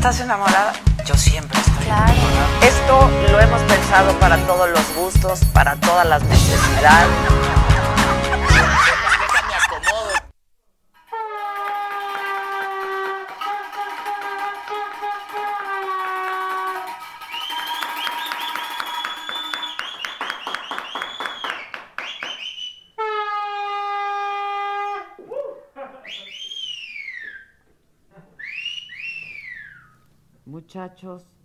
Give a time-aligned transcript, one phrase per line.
[0.00, 0.72] estás enamorada?
[1.04, 2.16] Yo siempre estoy enamorada.
[2.62, 7.59] Esto lo hemos pensado para todos los gustos, para todas las necesidades.
[30.80, 31.36] Muchachos,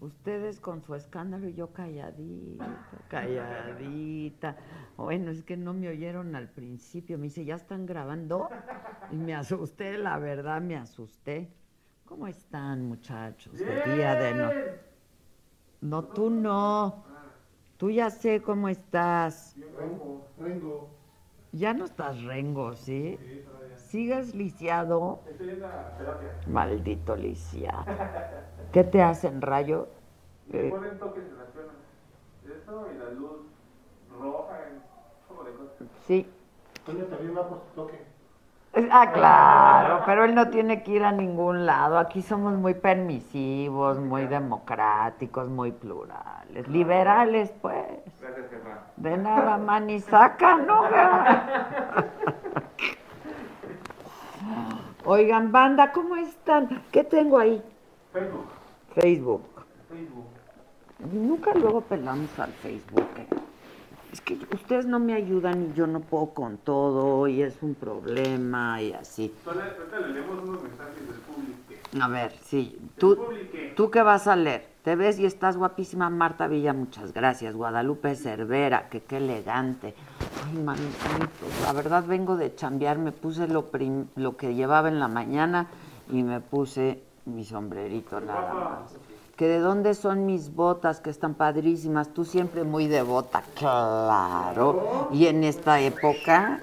[0.00, 4.54] ustedes con su escándalo y yo calladita, calladita.
[4.98, 7.16] Bueno, es que no me oyeron al principio.
[7.16, 8.50] Me dice, ¿ya están grabando?
[9.10, 11.50] Y me asusté, la verdad, me asusté.
[12.04, 13.58] ¿Cómo están, muchachos?
[13.58, 14.50] De día de no.
[15.80, 17.02] No, tú no.
[17.78, 19.56] Tú ya sé cómo estás.
[19.78, 20.90] Rengo, rengo.
[21.52, 23.18] Ya no estás rengo, ¿sí?
[23.76, 25.22] ¿Sigues lisiado?
[25.30, 26.28] Estoy en la terapia.
[26.46, 27.84] Maldito lisiado.
[28.72, 29.88] ¿Qué te hacen, rayo?
[30.48, 31.74] Me Eh, ponen toques en las piernas.
[32.44, 33.40] Eso y la luz
[34.20, 34.58] roja,
[35.28, 35.86] poco de cosas.
[36.06, 36.28] sí.
[36.86, 38.02] Toño también va por su toque.
[38.90, 41.98] Ah, claro, pero él no tiene que ir a ningún lado.
[41.98, 48.00] Aquí somos muy permisivos, muy democráticos, muy plurales, liberales, pues.
[48.20, 48.78] Gracias, jefa.
[48.96, 50.84] De nada, man, y saca, ¿no?
[55.04, 56.82] Oigan, banda, ¿cómo están?
[56.90, 57.62] ¿Qué tengo ahí?
[58.12, 58.46] Facebook.
[58.94, 59.42] Facebook.
[59.88, 60.26] Facebook.
[61.12, 63.06] Nunca luego pelamos al Facebook.
[63.18, 63.26] ¿eh?
[64.12, 67.74] Es que ustedes no me ayudan y yo no puedo con todo y es un
[67.74, 69.32] problema y así.
[69.46, 71.58] Ahorita ahorita le leemos unos mensajes del público.
[72.00, 72.78] A ver, sí.
[72.98, 73.18] Tú.
[73.76, 74.70] ¿Tú qué vas a leer?
[74.82, 77.54] Te ves y estás guapísima, Marta Villa, muchas gracias.
[77.54, 79.94] Guadalupe Cervera, que qué elegante.
[80.46, 84.98] Ay, manitos, la verdad vengo de chambear, me puse lo, prim- lo que llevaba en
[84.98, 85.68] la mañana
[86.10, 88.92] y me puse mi sombrerito nada más.
[89.36, 92.12] Que de dónde son mis botas, que están padrísimas.
[92.12, 95.08] Tú siempre muy devota, claro.
[95.12, 96.60] Y en esta época,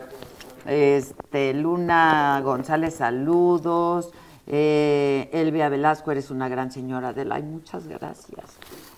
[0.66, 4.12] este, Luna González, saludos.
[4.46, 7.36] Eh, Elvia Velasco, eres una gran señora de la.
[7.36, 8.58] Ay, muchas gracias.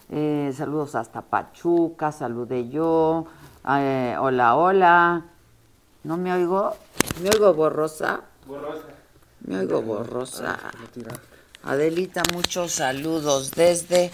[0.09, 3.25] Eh, saludos hasta Pachuca, saludé yo.
[3.67, 5.25] Eh, hola, hola.
[6.03, 6.71] ¿No me oigo?
[7.21, 8.21] ¿Me oigo borrosa?
[8.45, 8.87] Borrosa.
[9.45, 10.57] Me oigo borrosa.
[11.63, 14.11] Adelita, muchos saludos desde...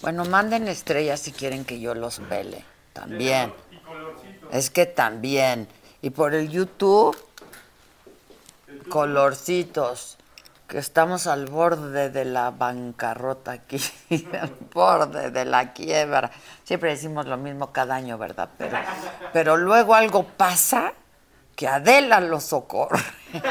[0.00, 2.64] Bueno, manden estrellas si quieren que yo los pele.
[2.92, 3.52] También.
[4.50, 5.68] Es que también.
[6.02, 7.16] Y por el YouTube,
[8.88, 10.18] colorcitos,
[10.66, 13.78] que estamos al borde de la bancarrota aquí,
[14.40, 16.32] al borde de la quiebra.
[16.64, 18.48] Siempre decimos lo mismo cada año, ¿verdad?
[18.58, 18.78] Pero,
[19.32, 20.94] pero luego algo pasa
[21.56, 23.02] que Adela lo socorre.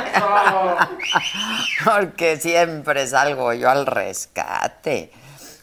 [1.86, 5.12] Porque siempre salgo yo al rescate.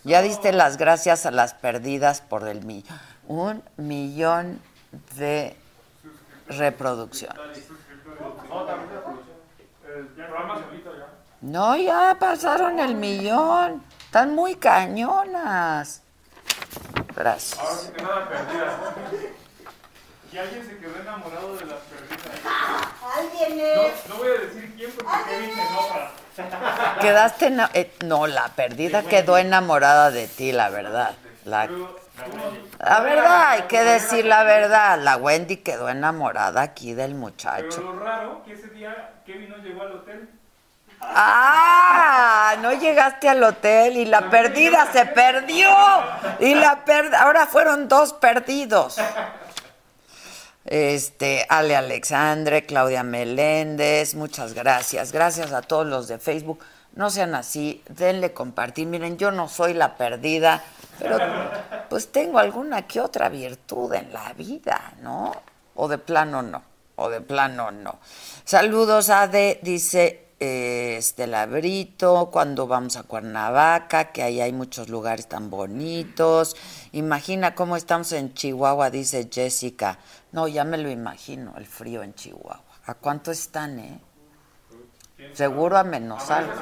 [0.05, 2.99] Ya diste las gracias a las perdidas por el millón.
[3.27, 4.61] Un millón
[5.17, 5.57] de
[6.49, 7.39] reproducciones.
[11.41, 13.83] No, ya pasaron el millón.
[14.07, 16.03] Están muy cañonas.
[17.15, 17.93] Gracias.
[20.31, 22.43] Que alguien se quedó enamorado de las perdidas.
[23.17, 24.09] Alguien No, es.
[24.09, 26.97] no voy a decir quién porque Kevin se enoja.
[27.01, 31.13] Quedaste ena- eh, no, la perdida quedó enamorada de ti, la verdad.
[31.47, 31.67] La,
[32.79, 34.99] la verdad, hay que decir la verdad.
[35.01, 37.81] La Wendy quedó enamorada aquí del pero muchacho.
[37.81, 40.29] lo raro que ese día Kevin no llegó al hotel.
[41.01, 45.71] Ah, no llegaste al hotel y la perdida se perdió.
[46.41, 48.99] Y la per- ahora fueron dos perdidos.
[50.65, 55.13] Este, Ale Alexandre, Claudia Meléndez, muchas gracias.
[55.13, 56.61] Gracias a todos los de Facebook.
[56.95, 58.87] No sean así, denle compartir.
[58.87, 60.63] Miren, yo no soy la perdida,
[60.99, 61.19] pero
[61.89, 65.33] pues tengo alguna que otra virtud en la vida, ¿no?
[65.77, 66.63] O de plano no,
[66.97, 67.99] o de plano no.
[68.45, 71.49] Saludos a de, dice eh, Estela
[72.31, 76.57] cuando vamos a Cuernavaca, que ahí hay muchos lugares tan bonitos.
[76.93, 79.99] Imagina cómo estamos en Chihuahua, dice Jessica.
[80.33, 82.63] No, ya me lo imagino, el frío en Chihuahua.
[82.87, 84.01] ¿A cuánto están, eh?
[85.33, 86.53] Seguro a menos algo.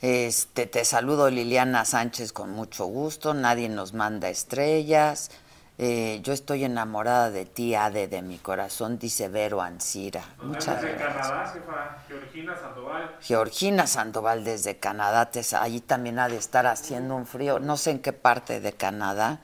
[0.00, 3.34] Este, te saludo Liliana Sánchez con mucho gusto.
[3.34, 5.30] Nadie nos manda estrellas.
[5.78, 10.22] Eh, yo estoy enamorada de ti, Ade, de mi corazón, dice Vero Ancira.
[10.42, 11.28] Muchas Desde gracias.
[11.28, 11.98] Canadá, jefa.
[12.08, 13.16] Georgina Sandoval.
[13.20, 17.92] Georgina Sandoval desde Canadá, te, allí también ha de estar haciendo un frío, no sé
[17.92, 19.40] en qué parte de Canadá.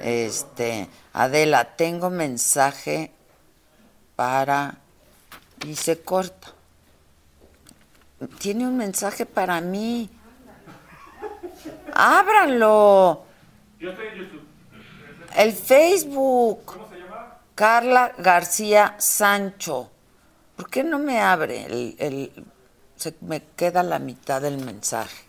[0.00, 3.10] Este, Adela, tengo mensaje
[4.16, 4.76] para
[5.66, 6.48] y se corta.
[8.38, 10.08] tiene un mensaje para mí.
[11.92, 13.24] Ábranlo.
[13.78, 14.46] Yo estoy en YouTube.
[15.36, 16.64] El Facebook.
[16.64, 17.36] ¿Cómo se llama?
[17.54, 19.90] Carla García Sancho.
[20.56, 21.64] ¿Por qué no me abre?
[21.66, 22.44] El, el-
[22.96, 25.24] se me queda la mitad del mensaje.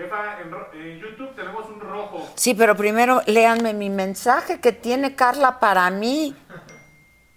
[0.00, 2.26] Jefa, en, en YouTube tenemos un rojo.
[2.34, 6.34] Sí, pero primero léanme mi mensaje que tiene Carla para mí.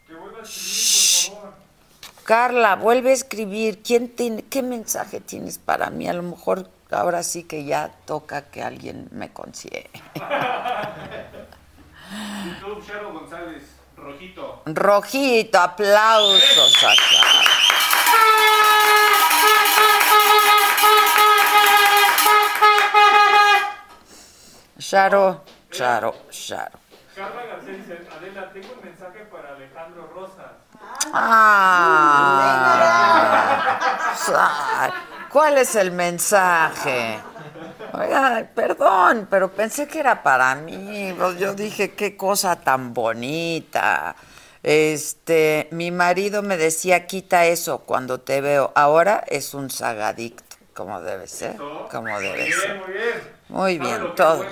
[0.08, 1.54] Que vuelva a escribir, por favor.
[2.24, 3.82] Carla, vuelve a escribir.
[3.84, 6.08] ¿Quién tiene, ¿Qué mensaje tienes para mí?
[6.08, 9.90] A lo mejor ahora sí que ya toca que alguien me considere.
[12.46, 13.64] YouTube, Shadow González,
[13.98, 14.62] rojito.
[14.66, 16.94] Rojito, aplausos a
[24.84, 25.44] Charo.
[25.72, 26.78] Charo, Charo, Charo.
[27.16, 30.52] Carla García dice, Adela, tengo un mensaje para Alejandro Rosas.
[34.36, 34.92] Ah,
[35.30, 37.18] ¿Cuál es el mensaje?
[37.94, 41.14] Oiga, perdón, pero pensé que era para mí.
[41.18, 44.18] Pues Yo dije, qué cosa tan bonita.
[44.62, 48.74] Este, mi marido me decía, quita eso cuando te veo.
[48.76, 51.56] Ahora es un sagadicto, como debe ser,
[51.90, 52.82] como Muy debe bien, ser.
[53.54, 54.16] Muy bien.
[54.16, 54.44] Todo.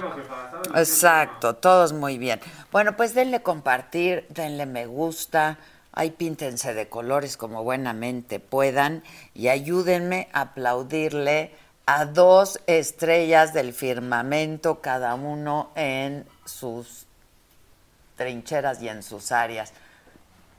[0.76, 2.40] Exacto, todos muy bien.
[2.72, 5.58] Bueno, pues denle compartir, denle me gusta,
[5.92, 9.04] ahí píntense de colores como buenamente puedan
[9.34, 11.54] y ayúdenme a aplaudirle
[11.86, 17.06] a dos estrellas del firmamento, cada uno en sus
[18.16, 19.74] trincheras y en sus áreas.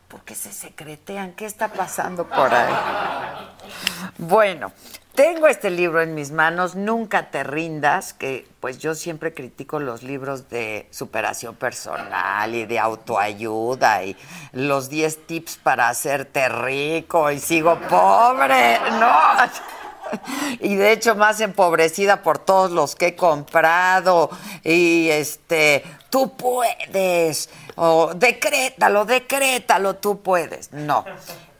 [0.08, 1.32] ¿Por qué se secretean?
[1.32, 2.74] ¿Qué está pasando por ahí?
[4.18, 4.72] Bueno,
[5.14, 10.02] tengo este libro en mis manos, Nunca te rindas, que pues yo siempre critico los
[10.02, 14.16] libros de superación personal y de autoayuda y
[14.52, 19.12] los 10 tips para hacerte rico y sigo pobre, ¿no?
[20.60, 24.28] Y de hecho más empobrecida por todos los que he comprado
[24.62, 30.70] y este, tú puedes, o decrétalo, decrétalo, tú puedes.
[30.72, 31.06] No,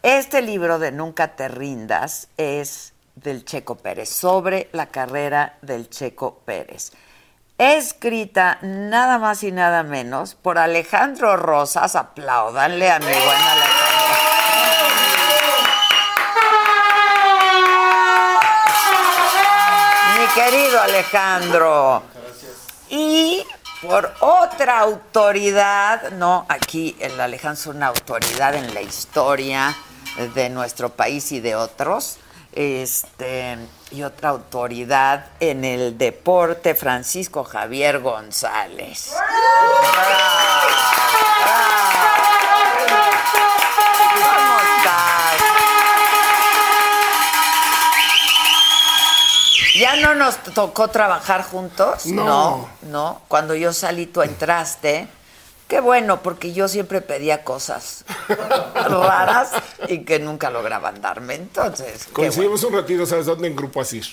[0.03, 2.92] este libro de Nunca te rindas es
[3.23, 6.93] del Checo Pérez, sobre la carrera del Checo Pérez.
[7.59, 14.13] Escrita nada más y nada menos por Alejandro Rosas, apláudanle a mi buen Alejandro.
[20.19, 22.03] Mi querido Alejandro.
[22.91, 23.45] Y
[23.81, 29.77] por otra autoridad, no, aquí el Alejandro es una autoridad en la historia
[30.35, 32.19] de nuestro país y de otros.
[32.53, 33.57] Este,
[33.91, 39.15] y otra autoridad en el deporte, Francisco Javier González.
[44.15, 45.43] ¿Cómo estás?
[49.79, 52.05] ¿Ya no nos tocó trabajar juntos?
[52.05, 52.25] No.
[52.25, 52.69] no.
[52.83, 53.23] no.
[53.29, 55.09] Cuando yo salí, tú entraste.
[55.73, 59.53] Qué bueno, porque yo siempre pedía cosas raras
[59.89, 61.35] y que nunca lograban darme.
[61.37, 62.13] Entonces, bueno.
[62.13, 63.49] Coincidimos un ratito, ¿sabes dónde?
[63.49, 64.05] En Grupo Asir.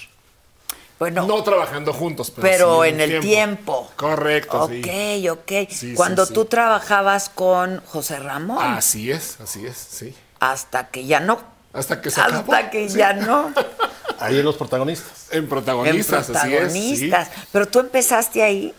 [1.00, 3.92] Bueno, No trabajando juntos, pero, pero sí en el tiempo.
[3.98, 5.28] Correcto, Ok, sí.
[5.28, 5.52] ok.
[5.70, 6.48] Sí, Cuando sí, tú sí.
[6.48, 10.16] trabajabas con José Ramón, Así es, así es, sí.
[10.40, 11.42] hasta que ya no.
[11.74, 12.72] Hasta que se Hasta acabó.
[12.72, 12.98] que sí.
[13.00, 13.54] ya no.
[14.22, 15.28] Ahí en los protagonistas.
[15.32, 16.72] En En protagonistas, así es.
[16.72, 16.80] sí.
[17.10, 17.30] protagonistas.
[17.52, 18.74] Pero tú empezaste ahí.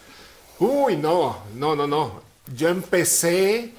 [0.58, 2.29] Uy, no, no, no, no.
[2.54, 3.72] Yo empecé.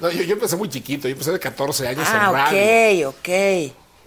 [0.00, 3.08] No, yo, yo empecé muy chiquito, yo empecé de 14 años en Ah, radio.
[3.10, 3.28] ok, ok.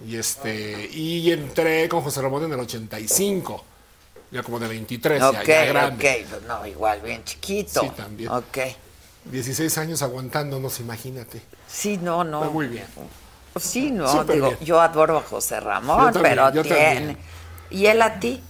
[0.06, 3.64] Y este, y entré con José Ramón en el 85.
[4.30, 6.26] Ya como de 23, Ok, ya, ya grande.
[6.32, 6.42] ok.
[6.46, 7.80] No, igual, bien chiquito.
[7.80, 8.30] Sí, también.
[8.30, 8.58] Ok.
[9.24, 11.42] 16 años aguantándonos, imagínate.
[11.68, 12.40] Sí, no, no.
[12.44, 12.86] Fue muy bien.
[13.60, 14.60] Sí, no, Súper digo, bien.
[14.60, 16.94] yo adoro a José Ramón, Yo también, pero yo tiene.
[16.94, 17.18] también.
[17.70, 18.40] ¿Y él a ti?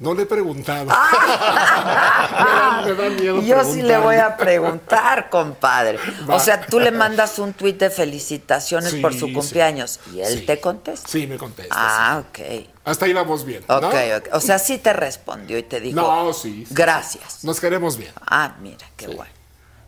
[0.00, 0.86] No le he preguntado.
[0.86, 5.98] me, da, me da miedo Yo sí le voy a preguntar, compadre.
[6.28, 6.34] Va.
[6.34, 9.32] O sea, tú le mandas un tuit de felicitaciones Sí, por su sí.
[9.32, 10.46] cumpleaños y él Sí.
[10.46, 11.08] te contesta.
[11.08, 11.74] Sí, me contesta.
[11.76, 12.38] Ah, ok.
[12.84, 13.64] Hasta ahí vamos bien.
[13.68, 13.76] ¿no?
[13.76, 14.28] Ok, ok.
[14.32, 15.96] O sea, sí te respondió y te dijo.
[16.00, 16.66] No, sí.
[16.70, 17.44] Gracias.
[17.44, 18.12] Nos queremos bien.
[18.20, 19.32] Ah, mira, qué bueno.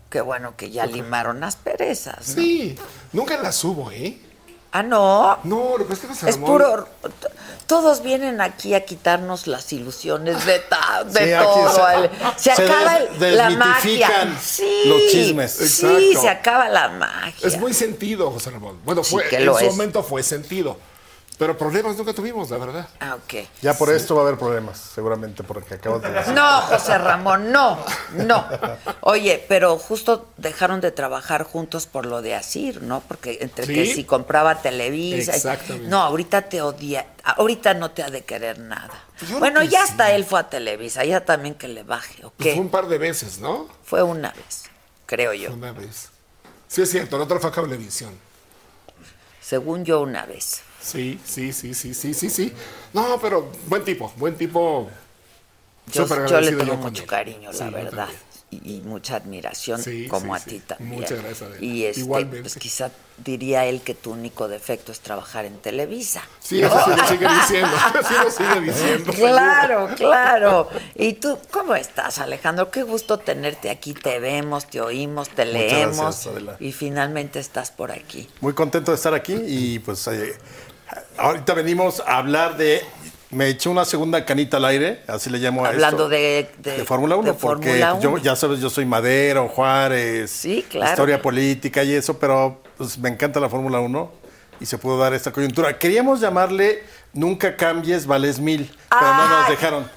[0.08, 2.28] Qué bueno que ya limaron las perezas.
[2.28, 2.34] ¿no?
[2.42, 2.78] Sí,
[3.12, 4.18] nunca la subo, ¿eh?
[4.78, 5.38] Ah, no.
[5.44, 6.86] No, lo que es que José Es puro.
[7.66, 11.70] Todos vienen aquí a quitarnos las ilusiones de, ta- de Sí, todo.
[11.74, 14.08] se- el- se, se acaba des- el- la magia.
[14.40, 15.52] Sí, los chismes.
[15.52, 16.20] Sí, Exacto.
[16.22, 17.48] se acaba la magia.
[17.48, 18.78] Es muy sentido, José Ramón.
[18.84, 19.70] Bueno, Sí fue, que en lo su es.
[19.72, 20.76] momento fue sentido.
[21.38, 22.88] Pero problemas nunca tuvimos, la verdad.
[22.98, 23.46] Ah, ok.
[23.60, 26.32] Ya por esto va a haber problemas, seguramente, porque acabas de decir.
[26.32, 27.78] No, José Ramón, no,
[28.12, 28.46] no.
[29.02, 33.00] Oye, pero justo dejaron de trabajar juntos por lo de Asir, ¿no?
[33.06, 35.32] Porque entre que si compraba Televisa.
[35.32, 35.88] y- Exactamente.
[35.88, 38.94] No, ahorita te odia, ahorita no te ha de querer nada.
[39.18, 39.90] Pues yo bueno, ya sí.
[39.90, 42.88] hasta él fue a Televisa, ya también que le baje, ¿o Pues fue un par
[42.88, 43.68] de veces, ¿no?
[43.84, 44.64] Fue una vez,
[45.04, 45.52] creo yo.
[45.52, 46.08] Una vez.
[46.66, 48.18] Sí, es cierto, la otra fue a Cablevisión.
[49.40, 50.62] Según yo, una vez.
[50.86, 52.52] Sí, sí, sí, sí, sí, sí, sí.
[52.92, 54.88] No, pero buen tipo, buen tipo.
[55.92, 57.08] Yo, yo le tengo mucho él.
[57.08, 58.08] cariño, la verdad.
[58.48, 61.00] Y, y mucha admiración, Sí, como sí, a ti también.
[61.00, 61.64] Muchas gracias, Adela.
[61.64, 62.40] Y este, Igualmente.
[62.42, 66.22] pues quizá diría él que tu único defecto es trabajar en Televisa.
[66.38, 67.70] Sí, eso sí lo sigue diciendo.
[68.08, 69.12] Sí lo sigue diciendo.
[69.14, 70.68] Claro, claro.
[70.94, 72.70] ¿Y tú cómo estás, Alejandro?
[72.70, 73.94] Qué gusto tenerte aquí.
[73.94, 76.26] Te vemos, te oímos, te Muchas leemos.
[76.26, 78.28] gracias, y finalmente estás por aquí.
[78.40, 80.36] Muy contento de estar aquí y pues eh,
[81.18, 82.82] ahorita venimos a hablar de...
[83.30, 87.16] Me eché una segunda canita al aire, así le llamo a Hablando de- de- Fórmula
[87.16, 88.22] 1, de porque Fórmula yo, 1.
[88.22, 90.92] ya sabes, yo soy Madero, Juárez, Sí, claro.
[90.92, 94.12] historia política y eso, pero pues, me encanta la Fórmula 1
[94.60, 95.76] y se pudo dar esta coyuntura.
[95.78, 96.82] Queríamos llamarle
[97.12, 99.90] Nunca cambies, vales mil, pero no nos dejaron.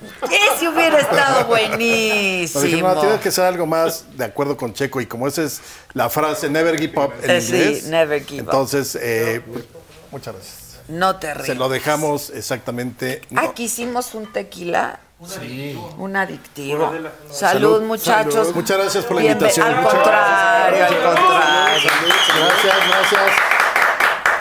[0.56, 2.62] Ese hubiera estado Nos buenísimo.
[2.64, 5.02] dijeron, no, tiene que ser algo más de acuerdo con Checo.
[5.02, 5.60] Y como esa es
[5.94, 7.84] la frase never give up en Eh, sí, inglés.
[7.88, 8.48] never give up.
[8.48, 9.42] entonces, eh,
[10.12, 10.59] muchas gracias.
[10.90, 11.46] No te rías.
[11.48, 13.22] Se lo dejamos exactamente.
[13.30, 13.42] no.
[13.42, 15.00] Aquí hicimos un tequila.
[15.28, 15.78] Sí.
[15.98, 16.92] Un adictivo.
[16.92, 18.34] Salud, Salud, muchachos.
[18.34, 18.56] salud.
[18.56, 19.68] Muchas gracias por la Bienve- invitación.
[19.68, 21.90] Al Muchas contrario, al contrario.
[22.38, 23.22] Gracias, gracias.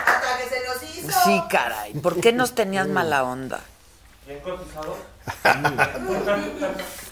[0.07, 1.21] Hasta que se nos hizo.
[1.25, 1.95] Sí, caray.
[1.95, 3.61] ¿Por qué nos tenías mala onda?
[4.27, 4.97] Bien cotizado.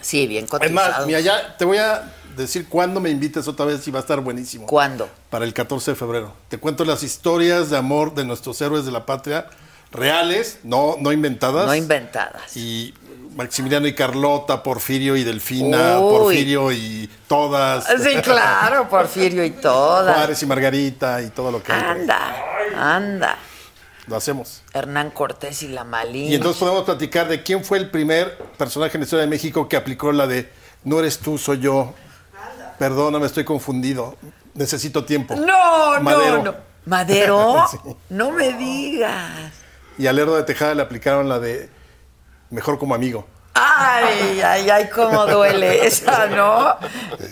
[0.01, 0.73] Sí, bien Es cotizado.
[0.97, 2.09] más, mira, ya te voy a
[2.43, 4.65] decir cuándo me invites otra vez y va a estar buenísimo.
[4.67, 5.09] ¿Cuándo?
[5.29, 6.33] Para el 14 de febrero.
[6.49, 9.47] Te cuento las historias de amor de nuestros héroes de la patria,
[9.91, 11.65] reales, no, no inventadas.
[11.65, 12.55] No inventadas.
[12.55, 12.93] y
[13.35, 16.17] Maximiliano y Carlota, Porfirio y Delfina, Uy.
[16.17, 20.13] Porfirio y todas, Sí, claro, Porfirio y toda.
[20.13, 21.81] Juárez y Margarita y todo lo que hay.
[21.81, 22.35] Anda,
[22.75, 23.37] anda.
[24.07, 24.63] Lo hacemos.
[24.73, 26.31] Hernán Cortés y la Malina.
[26.31, 29.67] Y entonces podemos platicar de quién fue el primer personaje en la historia de México
[29.67, 30.49] que aplicó la de
[30.83, 31.93] no eres tú, soy yo.
[32.77, 34.15] Perdóname, estoy confundido.
[34.53, 35.35] Necesito tiempo.
[35.35, 36.37] No, Madero.
[36.37, 36.55] no, no.
[36.85, 37.65] ¿Madero?
[37.71, 37.77] Sí.
[38.09, 39.51] No me digas.
[39.97, 41.69] Y a Lerdo de Tejada le aplicaron la de
[42.49, 43.27] mejor como amigo.
[43.53, 46.75] Ay, ay, ay, cómo duele esa, ¿no?
[47.17, 47.25] Sí,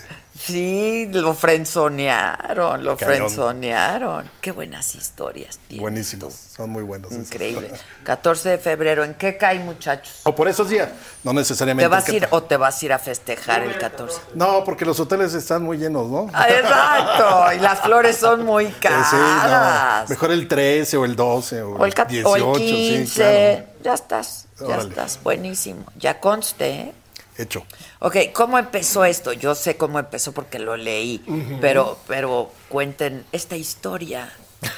[0.49, 3.15] lo frenzonearon, lo Cañón.
[3.15, 4.29] frenzonearon.
[4.41, 6.33] Qué buenas historias tienes Buenísimos.
[6.33, 7.11] Son muy buenos.
[7.11, 7.71] Increíble.
[8.03, 10.21] 14 de febrero, ¿en qué cae, muchachos?
[10.23, 10.89] O por esos días.
[11.23, 11.85] No necesariamente.
[11.85, 14.19] ¿Te vas a ir o te vas a ir a festejar el 14?
[14.35, 16.27] No, porque los hoteles están muy llenos, ¿no?
[16.33, 20.09] Ah, Exacto, y las flores son muy Eh, sí, no, caras.
[20.09, 23.13] Mejor el 13 o el 12 o, O el, cat- 18, o el 15, sí,
[23.15, 23.65] claro.
[23.83, 24.89] ya estás, ya Órale.
[24.89, 25.83] estás, buenísimo.
[25.97, 26.93] Ya conste, ¿eh?
[27.37, 27.65] Hecho.
[27.99, 29.33] Ok, ¿cómo empezó esto?
[29.33, 31.21] Yo sé cómo empezó porque lo leí,
[31.59, 34.31] pero, pero cuenten esta historia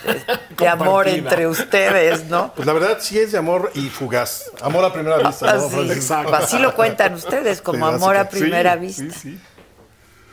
[0.04, 0.22] de,
[0.58, 2.54] de amor entre ustedes, ¿no?
[2.56, 4.52] Pues la verdad sí es de amor y fugaz.
[4.62, 6.36] Amor a primera vista, ¿no, Así, Francisco?
[6.36, 9.04] así lo cuentan ustedes, como Sí, amor a primera Sí, vista.
[9.14, 9.40] Sí, sí.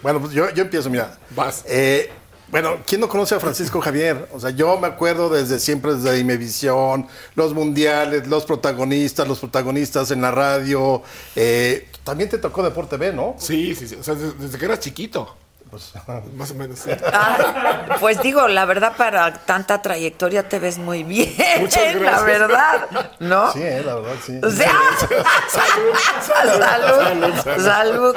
[0.03, 1.19] Bueno, pues yo, yo empiezo, mira.
[1.31, 1.65] Vas.
[1.67, 2.11] Eh,
[2.49, 4.29] bueno, ¿quién no conoce a Francisco Javier?
[4.33, 10.11] O sea, yo me acuerdo desde siempre, desde Imevisión, los mundiales, los protagonistas, los protagonistas
[10.11, 11.03] en la radio.
[11.35, 13.35] Eh, también te tocó Deporte B, ¿no?
[13.39, 13.97] Sí, sí, sí.
[13.97, 15.37] O sea, desde, desde que eras chiquito.
[15.71, 15.93] Pues,
[16.37, 16.79] Más o menos.
[16.79, 16.91] sí.
[17.13, 22.87] Ah, pues digo, la verdad, para tanta trayectoria te ves muy bien, Muchas la verdad,
[23.19, 23.53] ¿no?
[23.53, 24.39] sí, eh, la verdad, sí.
[24.41, 24.73] O sea,
[25.49, 28.17] salud, salud, salud.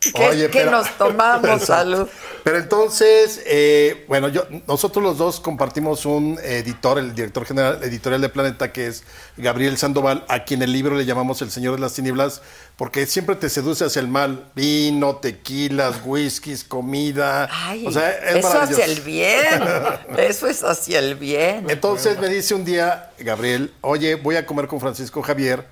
[0.00, 1.62] ¿Qué, Oye, pero- nos tomamos?
[1.66, 2.08] Salud.
[2.42, 8.22] Pero entonces, eh, bueno, yo, nosotros los dos compartimos un editor, el director general editorial
[8.22, 9.04] de Planeta, que es
[9.36, 12.40] Gabriel Sandoval, a quien el libro le llamamos El Señor de las Tinieblas,
[12.76, 14.46] porque siempre te seduce hacia el mal.
[14.54, 17.46] Vino, tequilas, whiskies, comida.
[17.52, 19.62] Ay, o sea, es eso hacia el bien.
[20.16, 21.68] Eso es hacia el bien.
[21.68, 25.66] Entonces me dice un día, Gabriel, oye, voy a comer con Francisco Javier.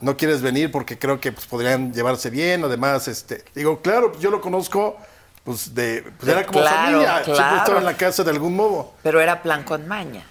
[0.00, 0.70] ¿No quieres venir?
[0.70, 2.62] Porque creo que pues, podrían llevarse bien.
[2.64, 4.96] Además, este, digo, claro, pues, yo lo conozco,
[5.44, 7.24] pues de, pues, era como Claro, familia.
[7.24, 8.92] Siempre estaba en la casa de algún modo.
[9.02, 10.24] Pero era plan con maña.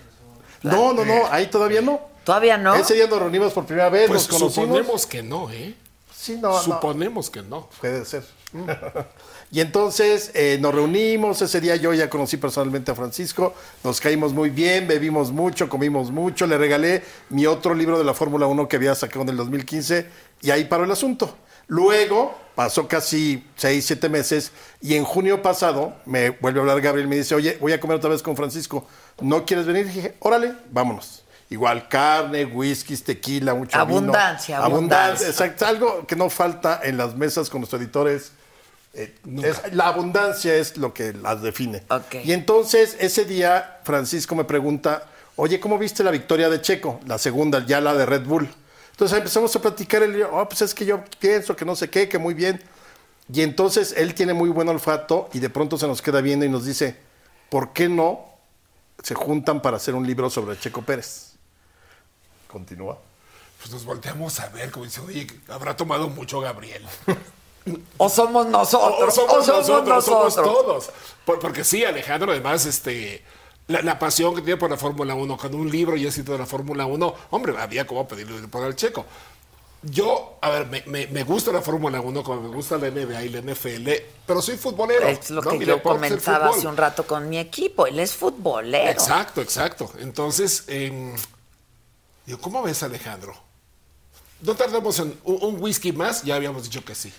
[0.64, 2.00] No, no, no, ahí todavía no.
[2.24, 2.76] ¿Todavía no?
[2.76, 4.68] Ese día nos reunimos por primera vez, Pues nos conocimos.
[4.68, 5.74] suponemos que no, ¿eh?
[6.14, 7.70] Sí, no, no, suponemos que no.
[7.80, 8.24] puede ser.
[9.52, 14.34] y entonces eh, nos reunimos, ese día yo ya conocí personalmente a Francisco, nos caímos
[14.34, 18.68] muy bien, bebimos mucho, comimos mucho, le regalé mi otro libro de la Fórmula 1
[18.68, 20.08] que había sacado en el 2015
[20.42, 21.38] y ahí paró el asunto.
[21.68, 24.52] Luego pasó casi seis, siete meses
[24.82, 27.80] y en junio pasado me vuelve a hablar Gabriel y me dice, oye, voy a
[27.80, 28.88] comer otra vez con Francisco,
[29.20, 29.86] ¿no quieres venir?
[29.86, 31.24] Y dije, órale, vámonos.
[31.50, 33.98] igual carne, whiskies, tequila, mucho vino.
[33.98, 35.28] Abundancia, abundancia.
[35.28, 38.32] Exacto, algo que no falta en las mesas con los editores.
[38.98, 41.84] Eh, es- la abundancia es lo que las define.
[42.24, 47.00] Y entonces ese día Francisco me pregunta, oye, ¿cómo viste la victoria de Checo?
[47.06, 48.50] La segunda, ya la de Red Bull.
[48.92, 52.10] Entonces empezamos a platicar, él oh, pues es que yo pienso que no sé qué,
[52.10, 52.62] que muy bien.
[53.32, 56.50] Y entonces él tiene muy buen olfato y de pronto se nos queda viendo y
[56.50, 56.96] nos dice,
[57.50, 58.26] ¿por qué no
[59.04, 61.34] se juntan para hacer un libro sobre Checo Pérez?
[62.48, 62.98] Continúa.
[63.60, 66.84] Pues nos volteamos a ver, como dice, oye, habrá tomado mucho Gabriel.
[67.98, 69.10] O somos nosotros.
[69.10, 70.54] O somos nosotros, somos nosotros.
[70.66, 70.90] todos.
[71.26, 73.24] Por- porque sí, Alejandro, además, este,
[73.68, 76.38] la, la pasión que tiene por la Fórmula 1, con un libro y éxito de
[76.40, 79.06] la Fórmula 1, hombre, había como pedirle por el checo.
[79.84, 83.24] Yo, a ver, me, me- me gusta la Fórmula 1, como me gusta la NBA
[83.26, 83.90] y la NFL,
[84.26, 85.08] pero soy futbolero.
[85.08, 85.52] Es lo ¿no?
[85.52, 87.86] que Mi yo comentaba hace un rato con mi equipo.
[87.86, 88.90] Él es futbolero.
[88.90, 89.92] Exacto, exacto.
[90.00, 90.66] Entonces,
[92.26, 93.36] digo, ¿cómo ves, Alejandro?
[94.42, 97.14] No tardamos en un, un whisky más, ya habíamos dicho que sí.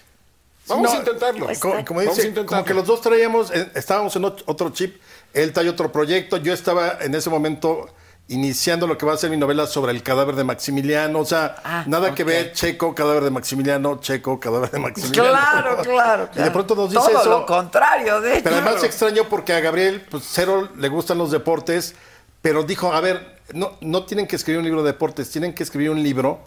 [0.68, 1.46] Vamos No, a intentarlo.
[1.46, 2.48] pues, Como, como Vamos dice, intentarlo.
[2.48, 5.00] como que los dos traíamos, eh, estábamos en ot- otro chip,
[5.34, 7.88] él trae otro proyecto, yo estaba en ese momento
[8.30, 11.56] iniciando lo que va a ser mi novela sobre el cadáver de Maximiliano, o sea,
[11.64, 15.28] Ah, nada que ver, Checo, cadáver de Maximiliano, Checo, cadáver de Maximiliano.
[15.30, 17.30] Claro, claro, Y de pronto nos dice Todo eso.
[17.30, 18.44] lo contrario, de hecho.
[18.44, 21.94] Pero además extraño porque a Gabriel, pues cero le gustan los deportes,
[22.42, 25.62] pero dijo, a ver, no, no tienen que escribir un libro de deportes, tienen que
[25.62, 26.40] escribir un libro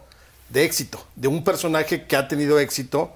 [0.49, 3.11] de éxito, de un personaje que ha tenido éxito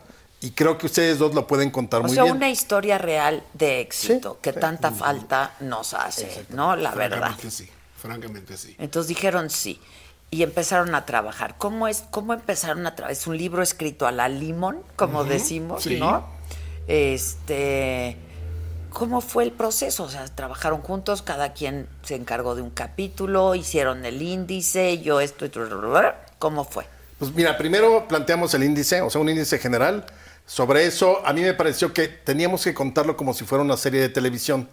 [0.46, 2.36] y creo que ustedes dos lo pueden contar O muy sea, bien.
[2.36, 4.60] una historia real de éxito Sí, que sí.
[4.60, 6.76] tanta falta nos hace, ¿no?
[6.76, 7.18] La verdad.
[7.18, 8.76] Francamente sí, francamente sí.
[8.78, 9.82] Entonces dijeron sí
[10.30, 11.56] y empezaron a trabajar.
[11.58, 12.04] ¿Cómo es?
[12.12, 13.14] ¿Cómo empezaron a trabajar?
[13.14, 16.00] Es un libro escrito a la limón, como decimos, sí.
[16.00, 16.28] ¿no?
[16.88, 18.16] Este,
[18.92, 20.04] ¿cómo fue el proceso?
[20.04, 25.22] O sea, trabajaron juntos, cada quien se encargó de un capítulo, hicieron el índice, yo
[25.22, 25.52] esto y
[26.38, 26.86] ¿cómo fue?
[27.18, 30.06] Pues mira, primero planteamos el índice, o sea, un índice general.
[30.46, 34.02] Sobre eso, a mí me pareció que teníamos que contarlo como si fuera una serie
[34.02, 34.70] de televisión.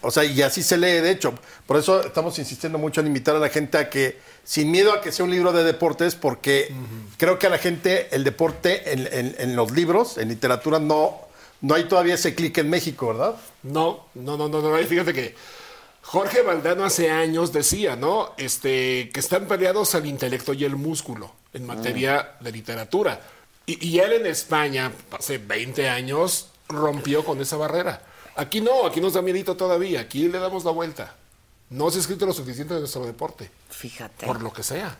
[0.00, 1.34] O sea, y así se lee, de hecho.
[1.66, 5.00] Por eso estamos insistiendo mucho en invitar a la gente a que, sin miedo a
[5.00, 6.72] que sea un libro de deportes, porque
[7.16, 11.18] creo que a la gente el deporte en, en- en los libros, en literatura, no,
[11.62, 13.34] no hay todavía ese clic en México, ¿verdad?
[13.64, 14.80] No, no, no, no, no.
[14.80, 15.34] y Fíjate que
[16.02, 18.34] Jorge Valdano hace años decía, ¿no?
[18.38, 23.20] Este, que están peleados el intelecto y el músculo en materia de literatura.
[23.68, 28.00] Y, y él en España, hace 20 años, rompió con esa barrera.
[28.34, 30.00] Aquí no, aquí nos da miedito todavía.
[30.00, 31.14] Aquí le damos la vuelta.
[31.70, 34.24] No se ha escrito lo suficiente de nuestro deporte, Fíjate.
[34.26, 34.96] por lo que sea.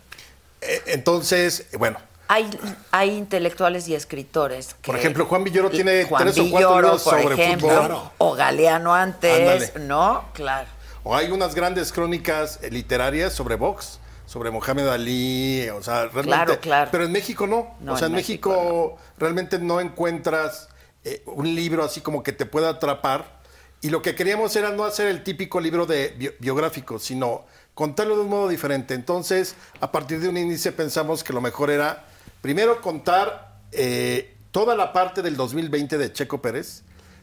[0.61, 2.51] Eh, entonces, bueno, Hay,
[2.91, 4.87] hay intelectuales y escritores que...
[4.93, 7.87] Por ejemplo, Juan Villoro tiene Juan tres o cuatro Villoro, libros por sobre ejemplo, fútbol.
[7.87, 8.13] Claro.
[8.19, 9.33] O Galeano antes,
[9.73, 9.87] Ándale.
[9.87, 10.25] ¿no?
[10.35, 10.69] Claro.
[11.05, 16.27] O hay unas grandes crónicas literarias sobre box, sobre Mohamed Ali, o sea, realmente.
[16.45, 16.89] Claro, claro.
[16.93, 17.77] Pero en México no.
[17.81, 20.69] No, o sea, en México, realmente no encuentras
[21.03, 23.39] eh, un libro así como que te pueda atrapar.
[23.81, 28.17] Y lo que queríamos era no hacer el típico libro de bio- biográfico, sino contarlo
[28.17, 28.93] de un modo diferente.
[28.93, 32.05] Entonces, a partir de un índice pensamos que lo mejor era,
[32.43, 36.83] primero, contar eh, toda la parte del 2020 de Checo Pérez,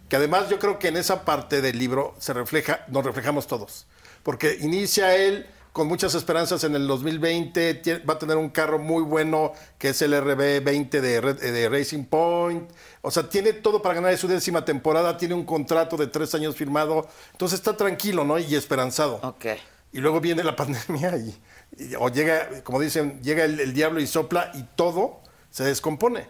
[0.10, 3.86] que además yo creo que en esa parte del libro se refleja, nos reflejamos todos,
[4.24, 8.80] porque inicia él con muchas esperanzas en el 2020, tie- va a tener un carro
[8.80, 12.70] muy bueno que es el RB20 de, de Racing Point,
[13.02, 16.56] o sea, tiene todo para ganar su décima temporada, tiene un contrato de tres años
[16.56, 18.40] firmado, entonces está tranquilo, ¿no?
[18.40, 19.20] Y esperanzado.
[19.22, 19.48] Ok.
[19.92, 21.38] Y luego viene la pandemia y,
[21.78, 26.26] y- o llega, como dicen, llega el, el diablo y sopla y todo se descompone.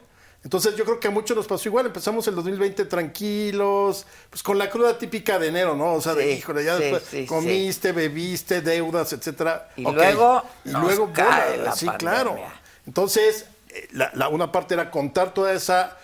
[0.45, 1.88] Entonces yo creo que a muchos nos pasó igual.
[1.88, 5.93] Empezamos el 2020 tranquilos, pues con la cruda típica de enero, ¿no?
[5.93, 9.69] O sea, de, híjole, ya sí, después sí, comiste, bebiste, deudas, etcétera.
[9.75, 11.97] Y luego y nos luego cae bola, la sí, pandemia.
[12.13, 12.38] claro.
[12.86, 15.97] Entonces, eh, la, la- una parte era contar toda esa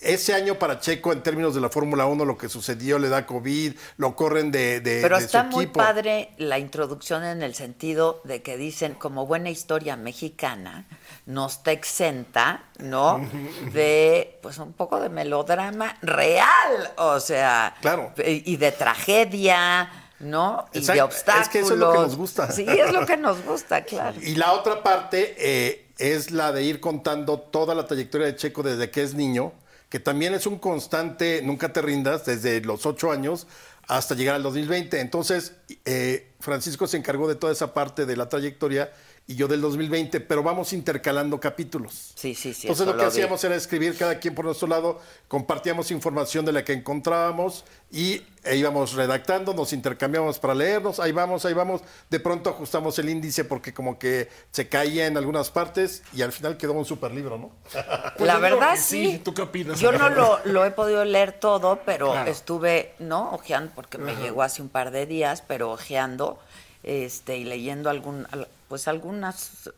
[0.00, 3.26] ese año para Checo en términos de la Fórmula 1, lo que sucedió, le da
[3.26, 5.78] COVID, lo corren de, de, Pero de está su muy equipo.
[5.80, 10.86] padre la introducción en el sentido de que dicen, como buena historia mexicana,
[11.24, 13.26] no está exenta, ¿no?
[13.72, 18.12] De, pues, un poco de melodrama real, o sea, Claro.
[18.24, 20.66] y de tragedia, ¿no?
[20.72, 21.46] Y de obstáculos.
[21.46, 22.52] es que eso es lo que nos gusta.
[22.52, 24.18] Sí, es lo que nos gusta, claro.
[24.20, 28.62] Y la otra parte eh, es la de ir contando toda la trayectoria de Checo
[28.62, 29.52] desde que es niño,
[29.88, 33.46] que también es un constante, nunca te rindas, desde los ocho años
[33.88, 35.00] hasta llegar al 2020.
[35.00, 35.52] Entonces,
[35.84, 38.92] eh, Francisco se encargó de toda esa parte de la trayectoria
[39.28, 42.12] y yo del 2020, pero vamos intercalando capítulos.
[42.14, 42.68] Sí, sí, sí.
[42.68, 43.08] Entonces lo que vi.
[43.08, 48.22] hacíamos era escribir cada quien por nuestro lado, compartíamos información de la que encontrábamos y
[48.44, 53.08] e íbamos redactando, nos intercambiábamos para leernos, ahí vamos, ahí vamos, de pronto ajustamos el
[53.08, 57.10] índice porque como que se caía en algunas partes y al final quedó un super
[57.12, 57.50] libro, ¿no?
[58.16, 59.12] Pues la digo verdad sí.
[59.12, 59.18] sí.
[59.18, 59.80] ¿Tú qué opinas?
[59.80, 62.30] Yo no lo, lo he podido leer todo, pero Claro.
[62.30, 63.32] estuve, ¿no?
[63.32, 66.38] Ojeando, porque me llegó hace un par de días, pero ojeando
[66.86, 69.70] este, y leyendo algún, al- pues algunos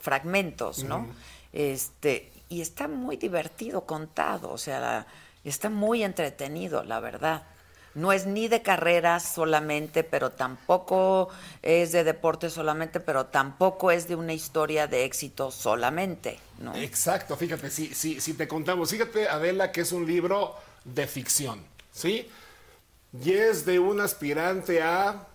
[0.00, 1.06] fragmentos, ¿no?
[1.52, 5.06] Este, y está muy divertido contado, o sea, la-
[5.44, 7.42] está muy entretenido, la verdad.
[7.94, 11.30] No es ni de carreras solamente, pero tampoco
[11.62, 16.74] es de deporte solamente, pero tampoco es de una historia de éxito solamente, ¿no?
[16.76, 21.64] Exacto, fíjate, si, si, si te contamos, fíjate, Adela, que es un libro de ficción,
[21.92, 22.28] ¿sí?
[23.24, 25.26] Y es de un aspirante a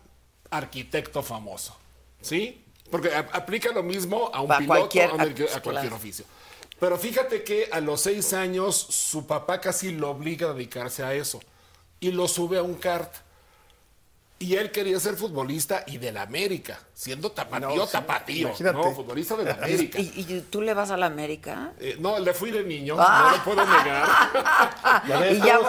[0.58, 1.76] arquitecto famoso,
[2.22, 2.64] ¿sí?
[2.92, 6.26] Porque aplica lo mismo a un A piloto, cualquier- a, un- a cualquier oficio.
[6.80, 11.14] Pero fíjate que a los seis años su papá casi lo obliga a dedicarse a
[11.14, 11.40] eso
[12.00, 13.14] y lo sube a un kart.
[14.44, 18.78] Y él quería ser futbolista y del América, siendo tapatío, No, sí, tapatío, imagínate.
[18.78, 20.00] no, futbolista del América.
[20.00, 21.72] ¿Y, y tú le vas a la América?
[21.80, 23.30] Eh, no, le fui de niño, Ah.
[23.32, 24.06] no lo puedo negar.
[25.08, 25.60] Ya Y ya-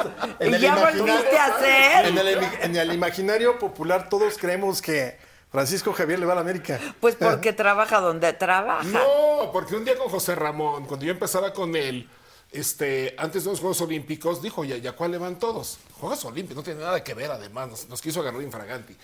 [0.50, 2.06] y volviste a hacer.
[2.06, 2.28] En el,
[2.62, 5.18] en el imaginario popular todos creemos que
[5.52, 6.80] Francisco Javier le va a la América.
[7.00, 8.82] Pues porque trabaja donde trabaja.
[8.82, 12.08] No, porque un día con José Ramón, cuando yo empezaba con él,
[12.54, 15.78] este, antes de los Juegos Olímpicos, dijo, ¿ya, ya cuál le van todos?
[16.00, 18.96] Juegos Olímpicos, no tiene nada que ver además, nos, nos quiso agarrar infraganti.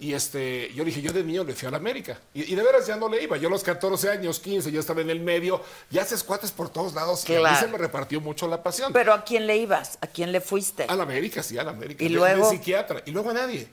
[0.00, 2.20] Y este, yo dije, yo de niño le fui a la América.
[2.32, 3.36] Y, y de veras ya no le iba.
[3.36, 6.68] Yo a los 14 años, 15, ya estaba en el medio, ya haces cuates por
[6.70, 7.28] todos lados.
[7.28, 7.58] Y a mí Claro.
[7.60, 8.92] se me repartió mucho la pasión.
[8.92, 9.98] Pero ¿a quién le ibas?
[10.00, 10.84] ¿A quién le fuiste?
[10.88, 12.04] a la América, sí, a la América.
[12.04, 13.02] Y De- luego- psiquiatra.
[13.06, 13.68] Y luego a nadie.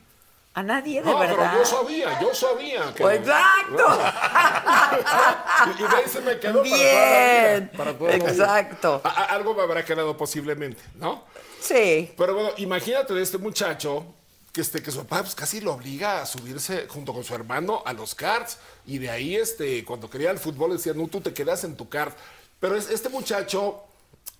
[0.56, 1.36] A nadie, de No, verdad.
[1.52, 2.94] pero yo sabía, yo sabía.
[2.94, 4.00] Que Pues, ¡Exacto!
[5.78, 7.70] Y, y de ahí se me quedó para toda la Bien.
[7.72, 8.30] vida, para toda la vida.
[8.32, 9.02] Exacto.
[9.04, 11.24] A- a- algo me habrá quedado posiblemente, ¿no?
[11.60, 12.14] Sí.
[12.18, 14.06] Pero bueno, imagínate de este muchacho
[14.54, 17.84] que, este, que su papá pues, casi lo obliga a subirse junto con su hermano
[17.86, 18.58] a los karts.
[18.86, 21.90] Y de ahí, este, cuando quería el fútbol, decía, no, tú te quedas en tu
[21.90, 22.18] kart.
[22.62, 23.84] Pero es- este muchacho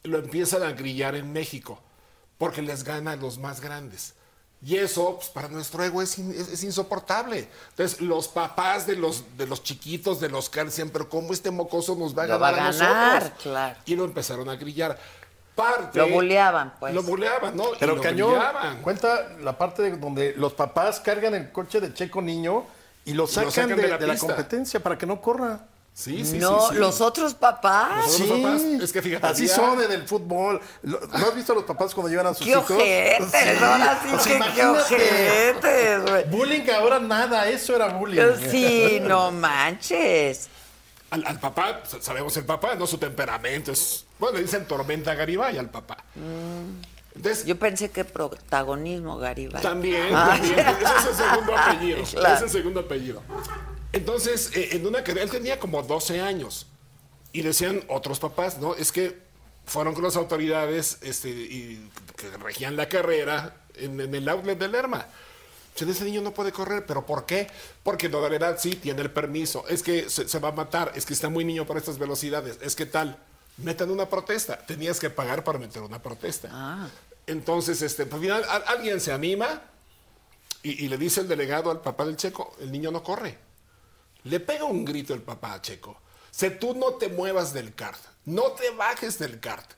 [0.04, 1.80] lo empiezan a grillar en México
[2.38, 4.14] porque les gana a los más grandes.
[4.66, 7.48] Y eso, pues, para nuestro ego es, in- es- es insoportable.
[7.70, 11.52] Entonces, los papás de los, de los chiquitos de los karts decían, pero ¿cómo este
[11.52, 13.42] mocoso nos va a Lo ganar va a a ganar, nosotros?
[13.44, 13.76] claro.
[13.86, 14.98] Y lo empezaron a grillar.
[15.54, 16.94] Parte, Lo buleaban, pues.
[16.96, 17.74] Lo buleaban, ¿no?
[17.76, 18.82] Y Pero lo cañón, grillaban.
[18.82, 22.66] cuenta la parte de donde los papás cargan el coche de Checo Niño
[23.06, 24.28] y lo sacan, sacan de, de la de la pista.
[24.28, 25.60] competencia para que no corra.
[25.98, 26.76] Sí, sí, no, sí, sí.
[26.80, 28.06] los otros papás.
[28.06, 30.60] Los otros papás, es que fíjate, así son en el fútbol.
[30.84, 32.70] ¿No has visto a los papás cuando llevan a sus ¡Qué hijos?
[32.70, 33.32] ojetes!
[33.32, 33.64] Sí.
[33.64, 36.24] Ahora sí Pues que qué ojetes, güey.
[36.30, 38.22] Bullying ahora nada, eso era bullying.
[38.52, 40.50] Sí, no manches.
[41.12, 42.86] Al, al papá, sa- sabemos el papá, ¿no?
[42.86, 44.06] Su temperamento es.
[44.20, 45.98] Bueno, le dicen tormenta Garibay al papá.
[47.16, 49.62] Entonces, Yo pensé que protagonismo, Garibay.
[49.62, 50.32] También, Ah.
[50.36, 50.60] también.
[50.60, 52.04] Ese es el segundo apellido.
[52.04, 52.36] Claro.
[52.36, 53.22] Es el segundo apellido.
[53.96, 56.68] Entonces, eh, en una carrera, él tenía como 12 años.
[57.32, 58.76] Y decían otros papás, ¿no?
[58.76, 59.18] Es que
[59.66, 64.68] fueron con las autoridades este, y que regían la carrera en, en el outlet de
[64.68, 65.08] Lerma.
[65.74, 67.48] Dicen, ese niño no puede correr, ¿pero por qué?
[67.84, 69.66] Porque no la edad sí tiene el permiso.
[69.70, 72.58] Es que se, se va a matar, es que está muy niño para estas velocidades,
[72.62, 73.18] es que tal.
[73.58, 74.58] Metan una protesta.
[74.66, 76.50] Tenías que pagar para meter una protesta.
[76.52, 76.88] Ah.
[77.28, 79.62] Entonces, este, pues, final, a- alguien se anima
[80.64, 83.38] y, y le dice el delegado al papá del Checo, el niño no corre.
[84.26, 85.98] Le pega un grito el papá a Checo.
[86.32, 89.72] Si tú no te muevas del kart, no te bajes del kart.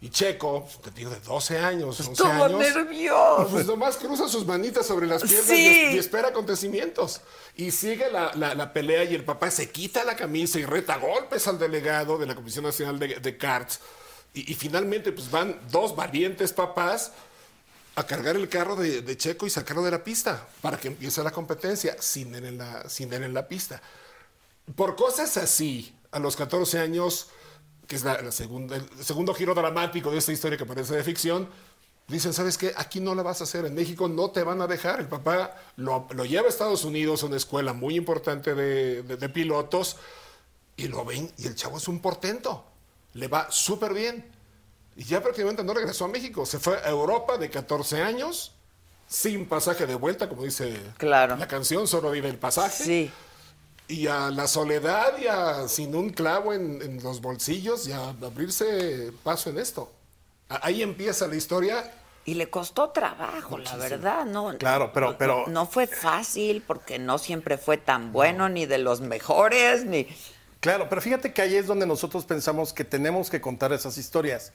[0.00, 3.48] Y Checo, pues, te digo, de 12 años, 11 Estuvo años, nervioso.
[3.50, 5.54] pues nomás cruza sus manitas sobre las piernas Sí.
[5.54, 7.22] y, es- y espera acontecimientos.
[7.56, 10.98] Y sigue la, la- la pelea y el papá se quita la camisa y reta
[10.98, 13.80] golpes al delegado de la Comisión Nacional de, de Karts.
[14.34, 17.12] Y, y finalmente pues van dos valientes papás
[17.96, 21.30] a cargar el carro de, Checo y sacarlo de la pista para que empiece la
[21.30, 23.80] competencia sin él en la, sin él en la pista.
[24.74, 27.28] Por cosas así, a los 14 años,
[27.86, 31.04] que es la, la segunda, el segundo giro dramático de esta historia que parece de
[31.04, 31.48] ficción,
[32.08, 32.72] dicen, ¿sabes qué?
[32.76, 35.00] Aquí no la vas a hacer, en México no te van a dejar.
[35.00, 39.16] El papá lo, lo lleva a Estados Unidos, a una escuela muy importante de, de-
[39.16, 39.96] de pilotos,
[40.76, 42.64] y lo ven, y el chavo es un portento,
[43.12, 44.33] le va súper bien.
[44.96, 48.52] Y ya prácticamente no regresó a México, se fue a Europa de 14 años,
[49.08, 51.36] sin pasaje de vuelta, como dice Claro.
[51.36, 53.10] la canción, solo vive el pasaje Sí.
[53.88, 58.10] y a la soledad y a sin un clavo en, en los bolsillos y a
[58.10, 59.92] abrirse paso en esto.
[60.48, 61.92] Ahí empieza la historia
[62.26, 64.56] Y le costó trabajo, la verdad, ¿no?
[64.56, 68.78] Claro, pero- no- pero- No, fue fácil porque no siempre fue tan bueno, ni de
[68.78, 70.06] los mejores, ni...
[70.60, 74.52] Claro, pero fíjate que ahí es donde nosotros pensamos que tenemos que contar esas historias.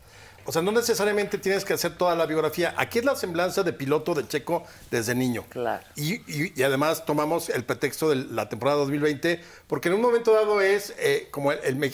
[0.49, 2.73] O sea, no necesariamente tienes que hacer toda la biografía.
[2.75, 5.45] Aquí es la semblanza de piloto de Checo desde niño.
[5.49, 5.83] Claro.
[5.95, 10.33] Y, y- y además tomamos el pretexto de la temporada 2020, porque en un momento
[10.33, 11.93] dado es eh, como el, el eh,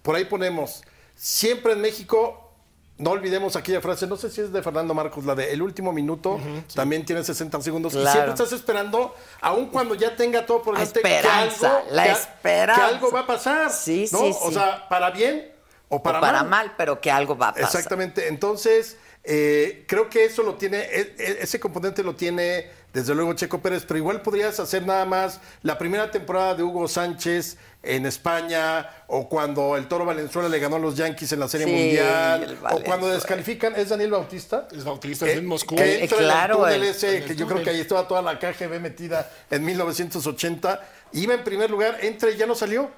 [0.00, 0.82] por ahí ponemos,
[1.16, 2.52] siempre en México,
[2.98, 5.92] no olvidemos aquella frase, no sé si es de Fernando Marcos, la de el último
[5.92, 6.38] minuto
[6.76, 7.94] también tiene 60 segundos.
[7.94, 8.12] Y Claro.
[8.12, 12.10] siempre estás esperando, aun cuando ya tenga todo por La delante, que algo- la que-
[12.12, 12.80] esperanza.
[12.80, 13.72] que algo va a pasar.
[13.72, 14.18] Sí, ¿no?
[14.20, 15.50] sí, O sea, para bien
[15.94, 16.48] o para, o para mal.
[16.48, 17.68] mal, pero que algo va a pasar.
[17.68, 18.28] Exactamente.
[18.28, 23.34] Entonces, eh, creo que eso lo tiene, e- e- ese componente lo tiene desde luego
[23.34, 28.06] Checo Pérez, pero igual podrías hacer nada más la primera temporada de Hugo Sánchez en
[28.06, 31.72] España, o cuando el Toro Valenzuela le ganó a los Yankees en la Serie Sí,
[31.72, 34.68] Mundial, o cuando descalifican, ¿es Daniel Bautista?
[34.72, 35.74] Es Bautista, es en Moscú.
[35.76, 38.06] que entra claro, en el túnel el- ese, el que yo creo que ahí estaba
[38.08, 40.80] toda la KGB metida en 1980.
[41.12, 42.90] Iba en primer lugar, entra y ya no salió.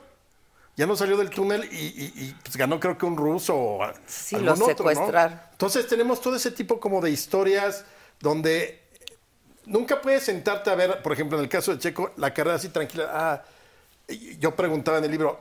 [0.77, 3.93] Ya no salió del túnel y, y- y, pues, ganó creo que un ruso o
[4.07, 4.77] Sí, algún lo otro, ¿no?
[4.77, 5.41] secuestraron.
[5.53, 7.85] Entonces tenemos todo ese tipo como de historias
[8.21, 8.83] donde
[9.67, 12.69] nunca puedes sentarte a ver, por ejemplo, en el caso de Checo, la carrera así
[12.71, 13.09] tranquila.
[13.13, 13.43] Ah,
[14.39, 15.41] yo preguntaba en el libro,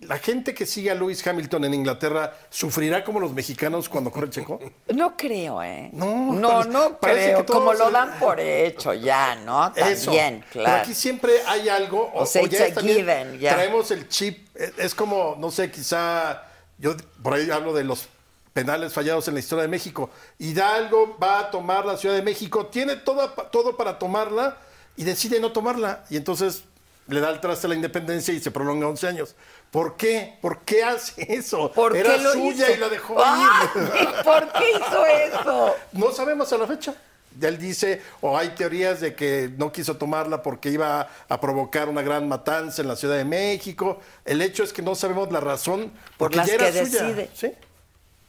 [0.00, 4.30] ¿la gente que sigue a Lewis Hamilton en Inglaterra sufrirá como los mexicanos cuando corre
[4.30, 4.60] Checo?
[4.94, 5.90] No creo, ¿eh?
[5.92, 7.44] No, no, parece- no creo.
[7.44, 9.72] todos Como lo dan por hecho ya, ¿no?
[9.74, 10.06] Eso.
[10.06, 10.82] También, Pero claro.
[10.82, 12.10] aquí siempre hay algo.
[12.14, 13.54] O sea, ya it's a es también- given, ya.
[13.54, 14.48] Traemos el chip.
[14.56, 16.44] Es, es como, no sé, quizá.
[16.78, 18.06] Yo por ahí hablo de los
[18.52, 20.10] penales fallados en la historia de México.
[20.38, 24.56] Hidalgo va a tomar la Ciudad de México, tiene todo, todo para tomarla
[24.96, 26.04] y decide no tomarla.
[26.10, 26.62] Y entonces
[27.08, 29.34] le da el traste a la independencia y se prolonga 11 años.
[29.70, 30.38] ¿Por qué?
[30.40, 31.70] ¿Por qué hace eso?
[31.72, 32.74] ¿Por Era qué lo suya hizo?
[32.74, 33.42] y la dejó ¡Ay!
[33.74, 34.24] ir.
[34.24, 35.74] ¿Por qué hizo eso?
[35.92, 36.94] No sabemos a la fecha.
[37.38, 41.88] Ya él dice, o hay teorías de que no quiso tomarla porque iba a provocar
[41.88, 44.00] una gran matanza en la Ciudad de México.
[44.24, 47.02] El hecho es que no sabemos la razón Por las ya era que suya.
[47.04, 47.30] decide.
[47.34, 47.52] ¿Sí?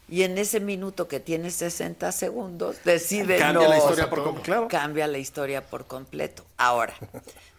[0.10, 3.69] Y en ese minuto que tiene 60 segundos, decide Cambia no.
[3.73, 4.43] la historia por completo.
[4.45, 4.67] Claro.
[4.67, 6.43] Cambia la historia por completo.
[6.58, 6.93] Ahora,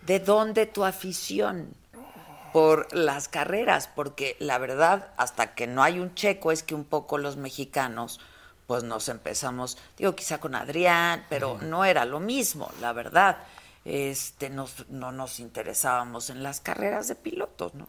[0.06, 1.72] ¿de dónde tu afición?
[2.52, 6.84] Por las carreras, porque la verdad, hasta que no hay un checo, es que un
[6.84, 8.20] poco los mexicanos,
[8.66, 13.38] pues nos empezamos, digo, quizá con Adrián, pero no era lo mismo, la verdad.
[13.84, 17.86] Este, nos- no nos interesábamos en las carreras de pilotos, ¿no?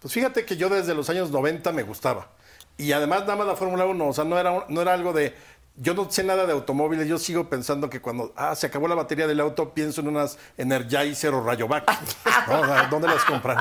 [0.00, 2.28] Pues fíjate que yo desde los años 90 me gustaba.
[2.76, 5.34] Y además nada más la Fórmula 1, o sea, no era, no era algo de...
[5.76, 8.94] Yo no sé nada de automóviles, yo sigo pensando que cuando ah, se acabó la
[8.94, 11.84] batería del auto, pienso en unas Energizer o Rayovac.
[12.46, 12.60] ¿no?
[12.60, 13.58] O sea, ¿Dónde las compran?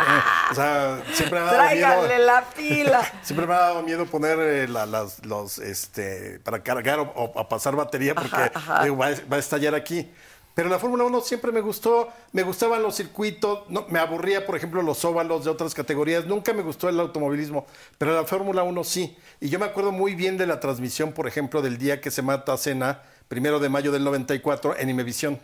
[0.51, 1.87] O sea, siempre me ha dado miedo...
[1.87, 3.01] Tráiganle la pila.
[3.23, 7.39] Siempre me ha dado miedo poner eh, la- las, los, este, para cargar o, o
[7.39, 8.83] a pasar batería porque Ajá, ajá.
[8.83, 10.11] digo, va, a- va a estallar aquí.
[10.53, 14.55] Pero la Fórmula 1 siempre me gustó, me gustaban los circuitos, no, me aburría, por
[14.55, 17.65] ejemplo, los óvalos de otras categorías, nunca me gustó el automovilismo,
[17.97, 19.17] pero la Fórmula 1 sí.
[19.41, 22.21] Y yo me acuerdo muy bien de la transmisión, por ejemplo, del día que se
[22.21, 25.39] mata a Cena, primero de mayo del 94, en Imevisión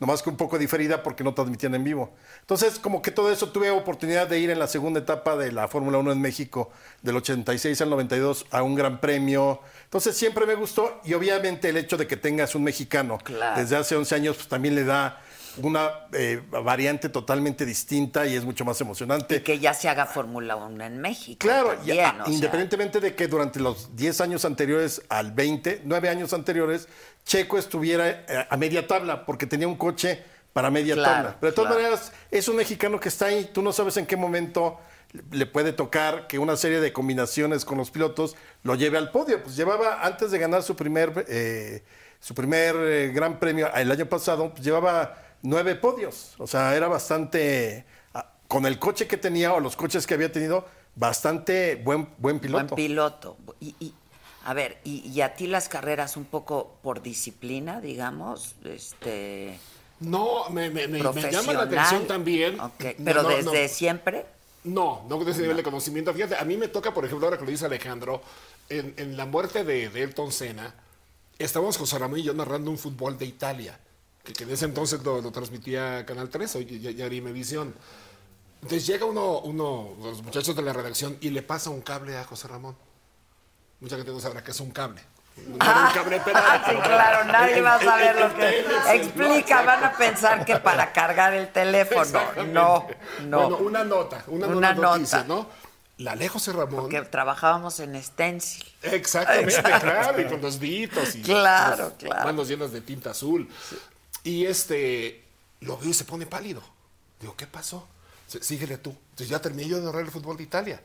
[0.00, 2.12] nomás que un poco diferida porque no transmitían en vivo.
[2.40, 5.68] Entonces, como que todo eso tuve oportunidad de ir en la segunda etapa de la
[5.68, 6.70] Fórmula 1 en México,
[7.02, 9.60] del 86 al 92, a un gran premio.
[9.84, 13.60] Entonces, siempre me gustó y obviamente el hecho de que tengas un mexicano Claro.
[13.60, 15.20] desde hace 11 años, pues también le da
[15.56, 19.36] una eh, variante totalmente distinta y es mucho más emocionante.
[19.36, 21.38] Y que ya se haga Fórmula 1 en México.
[21.40, 22.32] Claro, también, ya, sea.
[22.32, 26.88] independientemente de que durante los 10 años anteriores al 20, 9 años anteriores,
[27.24, 31.36] Checo estuviera eh, a media tabla porque tenía un coche para media Claro, tabla.
[31.40, 31.82] Pero de todas claro.
[31.88, 34.78] maneras, es un mexicano que está ahí, tú no sabes en qué momento
[35.32, 39.42] le puede tocar que una serie de combinaciones con los pilotos lo lleve al podio.
[39.42, 41.82] Pues llevaba, antes de ganar su primer, eh,
[42.20, 46.34] su primer eh, gran premio el año pasado, pues llevaba nueve podios.
[46.38, 50.30] O sea, era bastante, ah, con el coche que tenía o los coches que había
[50.30, 52.74] tenido, bastante buen, buen piloto.
[52.74, 53.36] Buen piloto.
[53.60, 53.94] Y, y,
[54.44, 59.58] a ver, y, y a ti las carreras un poco por disciplina, digamos, este
[60.00, 62.58] No, me, llama la atención también.
[62.58, 63.68] Ok, No, Pero no, desde no.
[63.68, 64.26] siempre.
[64.64, 66.12] No, no de ese nivel de conocimiento.
[66.12, 68.22] Fíjate, a mí me toca, por ejemplo, ahora que lo dice Alejandro,
[68.68, 70.74] en, en la muerte de, de Ayrton Senna,
[71.38, 73.78] estábamos José Ramón y yo narrando un fútbol de Italia,
[74.24, 77.74] que, que en ese entonces lo, lo transmitía Canal 3, hoy ya, ya Visión.
[78.62, 82.24] Entonces llega uno, uno, los muchachos de la redacción, y le pasa un cable a
[82.24, 82.76] José Ramón.
[83.80, 85.02] Mucha gente no sabrá que es un cable.
[85.46, 88.26] No era un cable Ah, sí, pero- claro, nadie el- va a saber el- lo
[88.26, 89.62] el que explica.
[89.62, 92.20] Van a pensar que para cargar el teléfono.
[92.48, 92.86] No,
[93.22, 93.40] no.
[93.48, 95.28] Bueno, una nota, una, Una nota noticia, nota.
[95.28, 95.70] ¿no?
[95.98, 96.88] la ley José Ramón.
[96.88, 98.64] Que trabajábamos en stencil.
[98.82, 102.24] Exactamente, claro, y con los ditos y Claro, las claro.
[102.24, 103.46] manos llenas de tinta azul.
[104.24, 105.22] Y este
[105.60, 106.62] lo veo y se pone pálido.
[107.20, 107.86] Digo, ¿qué pasó?
[108.26, 108.90] "Sí- Síguele tú.
[109.10, 110.80] Entonces ya terminé yo de narrar el fútbol de Italia.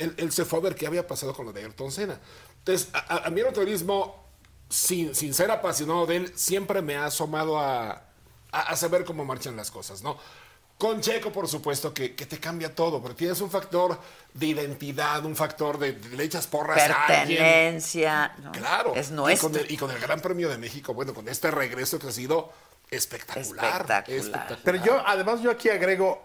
[0.00, 2.18] Él, él se fue a ver qué había pasado con lo de Ayrton Senna.
[2.58, 4.26] Entonces, a, a- a mí el autorismo,
[4.68, 7.90] sin, sin ser apasionado de él, siempre me ha asomado a,
[8.52, 10.18] a, a saber cómo marchan las cosas, ¿no?
[10.78, 13.98] Con Checo, por supuesto, que, que te cambia todo, pero tienes un factor
[14.32, 17.38] de identidad, un factor de, de le echas porras a alguien.
[17.38, 18.34] Pertenencia.
[18.38, 18.52] ¿no?
[18.52, 18.94] Claro.
[18.96, 19.50] Es Y nuestro.
[19.50, 22.12] con, el, y con el Gran Premio de México, bueno, con este regreso que ha
[22.12, 22.50] sido
[22.90, 24.04] espectacular.
[24.08, 24.58] Espectacular.
[24.64, 26.22] Pero yo, además, yo aquí agrego,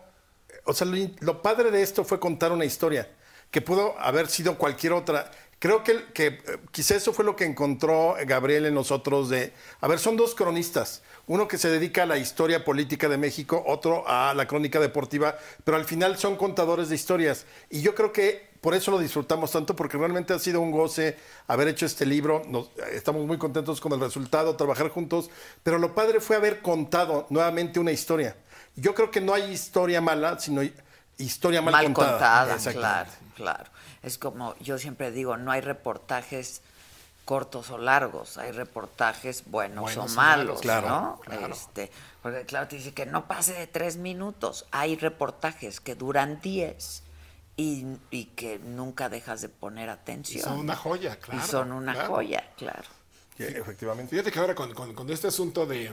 [0.66, 3.10] o sea, lo, lo padre de esto fue contar una historia
[3.56, 5.32] que pudo haber sido cualquier otra.
[5.60, 6.42] Creo que, que eh,
[6.72, 11.04] quizá eso fue lo que encontró Gabriel en nosotros de, a ver, son dos cronistas,
[11.26, 15.38] uno que se dedica a la historia política de México, otro a la crónica deportiva,
[15.64, 17.46] pero al final son contadores de historias.
[17.70, 21.16] Y yo creo que por eso lo disfrutamos tanto, porque realmente ha sido un goce
[21.48, 22.42] haber hecho este libro.
[22.50, 25.30] Nos- estamos muy contentos con el resultado, trabajar juntos,
[25.64, 28.36] pero lo padre fue haber contado nuevamente una historia.
[28.76, 30.62] Yo creo que no hay historia mala, sino
[31.18, 32.80] historia mal, mal contada, Exactamente.
[32.82, 33.70] claro, claro.
[34.02, 36.62] Es como yo siempre digo, no hay reportajes
[37.26, 41.20] cortos o largos, hay reportajes buenos, Buenos o malos, claro, ¿no?
[41.26, 41.54] claro.
[41.54, 44.66] Este, porque claro, te dice que no pase de tres minutos.
[44.72, 47.02] Hay reportajes que duran diez
[47.58, 50.44] y, y que nunca dejas de poner Y atención.
[50.44, 51.42] son una joya, claro.
[51.44, 52.10] y son una claro.
[52.14, 52.84] joya, claro.
[53.36, 54.12] Que efectivamente.
[54.12, 55.92] Fíjate que ahora con, con- con este asunto de,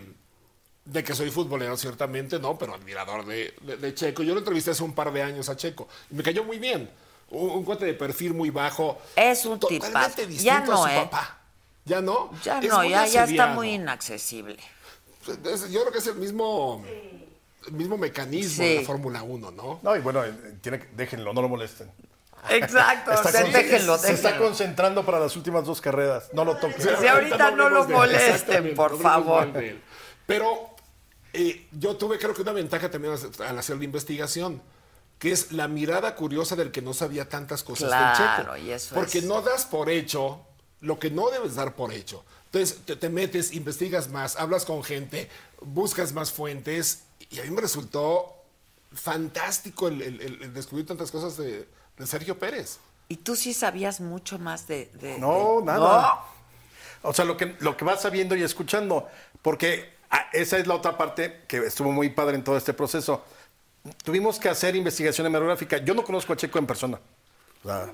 [0.84, 4.22] de que soy futbolero, ciertamente, no, pero admirador de, de- de Checo.
[4.22, 6.90] Yo lo entrevisté hace un par de años a Checo y me cayó muy bien.
[7.32, 8.98] Un, un cuate de perfil muy bajo.
[9.16, 10.26] Es un totalmente tipazo.
[10.26, 10.94] distinto Ya a no, su ¿eh?
[11.04, 11.38] papá.
[11.84, 12.30] Ya no.
[12.44, 14.56] Ya Es no, ya, ya está muy inaccesible.
[15.44, 16.84] Es- yo creo que es el mismo,
[17.66, 18.68] el mismo mecanismo Sí.
[18.70, 19.80] de la Fórmula 1, ¿no?
[19.82, 21.90] No, y bueno, eh, tiene déjenlo, no lo molesten.
[22.50, 26.28] Exacto, Está o sea, con- déjenlo, se está concentrando para las últimas dos carreras.
[26.32, 26.82] No lo toques.
[27.00, 29.48] Sí, ahorita no lo molesten, por favor.
[30.26, 30.70] Pero
[31.32, 33.14] eh, yo tuve creo que una ventaja también
[33.46, 34.60] al hacer la investigación,
[35.22, 38.56] que es la mirada curiosa del que no sabía tantas cosas Claro, del Checo.
[38.66, 40.40] y eso Porque es- no das por hecho
[40.80, 42.24] lo que no debes dar por hecho.
[42.46, 45.30] Entonces te, te metes, investigas más, hablas con gente,
[45.60, 48.34] buscas más fuentes y a mí me resultó
[48.92, 52.78] fantástico el, el- el- el descubrir tantas cosas de, de Sergio Pérez.
[53.08, 54.90] Y tú sí sabías mucho más de...
[54.94, 56.18] de- No, de- nada.
[57.02, 59.08] O sea, lo que, lo que vas sabiendo y escuchando.
[59.40, 63.24] Porque ah, esa es la otra parte que estuvo muy padre en todo este proceso.
[64.04, 65.78] Tuvimos que hacer investigación hemerográfica.
[65.78, 66.98] Yo no conozco a Checo en persona.
[67.64, 67.92] O sea,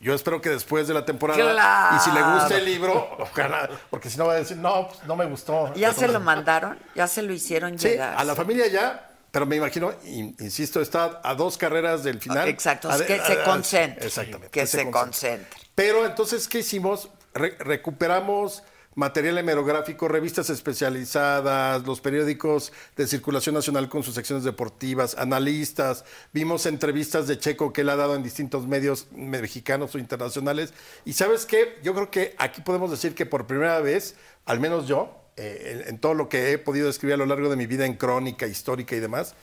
[0.00, 1.96] yo espero que después de la temporada, Claro.
[1.96, 5.04] y si le gusta el libro, ojalá, porque si no va a decir, no, pues,
[5.04, 5.72] no me gustó.
[5.74, 6.78] ¿Ya se lo mandaron?
[6.94, 8.14] ¿Ya se lo hicieron Sí, llegar?
[8.16, 12.48] a la familia ya, pero me imagino, in- insisto, está a dos carreras del final.
[12.48, 14.06] Exacto, es que a- se concentre.
[14.06, 14.50] Exactamente.
[14.50, 15.00] Que se concentre.
[15.00, 15.60] concentre.
[15.74, 17.08] Pero entonces, ¿qué hicimos?
[17.34, 18.62] Re- recuperamos
[18.94, 26.66] material hemerográfico, revistas especializadas, los periódicos de circulación nacional con sus secciones deportivas, analistas, vimos
[26.66, 30.72] entrevistas de Checo que él ha dado en distintos medios mexicanos o internacionales.
[31.04, 34.14] Y sabes qué, yo creo que aquí podemos decir que por primera vez,
[34.46, 37.48] al menos yo, eh, en, en todo lo que he podido escribir a lo largo
[37.48, 39.34] de mi vida en crónica, histórica y demás,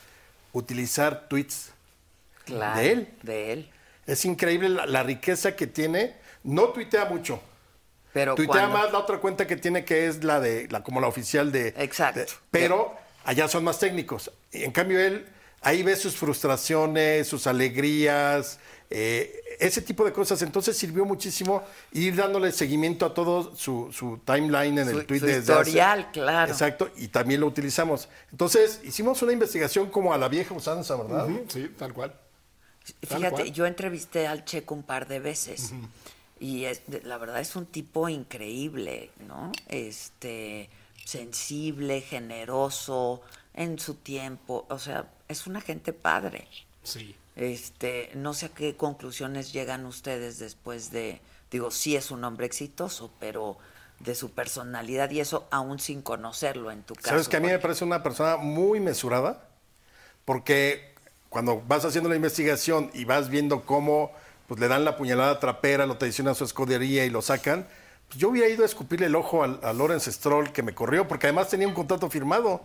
[0.52, 1.70] utilizar tweets
[2.44, 2.80] Claro.
[2.80, 3.08] de él.
[3.22, 3.70] De él.
[4.06, 6.16] Es increíble la, la riqueza que tiene.
[6.42, 7.40] No tuitea mucho.
[8.12, 11.00] Pero Tuitea cuando- más la otra cuenta que tiene que es la de la como
[11.00, 11.68] la oficial de.
[11.78, 12.20] Exacto.
[12.20, 12.94] de- pero
[13.24, 14.30] allá son más técnicos.
[14.52, 15.26] Y en cambio él
[15.62, 18.58] ahí ve sus frustraciones, sus alegrías,
[18.90, 20.42] eh, ese tipo de cosas.
[20.42, 25.20] Entonces sirvió muchísimo ir dándole seguimiento a todo su, su timeline en Su- el tweet
[25.20, 26.52] su desde hace- historial, claro.
[26.52, 26.90] Exacto.
[26.96, 28.08] Y también lo utilizamos.
[28.30, 31.28] Entonces hicimos una investigación como a la vieja usanza, ¿verdad?
[31.48, 32.10] Sí, tal cual.
[33.08, 33.52] Tal Fíjate, cual.
[33.52, 35.72] yo entrevisté al Checo un par de veces
[36.42, 39.52] y es, de- la verdad es un tipo increíble, ¿no?
[39.68, 40.68] Este,
[41.04, 43.22] sensible, generoso,
[43.54, 46.48] en su tiempo, o sea, es una gente padre.
[46.82, 47.14] Sí.
[47.36, 52.46] Este, no sé a qué conclusiones llegan ustedes después de, digo, sí es un hombre
[52.46, 53.56] exitoso, pero
[54.00, 57.10] de su personalidad y eso aún sin conocerlo en tu caso.
[57.10, 59.48] Sabes que a mí me parece una persona muy mesurada,
[60.24, 60.92] porque
[61.28, 64.10] cuando vas haciendo la investigación y vas viendo cómo
[64.46, 67.66] pues, le dan la puñalada trapera, lo traicionan a su escudería y lo sacan,
[68.08, 71.26] pues, yo hubiera ido a escupirle el ojo a, Lawrence Stroll que me corrió, porque
[71.26, 72.62] además tenía un contrato firmado.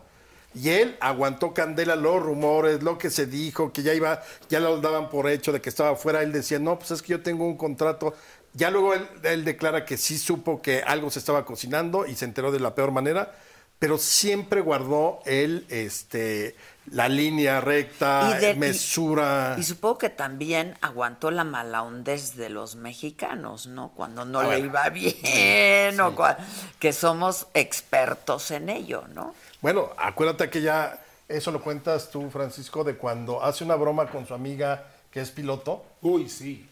[0.54, 4.80] Y él aguantó candela los rumores, lo que se dijo, que ya iba, ya lo
[4.82, 6.24] daban por hecho de que estaba fuera.
[6.24, 8.16] Él decía, no, pues es que yo tengo un contrato.
[8.54, 12.26] Ya luego él, él declara que sí supo que algo se estaba cocinando y se
[12.26, 13.36] enteró de la peor manera.
[13.80, 16.56] Pero siempre guardó él este,
[16.92, 19.56] la línea recta, Y de- y- mesura.
[19.60, 23.90] Y supongo que también aguantó la mala hondez de los mexicanos, ¿no?
[23.96, 24.66] Cuando no le ver.
[24.66, 26.16] iba bien, o
[26.80, 29.36] que somos expertos en ello, ¿no?
[29.62, 34.26] Bueno, acuérdate que ya, eso lo cuentas tú, Francisco, de cuando hace una broma con
[34.28, 35.86] su amiga que es piloto.
[36.02, 36.68] Uy, sí.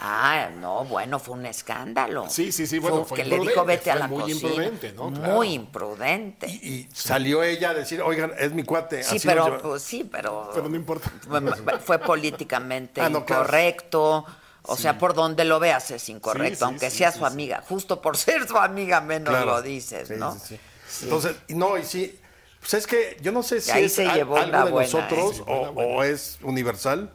[0.00, 2.26] Ah, no, bueno, fue un escándalo.
[2.28, 4.48] Sí, sí, sí, bueno, fue que le dijo imprudente, vete a fue la muy cocina.
[4.48, 5.10] imprudente, ¿no?
[5.10, 6.46] Muy imprudente.
[6.48, 9.02] Y salió ella a decir, oigan, es mi cuate.
[9.02, 11.10] sí, así pero pues, sí, pero, Pero no importa.
[11.64, 13.42] fue- fue políticamente Ah, no, claro.
[13.42, 14.24] incorrecto.
[14.70, 17.64] O sea, por donde lo veas es incorrecto, Sí, aunque sea su amiga.
[17.66, 19.46] Justo por ser su amiga menos Claro.
[19.46, 20.34] lo dices, ¿no?
[20.38, 20.58] sí,
[20.88, 21.04] sí.
[21.04, 22.18] Entonces, no, y sí,
[22.60, 25.44] pues es que yo no sé si es algo de buena, nosotros ¿eh?
[25.46, 27.10] o, o es universal,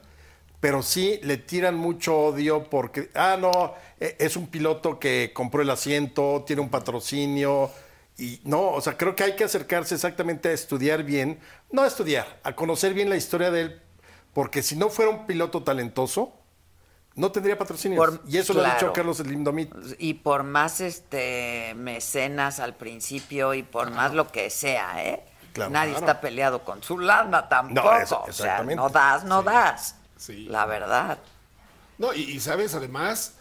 [0.64, 5.62] pero sí le tiran mucho odio porque, ah, no, e- es un piloto que compró
[5.62, 7.70] el asiento, tiene un patrocinio.
[8.18, 11.38] Y no, o sea, creo que hay que acercarse exactamente a estudiar bien,
[11.70, 13.82] no a estudiar, a conocer bien la historia de él,
[14.34, 16.32] porque si no fuera un piloto talentoso,
[17.16, 18.02] no tendría patrocinio.
[18.26, 18.94] Y eso lo ha dicho.
[18.94, 19.70] Carlos Slim Domit.
[20.00, 25.26] Y por más este mecenas al principio y por más lo que sea, ¿eh?
[25.52, 25.72] Claro.
[25.72, 26.06] Nadie Claro.
[26.08, 27.92] está peleado con su lana tampoco.
[27.92, 29.98] No, eso- o sea, no das, no das.
[30.26, 30.46] Sí.
[30.46, 31.18] La verdad.
[31.98, 33.34] No, y, y sabes, además,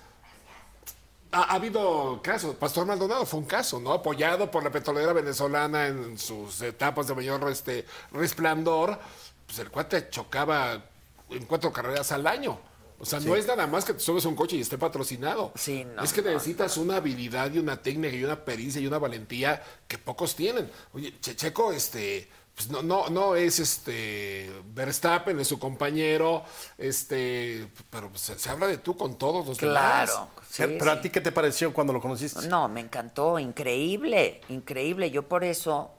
[1.30, 2.56] ha, ha habido casos.
[2.56, 3.92] Pastor Maldonado fue un caso, ¿no?
[3.92, 8.98] Apoyado por la petrolera venezolana en sus etapas de mayor este, resplandor.
[9.46, 10.82] Pues el cuate chocaba
[11.30, 12.58] en cuatro carreras al año.
[12.98, 15.52] O sea, no es nada más que te subes a un coche y esté patrocinado.
[15.56, 18.86] Sí, no, es que no, necesitas una habilidad y una técnica y una pericia y
[18.86, 20.70] una valentía que pocos tienen.
[20.94, 22.28] Oye, Che- Checo, este,
[22.62, 26.44] pues no, no, no es este Verstappen, es su compañero,
[26.78, 30.10] este, pero pues, se, se habla de tú con todos los demás.
[30.10, 30.28] Claro.
[30.48, 32.46] sí, pero a ti, ¿qué te pareció cuando lo conociste?
[32.48, 35.10] No, me encantó, increíble, increíble.
[35.10, 35.90] Yo por eso,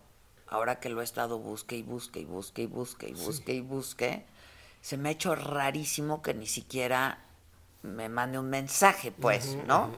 [0.47, 3.61] ahora que lo he estado busque y busque y busque y busque y busque y
[3.61, 4.25] busque,
[4.81, 7.25] se me ha hecho rarísimo que ni siquiera
[7.81, 9.89] me mande un mensaje, pues, ¿no?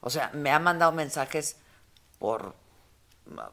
[0.00, 1.56] O sea, me ha mandado mensajes
[2.18, 2.56] por,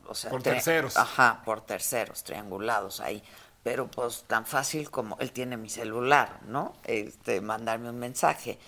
[0.08, 0.98] o sea, Por terceros.
[0.98, 3.24] Ajá, por terceros, triangulados ahí.
[3.64, 6.74] Pero pues tan fácil como él tiene mi celular, ¿no?
[6.84, 8.60] Este, mandarme un mensaje.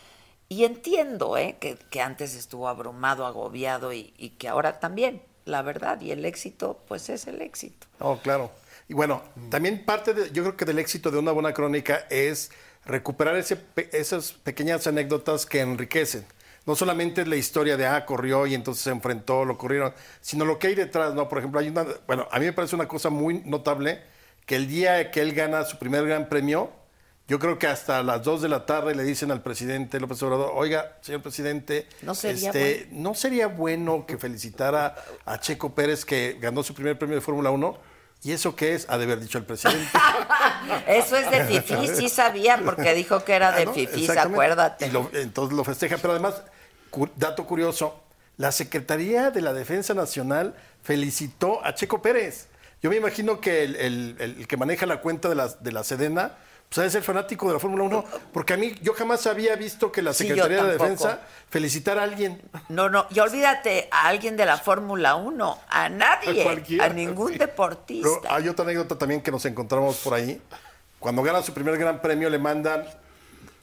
[0.49, 1.57] Y entiendo, ¿eh?
[1.59, 6.01] Que, que antes estuvo abrumado, agobiado y, y que ahora también, la verdad.
[6.01, 7.87] Y el éxito, pues es el éxito.
[7.99, 8.51] Oh, claro.
[8.89, 12.51] Y bueno, también parte, de, yo creo que del éxito de una buena crónica es
[12.85, 13.59] recuperar ese,
[13.91, 16.25] esas pequeñas anécdotas que enriquecen.
[16.67, 20.45] No solamente es la historia de, ah, corrió y entonces se enfrentó, lo corrieron, sino
[20.45, 21.27] lo que hay detrás, ¿no?
[21.29, 24.01] Por ejemplo, hay una, bueno, a mí me parece una cosa muy notable
[24.45, 26.69] que el día que él gana su primer gran premio,
[27.29, 30.51] yo creo que hasta las 2 de la tarde le dicen al presidente López Obrador,
[30.55, 34.95] oiga, señor presidente, No sería este, ¿no sería bueno que felicitara
[35.25, 37.77] a Checo Pérez que ganó su primer premio de Fórmula 1?
[38.23, 38.85] ¿Y eso qué es?
[38.89, 39.87] Ha de haber dicho el presidente.
[40.87, 43.73] Eso es de Fifi, sí sabía, porque dijo que era de Ah, ¿no?
[43.73, 44.87] Fifi, acuérdate.
[44.87, 45.97] Y lo- entonces lo festeja.
[45.97, 46.41] Pero además,
[46.89, 48.01] cu- dato curioso,
[48.37, 52.47] la Secretaría de la Defensa Nacional felicitó a Checo Pérez.
[52.81, 55.83] Yo me imagino que el, el- el que maneja la cuenta de la, de la
[55.83, 56.33] Sedena,
[56.69, 59.89] pues debe ser fanático de la Fórmula 1, porque a mí yo jamás había visto
[59.91, 60.69] que la Sí, Secretaría de la.
[60.73, 62.41] Defensa felicitara a alguien.
[62.69, 66.45] No, no, y olvídate a alguien de la Fórmula 1, a nadie,
[66.81, 67.37] A ningún sí.
[67.37, 68.35] Pero deportista.
[68.35, 70.41] hay otra anécdota también que nos encontramos por ahí.
[70.99, 72.85] Cuando gana su primer gran premio le mandan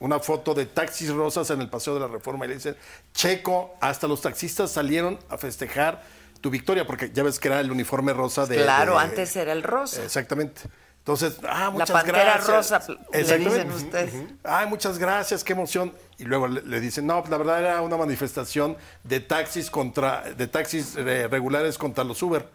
[0.04, 2.76] una foto de taxis rosas en el Paseo de la Reforma y le dicen,
[3.12, 6.02] Checo, hasta los taxistas salieron a festejar
[6.40, 8.56] tu victoria, porque ya ves que era el uniforme rosa de...
[8.62, 10.02] claro, de- antes era el rosa.
[10.04, 10.60] Exactamente.
[10.98, 12.48] Entonces, ah, La muchas pantera gracias.
[12.48, 12.82] rosa,
[13.12, 14.14] le dicen ustedes.
[14.42, 15.92] Ay, muchas gracias, qué emoción.
[16.18, 20.22] Y luego le, le dicen, no, pues la verdad era una manifestación de taxis contra,
[20.22, 22.48] de taxis eh, regulares contra los Uber.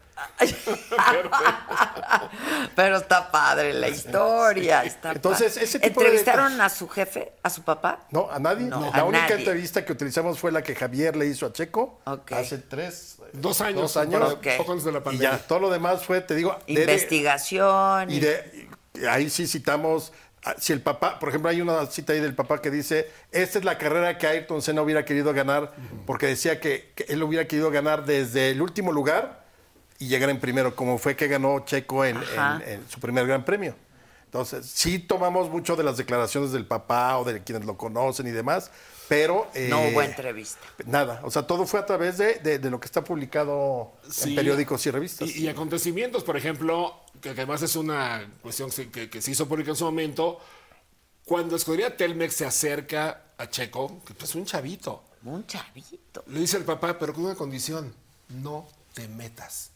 [2.76, 4.84] Pero está padre la historia.
[4.84, 5.64] está Entonces, padre.
[5.66, 8.06] ese tipo de- ¿Entrevistaron a su jefe, a su papá?
[8.12, 8.66] No, a nadie.
[8.68, 9.36] No, la a única nadie.
[9.38, 12.02] entrevista que utilizamos fue la que Javier le hizo a Checo
[12.32, 13.82] hace tres, Dos años.
[13.82, 14.36] Dos años.
[14.58, 15.32] Poco antes de la Y pandemia.
[15.32, 18.10] ya, todo lo demás fue, te digo, de- Investigación.
[18.10, 20.12] y de, y ahí sí citamos,
[20.44, 23.60] ah, si el papá, por ejemplo, hay una cita ahí del papá que dice, esta
[23.60, 25.74] es la carrera que Ayrton Senna hubiera querido ganar,
[26.08, 29.39] porque decía que, que él hubiera querido ganar desde el último lugar
[30.00, 32.62] y llegar en primero, como fue que ganó Checo en, Ajá.
[32.66, 33.76] en- en su primer gran premio.
[34.26, 38.32] Entonces, sí tomamos mucho de las declaraciones del papá o de quienes lo conocen y
[38.32, 38.70] demás,
[39.08, 39.48] pero...
[39.70, 40.60] no eh, hubo entrevista.
[40.86, 44.30] Nada, o sea, todo fue a través de, de- de lo que está publicado Sí.
[44.30, 45.28] en periódicos y revistas.
[45.36, 49.48] Y, y acontecimientos, por ejemplo, que, que además es una cuestión que, que se hizo
[49.48, 50.40] pública en su momento,
[51.26, 56.24] cuando Escudería Telmex se acerca a Checo, que pues, es un chavito, Un chavito.
[56.28, 57.94] le dice el papá, pero con una condición,
[58.30, 59.72] no te metas.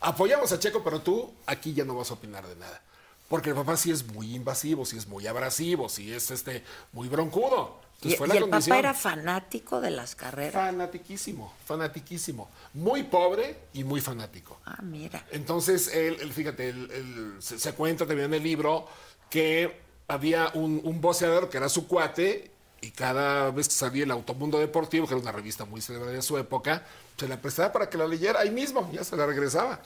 [0.00, 2.80] Apoyamos a Checo, pero tú aquí ya no vas a opinar de nada.
[3.28, 7.08] Porque el papá sí es muy invasivo, sí es muy abrasivo, sí es este muy
[7.08, 7.78] broncudo.
[8.00, 8.76] Y, Entonces y el condición.
[8.76, 10.54] papá era fanático de las carreras.
[10.54, 12.48] Fanatiquísimo, fanatiquísimo.
[12.74, 14.58] Muy pobre y muy fanático.
[14.64, 15.26] Ah, mira.
[15.32, 18.86] Entonces, él, él, fíjate, él- él- se, se cuenta también en el libro
[19.28, 24.10] que había un, un voceador que era su cuate y cada vez que salía el
[24.12, 26.86] Automundo Deportivo, que era una revista muy célebre de su época,
[27.18, 29.80] se la prestaba para que la leyera ahí mismo, ya se la regresaba.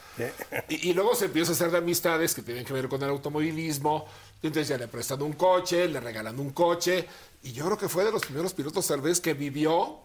[0.68, 3.08] Y, y luego se empieza a hacer de amistades que tienen que ver con el
[3.08, 4.06] automovilismo,
[4.42, 7.08] y entonces ya le prestan un coche, le regalan un coche,
[7.42, 9.98] y yo creo que fue de los primeros pilotos tal vez que vivió,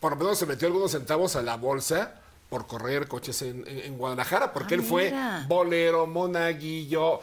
[0.00, 2.14] por lo menos se metió algunos centavos a la bolsa
[2.48, 5.44] por correr coches en, en- en Guadalajara, porque Ah, él fue mira.
[5.46, 7.20] bolero, monaguillo,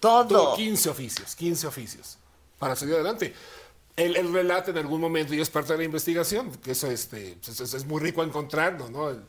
[0.00, 0.26] Todo.
[0.28, 2.18] tuvo 15 oficios, 15 oficios
[2.58, 3.34] para salir adelante.
[3.96, 7.38] Él, él relata en algún momento, y es parte de la investigación, que eso este,
[7.46, 9.10] es, muy rico encontrarlo, ¿no?
[9.10, 9.22] El,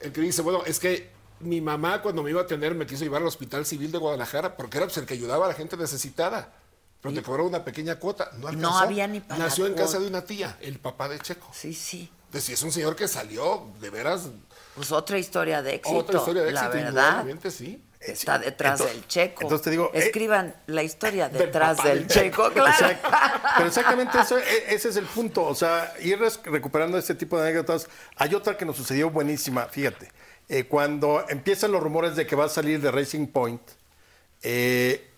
[0.00, 1.10] el que dice, bueno, es que
[1.40, 4.56] mi mamá cuando me iba a atender me quiso llevar al Hospital Civil de Guadalajara
[4.56, 6.52] porque era pues, el que ayudaba a la gente necesitada.
[7.00, 8.30] Pero te cobró una pequeña cuota.
[8.54, 11.50] No, había ni para Nació en casa de una tía, el papá de Checo.
[11.52, 12.10] Sí, sí.
[12.26, 14.30] Entonces, es un señor que salió, de veras,
[14.74, 15.98] Pues otra historia de éxito.
[15.98, 17.50] otra historia de éxito, La verdad.
[17.50, 17.83] sí.
[18.06, 19.42] Está detrás Entonces- del checo.
[19.42, 22.96] entonces te digo, eh, Escriban la historia detrás del del checo, claro.
[23.56, 25.42] Pero exactamente eso, e- ese es el punto.
[25.44, 27.88] O sea, ir recuperando este tipo de anécdotas.
[28.16, 30.10] Hay otra que nos sucedió buenísima, fíjate.
[30.48, 33.62] Eh, cuando empiezan los rumores de que va a salir de Racing Point,
[34.42, 35.08] eh,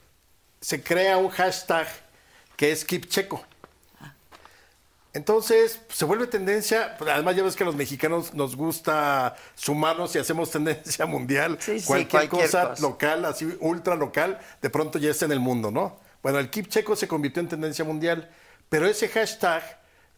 [0.61, 1.87] se crea un hashtag
[2.57, 3.45] que es Keep Checo.
[5.17, 10.15] Entonces, se vuelve tendencia, pues, además ya ves que a los mexicanos nos gusta sumarnos
[10.15, 11.57] y hacemos tendencia mundial.
[11.59, 12.83] Sí, sí, cualquier, cualquier cosa, cosa.
[12.83, 15.99] local, así ultra local, de pronto ya está en el mundo, ¿no?
[16.23, 18.29] Bueno, el Keep Checo se convirtió en tendencia mundial,
[18.69, 19.63] pero ese hashtag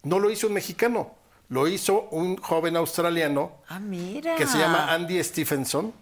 [0.03, 1.15] no lo hizo un mexicano,
[1.49, 4.35] lo hizo un joven australiano Ah, mira.
[4.35, 5.95] que se llama Andy Stephenson,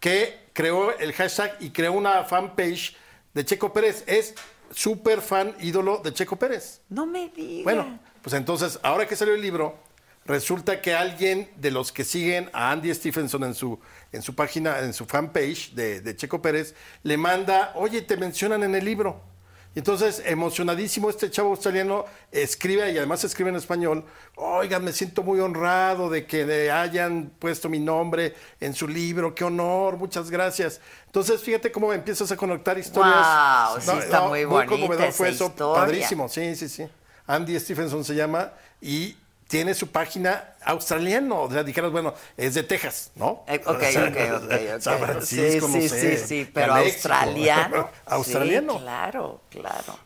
[0.00, 2.96] que creó el hashtag y creó una fanpage
[3.34, 4.02] de Checo Pérez.
[4.08, 4.34] Es
[4.70, 6.80] súper fan ídolo de Checo Pérez.
[6.88, 7.64] No me digas.
[7.64, 9.78] Bueno, pues entonces, ahora que salió el libro,
[10.24, 13.78] resulta que alguien de los que siguen a Andy Stephenson en su,
[14.12, 18.62] en su página, en su fanpage de, de Checo Pérez, le manda, oye, te mencionan
[18.62, 19.29] en el libro.
[19.74, 24.04] Y entonces, emocionadísimo, este chavo australiano escribe, y además escribe en español,
[24.34, 29.32] oigan, me siento muy honrado de que le hayan puesto mi nombre en su libro,
[29.32, 30.80] qué honor, muchas gracias.
[31.06, 33.14] Entonces, fíjate cómo empiezas a conectar historias.
[33.14, 35.80] Guau, sí está muy bonita conmovedor esa fue eso, historia.
[35.80, 36.28] padrísimo.
[36.28, 36.88] Sí, sí, sí.
[37.28, 39.16] Andy Stephenson se llama y
[39.50, 41.42] tiene su página australiano.
[41.42, 43.44] O sea, dijeras, bueno, es de Texas, ¿no?
[43.48, 44.80] Eh, ok, ok, ok, ok.
[44.80, 46.94] San Francisco, sí, no sí, sé, sí, sí, pero México.
[46.94, 47.90] australiano.
[48.06, 48.74] australiano.
[48.74, 49.98] Sí, claro, claro.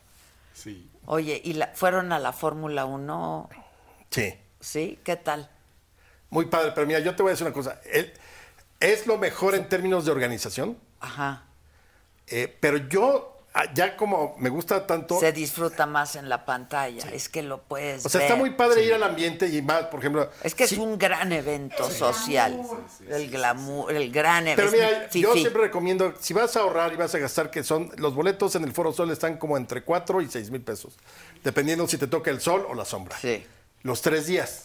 [0.55, 0.91] Sí.
[1.05, 3.51] Oye, ¿y la, fueron a la Fórmula 1?
[4.09, 4.35] Sí.
[4.61, 4.99] ¿Sí?
[5.05, 5.51] ¿Qué tal?
[6.31, 7.79] Muy padre, pero mira, yo te voy a decir una cosa.
[7.93, 8.15] El-
[8.81, 11.43] es lo mejor en términos de organización, Ajá.
[12.29, 13.34] eh, pero yo,
[13.73, 17.09] ya como me gusta tanto, Se disfruta más en la pantalla.
[17.13, 18.27] Es que lo puedes o sea, ver.
[18.29, 20.29] está muy padre ir al ambiente y más, por ejemplo.
[20.43, 22.61] Es que sí, es un gran evento social.
[23.09, 24.77] el glamour, el gran Pero evento.
[24.77, 28.15] mira, yo siempre recomiendo, si vas a ahorrar y vas a gastar, que son, los
[28.15, 30.95] boletos en el Foro Sol están como entre 4 y 6 mil pesos,
[31.45, 33.17] dependiendo si te toca el sol o la sombra.
[33.21, 33.47] Sí.
[33.83, 34.65] Los tres días.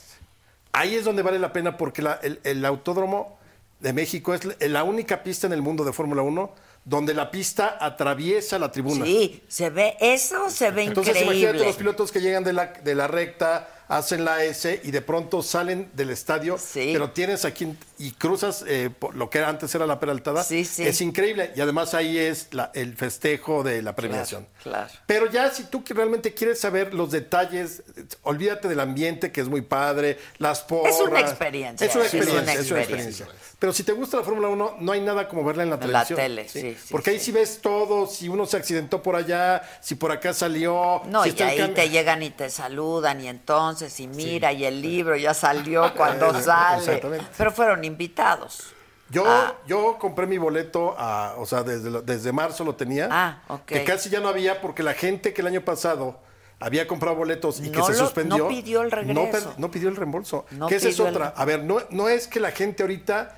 [0.71, 3.37] Ahí es donde vale la pena porque la- el, el autódromo
[3.81, 6.51] de México es la- la única pista en el mundo de Fórmula 1
[6.89, 9.05] donde la pista atraviesa la tribuna.
[9.05, 11.65] Sí, se ve, eso se ve Entonces imagínate increíble.
[11.67, 15.43] los pilotos que llegan de la, de la recta, hacen la S y de pronto
[15.43, 16.89] salen del estadio, Sí.
[16.91, 20.43] pero tienes aquí y cruzas eh, por lo que antes era la peraltada.
[20.43, 20.87] Sí, sí.
[20.87, 24.47] Es increíble y además ahí es la- el festejo de la premiación.
[24.63, 24.89] claro.
[25.05, 27.83] Pero ya si tú realmente quieres saber los detalles,
[28.23, 30.95] olvídate del ambiente que es muy padre, las porras.
[30.95, 33.27] Es una experiencia, Es una es una experiencia, es una experiencia.
[33.59, 35.91] Pero si te gusta la Fórmula 1, no hay nada como verla en la En
[35.91, 36.15] la televisión.
[36.17, 37.33] tele, sí, Porque ahí sí.
[37.33, 41.01] ves todo, si uno se accidentó por allá, si por acá salió.
[41.07, 44.63] No, si y ahí cam- te llegan y te saludan y entonces, y mira, y
[44.63, 46.79] el libro ya salió cuando sale.
[46.79, 47.25] exactamente.
[47.37, 48.73] Pero fueron invitados.
[49.09, 49.55] Yo, Ah.
[49.67, 53.07] yo compré mi boleto, a, o sea, desde, desde marzo lo tenía.
[53.11, 53.65] Ah, ok.
[53.65, 56.19] Que casi ya no había porque la gente que el año pasado
[56.59, 58.37] había comprado boletos y que se lo- suspendió.
[58.43, 59.19] no pidió el regreso.
[59.19, 60.45] No, per- no pidió el reembolso.
[60.51, 61.33] No que esa es el- otra.
[61.35, 63.35] A ver, no, no es que la gente ahorita,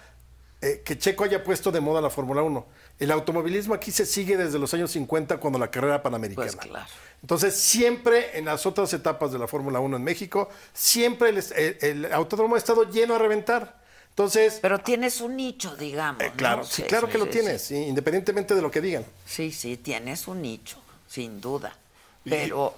[0.62, 2.66] eh, que Checo haya puesto de moda la Fórmula 1.
[3.00, 6.48] El automovilismo aquí se sigue desde los años 50 cuando la carrera panamericana.
[6.52, 6.86] Pues claro.
[7.22, 11.78] Entonces, siempre en las otras etapas de la Fórmula 1 en México, siempre el, el-
[12.06, 13.80] el autódromo ha estado lleno a reventar.
[14.12, 16.22] Entonces, Pero tienes un nicho, digamos.
[16.22, 16.36] eh, ¿no?
[16.36, 19.06] claro, sí, claro que lo tienes, sí, independientemente de lo que digan.
[19.26, 21.76] Sí, sí, tienes un nicho, sin duda.
[22.24, 22.76] Pero,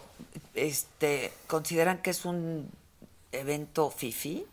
[0.54, 2.70] este, ¿consideran que es un
[3.32, 4.46] evento fifi?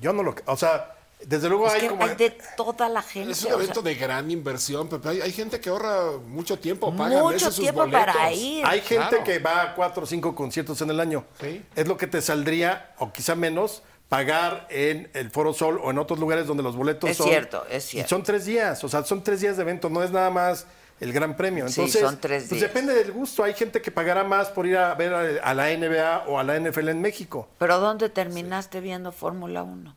[0.00, 2.04] Yo no lo, o sea, Desde luego Es hay que como...
[2.04, 3.32] hay de toda la gente.
[3.32, 6.60] Es un o sea, evento de gran inversión, pero hay, hay gente que ahorra mucho
[6.60, 8.06] tiempo, paga mucho meses sus tiempo boletos.
[8.06, 8.64] para ir.
[8.64, 9.24] Hay gente Claro.
[9.24, 11.24] que va a cuatro o cinco conciertos en el año.
[11.40, 11.60] Sí.
[11.74, 15.98] Es lo que te saldría, o quizá menos, pagar en el Foro Sol o en
[15.98, 17.28] otros lugares donde los boletos Es son...
[17.28, 18.06] cierto, es cierto.
[18.06, 20.66] Y son tres días, o sea, son tres días de evento, no es nada más
[21.00, 21.68] el gran premio.
[21.68, 22.72] Sí, Entonces, son tres pues días.
[22.72, 23.44] depende del gusto.
[23.44, 26.58] Hay gente que pagará más por ir a ver a, la NBA o a la
[26.58, 27.48] NFL en México.
[27.58, 29.94] Pero ¿dónde terminaste viendo Fórmula 1?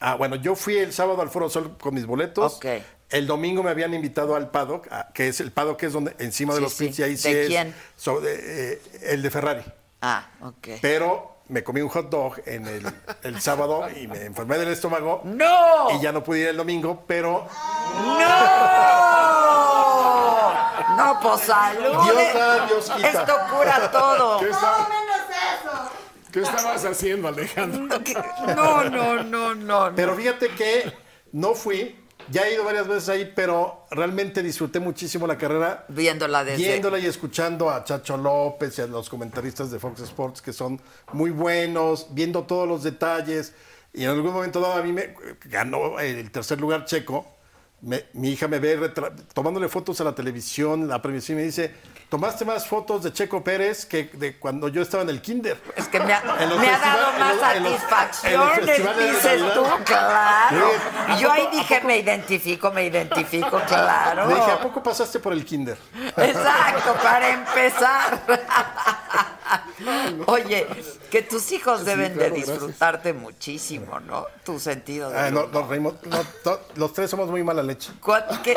[0.00, 2.54] Ah, bueno, yo fui el sábado al Foro Sol con mis boletos.
[2.56, 2.66] Ok.
[3.10, 6.16] El domingo me habían invitado al paddock, a- que es el paddock que es donde
[6.18, 6.86] encima de Sí, los sí.
[6.86, 7.74] pits y ahí sí ¿De es quién?
[7.96, 9.62] so- de- eh, el de Ferrari.
[10.00, 10.68] Ah, ok.
[10.80, 12.86] Pero me comí un hot dog en el,
[13.22, 15.20] el sábado y me enfermé del estómago.
[15.24, 15.90] ¡No!
[15.90, 17.46] Y ya no pude ir el domingo, pero
[19.62, 20.96] ¡No!
[20.96, 22.02] No, pues salud.
[22.04, 23.08] Dios da, Dios quita.
[23.08, 24.38] Esto cura todo.
[24.40, 25.90] ¿Qué, Todo está- menos eso.
[26.32, 27.98] qué estabas haciendo, Alejandro?
[28.56, 29.90] No, no, no, no.
[29.90, 29.92] no.
[29.96, 30.92] Pero fíjate que
[31.32, 31.98] no fui.
[32.30, 35.84] Ya he ido varias veces ahí, pero realmente disfruté muchísimo la carrera.
[35.88, 36.62] Viéndola desde...
[36.64, 40.80] Viéndola y escuchando a Chacho López y a los comentaristas de Fox Sports que son
[41.12, 43.52] muy buenos, viendo todos los detalles.
[43.92, 45.14] Y en algún momento dado a mí me
[45.44, 47.26] ganó el tercer lugar checo.
[47.82, 48.90] Me- mi hija me ve
[49.34, 51.74] tomándole fotos a la televisión, la premiación, y me dice,
[52.12, 55.58] tomaste más fotos de Checo Pérez que de cuando yo estaba en el kinder.
[55.74, 60.70] Es que me ha, me dado más satisfacciones, de dices tú, claro.
[61.08, 64.28] ¿A Yo ahí dije, me identifico, me identifico, claro.
[64.28, 65.78] Le dije, ¿a poco pasaste por el kinder?
[66.18, 68.20] Exacto, para empezar.
[70.26, 70.66] Oye,
[71.10, 72.58] que tus hijos deben claro, de gracias.
[72.60, 74.26] disfrutarte muchísimo, ¿no?
[74.44, 75.66] Tu sentido de Ah, no, no,
[76.44, 77.90] to- los tres somos muy mala leche.
[78.02, 78.54] ¿Cuál- ¿Qué,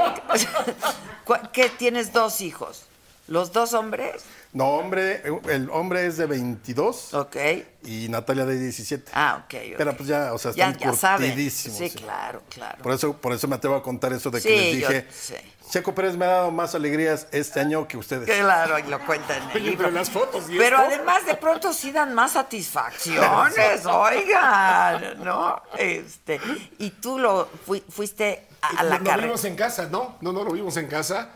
[1.23, 2.87] cuál- qué tienes dos hijos?
[3.27, 4.23] ¿Los dos hombres?
[4.53, 7.35] No, hombre, el hombre es de 22 Ok.
[7.83, 9.11] y Natalia de 17.
[9.15, 9.53] Ah, ok.
[9.71, 9.73] ok.
[9.77, 11.29] Pero pues ya, o sea, ya, están ya saben.
[11.31, 11.97] curtidísimos, Sí, sí.
[11.97, 12.83] claro, claro.
[12.83, 15.07] Por eso, por eso me atrevo a contar eso de que Sí, les yo dije,
[15.11, 15.43] sé.
[15.71, 18.29] Checo Pérez me ha dado más alegrías este año que ustedes.
[18.29, 19.87] Claro, y lo cuentan en el Oye, libro.
[19.87, 20.87] entre las fotos y Pero esto.
[20.93, 25.61] además de pronto sí dan más satisfacciones, oigan, ¿no?
[25.77, 26.39] Este,
[26.77, 29.25] y tú lo fui- fuiste a, a la no, no carrera.
[29.27, 30.15] vimos en casa, ¿no?
[30.21, 31.29] No, no lo vimos en casa.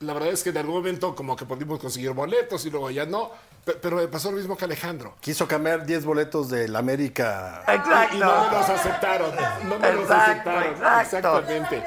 [0.00, 3.06] La verdad es que en algún momento como que pudimos conseguir boletos y luego ya
[3.06, 3.30] no.
[3.64, 5.16] Pe- Pero me pasó lo mismo que Alejandro.
[5.20, 7.62] Quiso cambiar 10 boletos del América.
[7.66, 8.16] Exacto.
[8.16, 9.34] Y no me los aceptaron.
[9.68, 10.72] No me los aceptaron.
[10.72, 11.38] exacto.
[11.38, 11.84] Exactamente.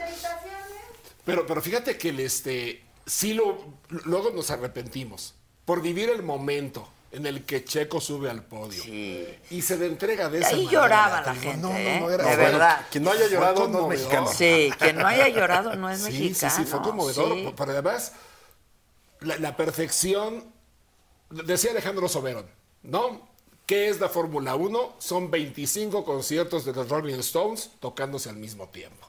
[1.26, 3.58] Pero, pero fíjate que el este sí lo
[4.05, 5.36] luego nos arrepentimos
[5.66, 6.88] por vivir el momento
[7.18, 9.28] en el que Checo sube al podio Sí.
[9.49, 10.72] y se le entrega de esa ahí manera.
[10.72, 11.99] lloraba la gente, no, no, ¿eh?
[11.99, 12.86] no, era- De bueno, verdad.
[12.91, 14.28] Quien no haya llorado no es mexicano.
[14.32, 16.53] Sí, que no haya llorado no es Sí, mexicano.
[16.55, 17.34] sí, sí, fue conmovedor.
[17.34, 17.53] sí.
[17.57, 18.13] Pero además,
[19.22, 20.45] la, la perfección,
[21.30, 22.45] decía Alejandro Soberón,
[22.84, 23.28] ¿no?
[23.65, 24.95] ¿Qué es la Fórmula 1?
[24.99, 29.07] Son 25 conciertos de los Rolling Stones tocándose al mismo tiempo.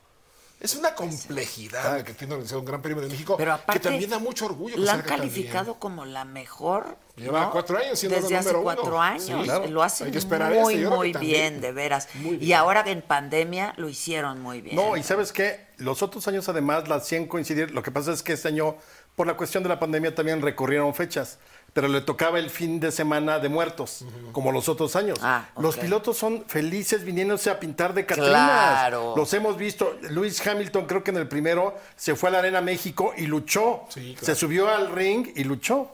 [0.60, 4.10] Es una complejidad que tiene organizar un Gran Premio de México Pero aparte, que también
[4.10, 4.74] da mucho orgullo.
[4.74, 5.08] que La han bien.
[5.16, 6.96] calificado como la mejor.
[7.16, 7.50] Lleva ¿no?
[7.52, 8.74] cuatro años siendo Desde la hace número uno.
[8.82, 9.22] cuatro años.
[9.24, 9.66] Sí, claro.
[9.68, 12.08] Lo hacen muy, este, muy bien, de veras.
[12.14, 12.58] Muy Y bien.
[12.58, 14.74] ahora en pandemia lo hicieron muy bien.
[14.74, 18.24] No, y sabes qué, los otros años además las 100 coincidir, lo que pasa es
[18.24, 18.76] que este año,
[19.14, 21.38] por la cuestión de la pandemia, también recorrieron fechas,
[21.72, 25.18] pero le tocaba el fin de semana de muertos, como los otros años.
[25.22, 28.30] Ah, Los pilotos son felices viniéndose a pintar de Catrinas.
[28.32, 29.14] Claro.
[29.16, 29.96] Los hemos visto.
[30.10, 33.84] Luis Hamilton, creo que en el primero, se fue a la Arena México y luchó.
[33.90, 34.26] Sí, claro.
[34.26, 35.92] Se subió al ring y luchó.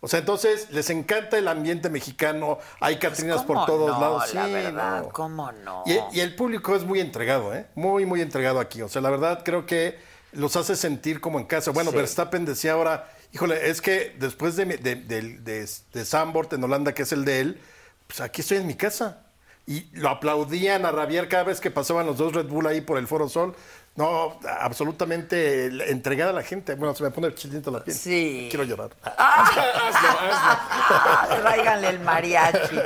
[0.00, 4.00] O sea, entonces les encanta el ambiente mexicano, hay Catrinas ¿Cómo por todos no?
[4.00, 4.32] lados.
[4.32, 5.08] La Sí, verdad, no.
[5.08, 5.82] ¿cómo no?
[5.86, 7.66] Y, y el público es muy entregado, ¿eh?
[7.74, 8.80] Muy, muy entregado aquí.
[8.82, 9.98] O sea, la verdad creo que
[10.30, 11.72] los hace sentir como en casa.
[11.72, 11.96] Bueno, Sí.
[11.96, 16.94] Verstappen decía ahora, híjole, es que después de, de, de, de, de Zandvoort en Holanda,
[16.94, 17.60] que es el de él,
[18.06, 19.24] pues aquí estoy en mi casa.
[19.66, 22.96] Y lo aplaudían a rabiar cada vez que pasaban los dos Red Bull ahí por
[22.96, 23.54] el Foro Sol.
[23.96, 26.74] No, absolutamente entregada a la gente.
[26.76, 27.94] Bueno, se me pone chinito la piel.
[27.94, 28.46] Sí.
[28.48, 28.90] Quiero llorar.
[31.42, 32.78] Tráiganle el mariachi.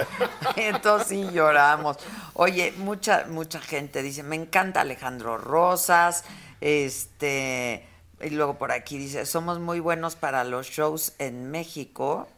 [0.57, 1.99] Entonces sí lloramos.
[2.33, 6.25] Oye, mucha, mucha gente dice, me encanta Alejandro Rosas.
[6.61, 7.87] Este,
[8.23, 12.29] y luego por aquí dice, somos muy buenos para los shows en México.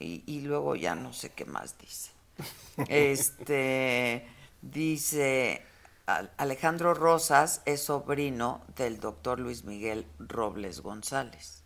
[0.00, 2.12] Y, y luego ya no sé qué más dice.
[2.88, 4.26] Este
[4.62, 5.62] dice
[6.06, 11.64] "Al- Alejandro Rosas es sobrino del doctor Luis Miguel Robles González.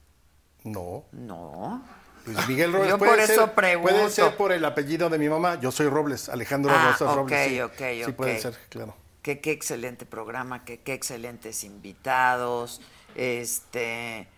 [0.65, 1.05] No.
[1.13, 1.85] No.
[2.25, 3.91] Luis Miguel Robles Yo puede por ser, eso pregunto.
[3.93, 5.61] Puede ser por el apellido de mi mamá.
[5.61, 7.49] Yo soy Robles, Alejandro Ah, Rosas Robles.
[7.51, 8.13] Sí, ok, sí ok.
[8.15, 8.95] puede ser, claro.
[9.23, 12.81] Que qué excelente programa, qué excelentes invitados,
[13.15, 14.29] este,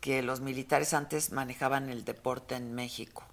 [0.00, 3.24] que los militares antes manejaban el deporte en México.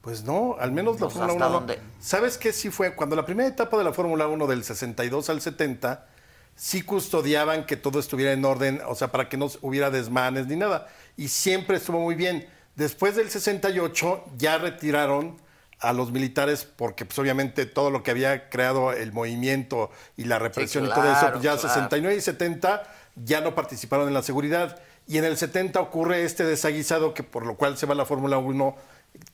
[0.00, 1.48] Pues no, al menos la Pues, Fórmula ¿hasta 1.
[1.48, 1.50] no.
[1.50, 1.78] dónde?
[1.98, 2.94] ¿Sabes qué sí fue?
[2.94, 6.06] Cuando la primera etapa de la Fórmula 1 del 62 al 70,
[6.54, 10.56] sí custodiaban que todo estuviera en orden, o sea, para que no hubiera desmanes ni
[10.56, 10.88] nada.
[11.16, 12.48] Y siempre estuvo muy bien.
[12.76, 15.36] Después del 68 ya retiraron
[15.80, 20.38] a los militares porque pues obviamente todo lo que había creado el movimiento y la
[20.38, 21.68] represión y todo eso, pues ya claro.
[21.68, 22.82] 69 y 70
[23.24, 24.80] ya no participaron en la seguridad.
[25.06, 28.38] Y en el 70 ocurre este desaguisado que por lo cual se va la Fórmula
[28.38, 28.76] 1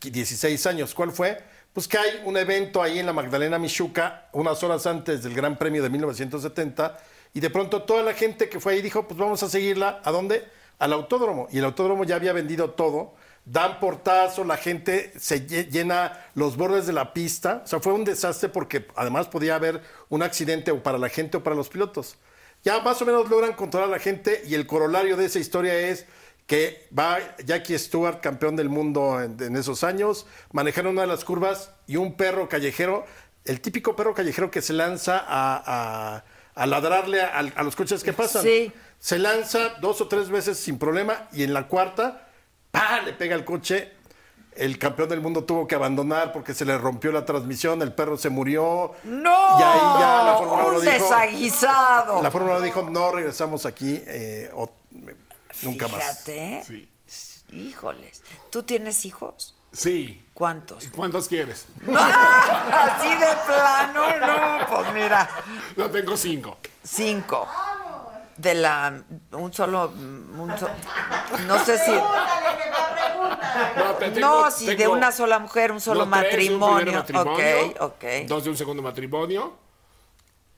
[0.00, 0.94] 16 años.
[0.94, 1.38] ¿Cuál fue?
[1.72, 5.58] Pues que hay un evento ahí en la Magdalena Michuca, unas horas antes del Gran
[5.58, 6.96] Premio de 1970,
[7.34, 10.00] y de pronto toda la gente que fue ahí dijo, pues vamos a seguirla.
[10.04, 10.44] ¿A dónde?
[10.78, 11.48] Al autódromo.
[11.52, 13.14] Y el autódromo ya había vendido todo.
[13.44, 17.60] Dan portazo, la gente se lle- llena los bordes de la pista.
[17.64, 21.36] O sea, fue un desastre porque además podía haber un accidente o para la gente
[21.36, 22.16] o para los pilotos.
[22.66, 25.72] Ya más o menos logran controlar a la gente y el corolario de esa historia
[25.78, 26.04] es
[26.48, 31.24] que va Jackie Stewart, campeón del mundo en, en esos años, manejaron una de las
[31.24, 33.06] curvas y un perro callejero,
[33.44, 35.62] el típico perro callejero que se lanza a,
[36.16, 36.24] a-
[36.56, 38.42] a ladrarle a, a los coches que pasan.
[38.42, 38.72] Sí.
[38.98, 42.30] Se lanza dos o tres veces sin problema y en la cuarta,
[42.72, 43.00] ¡pa!
[43.02, 43.92] le pega el coche.
[44.56, 48.16] El campeón del mundo tuvo que abandonar porque se le rompió la transmisión, el perro
[48.16, 48.94] se murió.
[49.04, 49.58] ¡No!
[49.58, 52.22] Y ahí ya la Fórmula ¡Un 1 dijo, desaguisado!
[52.22, 54.70] la Fórmula 1 dijo, no regresamos aquí eh, o-
[55.62, 56.02] nunca más.
[56.24, 56.64] Fíjate.
[56.66, 56.88] Sí.
[57.52, 58.22] Híjoles.
[58.50, 59.54] ¿Tú tienes hijos?
[59.72, 60.24] Sí.
[60.32, 60.88] ¿Cuántos?
[60.88, 61.66] ¿Cuántos quieres?
[61.86, 64.66] Así de plano, no.
[64.68, 65.28] Pues mira,
[65.76, 66.56] No tengo cinco.
[66.82, 67.46] cinco.
[68.36, 69.02] De la.
[69.32, 69.88] Un solo.
[69.88, 70.68] un so-
[71.46, 71.92] no sé si.
[71.92, 76.54] No, te tengo- No, si de tengo- una sola mujer, un solo no, tres de
[76.54, 76.92] un matrimonio.
[76.98, 78.04] matrimonio, Ok, ok.
[78.26, 79.56] Dos de un segundo matrimonio.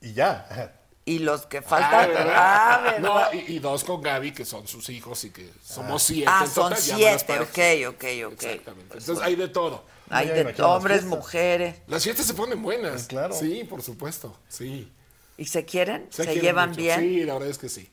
[0.01, 0.73] Y ya.
[1.05, 2.09] Y los que Ah, faltan.
[2.09, 2.33] ¿verdad?
[2.35, 2.99] Ah, ¿verdad?
[2.99, 6.29] No, y, y dos con Gaby, que son sus hijos y que somos siete.
[6.31, 7.39] Ah, son total, siete.
[7.39, 8.03] Ok, ok,
[8.33, 8.43] ok.
[8.43, 8.97] Exactamente.
[8.97, 9.85] Entonces hay de todo.
[10.11, 11.81] Hay de hombres, mujeres.
[11.87, 13.01] Las fiestas se ponen buenas.
[13.03, 13.33] Sí, claro.
[13.33, 14.35] Sí, por supuesto.
[14.47, 14.91] Sí.
[15.39, 16.07] ¿Y se quieren?
[16.09, 16.81] ¿Se, quieren llevan mucho.
[16.81, 16.99] bien?
[16.99, 17.89] Sí, la verdad es que sí.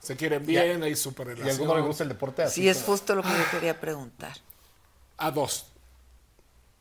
[0.00, 1.60] Se quieren bien, hay súper ¿Y a relación.
[1.62, 2.42] alguno le gusta el deporte?
[2.42, 4.36] Así Sí, es como- justo lo que yo quería preguntar.
[5.18, 5.66] A dos.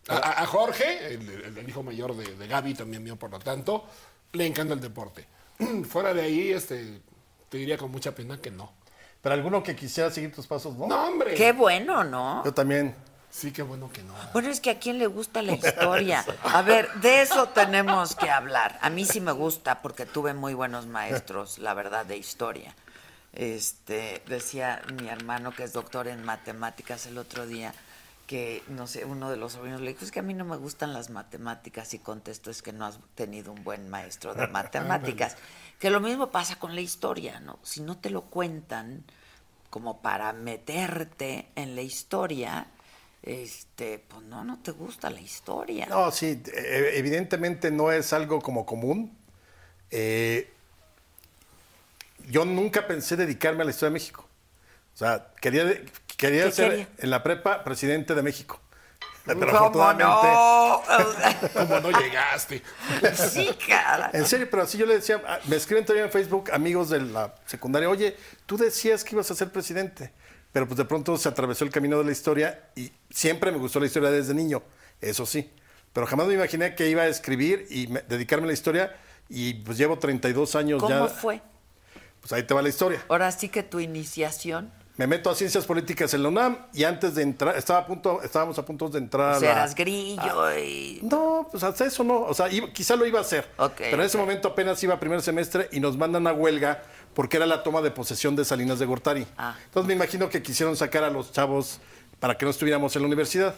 [0.08, 3.30] A, a- a Jorge, el, el- el hijo mayor de, de Gaby, también mío por
[3.32, 3.86] lo tanto,
[4.34, 5.26] le encanta el deporte.
[5.90, 7.02] Fuera de ahí, este,
[7.50, 8.72] te diría con mucha pena que no.
[9.22, 10.88] Pero alguno que quisiera seguir tus pasos, ¿no?
[10.88, 11.34] No, hombre.
[11.36, 12.44] Qué bueno, ¿no?
[12.46, 12.96] Yo también.
[13.38, 14.16] Sí, qué bueno que no.
[14.34, 16.26] Bueno, es que a quién le gusta la historia.
[16.42, 18.80] A ver, de eso tenemos que hablar.
[18.82, 22.76] A mí sí me gusta porque tuve muy buenos maestros, la verdad, de historia.
[23.34, 27.76] Este, decía mi hermano que es doctor en matemáticas el otro día
[28.26, 30.58] que no sé, uno de los sobrinos le dijo, es que a mí no me
[30.58, 35.38] gustan las matemáticas y contestó, es que no has tenido un buen maestro de matemáticas.
[35.78, 37.60] que lo mismo pasa con la historia, ¿no?
[37.62, 39.04] Si no te lo cuentan
[39.70, 42.68] como para meterte en la historia,
[43.28, 45.86] este, pues no, no te gusta la historia.
[45.88, 49.18] No, sí, eh, evidentemente no es algo como común.
[49.92, 50.50] Eh,
[52.30, 54.26] yo nunca pensé dedicarme a la historia de México.
[54.94, 55.64] O sea, quería,
[56.18, 56.88] quería ¿Qué ser quería?
[56.98, 58.60] en la prepa presidente de México.
[59.26, 60.82] Pero ¿Cómo afortunadamente- no?
[61.68, 62.64] ¿Cómo no llegaste?
[63.14, 64.10] sí, cara.
[64.14, 67.02] En serio, pero así yo le decía, ah, me escriben todavía en Facebook amigos de
[67.02, 68.16] la secundaria, oye,
[68.46, 70.14] tú decías que ibas a ser presidente,
[70.52, 73.80] pero pues de pronto se atravesó el camino de la historia y siempre me gustó
[73.80, 74.64] la historia desde niño,
[75.02, 75.50] eso sí,
[75.94, 78.96] pero jamás me imaginé que iba a escribir y me- dedicarme a la historia
[79.30, 81.42] y pues llevo 32 años ¿Cómo ya, fue?
[82.22, 83.04] pues ahí te va la historia.
[83.10, 87.14] Ahora sí que tu iniciación, Me meto a ciencias políticas en la UNAM y antes
[87.14, 91.00] de entrar, estaba a punto, estábamos a punto de entrar a la- eras grillo y...
[91.04, 92.22] No, pues hasta eso no.
[92.22, 93.48] O sea, iba- quizá lo iba a hacer.
[93.58, 94.24] Ok, pero en ese ok.
[94.24, 96.82] momento apenas iba a primer semestre y nos mandan a huelga
[97.18, 99.26] porque era la toma de posesión de Salinas de Gortari.
[99.40, 99.56] Ah.
[99.66, 101.80] Entonces me imagino que quisieron sacar a los chavos
[102.20, 103.56] para que no estuviéramos en la universidad.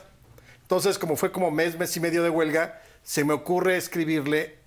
[0.62, 4.60] Entonces, como fue como mes, mes y medio de huelga, se me ocurre escribirle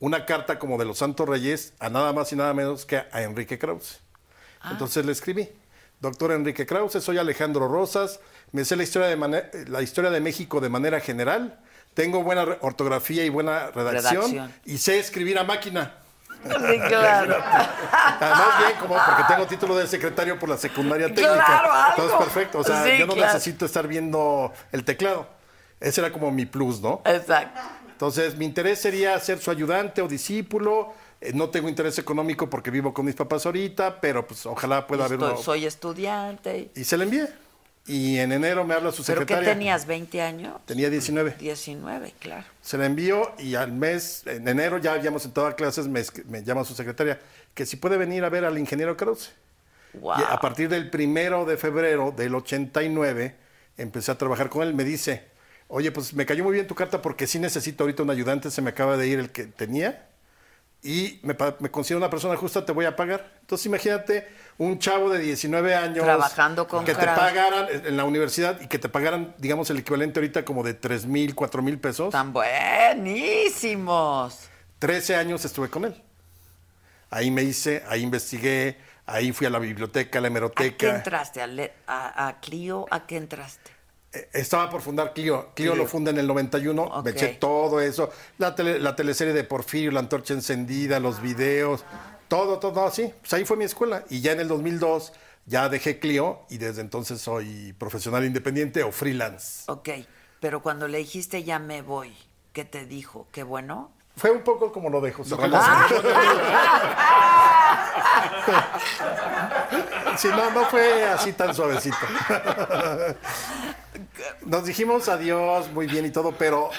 [0.00, 3.22] una carta como de los Santos Reyes a nada más y nada menos que a
[3.22, 4.00] Enrique Krause.
[4.60, 4.70] Ah.
[4.72, 5.48] Entonces le escribí,
[6.00, 8.18] doctor Enrique Krause, soy Alejandro Rosas,
[8.50, 11.60] me sé la historia de, la historia de México de manera general,
[11.94, 14.52] tengo buena ortografía y buena redacción, Redacción.
[14.64, 16.01] y sé escribir a máquina.
[16.44, 17.36] Sí, claro.
[18.20, 21.34] Además bien, como porque tengo título de secretario por la secundaria técnica.
[21.44, 21.90] Claro, algo.
[22.02, 22.58] Entonces, perfecto.
[22.58, 23.32] O sea, Sí, yo no claro.
[23.32, 25.26] necesito estar viendo el teclado.
[25.80, 27.02] Ese era como mi plus, ¿no?
[27.04, 27.60] Exacto.
[27.90, 30.92] Entonces, mi interés sería ser su ayudante o discípulo.
[31.20, 35.04] Eh, no tengo interés económico porque vivo con mis papás ahorita, pero pues ojalá pueda
[35.04, 35.42] haber Estoy- uno.
[35.42, 36.70] soy estudiante.
[36.74, 37.28] Y se le envié.
[37.86, 39.52] Y en enero me habla su ¿Pero qué secretaria.
[39.54, 39.88] tenías?
[39.88, 40.60] ¿20 años?
[40.66, 41.36] Tenía 19.
[41.38, 42.44] 19, claro.
[42.60, 46.64] Se la envío y al mes, en enero ya habíamos entrado a clases, me llama
[46.64, 47.18] su secretaria,
[47.54, 49.32] que si puede venir a ver al ingeniero Krause.
[49.94, 50.20] Wow.
[50.20, 53.34] Y a partir del primero de febrero del 89
[53.76, 54.74] empecé a trabajar con él.
[54.74, 55.24] Me dice,
[55.68, 58.62] oye, pues me cayó muy bien tu carta porque sí necesito ahorita un ayudante, se
[58.62, 60.06] me acaba de ir el que tenía
[60.82, 61.36] y me,
[61.70, 63.30] considero una persona justa, te voy a pagar.
[63.40, 64.26] Entonces imagínate
[64.58, 68.78] un chavo de 19 años Trabajando con que te pagaran en la universidad y que
[68.80, 72.10] te pagaran, digamos, el equivalente ahorita como de 3 mil, 4 mil pesos.
[72.10, 74.48] Tan buenísimos.
[74.80, 76.02] 13 años estuve con él.
[77.10, 78.76] Ahí me hice, ahí investigué,
[79.06, 80.96] ahí fui a la biblioteca, a la ¿A qué hemeroteca.
[80.96, 81.42] entraste?
[81.42, 82.86] ¿A, Le- a, a Clio?
[82.90, 83.70] ¿A qué entraste?
[84.12, 85.50] Eh, Estaba por fundar Clio.
[85.54, 86.82] Clio lo funda en el 91.
[86.82, 87.04] Ok.
[87.04, 88.10] Me eché todo eso.
[88.38, 91.84] La, tele- la teleserie de Porfirio, la antorcha encendida, los videos,
[92.28, 93.12] todo, todo así.
[93.20, 94.04] Pues ahí fue mi escuela.
[94.10, 95.12] Y ya en el 2002
[95.46, 99.64] ya dejé Clio y desde entonces soy profesional independiente o freelance.
[99.70, 99.88] Ok,
[100.40, 102.14] pero cuando le dijiste ya me voy,
[102.52, 103.26] ¿qué te dijo?
[103.32, 103.92] ¿Qué bueno?
[104.16, 105.60] Fue un poco como lo de José Ramón.
[105.62, 105.86] Ah.
[110.18, 111.96] Sí, no, no fue así tan suavecito.
[114.46, 116.70] Nos dijimos adiós, muy bien y todo, pero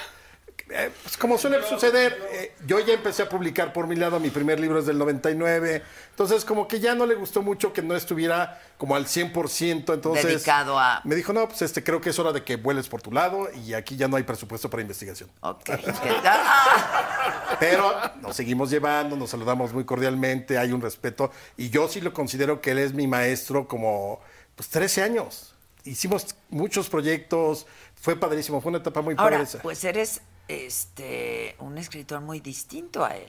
[0.70, 4.30] eh, pues, como suele suceder, eh, yo ya empecé a publicar por mi lado, mi
[4.30, 7.94] primer libro es del 99, entonces como que ya no le gustó mucho que no
[7.94, 10.24] estuviera como al 100%, entonces...
[10.24, 13.02] Dedicado a- Me dijo, no, pues este, creo que es hora de que vueles por
[13.02, 15.30] tu lado y aquí ya no hay presupuesto para investigación.
[15.40, 15.68] Ok.
[16.26, 21.30] Ah, Pero nos seguimos llevando, nos saludamos muy cordialmente, hay un respeto.
[21.56, 24.20] Y yo sí lo considero que él es mi maestro como
[24.56, 25.53] pues 13 años.
[25.84, 27.66] Hicimos muchos proyectos,
[28.00, 29.62] fue padrísimo, fue una etapa muy Ahora, padre esa.
[29.62, 33.28] pues eres este un escritor muy distinto a él.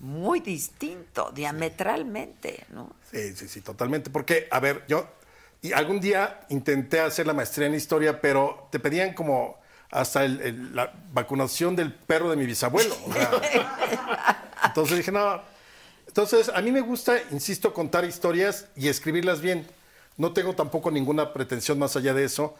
[0.00, 2.94] Muy distinto, diametralmente, ¿no?
[3.10, 4.10] Sí, sí, sí, totalmente.
[4.10, 5.08] Porque, a ver, yo
[5.60, 9.58] y algún día intenté hacer la maestría en historia, pero te pedían como
[9.90, 12.94] hasta el- el- la vacunación del perro de mi bisabuelo.
[13.06, 13.30] o sea.
[14.66, 15.42] entonces dije, no.
[16.06, 19.66] Entonces, a mí me gusta, insisto, contar historias y escribirlas bien.
[20.18, 22.54] No tengo tampoco ninguna pretensión más allá de eso.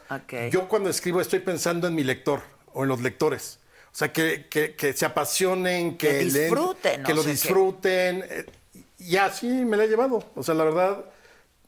[0.51, 2.41] Yo cuando escribo estoy pensando en mi lector
[2.73, 3.59] o en los lectores.
[3.91, 7.29] O sea, que, que- que se apasionen, que, Que leen, disfruten, que o lo que-
[7.29, 8.23] disfruten.
[8.29, 8.45] eh,
[8.99, 10.23] Y así me la he llevado.
[10.35, 11.05] O sea, la verdad,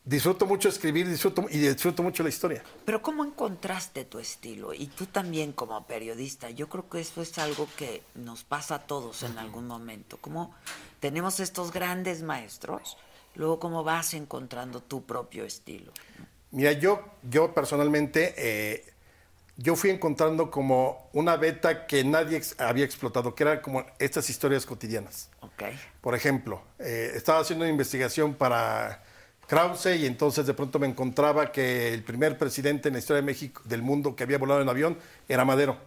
[0.03, 2.63] disfruto mucho escribir disfruto, y disfruto mucho la historia.
[2.85, 4.73] Pero ¿cómo encontraste tu estilo?
[4.73, 8.79] Y tú también como periodista, yo creo que eso es algo que nos pasa a
[8.79, 10.17] todos en algún momento.
[10.17, 10.53] Como
[10.99, 12.97] tenemos estos grandes maestros,
[13.35, 15.91] luego cómo vas encontrando tu propio estilo.
[16.51, 18.85] Mira, yo, yo personalmente, eh,
[19.57, 24.29] yo fui encontrando como una beta que nadie ex- había explotado, que era como estas
[24.29, 25.29] historias cotidianas.
[25.41, 25.63] ¿Ok?
[26.01, 29.03] Por ejemplo, eh, estaba haciendo una investigación para
[29.47, 33.25] Krause y entonces de pronto me encontraba que el primer presidente en la historia de
[33.25, 34.97] México, del mundo que había volado en avión
[35.29, 35.77] era Madero.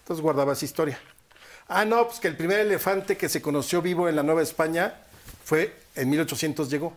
[0.00, 0.98] Entonces guardaba esa historia.
[1.68, 4.94] Ah, no, pues que el primer elefante que se conoció vivo en la Nueva España
[5.44, 6.92] fue en 1800 llegó.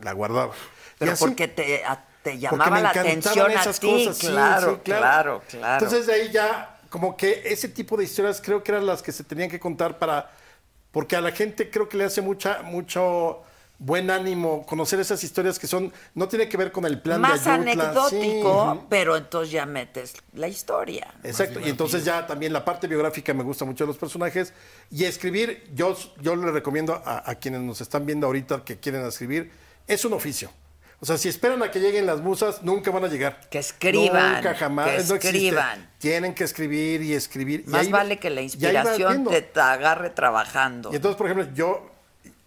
[0.00, 0.52] La guardaba.
[0.98, 4.74] Pero así- porque te, a- te llamaba la atención a esas ti, cosas, sí, claro,
[4.74, 5.74] sí, claro, claro.
[5.84, 9.10] Entonces de ahí ya, como que ese tipo de historias creo que eran las que
[9.12, 10.30] se tenían que contar para,
[10.92, 13.42] porque a la gente creo que le hace mucha, mucho
[13.84, 17.44] buen ánimo conocer esas historias que son, no tiene que ver con el plan Más
[17.44, 17.72] de Ayutla.
[17.84, 21.12] anecdótico, sí, pero entonces ya metes la historia.
[21.24, 24.52] Exacto, y entonces ya también la parte biográfica me gusta mucho de los personajes.
[24.90, 29.04] Y escribir, yo, yo le recomiendo a, a quienes nos están viendo ahorita que quieren
[29.04, 29.50] escribir,
[29.86, 30.50] es un oficio.
[31.00, 33.40] O sea, si esperan a que lleguen las musas, nunca van a llegar.
[33.50, 34.86] Que escriban, Nunca, jamás.
[34.86, 35.26] que no existe.
[35.26, 35.90] escriban.
[35.98, 37.64] Tienen que escribir y escribir.
[37.66, 40.92] y Más ahí vale que la inspiración te, te agarre trabajando.
[40.92, 41.90] Y entonces, por ejemplo, yo,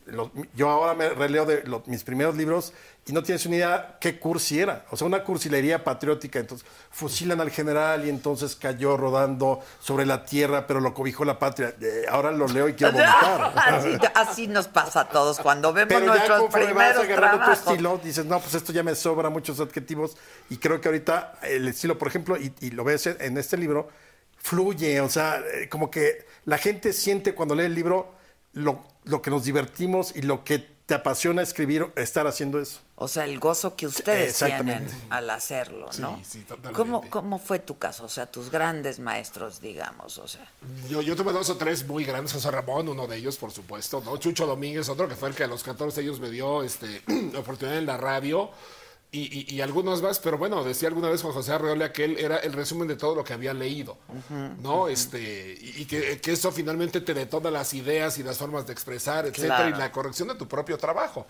[0.05, 2.73] los- yo ahora me releo de los- mis primeros libros
[3.07, 4.85] y no tienes una idea qué cursi era.
[4.91, 6.39] O sea, una cursilería patriótica.
[6.39, 11.37] Entonces, fusilan al general y entonces cayó rodando sobre la tierra, pero lo cobijó la
[11.39, 11.73] patria.
[11.81, 13.53] Eh, ahora lo leo y quiero vomitar.
[13.55, 17.43] así, así nos pasa a todos cuando vemos Pero ya nuestros vas primeros agarrando tu
[17.43, 17.67] trabajos.
[17.71, 20.17] estilo, dices, no, pues esto ya me sobra muchos adjetivos.
[20.49, 23.89] Y creo que ahorita el estilo, por ejemplo, y, y lo ves en este libro,
[24.37, 25.01] fluye.
[25.01, 28.13] O sea, eh, como que la gente siente cuando lee el libro
[28.53, 32.79] lo, lo que nos divertimos y lo que te apasiona escribir, estar haciendo eso.
[32.95, 36.17] O sea, el gozo que ustedes tienen al hacerlo, ¿no?
[36.17, 36.77] Sí, sí, totalmente.
[36.77, 38.05] ¿Cómo, ¿Cómo fue tu caso?
[38.05, 40.47] O sea, tus grandes maestros, digamos, o sea.
[40.87, 44.01] Yo, yo tuve dos o tres muy grandes, José Ramón, uno de ellos, por supuesto,
[44.05, 44.17] ¿no?
[44.17, 47.01] Chucho Domínguez, otro que fue el que a los 14 años me dio este,
[47.33, 48.51] la oportunidad en la radio.
[49.17, 52.17] Y, y- y algunos más, pero bueno, decía alguna vez Juan José Arreola que él
[52.19, 53.97] era el resumen de todo lo que había leído,
[54.61, 54.87] ¿no?
[54.89, 58.73] Este, y, y que, que eso finalmente te detona las ideas y las formas de
[58.73, 59.75] expresar, etcétera, Claro.
[59.75, 61.25] y la corrección de tu propio trabajo.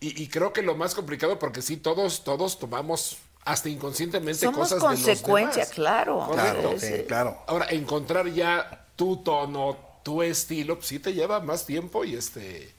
[0.00, 4.68] Y, y creo que lo más complicado, porque sí, todos, todos tomamos hasta inconscientemente Somos
[4.70, 5.74] cosas de los consecuencia, demás.
[5.74, 6.26] claro.
[6.26, 6.72] Correcto.
[6.78, 7.02] Sí, sí, sí.
[7.08, 7.38] claro.
[7.46, 12.72] Ahora, encontrar ya tu tono, tu estilo, pues sí te lleva más tiempo y este.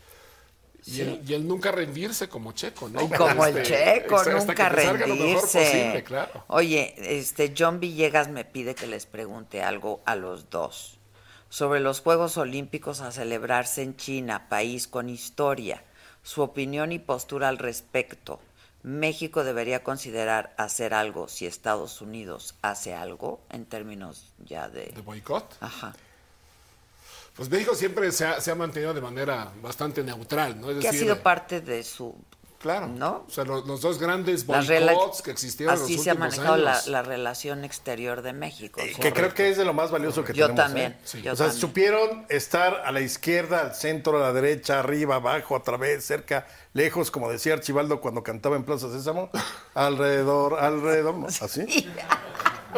[0.87, 3.09] Y, el, y el nunca rendirse como Checo, ¿no?
[3.09, 3.69] Como el Este,
[4.03, 5.59] checo, hasta- hasta nunca rendirse.
[5.65, 6.43] posible, claro.
[6.47, 10.99] Oye, este John Villegas me pide que les pregunte algo a los dos
[11.49, 15.83] sobre los Juegos Olímpicos a celebrarse en China, país con historia.
[16.21, 18.39] Su opinión y postura al respecto.
[18.83, 24.87] México debería considerar hacer algo si Estados Unidos hace algo en términos ya de.
[24.87, 25.55] De boicot.
[25.61, 25.95] Ajá.
[27.35, 30.71] Pues México siempre se ha, se ha mantenido de manera bastante neutral, ¿no?
[30.71, 32.15] Es Que ha sido eh, parte de su
[32.57, 32.87] Claro.
[32.87, 33.25] ¿no?
[33.27, 36.35] O sea, lo- los, dos grandes boicots que existieron en Así los se ha últimos
[36.37, 36.87] manejado la, años.
[36.87, 38.81] la relación exterior de México.
[38.81, 40.65] Eh, que creo que es de lo más valioso que Yo tenemos.
[40.65, 40.97] también, ¿eh?
[41.03, 41.21] sí.
[41.21, 41.61] yo o sea, también.
[41.61, 46.47] supieron estar a la izquierda, al centro, a la derecha, arriba, abajo, a través, cerca,
[46.73, 49.29] lejos, como decía Archibaldo cuando cantaba en Plaza Sésamo,
[49.75, 51.27] alrededor, alrededor, ¿no?
[51.27, 51.87] así.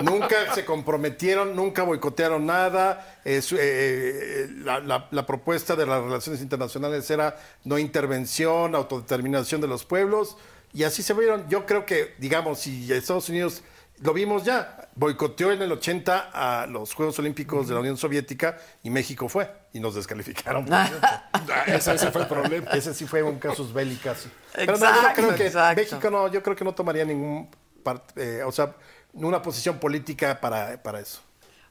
[0.03, 3.19] Nunca se comprometieron, nunca boicotearon nada.
[3.25, 9.61] eh, eh, eh, la, la- la propuesta de las relaciones internacionales era no intervención, autodeterminación
[9.61, 10.37] de los pueblos.
[10.73, 11.47] Y así se vieron.
[11.49, 13.63] Yo creo que, digamos, si Estados Unidos,
[14.01, 18.57] lo vimos ya, boicoteó en el 80 a los Juegos Olímpicos de la Unión Soviética
[18.83, 20.65] y México fue y nos descalificaron.
[20.65, 20.75] por
[21.73, 22.69] ese, ese fue el problema.
[22.71, 24.29] Ese sí fue un casus belli casi.
[24.53, 25.81] Pero no, yo creo que exacto.
[25.81, 27.49] México no, yo creo que no tomaría ningún,
[27.83, 28.75] part- eh, o sea,
[29.13, 31.21] una posición política para, para eso.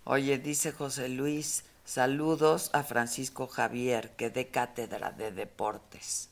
[0.04, 6.28] Oye, dice José Luis, saludos a Francisco Javier, que dé cátedra de deportes.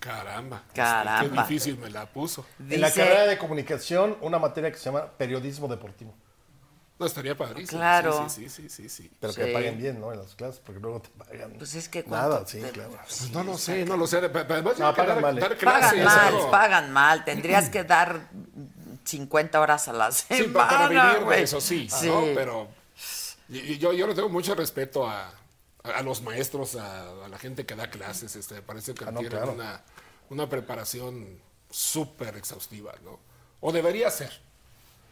[0.00, 0.62] Caramba.
[0.68, 1.20] este, Caramba.
[1.22, 2.46] qué difícil me la puso.
[2.70, 6.14] En la carrera de comunicación, una materia que se llama periodismo deportivo.
[7.00, 7.78] No, estaría padrísimo.
[7.80, 8.28] Claro.
[8.28, 9.10] Sí, sí, sí, sí, sí.
[9.20, 9.40] Pero Sí.
[9.40, 10.12] que paguen bien, ¿no?
[10.12, 11.52] En las clases, porque luego te pagan.
[11.56, 12.90] Pues es que Nada, sí, te- claro.
[13.04, 14.16] Pues no lo sé, no lo sé.
[14.18, 15.40] Además No, que pagan dar- mal, ¿eh?
[15.40, 17.24] dar Pagan mal, pagan mal.
[17.24, 18.28] Tendrías que dar
[19.08, 20.44] 50 horas a la semana.
[20.46, 22.06] Sí, para, para vivir de eso sí, Sí.
[22.06, 22.22] ¿no?
[22.34, 22.68] Pero
[23.48, 25.28] y- y yo, yo le tengo mucho respeto a,
[25.82, 28.36] a- a los maestros, a, a la gente que da clases.
[28.36, 29.52] Este, me parece que Ah, no, tienen claro.
[29.52, 29.82] una,
[30.30, 31.40] una preparación
[31.70, 33.18] súper exhaustiva, ¿no?
[33.60, 34.40] O debería ser.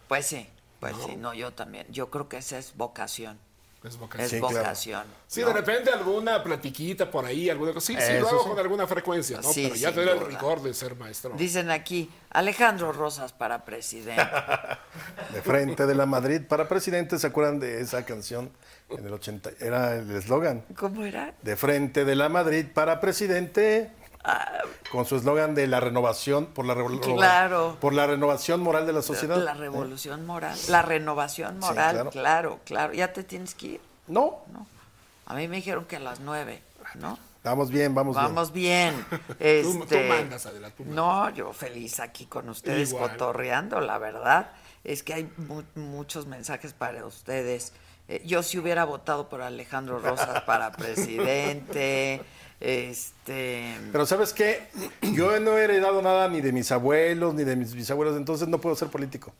[0.08, 0.48] Pues sí,
[0.80, 1.86] pues sí, no, yo también.
[1.90, 3.38] Yo creo que esa es vocación.
[3.84, 4.24] Es vocación.
[4.24, 4.56] Es Sí, claro.
[4.56, 5.04] vocación.
[5.28, 5.48] Sí, ¿no?
[5.48, 7.86] de repente alguna platiquita por ahí, alguna cosa.
[7.86, 8.48] Sí, sí, lo hago sí.
[8.48, 9.52] con alguna frecuencia, ¿no?
[9.52, 11.34] Sí, Pero ya tener el rigor de ser maestro.
[11.36, 14.22] Dicen aquí, Alejandro Rosas para presidente.
[15.32, 18.50] De frente de la Madrid para presidente, ¿se acuerdan de esa canción
[18.90, 19.50] en el 80?
[19.60, 20.64] Era el eslogan.
[20.76, 21.34] ¿Cómo era?
[21.42, 23.90] De frente de la Madrid para presidente.
[24.90, 27.76] Con su eslogan de la renovación, por la, revo- Claro.
[27.80, 29.36] por la renovación moral de la sociedad.
[29.38, 32.10] La revolución moral, la renovación moral, claro.
[32.10, 32.60] claro.
[32.64, 33.80] claro, Ya te tienes que ir.
[34.08, 34.42] No,
[35.26, 36.62] A mí me dijeron que a las nueve,
[36.94, 37.18] ¿no?
[37.42, 39.04] vamos bien, vamos, Vamos bien.
[39.38, 39.62] Este,
[40.02, 40.96] tú mandas, Adela, tú mandas.
[40.96, 43.12] No, yo feliz aquí con ustedes Igual.
[43.12, 44.50] cotorreando, la verdad.
[44.82, 47.72] Es que hay mu- muchos mensajes para ustedes.
[48.08, 52.22] Eh, yo si hubiera votado por Alejandro Rosas para presidente,
[52.60, 53.76] este...
[53.92, 54.68] Pero ¿sabes qué?
[55.02, 58.60] Yo no he heredado nada ni de mis abuelos, ni de mis bisabuelos, entonces no
[58.60, 59.32] puedo ser político.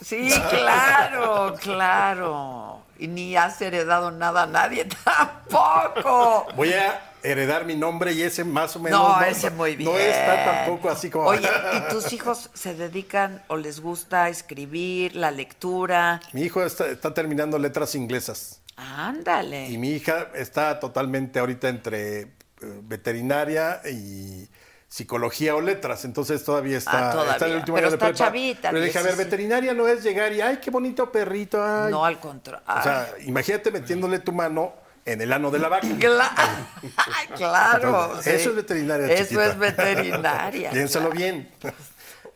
[0.00, 2.82] Sí, claro, claro.
[2.98, 6.46] Y ni has heredado nada a nadie tampoco.
[6.54, 9.00] Voy a heredar mi nombre y ese más o menos.
[9.00, 9.90] No, ese muy bien.
[9.90, 11.26] No está tampoco así como.
[11.26, 16.20] Oye, ¿y tus hijos se dedican o les gusta escribir, la lectura?
[16.32, 18.60] Mi hijo está, está terminando letras inglesas.
[18.76, 19.68] Ándale.
[19.70, 22.26] Y mi hija está totalmente ahorita entre eh,
[22.60, 24.48] veterinaria y
[24.88, 27.32] psicología o letras, entonces todavía está, Ah, todavía.
[27.32, 28.14] está en el último Pero año de prepa.
[28.14, 29.30] chavita, le dije, a ver, 16.
[29.30, 31.90] veterinaria no es llegar y, ay, qué bonito perrito, ay.
[31.90, 32.64] No, al contrario.
[32.68, 34.72] O sea, imagínate metiéndole tu mano
[35.04, 35.86] en el ano de la vaca.
[35.98, 36.32] Claro,
[37.36, 38.04] claro.
[38.06, 39.46] Entonces, Eso es veterinaria, Eso chiquita.
[39.46, 40.70] es veterinaria.
[40.72, 41.18] Piénsalo claro.
[41.20, 41.50] bien.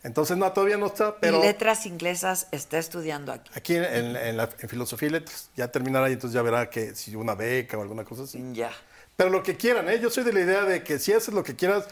[0.03, 3.51] Entonces, no, todavía no está, pero Y letras inglesas está estudiando aquí.
[3.55, 6.69] aquí en, en- en la- en filosofía y letras ya terminará y entonces ya verá
[6.69, 8.43] que si una beca o alguna cosa así.
[8.53, 8.71] Ya.
[9.21, 9.99] Pero lo que quieran, ¿eh?
[9.99, 11.85] Yo soy de la idea de que si haces lo que quieras,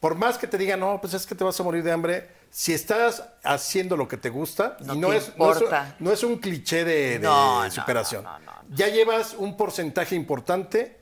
[0.00, 2.26] por más que te digan, no, pues es que te vas a morir de hambre,
[2.50, 5.96] si estás haciendo lo que te gusta, No y no te es, no, es, importa.
[5.98, 9.58] no es un cliché de, de No, no, superación, no, no, no, ya llevas un
[9.58, 10.96] porcentaje importante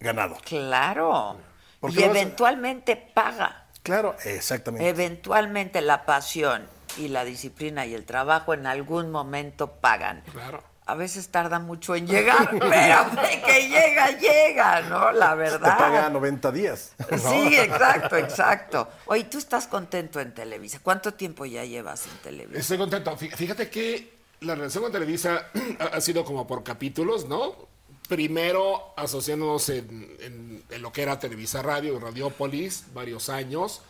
[0.00, 0.38] ganado.
[0.46, 1.36] Claro.
[1.78, 3.66] Porque Y a- eventualmente paga.
[3.82, 4.88] Claro, exactamente.
[4.88, 6.66] Eventualmente la pasión
[6.96, 10.22] y la disciplina y el trabajo en algún momento pagan.
[10.32, 10.64] Claro.
[10.88, 15.10] A veces tarda mucho en llegar, pero de que llega, llega, ¿no?
[15.10, 15.76] La te verdad.
[15.78, 16.92] paga 90 días.
[17.10, 17.18] ¿no?
[17.18, 18.88] Sí, exacto, exacto.
[19.06, 20.78] Oye, tú estás contento en Televisa.
[20.82, 22.60] ¿Cuánto tiempo ya llevas en Televisa?
[22.60, 23.16] Estoy contento.
[23.16, 25.48] Fí- Fíjate que la relación con Televisa
[25.80, 27.66] ha- ha sido como por capítulos, ¿no?
[28.08, 33.82] Primero asociándonos en, en- en lo que era Televisa Radio y Radiopolis, varios años,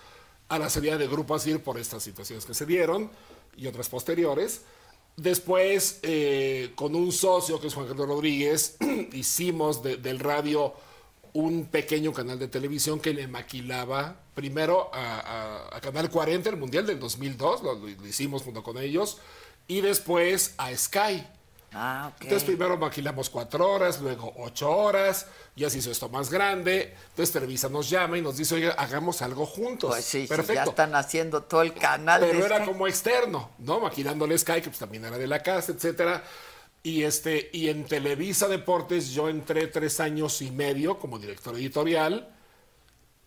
[0.48, 3.10] a la salida de Grupo Asir por estas situaciones que se dieron
[3.54, 4.62] y otras posteriores.
[5.16, 8.76] Después, eh, con un socio que es Juan Carlos Rodríguez,
[9.12, 10.74] hicimos de- del radio
[11.32, 16.98] un pequeño canal de televisión que le maquilaba primero a, Canal 40, el Mundial del
[16.98, 19.18] 2002, lo, lo hicimos junto con ellos,
[19.68, 21.26] y después a Sky.
[21.72, 22.10] Ah.
[22.20, 26.94] Entonces primero maquilamos cuatro horas, luego ocho horas, ya se hizo esto más grande.
[27.10, 29.90] Entonces Televisa nos llama y nos dice, oiga, hagamos algo juntos.
[29.90, 30.54] Pues sí, Perfecto.
[30.54, 32.20] ya están haciendo todo el canal.
[32.20, 32.66] Pero de era Sky.
[32.66, 33.80] como externo, ¿no?
[33.80, 36.22] Maquilándole Sky, que pues también era de la casa, etcétera.
[36.82, 42.32] Y este, y en Televisa Deportes yo entré tres años y medio como director editorial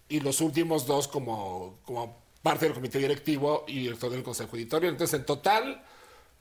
[0.08, 4.94] y los últimos dos como, como parte del comité directivo y director del consejo editorial.
[4.94, 5.84] Entonces, en total,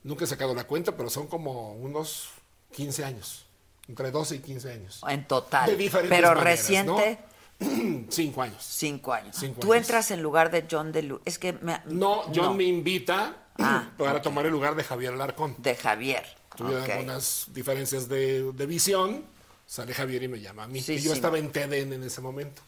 [0.02, 2.30] nunca he sacado la cuenta, pero son como unos
[2.72, 3.46] 15 años.
[3.88, 5.00] Entre 12 y 15 años.
[5.08, 5.70] En total.
[5.70, 7.18] De diferentes Pero maneras, reciente,
[8.10, 8.62] Cinco años.
[8.62, 9.34] cinco años.
[9.38, 9.86] Cinco Tú años.
[9.86, 11.20] entras en lugar de John DeLu.
[11.24, 15.14] Es que me- No, John no, me invita Ah, para tomar el lugar de Javier
[15.14, 15.56] Alarcón.
[15.58, 16.24] de Javier.
[16.56, 16.90] Tuvieron Ok.
[16.90, 19.24] algunas diferencias de, de visión.
[19.66, 20.80] Sale Javier y me llama a mí.
[20.80, 21.16] Sí, y yo sí.
[21.16, 22.62] estaba en TDN en ese momento.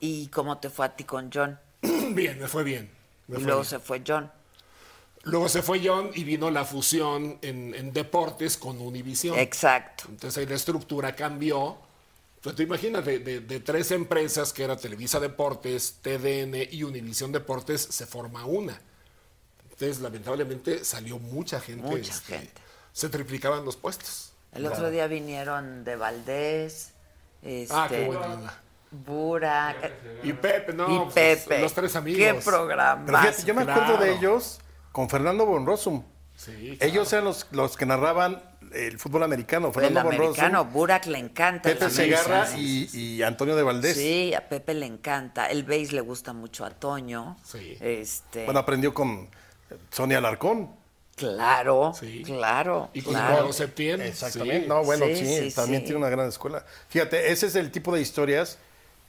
[0.00, 1.58] ¿Y cómo te fue a ti con John?
[2.10, 2.90] bien, me fue bien.
[3.28, 3.70] me Y fue luego bien.
[3.70, 4.30] se fue John.
[5.24, 9.38] Luego se fue John y vino la fusión en, en deportes con Univisión.
[9.38, 10.04] Exacto.
[10.08, 11.78] Entonces ahí la estructura cambió.
[12.36, 17.80] Entonces tú imagínate, de, de tres empresas que era Televisa Deportes, TDN y Univisión Deportes,
[17.82, 18.80] se forma una.
[19.64, 21.86] Entonces lamentablemente salió mucha gente.
[21.86, 22.60] este, Mucha gente.
[22.92, 24.32] Se triplicaban los puestos.
[24.52, 26.90] El otro día vinieron de Valdés,
[27.42, 28.62] este, Ah, qué buena onda.
[28.90, 29.90] Burak
[30.22, 31.60] Y Pepe, no, y pues, Pepe.
[31.62, 32.18] los tres amigos.
[32.18, 33.30] Qué programa.
[33.46, 34.12] Yo me acuerdo de claro.
[34.12, 34.58] ellos
[34.92, 36.02] con Fernando Bonrosum.
[36.36, 39.68] Sí, Ellos eran los, los que narraban el fútbol americano.
[39.68, 41.70] El Fernando americano, Bonrosum, Burak le encanta.
[41.70, 42.62] el Pepe Segarra americano.
[42.62, 43.96] y, y Antonio de Valdés.
[43.96, 45.46] Sí, a Pepe le encanta.
[45.50, 47.36] El base le gusta mucho a Toño.
[47.44, 47.76] Sí.
[47.80, 49.28] Este, Bueno, aprendió con
[49.90, 50.70] Sonia Alarcón.
[51.16, 52.22] claro, Sí.
[52.24, 52.90] claro.
[52.94, 53.52] Y con claro.
[53.52, 54.00] Septién.
[54.00, 54.62] Exactamente.
[54.62, 54.68] sí.
[54.68, 55.86] No, bueno, Sí, sí, sí, también sí.
[55.86, 56.64] tiene una gran escuela.
[56.88, 58.58] Fíjate, ese es el tipo de historias.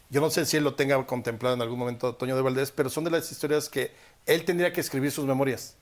[0.10, 2.90] Yo no sé si él lo tenga contemplado en algún momento, Toño de Valdés, pero
[2.90, 3.92] son de las historias que
[4.26, 5.76] él tendría que escribir sus memorias.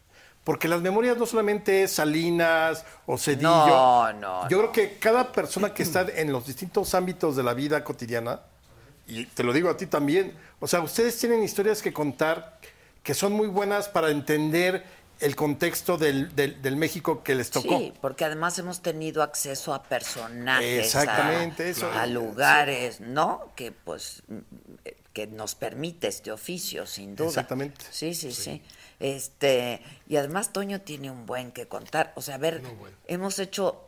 [0.43, 3.49] Porque las memorias no solamente es Salinas o Cedillo.
[3.49, 7.53] No, no, Yo creo que cada persona que está en los distintos ámbitos de la
[7.53, 8.39] vida cotidiana,
[9.07, 12.57] y te lo digo a ti también, o sea, ustedes tienen historias que contar
[13.03, 14.83] que son muy buenas para entender
[15.21, 17.77] el contexto del, del- del México que les tocó.
[17.77, 21.91] Sí, porque además hemos tenido acceso a personajes, Exactamente, a, eso.
[21.91, 23.51] a lugares, ¿no?
[23.55, 24.23] Que pues
[25.13, 27.27] que nos permite este oficio, sin duda.
[27.29, 27.85] Exactamente.
[27.91, 28.61] Sí, sí, sí.
[28.99, 32.13] Este, y además Toño tiene un buen que contar.
[32.15, 32.95] O sea, a ver, No, bueno.
[33.07, 33.81] hemos hecho,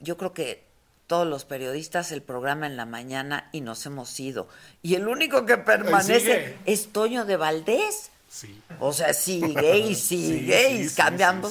[0.00, 0.64] yo creo que
[1.06, 4.46] todos los periodistas el programa en la mañana y nos hemos ido.
[4.82, 8.10] Y el único que permanece es Toño de Valdés.
[8.28, 8.62] Sí.
[8.80, 10.94] O sea, sigue y sigue Sí, y sí,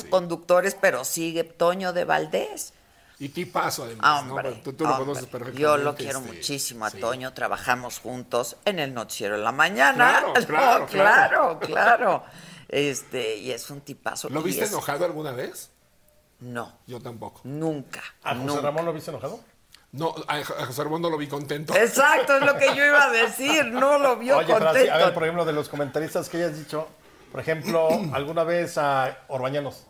[0.02, 0.08] sí.
[0.10, 2.74] conductores, pero sigue Toño de Valdés.
[3.20, 4.58] Y tipazo además, Hombre, ¿no?
[4.62, 5.06] Tú, tú lo hombre.
[5.08, 5.60] conoces perfectamente.
[5.62, 7.00] Yo lo quiero este, muchísimo a sí.
[7.00, 7.34] Toño.
[7.34, 10.20] Trabajamos juntos en el noticiero en la mañana.
[10.20, 12.24] Claro, No, claro, claro, claro.
[12.70, 14.30] Este, y es un tipazo.
[14.30, 15.72] ¿Lo viste es- enojado alguna vez?
[16.40, 17.42] No, Yo tampoco.
[17.44, 18.04] nunca.
[18.22, 18.62] ¿A José nunca.
[18.62, 19.40] Ramón lo viste enojado?
[19.98, 21.76] No, a, José Ramón no lo vi contento.
[21.76, 23.66] Exacto, es lo que yo iba a decir.
[23.66, 24.94] No lo vio Oye, pero así, contento.
[24.94, 26.88] a ver, por ejemplo, de los comentaristas que hayas dicho,
[27.32, 29.86] por ejemplo, alguna vez a Orbañanos.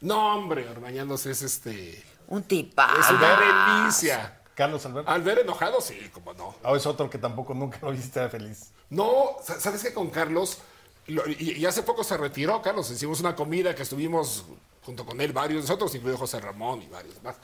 [0.00, 2.04] No, hombre, Orbañanos es este.
[2.28, 3.00] Un tipazo.
[3.00, 4.34] Es una delicia.
[4.54, 5.08] Carlos Alberto.
[5.10, 6.56] Al ver enojado, sí, como no.
[6.64, 8.72] O es otro que tampoco nunca lo viste feliz.
[8.90, 9.94] No, sa- ¿sabes qué?
[9.94, 10.58] Con Carlos,
[11.06, 14.44] lo- y, y hace poco se retiró Carlos, hicimos una comida que estuvimos
[14.84, 17.36] junto con él varios, nosotros, incluido José Ramón y varios más.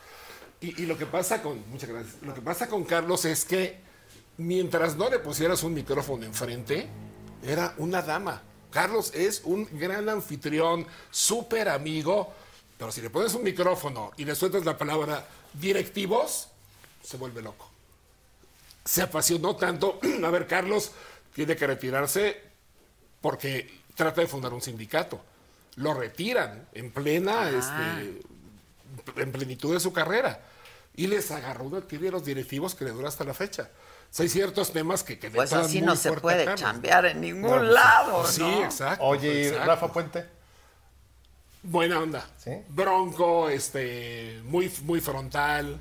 [0.65, 3.79] Y, y lo que pasa con, muchas gracias, lo que pasa con Carlos es que
[4.39, 6.89] mientras no le pusieras un micrófono enfrente,
[7.43, 8.43] era una dama.
[8.71, 12.33] Carlos es un gran anfitrión, súper amigo,
[12.79, 16.49] pero si le pones un micrófono y le sueltas la palabra directivos,
[17.03, 17.75] se vuelve loco
[18.85, 19.99] se apasionó tanto.
[20.25, 20.93] A ver, Carlos
[21.35, 22.41] tiene que retirarse
[23.21, 25.21] porque trata de fundar un sindicato.
[25.77, 28.21] Lo retiran en plena, este,
[29.17, 30.41] en plenitud de su carrera.
[30.97, 33.71] Y les agarró una tibia a los directivos que le dura hasta la fecha.
[33.73, 36.61] O sea, hay ciertos temas que, que Pues así muy no se puede Carlos.
[36.61, 38.27] chambear en ningún No, pues, lado.
[38.27, 38.65] Sí, ¿no?
[38.65, 39.05] exacto.
[39.05, 39.67] Oye, ¿y exacto.
[39.67, 40.25] Rafa Puente.
[41.63, 42.29] Buena onda.
[42.37, 42.51] ¿Sí?
[42.69, 45.81] Bronco, este, muy, muy frontal.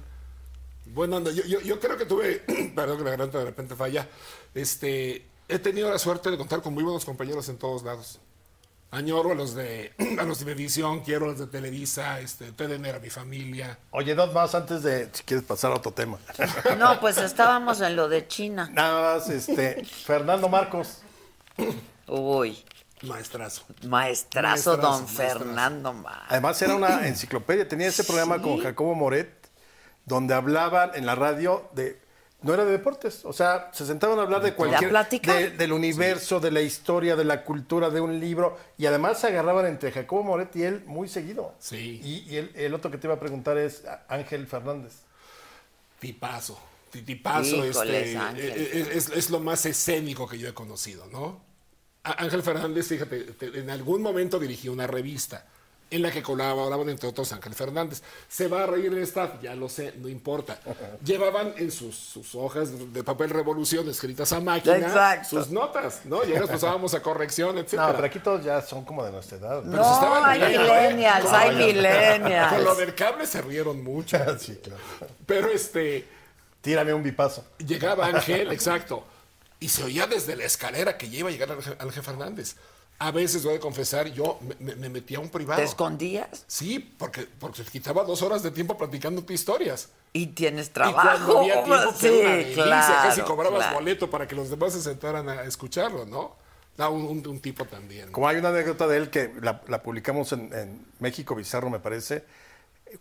[0.86, 1.32] Buena onda.
[1.32, 2.40] Yo, yo, yo creo que tuve,
[2.76, 4.08] perdón que la garganta de repente falla,
[4.56, 8.20] este, he tenido la suerte de contar con muy buenos compañeros en todos lados.
[8.94, 12.86] Añoro a los de, a los de Venevisión, quiero a los de Televisa, este, TDN
[12.86, 13.80] era mi familia.
[13.90, 16.20] Oye, dos más antes de, si quieres pasar a otro tema.
[16.78, 18.70] No, pues estábamos en lo de China.
[18.72, 21.00] Nada más, este, Fernando Marcos.
[22.08, 22.64] Uy,
[23.02, 23.64] Maestrazo.
[23.88, 25.40] maestrazo, Maestrazo, don maestrazo.
[25.40, 26.26] Fernando Ma.
[26.30, 29.34] Además era una enciclopedia, tenía ese programa con Jacobo Moret,
[30.06, 32.00] donde hablaban en la radio de
[32.44, 33.26] no era de deportes.
[33.26, 34.92] O sea, se sentaban a hablar de cualquier.
[35.34, 38.58] de- del universo, de la historia, de la cultura, de un libro.
[38.78, 41.56] Y además se agarraban entre Jacobo Moret y él muy seguido.
[41.60, 42.00] Sí.
[42.04, 44.94] Y, y el, el otro que te iba a preguntar es Ángel Fernández.
[46.00, 46.60] Tipazo.
[46.92, 48.52] Ti- Tipazo, Híjoles, este, Ángel.
[48.56, 51.42] eh, es, es lo más escénico que yo he conocido, ¿no?
[52.04, 55.48] Ángel Fernández, fíjate, te- en algún momento dirigió una revista
[55.92, 58.02] en la que colaboraban entre otros Ángel Fernández.
[58.28, 60.60] Se va a reír el staff, ya lo sé, no importa.
[61.06, 65.30] Llevaban en sus, sus hojas de papel revolución escritas a máquina Exacto.
[65.30, 66.24] sus notas, ¿no?
[66.24, 67.74] Y ahí las pasábamos a corrección, etc.
[67.74, 69.62] No, pero aquí todos ya son como de nuestra edad.
[69.64, 72.78] Pero No, estaban hay millennials, Con hay lo- Con lo millennials.
[72.78, 74.18] del cable se rieron mucho.
[74.40, 74.82] sí, claro.
[75.26, 76.08] Pero este,
[76.62, 77.44] Tírame un bipazo.
[77.60, 79.04] llegaba Ángel, exacto,
[79.60, 82.56] y se oía desde la escalera que iba a llegar Ángel Fernández.
[83.00, 85.60] A veces, voy a confesar, yo me, me- me metía a un privado.
[85.60, 86.46] ¿Te escondías?
[86.48, 89.90] Sí, porque, porque se quitaba dos horas de tiempo platicándote historias.
[90.14, 91.40] Y tienes Y cuando trabajo.
[91.40, 92.94] había tiempo, que sí, una delicia, claro.
[93.10, 93.76] casi cobrabas claro.
[93.76, 96.36] boleto para que los demás se sentaran a escucharlo, ¿no?
[96.78, 98.12] Da un, un- un tipo también.
[98.12, 101.80] Como hay una anécdota de él que la, la publicamos en, en México Bizarro, me
[101.80, 102.24] parece,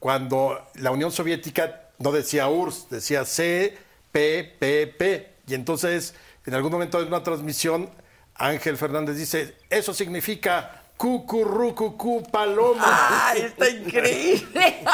[0.00, 3.24] cuando la Unión Soviética no decía URSS, decía
[4.12, 5.02] CPPP.
[5.48, 6.14] Y entonces,
[6.46, 7.88] en algún momento de una transmisión,
[8.42, 12.82] Ángel Fernández dice, eso significa cucurrucucú paloma.
[13.28, 14.84] ¡Ay, está increíble!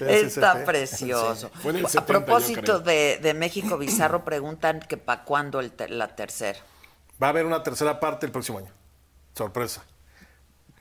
[0.00, 0.62] está sí.
[0.64, 1.50] precioso.
[1.54, 6.58] A 70, yo propósito de, de México Bizarro, preguntan que para cuándo el la tercera.
[7.22, 8.72] Va a haber una tercera parte el próximo año.
[9.34, 9.84] Sorpresa.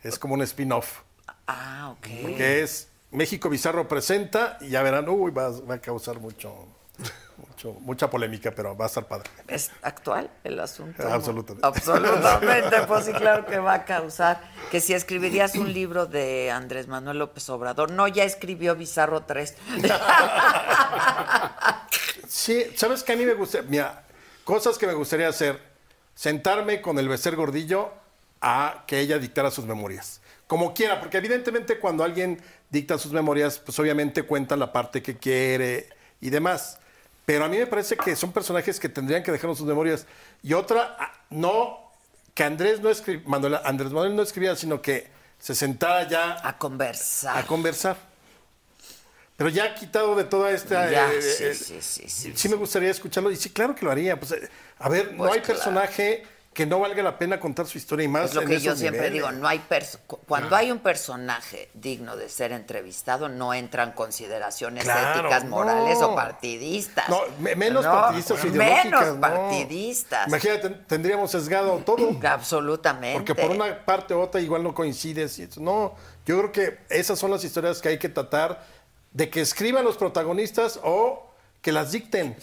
[0.03, 1.01] Es como un spin-off.
[1.47, 2.37] Ah, ok.
[2.37, 6.65] que es México Bizarro presenta y ya verán, uy, va, va a causar mucho,
[7.37, 9.29] mucho, mucha polémica, pero va a estar padre.
[9.47, 11.07] ¿Es actual el asunto?
[11.07, 11.65] Absolutamente.
[11.65, 14.41] Absolutamente, pues sí, claro que va a causar.
[14.71, 19.55] Que si escribirías un libro de Andrés Manuel López Obrador, no, ya escribió Bizarro 3.
[22.27, 23.61] Sí, ¿sabes qué a mí me gusta?
[23.61, 24.03] Mira,
[24.43, 25.61] cosas que me gustaría hacer,
[26.13, 27.91] sentarme con el Becer Gordillo
[28.41, 30.21] a que ella dictara sus memorias.
[30.47, 32.39] Como quiera, porque evidentemente cuando alguien
[32.69, 35.89] dicta sus memorias, pues obviamente cuenta la parte que quiere
[36.21, 36.79] y demás.
[37.25, 40.05] Pero a mí me parece que son personajes que tendrían que dejarnos sus memorias.
[40.43, 41.79] Y otra, ah, no,
[42.33, 45.07] que Andrés no escri- Manuel, Andrés Manuel no escribía, sino que
[45.39, 47.37] se sentara ya A conversar.
[47.37, 47.97] a conversar.
[49.37, 50.89] Pero ya quitado de toda esta...
[50.89, 52.33] Ya, eh, sí, eh, sí, sí, sí.
[52.35, 54.17] sí me gustaría escucharlo y sí, claro que lo haría.
[54.17, 54.49] Pues, eh,
[54.79, 55.55] a ver, no Pues hay claro.
[55.59, 56.23] personaje
[56.55, 58.77] que no valga la pena contar su historia y más Es lo en que yo
[58.77, 59.13] siempre niveles.
[59.13, 59.61] digo, no hay
[60.25, 66.15] cuando hay un personaje digno de ser entrevistado, no entran consideraciones Claro, éticas, morales o
[66.15, 67.09] partidistas.
[67.09, 68.85] No, me- menos No, partidistas ideológicas.
[68.85, 69.19] Menos no.
[69.21, 70.27] partidistas.
[70.29, 72.17] Imagínate, tendríamos sesgado todo.
[72.25, 73.17] Absolutamente.
[73.19, 75.57] Porque por una parte u otra igual no coincides.
[75.57, 75.93] No,
[76.25, 78.65] yo creo que esas son las historias que hay que tratar
[79.11, 81.29] de que escriban los protagonistas o
[81.61, 82.37] que las dicten.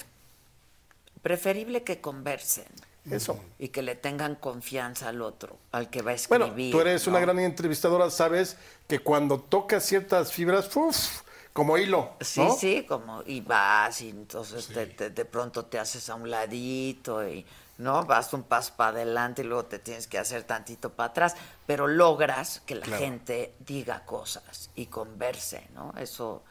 [1.23, 2.67] Preferible que conversen
[3.11, 3.39] Eso.
[3.59, 6.47] y que le tengan confianza al otro, al que va a escribir.
[6.53, 7.11] Bueno, tú eres ¿no?
[7.13, 8.57] una gran entrevistadora, sabes
[8.87, 11.23] que cuando tocas ciertas fibras, uf,
[11.53, 12.13] como hilo.
[12.21, 12.57] Sí, ¿no?
[12.57, 17.27] sí, como y vas y entonces te- te- de pronto te haces a un ladito
[17.29, 17.45] y
[17.79, 21.35] no vas un paso para adelante y luego te tienes que hacer tantito para atrás,
[21.67, 23.03] pero logras que la Claro.
[23.03, 25.93] gente diga cosas y converse, ¿no?
[25.99, 26.45] Eso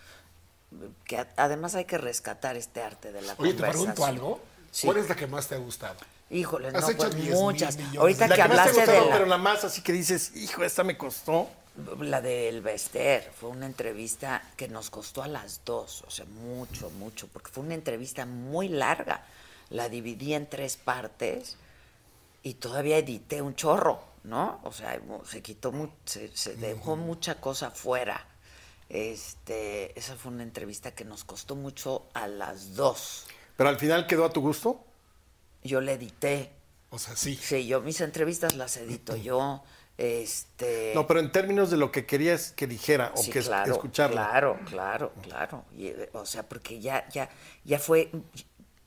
[1.05, 3.93] que a- además hay que rescatar este arte de la Oye, te conversación.
[3.95, 4.39] pregunto algo.
[4.71, 4.87] Sí.
[4.87, 5.95] ¿Cuál es la que más te ha gustado?
[6.31, 7.77] Híjole, Has no, hecho pues 10 mil muchas.
[7.97, 9.91] Ahorita La que que más te ha hablaste de la, pero la más así que
[9.91, 11.49] dices, hijo, esta me costó.
[11.99, 16.89] La del Bester fue una entrevista que nos costó a las dos, o sea, mucho,
[16.91, 19.25] mucho, porque fue una entrevista muy larga.
[19.69, 21.57] La dividí en tres partes
[22.43, 24.59] y todavía edité un chorro, ¿no?
[24.63, 25.73] O sea, se quitó,
[26.05, 28.25] se, se dejó mucha cosa fuera.
[28.89, 33.25] Este, esa fue una entrevista que nos costó mucho a las dos.
[33.55, 34.83] Pero al final quedó a tu gusto.
[35.63, 36.51] Yo la edité,
[36.89, 37.35] O sea, sí.
[37.41, 39.63] sí, yo mis entrevistas las edito yo.
[39.97, 43.71] Este, No, pero en términos de lo que querías que dijera o Sí, que claro,
[43.73, 44.29] escucharla.
[44.29, 45.65] Claro, claro, claro.
[45.77, 47.29] Y, o sea, porque ya, ya,
[47.63, 48.09] ya fue,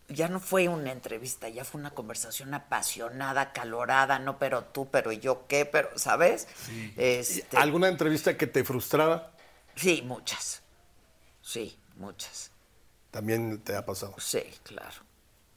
[0.09, 5.13] ya no fue una entrevista, ya fue una conversación apasionada, calorada, no, pero tú, pero
[5.13, 6.49] yo qué, pero, ¿sabes?
[6.97, 9.33] Este, ¿Alguna entrevista que te frustraba?
[9.77, 10.63] sí, muchas.
[11.43, 12.51] Sí, muchas.
[13.11, 14.15] También te ha pasado.
[14.19, 15.04] Sí, claro.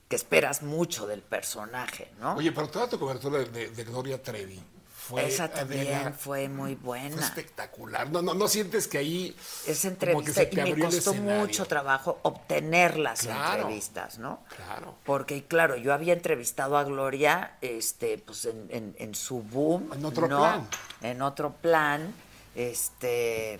[0.08, 2.36] Que esperas mucho del personaje, ¿no?
[2.36, 4.62] Oye, pero toda tu cobertura de, de- de Gloria Trevi
[4.96, 5.26] fue.
[5.28, 7.22] Esa también Adela, fue muy fue buena.
[7.22, 8.10] espectacular.
[8.10, 9.36] No, no, no sientes que ahí.
[9.66, 13.62] Esa entrevista y me costó mucho trabajo obtener las Claro.
[13.64, 14.44] entrevistas, ¿no?
[14.56, 14.96] Claro.
[15.06, 19.92] Porque, claro, yo había entrevistado a Gloria, este, pues en, en- en su boom.
[19.94, 20.40] En otro ¿no?
[20.40, 20.68] plan.
[21.02, 22.14] En otro plan,
[22.56, 23.60] este,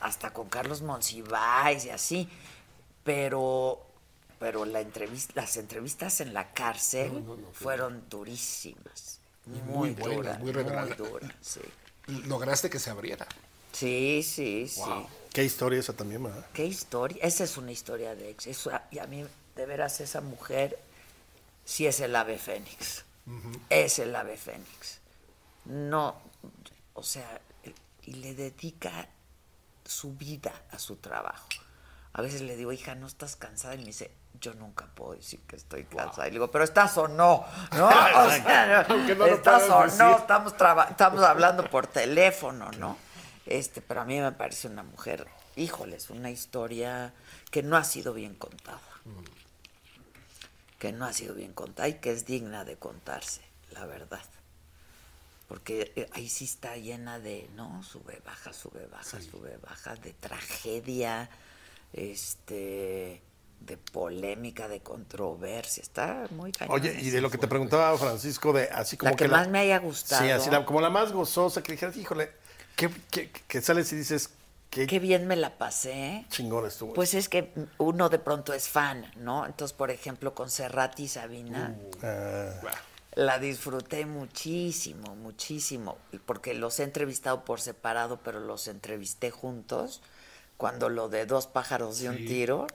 [0.00, 2.28] hasta con Carlos Monsiváis y así.
[3.04, 3.86] Pero
[4.40, 7.22] pero la entrevista, las entrevistas en la cárcel
[7.52, 9.20] fueron durísimas.
[9.44, 11.60] Muy, muy buenas, duras, muy muy, duras, sí.
[12.26, 13.26] Lograste que se abriera.
[13.72, 14.80] Sí, sí, sí.
[15.32, 16.46] Qué historia esa también, ¿verdad?
[16.54, 17.22] Qué historia.
[17.22, 18.46] Esa es una historia de ex.
[18.46, 19.26] Eso, y a mí,
[19.56, 20.78] de veras, esa mujer
[21.66, 23.04] sí es el ave fénix.
[23.68, 25.00] Es el ave fénix.
[25.66, 26.16] No,
[26.94, 27.42] o sea,
[28.06, 29.06] y le dedica
[29.84, 31.46] su vida a su trabajo.
[32.12, 33.74] A veces le digo, hija, ¿no estás cansada?
[33.74, 34.10] Y me dice,
[34.40, 36.26] yo nunca puedo decir que estoy cansada.
[36.26, 37.44] Y le digo, pero estás o no,
[37.76, 37.88] ¿no?
[37.88, 42.96] O sea, no, estás o no, estamos, estamos hablando por teléfono, ¿no?
[43.46, 45.26] Este, pero a mí me parece una mujer,
[45.56, 47.12] híjoles, una historia
[47.50, 48.80] que no ha sido bien contada.
[50.78, 53.42] Que no ha sido bien contada y que es digna de contarse,
[53.72, 54.22] la verdad.
[55.46, 57.82] Porque eh, ahí sí está llena de, ¿no?
[57.82, 61.28] Sube, baja, sube, baja, sube, baja, de tragedia,
[61.92, 63.22] este,
[63.60, 65.82] de polémica, de controversia.
[65.82, 66.74] Está muy cañón.
[66.74, 69.58] Oye, y de lo que te preguntaba Francisco, de así como La que más me
[69.60, 70.22] haya gustado.
[70.24, 72.30] Sí, así la- como la más gozosa, que dijeras, híjole,
[72.76, 74.30] que, que, que sales y dices,
[74.70, 76.24] qué, Qué bien me la pasé.
[76.30, 76.94] chingón estuvo.
[76.94, 79.44] Pues es que uno de pronto es fan, ¿no?
[79.46, 82.52] Entonces, por ejemplo, con Serrati y Sabina, Ah,
[83.16, 90.00] la disfruté muchísimo, muchísimo, porque los he entrevistado por separado, pero los entrevisté juntos,
[90.60, 92.66] cuando lo de dos pájaros de un tiro,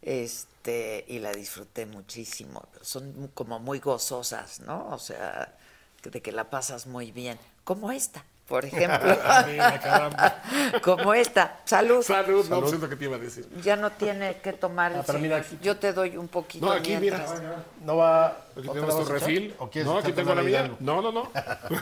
[0.00, 2.62] este, y la disfruté muchísimo.
[2.80, 4.88] Son como muy gozosas, ¿no?
[4.90, 5.54] O sea,
[6.02, 9.14] de que la pasas muy bien, como esta, por ejemplo.
[9.48, 10.42] Mira, caramba.
[10.82, 11.60] como esta.
[11.66, 12.02] Salud.
[12.02, 13.46] Salud, no, pues es lo que te iba a decir.
[13.62, 14.92] Ya no tiene que tomar.
[14.92, 15.58] el Ah, pero mira aquí.
[15.60, 16.64] Yo te doy un poquito.
[16.64, 17.18] No, aquí mira.
[17.18, 17.42] mientras.
[17.84, 18.28] ¿No va?
[18.28, 19.54] Aquí ¿no te tenemos tu refil.
[19.58, 20.74] ¿O quieres No, aquí tengo la mía.
[20.80, 21.30] No, no, no.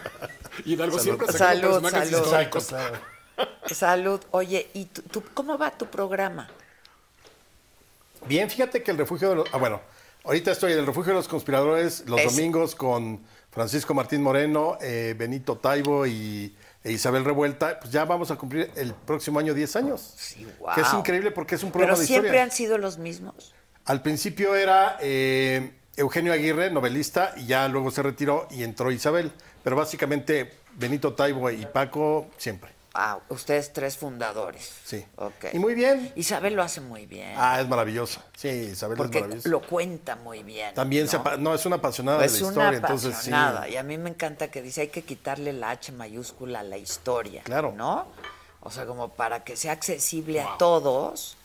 [0.65, 1.03] Hidalgo Salud.
[1.05, 2.23] siempre sacando Salud, salud.
[2.25, 2.65] históricos.
[2.73, 3.14] Exacto, claro.
[3.67, 4.21] Salud.
[4.31, 6.49] Oye, ¿y tú, tú- cómo va tu programa?
[8.27, 9.49] Bien, fíjate que el refugio de los...
[9.53, 9.81] Ah, bueno,
[10.25, 13.21] ahorita estoy en el refugio de los conspiradores los Es- domingos con
[13.51, 17.79] Francisco Martín Moreno, eh, Benito Taibo y e Isabel Revuelta.
[17.81, 20.15] Pues ya vamos a cumplir el próximo año 10 años.
[20.17, 22.43] Sí, Que es increíble porque es un programa Pero de siempre historia.
[22.45, 23.55] han sido los mismos.
[23.87, 29.31] Al principio era eh, Eugenio Aguirre, novelista, y ya luego se retiró y entró Isabel.
[29.63, 32.71] Pero básicamente Benito Taibo y Paco siempre.
[32.97, 34.71] Ah, ustedes tres fundadores.
[34.85, 35.05] Sí.
[35.17, 35.47] Ok.
[35.53, 36.13] Y muy bien.
[36.15, 37.35] Isabel lo hace muy bien.
[37.37, 38.25] Ah, es maravillosa.
[38.37, 39.49] Sí, Isabel es porque maravillosa.
[39.49, 40.73] lo cuenta muy bien.
[40.75, 41.21] También se ¿no?
[41.23, 43.31] apa- no, es una apasionada de la historia, entonces sí.
[43.33, 43.69] apasionada.
[43.69, 46.77] Y a mí me encanta que dice hay que quitarle la H mayúscula a la
[46.79, 47.43] historia.
[47.43, 47.73] Claro.
[47.77, 48.07] ¿No?
[48.61, 51.37] O sea, como para que sea accesible a todos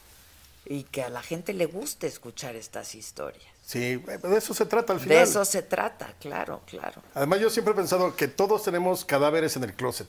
[0.65, 3.43] y que a la gente le guste escuchar estas historias.
[3.65, 5.17] Sí, de eso se trata al final.
[5.17, 7.01] De eso se trata, claro, claro.
[7.15, 10.07] Además, yo siempre he pensado que todos tenemos cadáveres en el closet.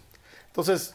[0.49, 0.95] Entonces,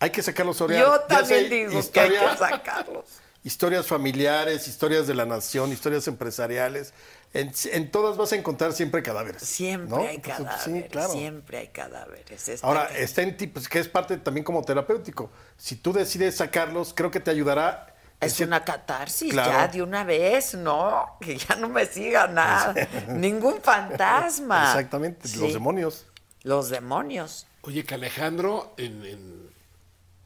[0.00, 3.04] hay que sacarlos sobre Yo también digo que hay que sacarlos.
[3.44, 6.92] Historias familiares, historias de la nación, historias empresariales.
[7.32, 9.42] En, en todas vas a encontrar siempre cadáveres.
[9.42, 10.02] Siempre ¿no?
[10.02, 11.12] hay Entonces, cadáveres, sí, claro.
[11.12, 12.48] siempre hay cadáveres.
[12.48, 15.30] Está Ahora, que- está en ti, pues, que es parte también como terapéutico.
[15.56, 17.94] Si tú decides sacarlos, creo que te ayudará.
[18.20, 19.52] Es una catarsis Claro.
[19.52, 21.16] ya de una vez, ¿no?
[21.20, 22.74] Que ya no me siga nada.
[23.08, 24.64] Ningún fantasma.
[24.72, 25.38] Exactamente, Sí.
[25.38, 26.06] los demonios.
[26.42, 27.46] Los demonios.
[27.62, 29.50] Oye, que Alejandro, en, en-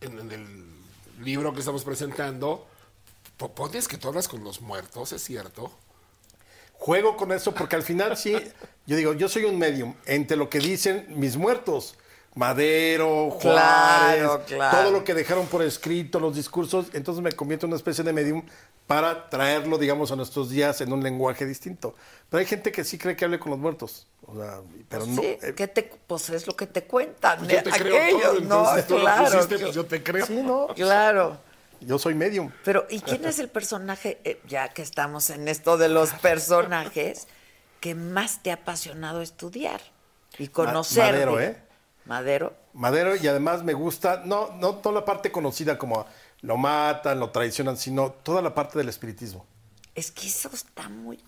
[0.01, 2.67] en- el libro que estamos presentando,
[3.37, 5.71] po- pones que tú con los muertos, ¿es cierto?
[6.75, 8.35] Juego con eso porque al final sí,
[8.87, 11.95] yo digo, yo soy un medium entre lo que dicen mis muertos.
[12.35, 14.79] Madero, Juárez, Claro, claro.
[14.79, 18.13] todo lo que dejaron por escrito, los discursos, entonces me convierto en una especie de
[18.13, 18.43] medium
[18.87, 21.95] para traerlo, digamos, a nuestros días en un lenguaje distinto.
[22.29, 25.21] Pero hay gente que sí cree que hable con los muertos, o sea, pero no.
[25.21, 27.39] sí, eh, ¿qué te, pues es lo que te cuentan.
[27.39, 28.59] Pues yo te eh, creo aquellos, todo, ¿no?
[28.61, 30.27] entonces lo claro, pusiste, pues yo te creo.
[30.27, 31.39] sí, no, claro.
[31.81, 32.51] yo soy medium.
[32.65, 37.27] Pero, ¿y quién es el personaje, eh, ya que estamos en esto de los personajes,
[37.81, 39.81] que más te ha apasionado estudiar
[40.39, 41.13] y conocer?
[41.13, 41.70] Madero, ¿eh?
[42.11, 42.53] Madero.
[42.75, 46.07] Madero y además me gusta, no, no toda la parte conocida como
[46.41, 49.47] lo matan, lo traicionan, sino toda la parte del espiritismo.
[49.95, 51.21] Es que eso está muy...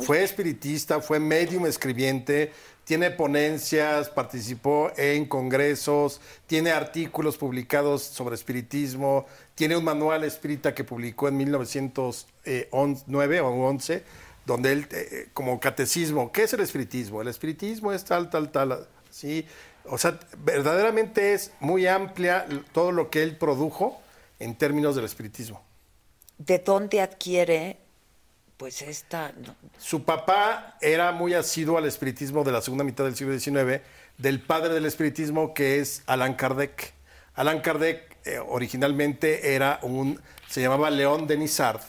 [0.00, 2.52] Fue espiritista, fue medium escribiente,
[2.84, 9.24] tiene ponencias, participó en congresos, tiene artículos publicados sobre espiritismo,
[9.54, 14.04] tiene un manual espírita que publicó en 1909 o 11,
[14.44, 17.22] donde él, eh, como catecismo, ¿qué es el espiritismo?
[17.22, 19.46] El espiritismo es tal, tal, tal, ¿sí?
[19.90, 24.00] O sea, verdaderamente es muy amplia todo lo que él produjo
[24.38, 25.62] en términos del espiritismo.
[26.38, 27.78] ¿De dónde adquiere,
[28.56, 29.32] pues, esta...
[29.32, 33.82] no, Su papá era muy asiduo al espiritismo de la segunda mitad del siglo XIX,
[34.18, 36.92] del padre del espiritismo que es Allan Kardec.
[37.34, 41.80] Allan Kardec eh, originalmente era un, se llamaba León de Nizard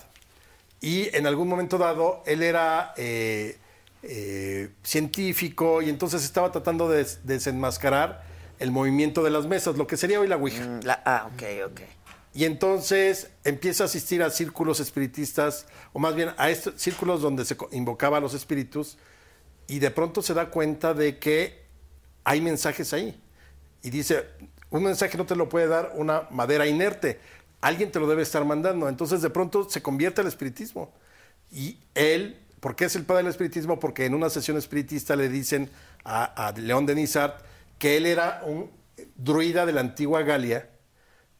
[0.81, 3.57] Y en algún momento dado, él era eh,
[4.03, 8.23] eh, científico y entonces estaba tratando de des- desenmascarar
[8.59, 10.63] el movimiento de las mesas, lo que sería hoy la Ouija.
[10.65, 11.81] Mm, la- ah, ok, ok.
[12.34, 17.43] Y entonces empieza a asistir a círculos espiritistas, o más bien a estos círculos donde
[17.43, 18.97] se invocaba a los espíritus,
[19.67, 21.63] y de pronto se da cuenta de que
[22.23, 23.19] hay mensajes ahí.
[23.81, 24.26] Y dice,
[24.69, 27.19] un mensaje no te lo puede dar una madera inerte,
[27.61, 28.88] alguien te lo debe estar mandando.
[28.89, 30.93] Entonces de pronto se convierte al espiritismo.
[31.51, 33.80] Y él, ¿por qué es el padre del espiritismo?
[33.80, 35.69] Porque en una sesión espiritista le dicen
[36.03, 37.44] a, a León de Nizart
[37.77, 38.69] que él era un
[39.15, 40.69] druida de la antigua Galia,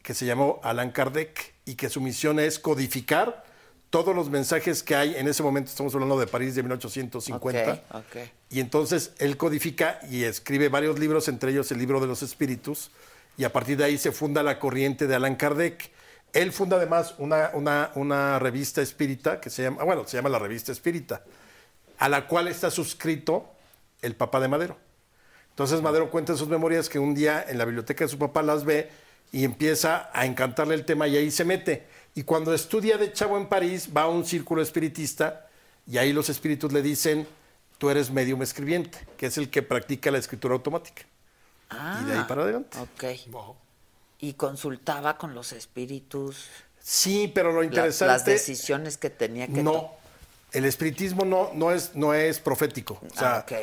[0.02, 3.44] que se llamó Alan Kardec y que su misión es codificar
[3.90, 7.72] todos los mensajes que hay en ese momento, estamos hablando de París de 1850.
[7.72, 8.16] Ok, ok.
[8.48, 12.92] Y entonces él codifica y escribe varios libros, entre ellos el libro de los espíritus,
[13.36, 15.90] y a partir de ahí se funda la corriente de Alan Kardec.
[16.32, 20.38] Él funda además una, una, una revista espírita que se llama, bueno, se llama la
[20.38, 21.22] revista espírita,
[21.98, 23.50] a la cual está suscrito
[24.02, 24.76] el papá de Madero.
[25.50, 28.42] Entonces Madero cuenta en sus memorias que un día en la biblioteca de su papá
[28.42, 28.90] las ve
[29.32, 31.86] y empieza a encantarle el tema y ahí se mete.
[32.14, 35.48] Y cuando estudia de chavo en París, va a un círculo espiritista
[35.86, 37.26] y ahí los espíritus le dicen,
[37.78, 41.02] tú eres medium escribiente, que es el que practica la escritura automática.
[41.70, 42.78] y de ahí para adelante.
[42.80, 43.04] Ah, Ok.
[44.20, 46.46] Y consultaba con los espíritus
[46.82, 48.12] Sí, pero lo la- interesante...
[48.12, 49.92] las decisiones que tenía que no,
[50.52, 53.00] el espiritismo no, no, es, no es profético.
[53.12, 53.56] O sea, Ah,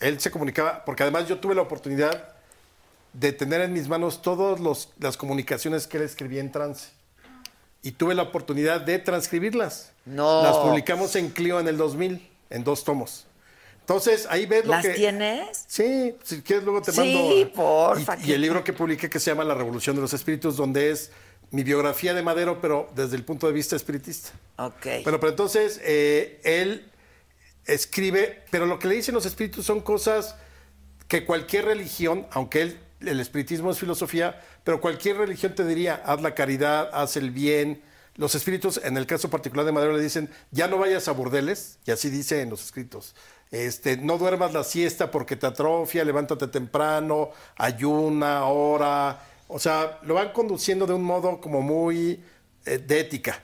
[0.00, 2.30] él se comunicaba, porque además yo tuve la oportunidad
[3.12, 6.88] de tener en mis manos todas los- las comunicaciones que él escribía en trance.
[7.82, 9.92] Y tuve la oportunidad de transcribirlas.
[10.06, 10.42] No.
[10.42, 13.26] Las publicamos en Clio en el 2000, en dos tomos.
[13.84, 14.94] Entonces, ahí ves lo ¿Las que...
[14.94, 15.64] tienes?
[15.66, 16.98] Sí, si quieres luego te Sí,
[17.44, 17.52] mando.
[17.52, 20.14] porfa, Y, que- y el libro que publiqué que se llama La Revolución de los
[20.14, 21.10] Espíritus, donde es
[21.50, 24.30] mi biografía de Madero, pero desde el punto de vista espiritista.
[24.56, 24.86] Ok.
[25.02, 26.90] Bueno, pero entonces eh, él
[27.66, 30.34] escribe, pero lo que le dicen los espíritus son cosas
[31.08, 36.22] que cualquier religión, aunque él, el espiritismo es filosofía, pero cualquier religión te diría, haz
[36.22, 37.82] la caridad, haz el bien.
[38.16, 41.78] Los espíritus, en el caso particular de Madero, le dicen, ya no vayas a burdeles,
[41.84, 43.14] y así dice en los escritos.
[43.54, 49.20] Este, no duermas la siesta porque te atrofia, levántate temprano, ayuna, ora.
[49.46, 52.20] O sea, lo van conduciendo de un modo como muy
[52.66, 53.40] eh, de ética.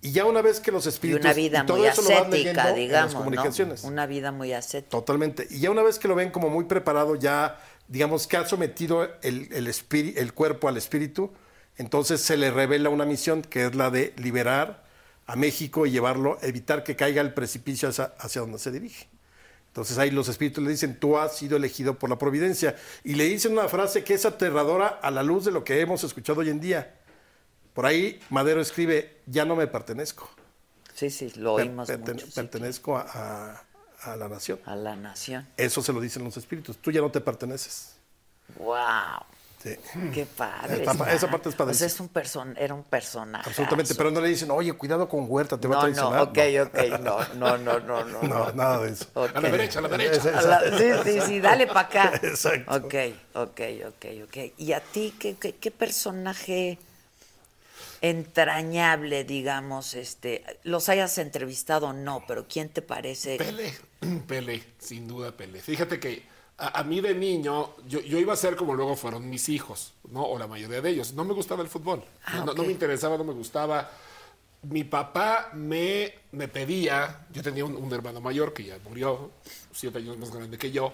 [0.00, 1.26] Y ya una vez que los y espíritus...
[1.26, 3.84] una vida y todo muy eso ascética, en las digamos, comunicaciones.
[3.84, 3.90] ¿no?
[3.90, 4.88] Una vida muy ascética.
[4.92, 5.46] Totalmente.
[5.50, 9.02] Y ya una vez que lo ven como muy preparado, ya, digamos, que ha sometido
[9.20, 9.70] el, el,
[10.16, 11.32] el cuerpo al espíritu,
[11.76, 14.84] entonces se le revela una misión que es la de liberar
[15.26, 19.06] a México y llevarlo, evitar que caiga al precipicio hacia, hacia donde se dirige.
[19.78, 22.74] Entonces ahí los espíritus le dicen, tú has sido elegido por la providencia.
[23.04, 26.02] Y le dicen una frase que es aterradora a la luz de lo que hemos
[26.02, 26.96] escuchado hoy en día.
[27.74, 30.28] Por ahí Madero escribe, ya no me pertenezco.
[30.94, 32.26] Sí, sí, lo oímos mucho.
[32.26, 33.02] sí, pertenezco a-
[34.02, 34.58] a- a la nación.
[34.64, 35.46] a la nación.
[35.56, 36.76] Eso se lo dicen los espíritus.
[36.78, 37.94] Tú ya no te perteneces.
[38.58, 38.74] ¡Wow!
[39.62, 39.74] Sí.
[40.14, 40.82] ¡Qué padre!
[40.82, 41.12] Esa pa- está.
[41.14, 41.86] esa parte es sea, padrísima.
[41.88, 43.48] es un person era un personaje.
[43.48, 43.94] Absolutamente.
[43.96, 46.12] Pero no le dicen, oye, cuidado con Huerta, te va a traicionar.
[46.12, 48.22] no, ok, ok, no, no, no, no, no.
[48.22, 49.06] No, nada de eso.
[49.14, 50.38] A la derecha, a la derecha.
[50.38, 52.12] A la- sí, sí, sí, dale para acá.
[52.22, 52.76] Exacto.
[52.76, 52.94] Ok,
[53.34, 54.36] ok, ok, ok.
[54.58, 56.78] ¿Y a ti qué, qué, qué personaje
[58.00, 63.36] entrañable, digamos, este, los hayas entrevistado o no, pero quién te parece?
[63.36, 63.74] Pele,
[64.28, 65.60] Pele, sin duda Pele.
[65.60, 66.22] Fíjate que
[66.58, 69.94] a, a mí de niño, yo, yo iba a ser como luego fueron mis hijos,
[70.10, 70.24] ¿no?
[70.24, 71.12] O la mayoría de ellos.
[71.14, 72.04] No me gustaba el fútbol.
[72.26, 73.90] Ah, no, me interesaba, no me gustaba.
[74.62, 79.30] Mi papá me, me pedía, yo tenía un, un hermano mayor que ya murió,
[79.72, 80.92] siete años más grande que yo,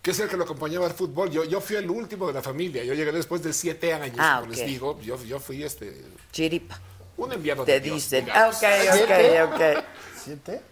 [0.00, 1.30] que es el que lo acompañaba al fútbol.
[1.30, 2.82] Yo, yo fui el último de la familia.
[2.82, 4.98] Yo llegué después de siete años, Ah, como les digo.
[5.02, 5.94] Yo, yo fui este,
[6.32, 6.80] Chiripa.
[7.18, 8.26] un enviado Te de Dios, dicen.
[8.32, 8.64] Ah, ok,
[9.04, 9.84] ok, ok.
[10.24, 10.62] ¿Siete?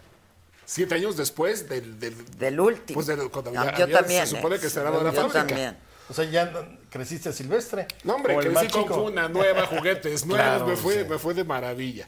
[0.73, 2.95] Siete años después del, del, Del último.
[2.95, 4.25] Pues del- cuando No, ya yo había- también.
[4.25, 4.59] Se supone eh.
[4.59, 5.45] que será de la Yo fábrica.
[5.45, 5.77] también.
[6.07, 7.87] O sea, ya no- creciste silvestre.
[8.05, 9.03] No, hombre, crecí más con chico.
[9.03, 11.09] cuna nueva, juguetes nuevos, Claro, me, fue, sí.
[11.09, 12.07] me fue de maravilla.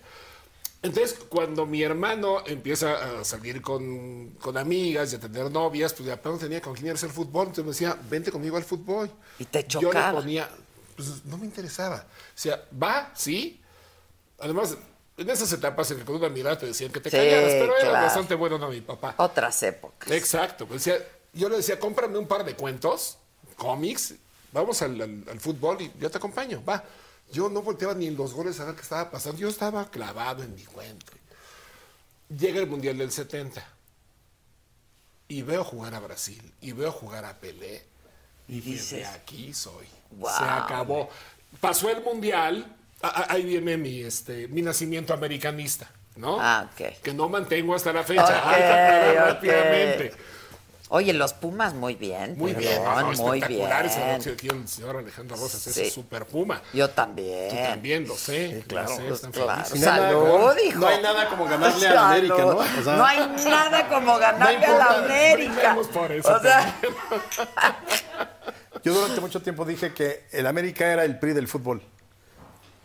[0.81, 6.07] Entonces, cuando mi hermano empieza a salir con, con amigas y a tener novias, pues
[6.07, 9.10] de apenas tenía con quién irse al fútbol, entonces me decía, vente conmigo al fútbol.
[9.40, 10.11] Y te Yo chocaba.
[10.14, 10.49] le ponía,
[10.95, 12.06] pues no me interesaba.
[12.07, 13.60] O sea, va, sí.
[14.40, 14.77] Además,
[15.18, 17.76] en esas etapas en que con una mirada te decían que te Sí, callaras, pero
[17.77, 18.06] era claro.
[18.06, 19.14] bastante bueno, no mi papá.
[19.18, 20.10] Otras épocas.
[20.11, 20.65] Exacto.
[20.68, 23.18] pues, decía- yo le decía, cómprame un par de cuentos,
[23.57, 24.15] cómics,
[24.52, 26.84] vamos al, al- al fútbol y yo te acompaño, va.
[27.31, 30.44] Yo no volteaba ni en los goles a ver qué estaba pasando, yo estaba clavado
[30.44, 31.11] en mi cuento.
[32.30, 33.64] Llega el Mundial del 70
[35.27, 37.84] y veo jugar a Brasil y veo jugar a Pelé
[38.48, 39.88] y dije, dices, de aquí soy.
[40.11, 40.31] "Wow".
[40.38, 41.10] Se acabó.
[41.60, 42.76] Pasó el Mundial,
[43.30, 45.90] ahí viene mi, este, mi nacimiento americanista.
[46.16, 46.38] ¿no?
[46.40, 47.00] Ah, ok.
[47.02, 48.24] Que no mantengo hasta la fecha.
[48.24, 49.28] Ok, Hay que aclarar ok.
[49.34, 50.14] rápidamente.
[50.90, 52.38] Oye, los Pumas muy bien.
[52.38, 54.04] Muy bien, no, muy espectacular bien.
[54.10, 55.70] anuncio aquí el señor Alejandro Rosas, Sí.
[55.72, 56.62] ese super puma.
[56.72, 57.50] Yo también.
[57.50, 58.64] Tú también, lo sé.
[58.68, 58.90] claro.
[58.92, 59.48] lo sé, están claro.
[59.48, 60.80] nada, Salud, no, hijo.
[60.80, 62.58] no hay nada como ganarle a la América, ¿no?
[62.58, 65.78] O sea- no hay nada como ganarle No a la América.
[65.92, 66.76] por eso O sea,
[68.84, 71.82] Yo durante mucho tiempo dije que el América era el PRI del fútbol.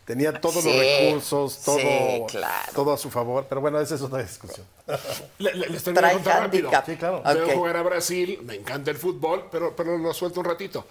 [0.09, 2.71] Tenía todos Sí, los recursos, todo, sí, claro.
[2.73, 3.45] todo a su favor.
[3.47, 4.65] Pero bueno, esa es otra discusión.
[5.37, 6.71] Le- le- les de trae contar rápido.
[6.83, 7.21] Sí, claro.
[7.23, 7.53] Veo Ok.
[7.53, 10.87] jugar a Brasil, me encanta el fútbol, pero, pero lo suelto un ratito.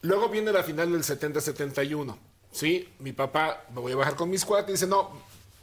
[0.00, 2.16] Luego viene la final del 70-71.
[2.50, 2.92] ¿Sí?
[2.98, 5.12] Mi papá, me voy a bajar con mis cuates y dice, no,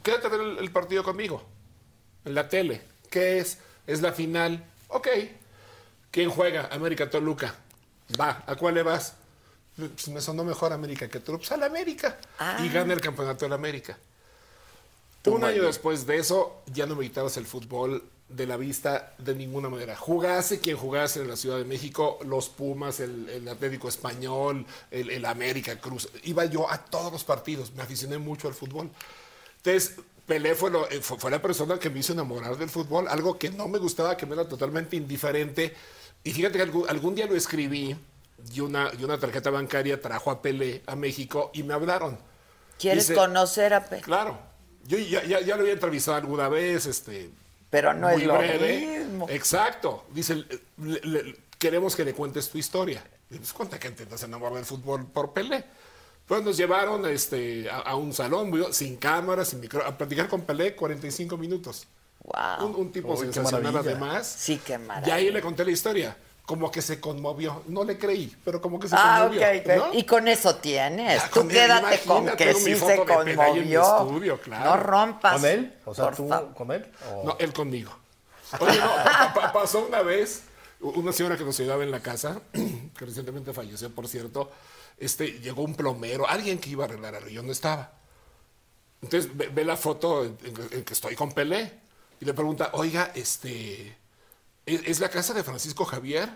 [0.02, 1.42] quédate a ver el, el partido conmigo.
[2.24, 2.80] En la tele.
[3.10, 3.58] ¿Qué es?
[3.86, 4.64] Es la final.
[4.88, 5.08] Ok.
[6.10, 6.70] ¿Quién juega?
[6.72, 7.54] América Toluca.
[8.18, 8.44] Va.
[8.46, 9.12] ¿A cuál le vas?
[9.76, 11.40] Pues me sonó mejor América que Toluca.
[11.42, 12.18] Pues a la América.
[12.38, 12.58] Ah.
[12.64, 13.98] Y gana el campeonato de la América.
[15.22, 19.14] Tú Un año después de eso, ya no me quitabas el fútbol de la vista
[19.18, 19.96] de ninguna manera.
[19.96, 25.10] Jugase quien jugase en la Ciudad de México, los Pumas, el, el Atlético Español, el,
[25.10, 26.08] el América Cruz.
[26.24, 28.90] Iba yo a todos los partidos, me aficioné mucho al fútbol.
[29.58, 29.96] Entonces,
[30.26, 33.38] Pelé fue, lo- eh, fue, fue la persona que me hizo enamorar del fútbol, algo
[33.38, 35.74] que no me gustaba, que me era totalmente indiferente.
[36.22, 37.94] Y fíjate que algún, algún día lo escribí
[38.52, 42.18] y una, y una tarjeta bancaria trajo a Pelé a México y me hablaron.
[42.78, 44.00] ¿quieres Dice- conocer a Pe?
[44.00, 44.38] Claro.
[44.86, 47.30] Yo ya, ya, ya lo había entrevistado alguna vez, este.
[47.70, 48.98] Pero no muy es lo breve.
[48.98, 49.26] mismo.
[49.30, 50.04] Exacto.
[50.12, 50.44] Dice,
[50.78, 53.02] le- le- queremos que le cuentes tu historia.
[53.30, 55.64] Y pues cuenta que te se del fútbol por Pelé.
[56.26, 60.42] Pues nos llevaron este, a, a un salón sin cámaras, sin micro, a platicar con
[60.42, 61.86] Pelé 45 minutos.
[62.22, 62.66] Wow.
[62.68, 64.26] Un, un tipo Uy, sensacional además.
[64.26, 65.14] Sí, qué Y maravilla.
[65.14, 66.16] ahí le conté la historia.
[66.46, 67.62] Como que se conmovió.
[67.68, 69.40] No le creí, pero como que se Ah, conmovió.
[69.48, 69.76] ok, ok.
[69.92, 69.98] ¿no?
[69.98, 71.24] Y con eso tienes.
[71.30, 73.82] Tú con él, quédate con que sí se conmovió.
[73.82, 74.64] estudio, claro.
[74.64, 75.40] No rompas.
[75.40, 75.74] ¿Con él?
[75.86, 76.84] O sea, tú con él.
[77.14, 77.96] ¿O- No, él conmigo.
[78.60, 80.42] Oye, no, pa- pa- pasó una vez,
[80.80, 84.50] una señora que nos ayudaba en la casa, que recientemente falleció, por cierto,
[84.98, 87.90] este, llegó un plomero, alguien que iba a arreglar algo, yo no estaba.
[89.02, 91.72] Entonces ve, ve la foto en, en- en que estoy con Pelé
[92.20, 93.96] y le pregunta, oiga, este,
[94.66, 96.28] ¿es, es la casa de Francisco Javier?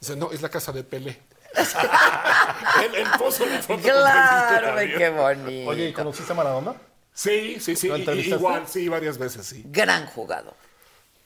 [0.00, 1.20] Dice, no, es la casa de Pelé.
[1.56, 5.70] él puso la foto Claro, qué bonito.
[5.70, 6.74] Oye, ¿y conociste a Maradona?
[7.14, 9.62] Sí, sí, sí, igual, sí, varias veces, sí.
[9.66, 10.54] Gran jugador.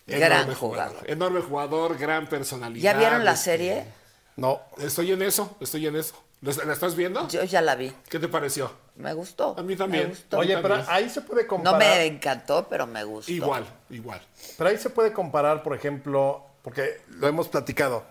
[0.06, 1.10] Enorme Gran jugador.
[1.10, 2.93] Enorme jugador, gran personalidad.
[2.93, 3.85] ¿Ya vieron la este, serie?
[4.36, 4.60] No.
[4.78, 6.14] Estoy en eso, estoy en eso.
[6.43, 7.28] ¿La la estás viendo?
[7.28, 7.93] Yo ya la vi.
[8.09, 8.72] ¿Qué te pareció?
[9.01, 9.55] Me gustó.
[9.59, 10.05] A mí también.
[10.05, 10.39] Me gustó.
[10.39, 11.78] Oye, pero ahí se puede No comparar.
[11.81, 13.32] me encantó, pero me gustó.
[13.32, 14.20] Igual, igual.
[14.56, 18.05] Pero ahí se puede comparar, por ejemplo, porque lo hemos platicado.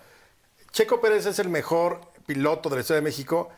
[0.72, 3.49] Checo Pérez es el mejor piloto de la Ciudad de México.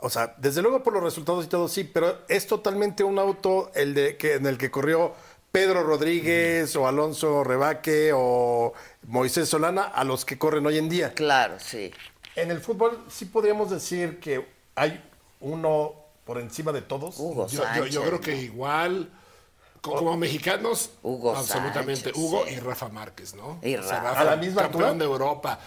[0.00, 3.70] O sea, desde luego por los resultados y todo, sí, pero es totalmente un auto
[3.74, 5.12] el de que, en el que corrió
[5.52, 8.72] Pedro Rodríguez o Alonso Rebaque o
[9.06, 11.12] Moisés Solana a los que corren hoy en día.
[11.14, 11.92] Claro, sí.
[12.36, 15.02] En el fútbol sí podríamos decir que hay
[15.40, 15.94] uno
[16.30, 17.18] por encima de todos.
[17.18, 17.92] Hugo Yo, yo- Sánchez.
[17.92, 19.10] yo creo que igual,
[19.80, 22.04] co- como, mexicanos, Hugo absolutamente.
[22.12, 22.54] Sánchez, Hugo sí.
[22.54, 23.58] y Rafa Márquez, ¿no?
[23.64, 24.12] Y Rafa.
[24.20, 24.98] ¿A la misma campeón altura?
[24.98, 25.58] de Europa.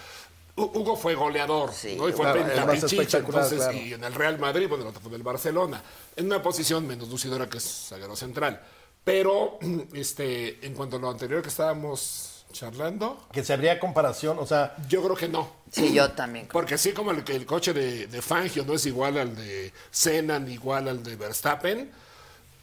[0.56, 2.07] Hu- Hugo fue goleador, Sí, ¿no?
[2.07, 3.77] Y fue claro, el más pentapichicho, espectacular, entonces, claro.
[3.85, 5.84] y en el Real Madrid, bueno, el otro fue del Barcelona,
[6.15, 8.61] en una posición menos lucidora que es zaguero central.
[9.03, 9.60] Pero,
[9.94, 14.76] este, en cuanto a lo anterior que estábamos charlando, Que se habría comparación, o sea,
[14.88, 15.52] yo creo que no.
[15.72, 16.48] Sí, yo también.
[16.52, 20.54] Porque así como el, coche de, de Fangio no es igual al de Senna ni
[20.54, 21.92] igual al de Verstappen,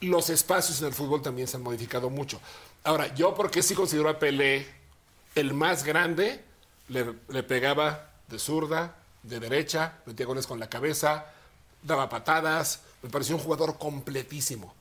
[0.00, 2.40] los espacios en el fútbol también se han modificado mucho.
[2.84, 4.66] Ahora, yo porque sí considero a Pelé
[5.34, 6.42] el más grande,
[6.88, 11.26] le, le pegaba de zurda, de derecha, metía goles con la cabeza,
[11.82, 14.74] daba patadas, me pareció un jugador completísimo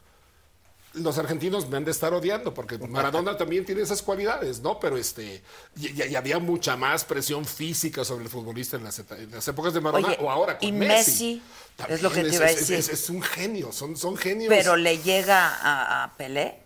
[0.94, 4.80] los argentinos me han de estar odiando porque Maradona también tiene esas cualidades, ¿no?
[4.80, 5.44] Pero este
[5.78, 9.74] y, había mucha más presión física sobre el futbolista en las, eta- en las épocas
[9.74, 11.42] de Maradona Oye, o ahora con y Messi.
[11.88, 12.76] Es lo que te iba a es- decir.
[12.78, 14.50] Es, es un genio, son, son genios.
[14.50, 16.60] Pero le llega a, a Pelé.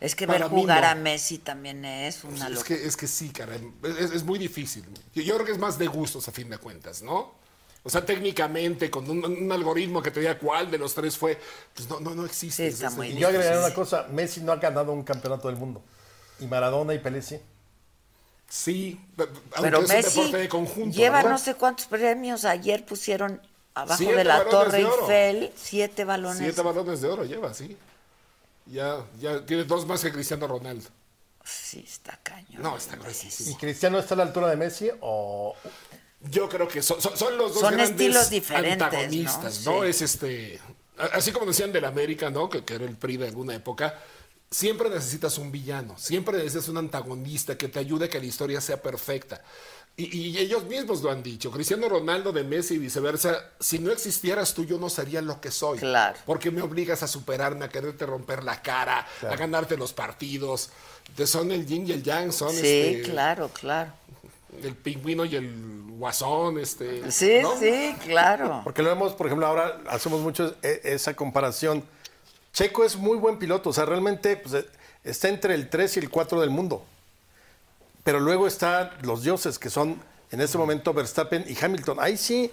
[0.00, 0.88] Es que ver Para mí jugar no.
[0.88, 2.64] a Messi también es una es, locura.
[2.68, 4.82] que, es que sí, caray, es, es muy difícil.
[5.14, 7.34] Yo, yo creo que es más de gustos a fin de cuentas, ¿no?
[7.82, 11.38] O sea, técnicamente, con un, un algoritmo que te diga cuál de los tres fue,
[11.74, 12.66] pues no, no, no existe.
[12.68, 13.58] Está es- muy y yo agregaría difícil.
[13.60, 15.82] una cosa, Messi no ha ganado un campeonato del mundo.
[16.40, 17.40] Y Maradona y Pelé sí.
[18.48, 19.00] Sí,
[19.54, 20.96] aunque Pero es un Messi deporte de conjunto.
[20.96, 21.30] lleva ¿verdad?
[21.30, 22.44] no sé cuántos premios.
[22.44, 23.40] Ayer pusieron
[23.74, 24.84] abajo Siete de la Torre de.
[24.84, 26.38] Eiffel siete balones.
[26.38, 27.76] Siete balones de oro lleva, sí.
[28.66, 30.88] Ya, ya tiene dos más que Cristiano Ronaldo.
[31.44, 32.62] Sí, está cañón.
[32.62, 33.56] No, está ¿Y gruesísimo.
[33.58, 35.54] Cristiano está a la altura de Messi o
[36.22, 39.76] Yo creo que son, son- son los dos Son grandes estilos diferentes, antagonistas, ¿no?
[39.78, 39.82] ¿no?
[39.84, 39.88] Sí.
[39.88, 40.60] Es este,
[41.14, 42.48] así como decían del América, ¿no?
[42.50, 43.98] Que, que era el PRI de alguna época.
[44.50, 48.60] siempre necesitas un villano, siempre necesitas un antagonista que te ayude a que la historia
[48.60, 49.42] sea perfecta.
[49.96, 53.90] Y, y ellos mismos lo han dicho, Cristiano Ronaldo de Messi y viceversa, si no
[53.92, 55.78] existieras tú yo no sería lo que soy.
[55.78, 56.18] Claro.
[56.26, 60.70] Porque me obligas a superarme, a quererte romper la cara, a ganarte los partidos.
[61.16, 63.92] De son el yin y el yang, son Sí, este, claro, claro.
[64.62, 67.10] El pingüino y el guasón, este.
[67.10, 67.56] Sí, ¿no?
[67.58, 68.60] sí, claro.
[68.64, 71.84] Porque lo vemos, por ejemplo, ahora hacemos mucho e- esa comparación.
[72.52, 74.66] Checo es muy buen piloto, o sea, realmente pues, eh,
[75.04, 76.84] está entre el 3 y el 4 del mundo.
[78.02, 80.00] Pero luego están los dioses, que son
[80.30, 81.98] en este momento Verstappen y Hamilton.
[82.00, 82.50] Ahí sí,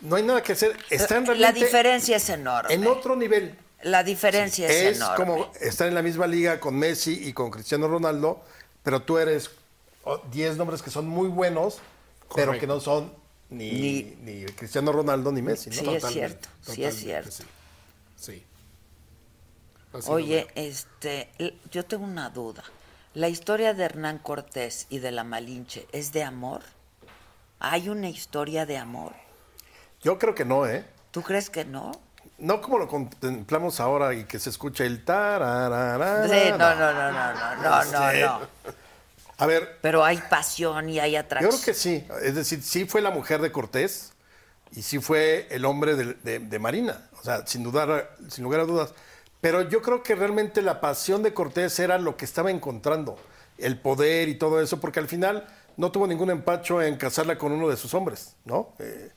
[0.00, 0.76] no hay nada que hacer.
[0.90, 2.72] Están La realmente diferencia es enorme.
[2.72, 3.54] en otro nivel.
[3.82, 5.16] La diferencia es, Es enorme.
[5.26, 8.42] como estar en la misma liga con Messi y con Cristiano Ronaldo,
[8.82, 9.50] pero tú eres
[10.30, 11.78] 10 nombres que son muy buenos,
[12.34, 13.12] pero que no son
[13.50, 15.70] ni, ni Cristiano Ronaldo ni Messi.
[15.70, 15.76] ¿no?
[15.76, 17.30] Sí, es cierto, sí es totalmente, cierto.
[17.30, 17.44] Sí.
[18.16, 18.44] Sí.
[19.92, 21.30] Así Oye, este,
[21.70, 22.64] yo tengo una duda.
[23.14, 26.62] ¿La historia de Hernán Cortés y de la Malinche es de amor?
[27.60, 29.14] ¿Hay una historia de amor?
[30.02, 30.84] Yo creo que no, ¿eh?
[31.10, 31.92] ¿Tú crees que no?
[32.38, 36.28] No como lo contemplamos ahora y que se escucha el tararara.
[36.28, 38.40] Sí, no, no, no, no, no, no, no, no.
[39.38, 41.50] A ver, Pero hay pasión y hay yo atracción.
[41.50, 42.04] creo que sí.
[42.22, 44.12] Es decir, sí fue la mujer de Cortés
[44.74, 47.08] y sí fue el hombre de, de- de Marina.
[47.20, 48.94] O sea, sin dudar, sin lugar a dudas.
[49.40, 53.18] Pero yo creo que realmente la pasión de Cortés era lo que estaba encontrando.
[53.58, 55.46] El poder y todo eso, porque al final
[55.76, 58.74] no tuvo ningún empacho en casarla con uno de sus hombres, ¿no?
[58.78, 59.10] Eh,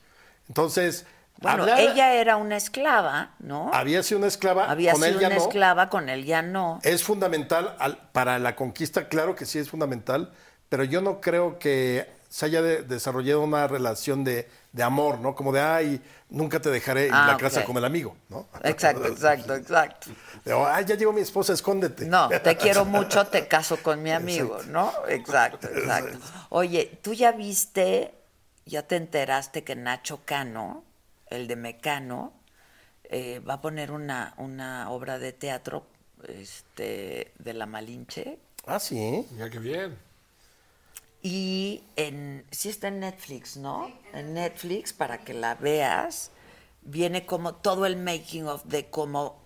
[0.48, 1.06] entonces,
[1.38, 3.70] Bueno, ella era una esclava, ¿no?
[3.72, 5.42] había sido una esclava, Había con él sido ya una no.
[5.42, 6.80] esclava, con él ya no.
[6.82, 10.32] Es fundamental al- para la conquista, claro que sí es fundamental,
[10.68, 15.34] pero yo no creo que se haya de- desarrollado una relación de, de amor, ¿no?
[15.34, 17.66] Como de, ay, nunca te dejaré en Ah, la casa ok.
[17.66, 18.46] con el amigo, ¿no?
[18.62, 20.10] Exacto, exacto, exacto.
[20.44, 22.04] De, ay, ya llegó mi esposa, escóndete.
[22.04, 24.92] No, te quiero mucho, te caso con mi amigo, ¿no?
[25.08, 26.18] Exacto, exacto.
[26.50, 28.14] Oye, tú ya viste,
[28.66, 30.84] ya te enteraste que Nacho Cano,
[31.30, 32.32] el de Mecano,
[33.04, 35.86] eh, va a poner una, una obra de teatro
[36.28, 39.26] este, de la Malinche Ah, sí.
[39.32, 39.96] Mira qué bien.
[41.22, 43.90] y en, sí está en Netflix, ¿no?
[44.12, 46.30] En Netflix para que la veas
[46.82, 49.38] viene como todo el making of de cómo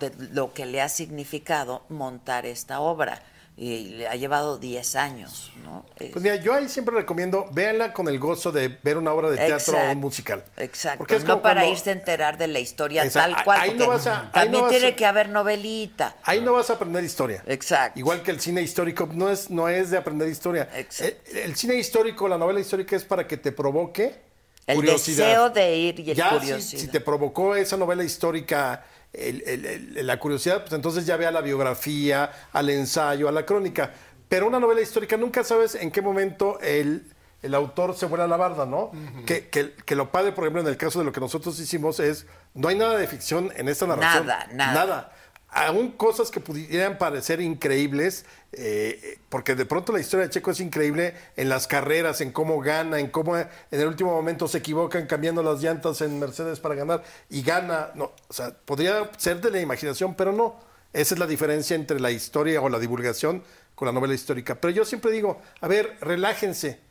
[0.00, 3.22] de lo que le ha significado montar esta obra
[3.62, 5.84] y le ha llevado 10 años, ¿no?
[5.98, 9.28] Es- Pues mira, yo ahí siempre recomiendo, véanla con el gozo de ver una obra
[9.28, 10.42] de teatro o un musical.
[10.56, 13.60] Exacto, Porque es no para cuando- irse a enterar de la historia Exacto, tal cual,
[13.60, 16.16] ahí no vas a- ahí también vas tiene a- que haber novelita.
[16.22, 17.44] Ahí no vas a aprender historia.
[17.46, 17.98] Exacto.
[17.98, 20.66] Igual que el cine histórico no es, no es de aprender historia.
[20.74, 21.20] Exacto.
[21.32, 24.22] El, el cine histórico, la novela histórica es para que te provoque
[24.66, 25.26] El curiosidad.
[25.26, 26.80] deseo de ir y el ya si- curiosidad.
[26.80, 29.64] Si, te provocó esa novela histórica el- el-
[29.96, 33.92] el- la curiosidad, pues entonces ya ve a la biografía, al ensayo, a la crónica.
[34.28, 37.10] Pero una novela histórica nunca sabes en qué momento el,
[37.42, 38.92] el autor se vuela la barda, ¿no?
[39.26, 41.98] que, que- que lo padre, por ejemplo, en el caso de lo que nosotros hicimos
[41.98, 44.26] es, no hay nada de ficción en esta narración.
[44.26, 44.74] Nada, nada.
[44.74, 45.12] Nada.
[45.52, 50.60] Aún cosas que pudieran parecer increíbles, eh, porque de pronto la historia de Checo es
[50.60, 55.06] increíble en las carreras, en cómo gana, en cómo en el último momento se equivocan
[55.06, 57.90] cambiando las llantas en Mercedes para ganar y gana.
[57.96, 60.56] No, o sea, podría ser de la imaginación, pero no.
[60.92, 63.42] Esa es la diferencia entre la historia o la divulgación
[63.74, 64.60] con la novela histórica.
[64.60, 66.89] Pero yo siempre digo, a ver, relájense.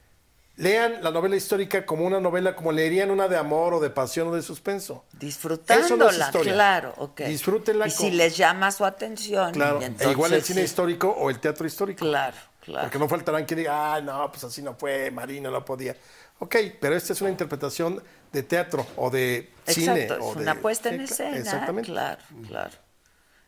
[0.59, 4.27] Lean la novela histórica como una novela, como leerían una de amor o de pasión
[4.27, 5.05] o de suspenso.
[5.13, 6.53] Disfrutándola, historia.
[6.53, 7.21] claro, ok.
[7.21, 9.53] Disfrútenla Y con- si les llama su atención.
[9.53, 10.65] Claro, e igual el cine sí.
[10.65, 11.99] histórico o el teatro histórico.
[12.05, 12.83] Claro, claro.
[12.83, 15.95] Porque no faltarán quien diga, ah, no, pues así no fue, Marina no podía.
[16.39, 18.03] Ok, pero esta es una interpretación
[18.33, 20.03] de teatro o de cine.
[20.03, 21.37] Exacto, o es de- una puesta en escena.
[21.37, 21.89] Exactamente.
[21.89, 22.75] Claro, claro.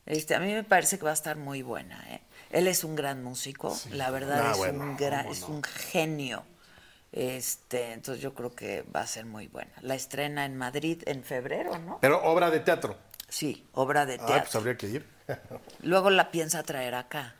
[0.06, 2.02] Este, a mí me parece que va a estar muy buena.
[2.10, 2.22] ¿eh?
[2.52, 6.44] Él es un gran músico, la verdad Ah, es, bueno, un gran, es un genio.
[7.12, 9.72] Este, entonces yo creo que va a ser muy buena.
[9.82, 12.00] La estrena en Madrid en febrero, ¿no?
[12.00, 12.98] Pero obra de teatro.
[13.28, 14.44] Sí, obra de Ah, teatro.
[14.44, 15.06] pues habría que ir.
[15.82, 17.36] Luego la piensa traer acá.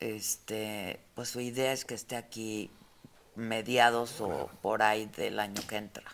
[0.00, 2.70] Este, pues su idea es que esté aquí
[3.34, 6.04] mediados o por ahí del año que entra.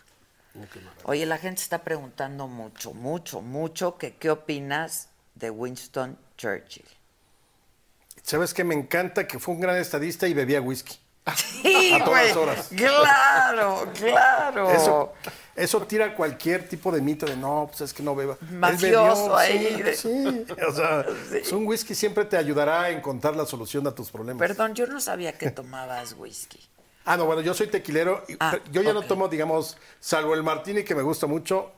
[1.03, 6.85] Oye, la gente está preguntando mucho, mucho, mucho que qué opinas de Winston Churchill.
[8.21, 8.63] ¿Sabes qué?
[8.63, 10.97] Me encanta que fue un gran estadista y bebía whisky.
[11.35, 12.43] Sí, A todas güey.
[12.43, 12.69] horas.
[12.75, 14.69] Claro, claro.
[14.71, 15.13] Eso,
[15.55, 18.37] eso tira cualquier tipo de mito de no, pues es que no beba.
[18.51, 21.05] Mafioso ahí sí, de- Sí, o sea,
[21.55, 24.39] un whisky siempre te ayudará a encontrar la solución a tus problemas.
[24.39, 26.59] Perdón, yo no sabía que tomabas whisky.
[27.05, 28.23] Ah, no, bueno, yo soy tequilero.
[28.27, 31.71] y- Ah, yo ya no tomo, digamos, salvo el martini que me gusta mucho,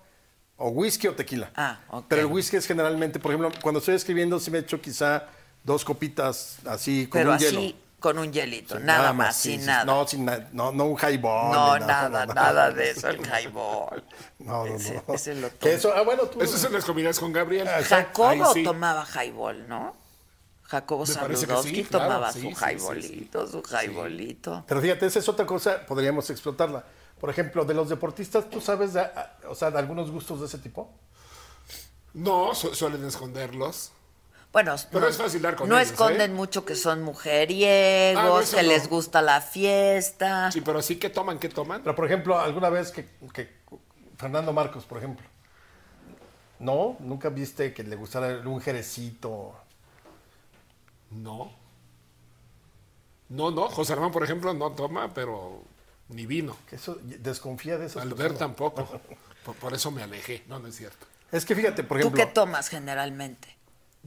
[0.58, 1.52] o whisky o tequila.
[1.56, 2.06] Ah, ok.
[2.08, 5.28] Pero el whisky es generalmente, por ejemplo, cuando estoy escribiendo, sí me echo quizá
[5.64, 7.85] dos copitas así con Pero un así, hielo.
[8.06, 9.84] Con un hielito, Sí, nada, más, sin sí, nada.
[9.84, 11.52] No, sin na- no, no un highball.
[11.52, 14.04] No, nada, no, nada de eso, el highball.
[14.38, 15.14] No, no, Ese- no.
[15.16, 16.40] ese lo Que eso, ah, bueno, tú.
[16.40, 17.68] Eso se las comidas con Gabriel.
[17.68, 18.64] Jacobo Ahí sí.
[18.64, 19.96] tomaba highball, ¿no?
[20.66, 21.34] Jacobo sí, claro,
[21.90, 24.64] tomaba sí, su sí, sí, highballito, su highballito.
[24.68, 26.84] Pero fíjate, esa es otra cosa, podríamos explotarla.
[27.20, 30.46] Por ejemplo, de los deportistas, ¿tú sabes de, ah, o sea, de algunos gustos de
[30.46, 30.92] ese tipo?
[32.14, 33.92] No, su- suelen esconderlos.
[34.56, 36.34] Bueno, Pero no, es fácil dar con no ellos, esconden ¿eh?
[36.34, 38.70] mucho que son mujeriegos, Ah, que no.
[38.70, 40.50] les gusta la fiesta.
[40.50, 41.82] Sí, pero sí que toman, ¿qué toman?
[41.84, 43.54] Pero, por ejemplo, alguna vez que, que
[44.18, 45.28] Fernando Marcos, por ejemplo,
[46.60, 46.96] ¿no?
[47.02, 49.54] ¿Nunca viste que le gustara un jerecito?
[51.12, 51.52] No.
[53.28, 53.68] No, no.
[53.68, 55.64] José Armán, por ejemplo, no toma, pero
[56.08, 56.56] ni vino.
[56.70, 58.00] Que eso desconfía de eso.
[58.00, 58.88] Albert tampoco.
[59.44, 60.44] Por, por eso me alejé.
[60.48, 61.06] No, no es cierto.
[61.32, 63.55] Es que fíjate, por ¿Tú ejemplo, qué tomas generalmente?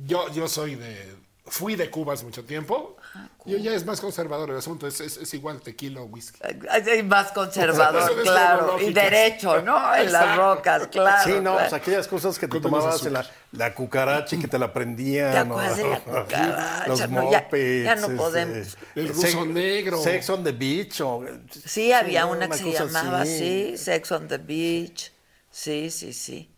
[0.04, 1.16] Yo, yo soy de.
[1.50, 2.98] Fui de Cubas mucho tiempo.
[3.14, 4.86] Ah, Yo ya es más conservador el asunto.
[4.86, 6.38] Es, es- es igual tequila o whisky.
[6.68, 8.78] Ay, Más conservador, claro.
[8.78, 9.94] Y derecho, ¿no?
[9.96, 11.24] En las rocas, claro.
[11.24, 11.58] sí, no, claro.
[11.60, 15.32] pues aquellas cosas que te tomabas en la, la cucaracha y que te la prendían.
[15.32, 15.58] ¿Te ¿no?
[15.58, 16.84] acuerdas de la cucaracha?
[16.86, 17.84] Los No, ya- mopeds.
[17.84, 18.76] ya no podemos.
[18.94, 20.02] El ruso Sex- negro.
[20.02, 21.00] Sex on the beach.
[21.00, 21.24] o-
[21.64, 23.70] Sí, había una que se llamaba así.
[23.72, 25.12] así, Sex on the Beach.
[25.50, 26.50] Sí, sí, sí.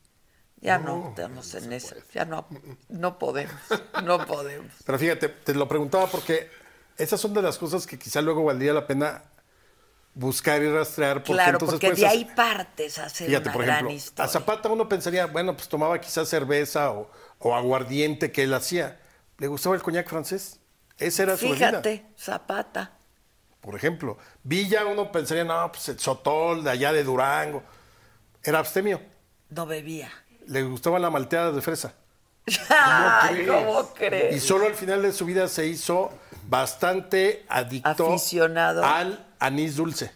[0.60, 1.94] Ya no, No, estamos en eso.
[1.94, 2.04] puede.
[2.12, 2.46] Ya no,
[2.88, 3.54] no podemos.
[4.04, 4.72] No podemos.
[4.84, 6.50] Pero fíjate, te lo preguntaba porque
[6.98, 9.24] esas son de las cosas que quizá luego valdría la pena
[10.14, 11.18] buscar y rastrear.
[11.18, 14.24] Porque claro, entonces porque de ahí partes a hacer Fíjate, una por gran ejemplo, historia.
[14.24, 19.00] a Zapata uno pensaría, bueno, pues tomaba quizás cerveza o, o aguardiente que él hacía.
[19.38, 20.60] ¿Le gustaba el coñac francés?
[20.98, 22.98] Esa era su bebida, Fíjate, Zapata.
[23.62, 24.18] por ejemplo.
[24.42, 27.62] Villa uno pensaría, no, pues el sotol de allá de Durango.
[28.42, 29.00] Era abstemio.
[29.48, 30.10] No bebía.
[30.50, 31.94] Le gustaba la malteada de fresa.
[32.68, 34.36] Ay, ¿cómo crees?
[34.36, 36.10] Y solo al final de su vida se hizo
[36.48, 38.84] bastante adicto Aficionado.
[38.84, 40.10] al anís dulce.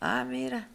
[0.00, 0.68] Ah, mira.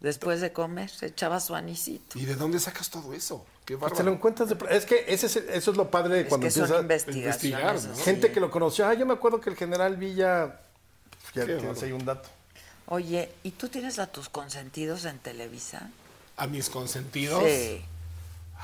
[0.00, 2.18] Después de comer, se echaba su anisito.
[2.18, 3.46] ¿Y de dónde sacas todo eso?
[3.64, 4.56] Qué Pues te lo encuentras de...
[4.70, 6.80] Es que ese es- eso es lo padre de Es cuando que son empiezas...
[6.82, 7.84] investigaciones.
[7.84, 8.04] investigar.
[8.04, 8.86] Gente que lo conoció.
[8.88, 10.60] Ah, yo me acuerdo que el general Villa...
[11.20, 12.28] pues, Ya Qué tienes ahí un dato.
[12.86, 15.88] Oye, ¿y tú tienes a tus consentidos en Televisa?
[16.36, 17.42] A mis consentidos.
[17.44, 17.84] Sí.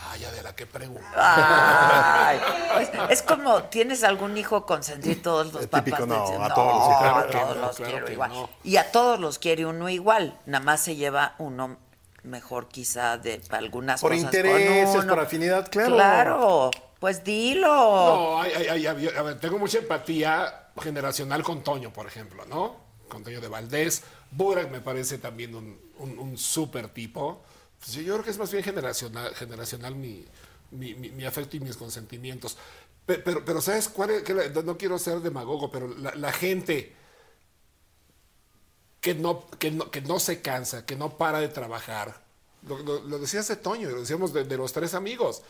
[0.01, 1.03] Ah, ya de la que pregunto.
[1.16, 2.39] Ay,
[2.81, 5.20] es, es como, ¿tienes algún hijo consentido?
[5.23, 6.95] Todos los papás típico, no, dicen, a todos los hijos.
[6.95, 8.31] a Claro que todos no, los claro quiero que igual.
[8.31, 8.51] no.
[8.62, 10.39] Y a todos los quiere uno igual.
[10.47, 11.77] Nada más se lleva uno
[12.23, 15.15] mejor quizá de algunas Por cosas intereses, con uno.
[15.15, 15.95] por afinidad, claro.
[15.95, 16.70] Claro,
[17.01, 17.66] pues dilo.
[17.66, 22.77] No, hay- hay- a ver, tengo mucha empatía generacional con Toño, por ejemplo, ¿no?
[23.09, 24.05] Con Toño de Valdés.
[24.31, 27.43] Burak me parece también un, un, un súper tipo.
[27.81, 30.25] Pues yo, creo que es más bien generacional, generacional mi,
[30.71, 32.57] mi, mi- mi afecto y mis consentimientos.
[33.07, 34.23] Pe- Pero, pero, ¿sabes cuál es?
[34.23, 36.95] Que la- no, quiero ser demagogo, pero la, la gente
[39.01, 42.21] que no, que, no, que no se cansa, que no para de trabajar.
[42.67, 45.43] Lo, lo, lo decías de Toño, lo decíamos de, de los tres amigos.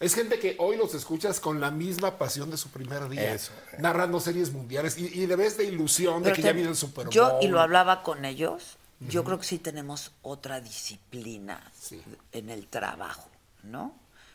[0.00, 3.52] Es gente que hoy los escuchas con la misma pasión de su primer día, Eso.
[3.78, 6.68] narrando series mundiales y, y de vez de ilusión de Pero que te- ya viene
[6.68, 7.14] el Super Bowl.
[7.14, 12.02] Yo, y lo hablaba con ellos, yo creo que sí tenemos otra disciplina Sí.
[12.32, 13.28] en el trabajo,
[13.62, 13.94] ¿no?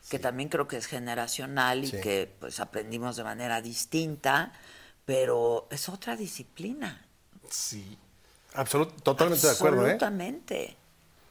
[0.09, 2.01] Que también creo que es generacional y Sí.
[2.01, 4.51] que pues aprendimos de manera distinta,
[5.05, 7.05] pero es otra disciplina.
[7.49, 7.97] Sí.
[8.53, 9.91] Absolut- totalmente de acuerdo, ¿eh?
[9.93, 10.75] Absolutamente.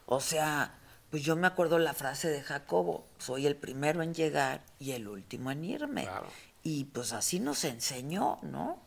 [0.07, 0.74] O sea,
[1.11, 5.07] pues yo me acuerdo la frase de Jacobo, soy el primero en llegar y el
[5.09, 6.02] último en irme.
[6.05, 6.28] Claro.
[6.62, 8.78] Y pues así nos enseñó, ¿no?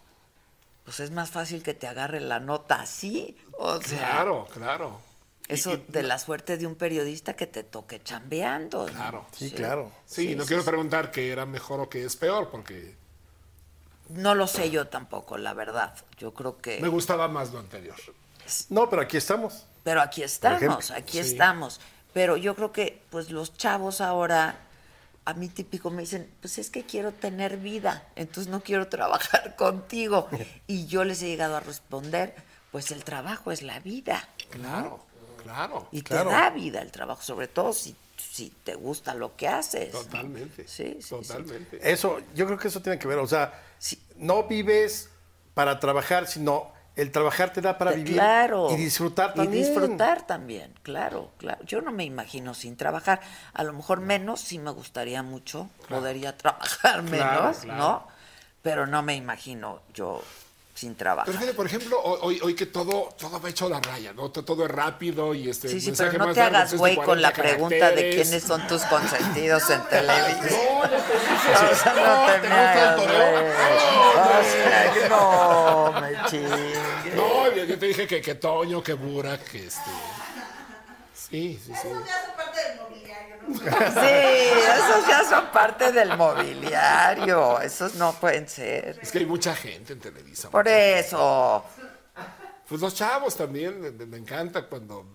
[0.85, 3.37] Pues es más fácil que te agarre la nota así.
[3.57, 4.99] O sea, Claro, claro.
[5.47, 8.87] eso Y- y- de la suerte de un periodista que te toque chambeando.
[8.87, 8.93] ¿no?
[8.93, 9.25] Claro.
[9.35, 9.91] Sí, claro.
[10.05, 12.95] Sí, no quiero preguntar qué era mejor o qué es peor, porque
[14.09, 15.95] No lo sé yo tampoco, la verdad.
[16.17, 16.79] Yo creo que...
[16.81, 17.95] me gustaba más lo anterior.
[18.69, 19.65] No, pero aquí estamos.
[19.83, 21.19] Pero aquí estamos, aquí sí.
[21.31, 21.79] estamos.
[22.13, 24.57] Pero yo creo que pues los chavos ahora,
[25.25, 29.55] a mí típico me dicen, pues es que quiero tener vida, entonces no quiero trabajar
[29.57, 30.27] contigo.
[30.67, 32.35] Y yo les he llegado a responder,
[32.73, 34.27] pues el trabajo es la vida.
[34.49, 34.99] Claro,
[35.41, 35.87] claro.
[35.91, 36.29] Y Claro.
[36.29, 39.91] te da vida el trabajo, sobre todo si, si te gusta lo que haces.
[39.91, 40.67] Totalmente.
[40.67, 41.09] Sí, sí, sí.
[41.09, 41.79] Totalmente.
[41.89, 43.19] Eso, yo creo que eso tiene que ver.
[43.19, 44.01] O sea, Sí.
[44.17, 45.09] no vives
[45.53, 48.69] para trabajar, sino el trabajar te da para Te- vivir claro.
[48.71, 49.63] y disfrutar también.
[49.63, 51.63] Y disfrutar también, claro, claro.
[51.65, 53.21] Yo no me imagino sin trabajar.
[53.53, 57.77] A lo mejor menos, sí me gustaría mucho, podería trabajar menos, claro.
[57.79, 58.07] ¿no?
[58.63, 60.23] Pero no me imagino yo
[60.73, 61.25] sin trabajar.
[61.25, 64.31] Pero fíjate, por ejemplo, hoy, hoy que todo, todo va hecho a la raya, ¿no?
[64.31, 65.69] Todo, es rápido y este.
[65.69, 68.67] Sí, sí, mensaje pero no te hagas güey con 40 la pregunta de quiénes son
[68.67, 70.59] tus consentidos en televisión.
[70.61, 71.71] No, no te dije.
[71.71, 73.13] O sea, no te ¿te me gusta el
[74.17, 75.09] hagas.
[75.09, 77.15] No, me chingues.
[77.15, 79.91] No, yo te dije que, que Toño, que Burak, que este.
[81.29, 81.87] Sí, sí, sí.
[81.87, 83.57] Eso ya es parte del mobiliario, ¿no?
[84.01, 87.61] Sí, esos ya son parte del mobiliario.
[87.61, 88.99] Esos no pueden ser.
[89.01, 90.49] Es que hay mucha gente en Televisa.
[90.49, 91.63] Por eso.
[92.67, 95.05] Pues los chavos también, me, me encanta cuando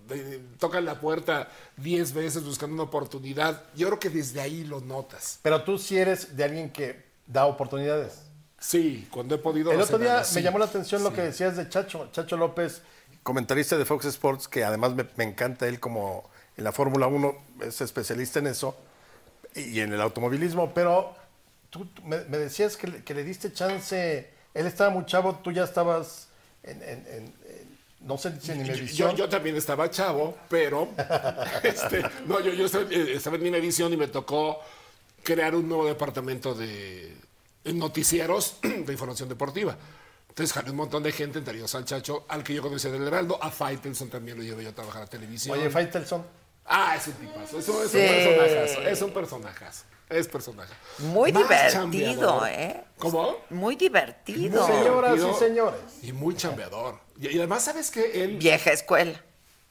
[0.59, 3.63] tocan la puerta 10 veces buscando una oportunidad.
[3.75, 5.39] Yo creo que desde ahí lo notas.
[5.41, 8.29] Pero tú sí eres de alguien que da oportunidades.
[8.59, 9.71] Sí, cuando he podido.
[9.71, 12.81] El otro día me llamó la atención lo que decías de Chacho, Chacho López,
[13.23, 17.35] comentarista de Fox Sports, que además me, me encanta él como en la Fórmula 1,
[17.61, 18.75] es especialista en eso,
[19.55, 21.15] y en el automovilismo, pero
[21.69, 25.35] tú, tú me, me decías que, le- que le diste chance, él estaba muy chavo,
[25.35, 26.27] tú ya estabas
[26.63, 29.11] en, en- en- en- no sé si en Yo, Imevisión.
[29.11, 30.87] yo- yo también estaba chavo, pero
[31.63, 34.59] este, no, yo, yo estaba, eh, estaba en Univisión y me tocó
[35.23, 37.13] crear un nuevo departamento de
[37.65, 39.77] noticieros de información deportiva.
[40.29, 43.05] Entonces jalé un montón de gente, entre ellos al Chacho, al que yo conocía del
[43.05, 45.57] Heraldo, a Faitelson también lo llevé yo a trabajar a televisión.
[45.57, 46.25] Oye, Faitelson,
[46.71, 47.71] Ah, es un tipazo, es Sí.
[47.71, 47.77] un
[48.37, 50.73] personajazo, es un personajazo, es personaje.
[50.99, 52.47] Muy Más divertido, chambeador.
[52.49, 52.83] ¿eh?
[52.99, 53.37] ¿Cómo?
[53.49, 54.63] Muy divertido.
[54.63, 55.79] Muy señoras y divertido señores.
[56.03, 56.99] Y muy chambeador.
[57.19, 58.23] Y, y además, ¿sabes qué?
[58.23, 58.37] Él...
[58.37, 59.19] Vieja escuela.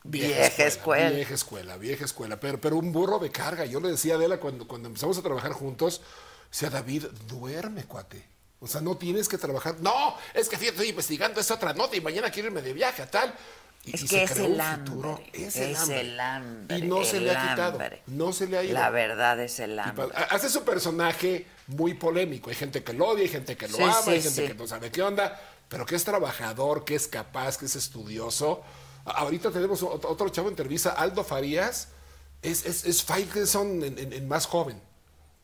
[0.02, 1.10] Vieja escuela.
[1.10, 2.40] Vieja escuela, vieja escuela.
[2.40, 3.64] Pero, pero un burro de carga.
[3.64, 6.01] Yo le decía a Adela cuando, cuando empezamos a trabajar juntos,
[6.51, 8.26] decía David, duerme, cuate.
[8.60, 9.76] O sea, no tienes que trabajar.
[9.80, 13.10] No, es que estoy investigando esta otra nota y mañana quiero irme de viaje a
[13.10, 13.32] tal.
[13.85, 14.90] Y- Es y que se es creó el hambre.
[14.90, 15.20] futuro.
[15.32, 16.01] Es, Es el, hambre.
[16.01, 17.72] el hambre, Y no se le ha quitado.
[17.72, 18.02] hambre.
[18.09, 18.74] No se le ha ido.
[18.74, 20.09] La verdad es el hambre.
[20.30, 22.51] Hace su personaje muy polémico.
[22.51, 24.48] Hay gente que lo odia, hay gente que lo Sí, ama, sí, hay gente sí.
[24.48, 28.62] que no sabe qué onda, pero que es trabajador, que es capaz, que es estudioso.
[29.05, 31.89] Ahorita tenemos ot- otro chavo en Televisa, Aldo Farías,
[32.43, 34.82] es, es, es Faitelson en, en- en más joven.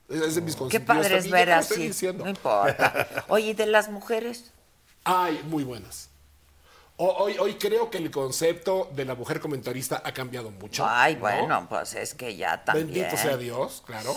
[0.09, 1.91] Es, de mis Qué padre es ver así.
[2.15, 3.25] No importa.
[3.29, 4.53] Oye, ¿y de las mujeres?
[5.05, 6.11] Ay, muy buenas.
[6.97, 10.87] Hoy, hoy creo que el concepto de la mujer comentarista ha cambiado mucho.
[10.87, 11.21] Ay, ¿no?
[11.21, 12.93] bueno, pues es que ya también.
[12.93, 14.15] Bendito sea Dios, claro.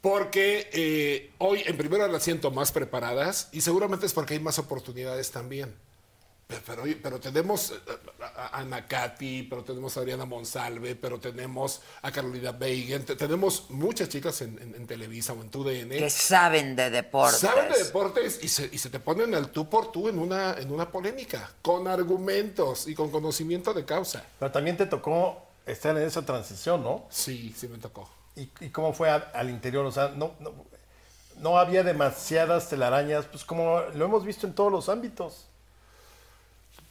[0.00, 4.58] Porque eh, hoy en primero las siento más preparadas y seguramente es porque hay más
[4.60, 5.74] oportunidades también.
[6.48, 7.74] Pero, pero, oye, pero tenemos eh,
[8.34, 13.66] a, Ana Katy, pero tenemos a Adriana Monsalve, pero tenemos a Carolina Beigen, te- tenemos
[13.68, 15.90] muchas chicas en, en- en Televisa o en TUDN.
[15.90, 17.40] Que saben de deportes.
[17.40, 20.54] Saben de deportes y se, y se te ponen al tú por tú en una,
[20.54, 24.24] en una polémica, con argumentos y con conocimiento de causa.
[24.38, 27.04] pero también te tocó estar en esa transición, ¿no?
[27.10, 28.08] Sí, sí me tocó.
[28.36, 29.84] ¿Y, y cómo fue a- al interior?
[29.84, 30.52] O sea, no, no,
[31.40, 35.44] no había demasiadas telarañas, pues como lo hemos visto en todos los ámbitos.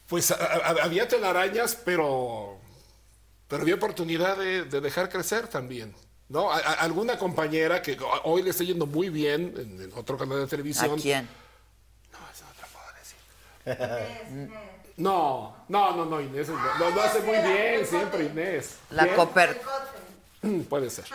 [0.07, 2.57] Pues a- a- había telarañas, pero,
[3.47, 5.93] pero había oportunidad de, de dejar crecer también.
[6.29, 6.51] ¿no?
[6.51, 10.47] A- alguna compañera que hoy le está yendo muy bien en, en otro canal de
[10.47, 10.91] televisión.
[10.97, 11.27] ¿A quién?
[12.11, 12.87] No, eso no te lo puedo
[14.45, 14.49] decir.
[14.97, 16.47] No, no, no, no, Inés.
[16.47, 18.77] Lo, hace muy bien siempre, Inés.
[18.89, 19.15] La ¿Quién?
[19.15, 19.61] Coper.
[20.67, 21.05] Puede ser.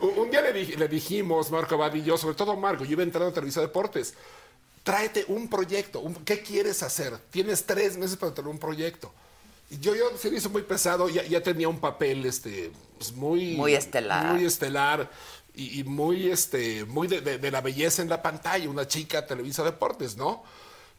[0.00, 2.92] Un un día le, dij- le dijimos, Marco Abad y yo, sobre todo Marco, yo
[2.92, 4.14] iba entrando a Televisa Deportes,
[4.90, 7.16] tráete un proyecto, un- ¿qué quieres hacer?
[7.30, 9.12] Tienes tres meses para tener un proyecto.
[9.80, 13.54] Yo, yo se me hizo muy pesado, ya, ya tenía un papel este, pues, muy...
[13.54, 14.34] Muy estelar.
[14.34, 15.08] Muy estelar
[15.54, 19.24] y, y muy, este, muy de, de- de la belleza en la pantalla, una chica
[19.28, 20.42] Televisa Deportes, ¿no?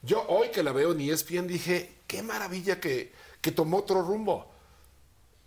[0.03, 3.11] Yo hoy que la veo en E ESPN dije, qué maravilla que,
[3.41, 4.49] que tomó otro rumbo.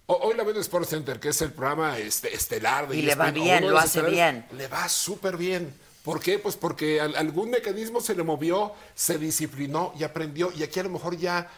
[0.05, 3.03] O- Hoy la veo en Sports Center, que es el programa este, estelar de Y
[3.03, 4.47] le va ESPN, bien, lo hace bien.
[4.55, 5.73] Le va súper bien.
[6.05, 6.39] ¿Por qué?
[6.39, 10.53] Pues porque al- algún mecanismo se le movió, se disciplinó y aprendió.
[10.53, 11.49] Y aquí a lo mejor ya,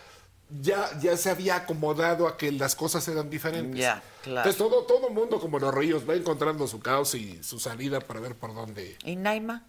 [0.61, 3.81] ya, ya se había acomodado a que las cosas eran diferentes.
[3.81, 4.49] Ya, claro.
[4.49, 8.21] Entonces todo, todo mundo, como los ríos, va encontrando su causa y su salida para
[8.21, 8.97] ver por dónde.
[9.05, 9.65] ¿Y Naima?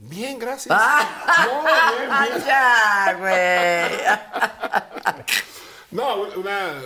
[0.00, 0.76] Bien, gracias.
[0.76, 1.46] Ah.
[1.46, 1.62] No,
[1.98, 2.44] bien, bien.
[2.46, 5.18] ya, güey.
[5.90, 6.82] No, una.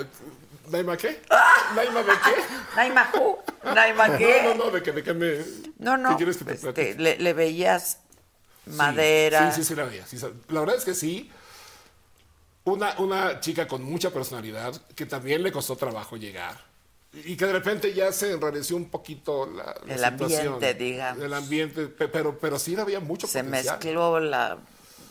[0.70, 1.20] ¿Naima qué?
[1.30, 1.72] Ah.
[1.74, 2.42] ¿Naima de qué?
[2.76, 3.38] ¿Naima who?
[3.74, 4.42] ¿Naima qué?
[4.44, 5.38] No, no, no, de que, de que me.
[5.78, 6.10] No, no.
[6.10, 7.98] ¿Qué quieres que te este, le, le veías
[8.64, 9.50] Sí, madera.
[9.52, 10.06] Sí, sí, sí, la veía.
[10.06, 10.16] sí,
[10.48, 11.30] la verdad es que sí.
[12.64, 16.56] Una, una chica con mucha personalidad que también le costó trabajo llegar.
[17.12, 20.78] Y que de repente ya se enrareció un poquito la, la El ambiente, situación.
[20.78, 21.22] digamos.
[21.24, 23.78] El ambiente, pe- pero, pero sí había mucho Se potencial.
[23.78, 24.58] mezcló la,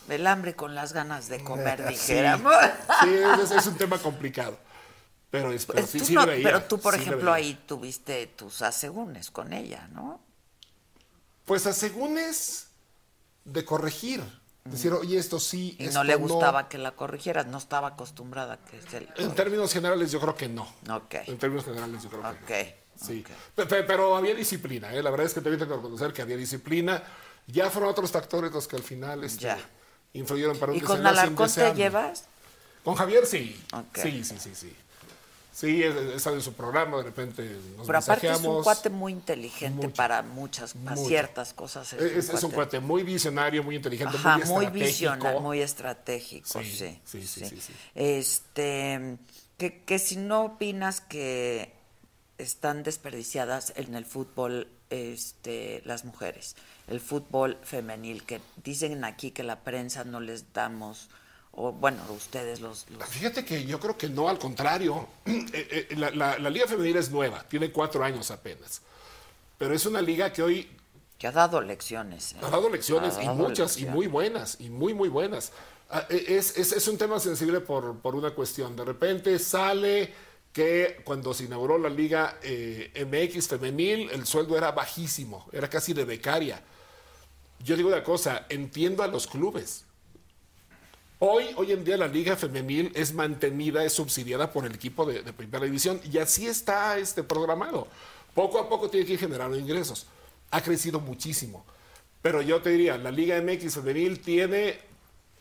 [0.08, 2.54] el hambre con las ganas de comer, Sí, dijéramos.
[3.02, 3.08] sí,
[3.44, 4.56] es, es un tema complicado.
[5.32, 8.26] Pero, es, pero sí, Tú sí no- veía, pero tú, por sí ejemplo, ahí tuviste
[8.26, 10.20] tus asegúnes con ella, ¿no?
[11.46, 12.68] Pues a según es,
[13.46, 14.22] de corregir.
[14.64, 18.54] Decir, oye, esto sí, Y esto no le gustaba que la corrigieras, no estaba acostumbrada
[18.54, 19.08] a que se le...
[19.16, 20.62] En términos generales, yo creo que no.
[20.88, 21.14] Ok.
[21.26, 23.06] En términos generales, yo creo que no.
[23.06, 23.24] Sí,
[23.56, 25.02] pero, había disciplina, ¿eh?
[25.02, 27.02] la verdad es que tengo que reconocer que había disciplina.
[27.46, 29.52] Ya fueron otros factores los que al final este,
[30.12, 32.26] influyeron para un ¿Y con Alarcón te llevas?
[32.84, 33.60] Con Javier sí.
[33.94, 34.76] Sí, sí, sí, sí.
[35.52, 37.42] Sí, es- es en su programa, de repente
[37.76, 39.94] nos Pero aparte es un cuate muy inteligente Mucho.
[39.96, 41.08] para muchas, para Mucho.
[41.08, 41.92] ciertas cosas.
[41.92, 44.88] Es, es un cuate muy visionario, muy inteligente, Ajá, muy muy estratégico.
[45.12, 47.00] visionario, muy estratégico, Sí, sí.
[47.04, 47.72] sí, sí, sí, sí.
[47.94, 49.18] Este,
[49.58, 51.72] que, que si no opinas que
[52.38, 56.56] están desperdiciadas en el fútbol este, las mujeres,
[56.88, 61.08] el fútbol femenil, que dicen aquí que la prensa no les damos,
[61.52, 62.86] o bueno, ustedes los...
[62.90, 65.06] los- Fíjate que yo creo que no, al contrario.
[65.26, 68.80] Eh, eh, la, la- la Liga Femenil es nueva, tiene cuatro años apenas.
[69.58, 70.68] Pero es una liga que hoy
[71.18, 72.32] que ha dado lecciones.
[72.32, 72.36] ¿eh?
[72.42, 73.94] ha dado lecciones Ha y dado muchas, y lecciones.
[73.94, 75.52] muy buenas, y muy, muy buenas.
[75.90, 78.74] Ah, eh, Es, es- es un tema sensible por, por una cuestión.
[78.74, 80.12] De repente sale
[80.52, 85.92] que cuando se inauguró la Liga eh, MX Femenil, el sueldo era bajísimo, era casi
[85.92, 86.62] de becaria.
[87.60, 89.84] Yo digo una cosa, entiendo a los clubes.
[91.24, 95.22] Hoy, hoy en día la liga femenil es mantenida, es subsidiada por el equipo de,
[95.22, 97.86] de primera división y así está este programado.
[98.34, 100.06] Poco a poco tiene que ir generando ingresos.
[100.50, 101.64] Ha crecido muchísimo.
[102.22, 104.80] Pero yo te diría, la Liga MX femenil tiene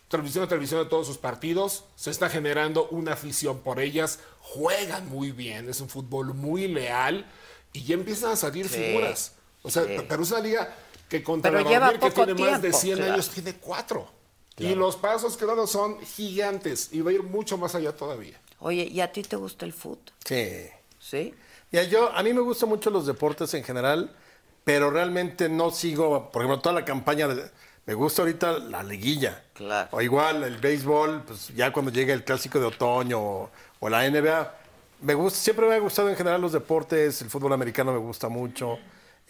[0.08, 5.10] transmisión a televisión de todos sus partidos, se está generando una afición por ellas, juegan
[5.10, 7.26] muy bien, es un fútbol muy leal
[7.74, 9.32] y ya empiezan a salir Sí, figuras.
[9.64, 9.96] O sea, sí.
[10.08, 10.76] pero es una liga
[11.10, 13.14] que contra Pero la lleva que tiene más de tiempo, 100 claro.
[13.14, 14.21] años, tiene cuatro.
[14.62, 18.40] Y los pasos que dan son gigantes y va a ir mucho más allá todavía.
[18.60, 20.14] Oye, ¿y a ti te gusta el fútbol?
[20.24, 20.68] Sí.
[21.00, 21.34] ¿Sí?
[21.72, 24.16] Mira, yo, a mí me gustan mucho los deportes en general,
[24.64, 27.50] pero realmente no sigo, por ejemplo, toda la campaña de,
[27.86, 29.44] me gusta ahorita la liguilla.
[29.54, 29.90] Claro.
[29.92, 34.08] O igual el béisbol, pues ya cuando llega el clásico de otoño o, o la
[34.10, 34.56] NBA,
[35.02, 38.30] me gusta, siempre me ha gustado en general los deportes, el fútbol americano me gusta
[38.30, 38.78] mucho.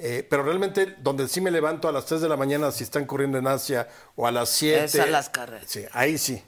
[0.02, 3.06] Eh, pero realmente donde sí me levanto a las 3 de la mañana si están
[3.06, 4.86] corriendo en Asia o a las 7.
[4.86, 5.70] Es a las carreras.
[5.70, 6.44] Sí, ahí sí.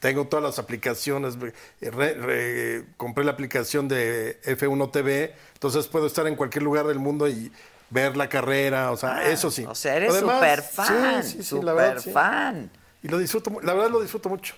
[0.00, 1.34] Tengo todas las aplicaciones.
[1.80, 6.86] eh, re- re- compré la aplicación de F1 TV, entonces puedo estar en cualquier lugar
[6.86, 7.50] del mundo y
[7.90, 9.64] ver la carrera, o sea, eso sí.
[9.66, 12.70] Ah, O sea, eres súper fan, sí, sí, sí, súper la verdad, fan.
[13.02, 14.54] Y lo disfruto, la verdad lo disfruto mucho.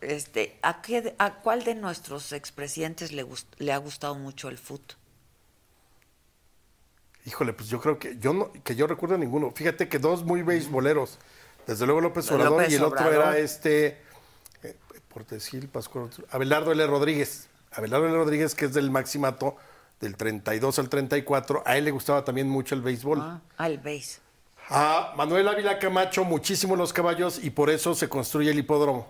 [0.00, 4.58] Este, ¿a, qué, ¿A cuál de nuestros expresidentes le, gust- le ha gustado mucho el
[4.58, 4.96] fútbol?
[7.28, 9.50] Híjole, pues yo creo que yo no, que yo recuerdo ninguno.
[9.50, 11.18] Fíjate que dos muy beisboleros.
[11.66, 14.00] Desde luego López López Obrador y el otro era este
[14.62, 14.74] eh,
[15.12, 16.86] Portesil, Pascual, Abelardo L.
[16.86, 17.50] Rodríguez.
[17.70, 18.16] Abelardo L.
[18.16, 19.56] Rodríguez, que es del Maximato,
[20.00, 21.64] del 32 al 34.
[21.66, 23.20] A él le gustaba también mucho el béisbol.
[23.20, 24.20] Ah, al base.
[24.70, 29.06] A Manuel Ávila Camacho, muchísimo los caballos y por eso se construye el hipódromo.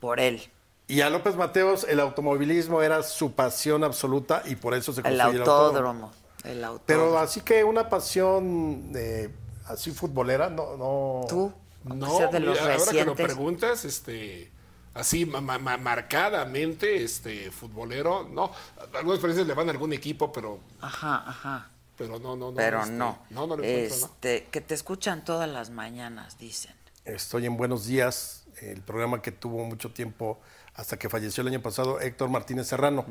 [0.00, 0.42] Por él.
[0.86, 5.16] Y a López Mateos, el automovilismo era su pasión absoluta y por eso se El
[5.16, 6.12] construye autódromo.
[6.44, 6.64] El.
[6.86, 9.28] Pero así que una pasión eh,
[9.66, 11.26] así futbolera, no, no.
[11.28, 11.52] Tú,
[11.84, 14.50] No, de los mira, ahora que lo preguntas, este,
[14.94, 18.50] así ma- ma- ma- marcadamente, este, futbolero, no.
[18.94, 21.70] Algunas veces le van a algún equipo, pero, Ajá, ajá.
[21.96, 22.56] pero no, no, no.
[22.56, 23.18] Pero este, no.
[23.30, 24.06] No, no lo encuentro, ¿no?
[24.06, 26.74] este, Que te escuchan todas las mañanas, dicen.
[27.04, 30.38] Estoy en Buenos Días, el programa que tuvo mucho tiempo
[30.74, 33.04] hasta que falleció el año pasado, Héctor Martínez Serrano.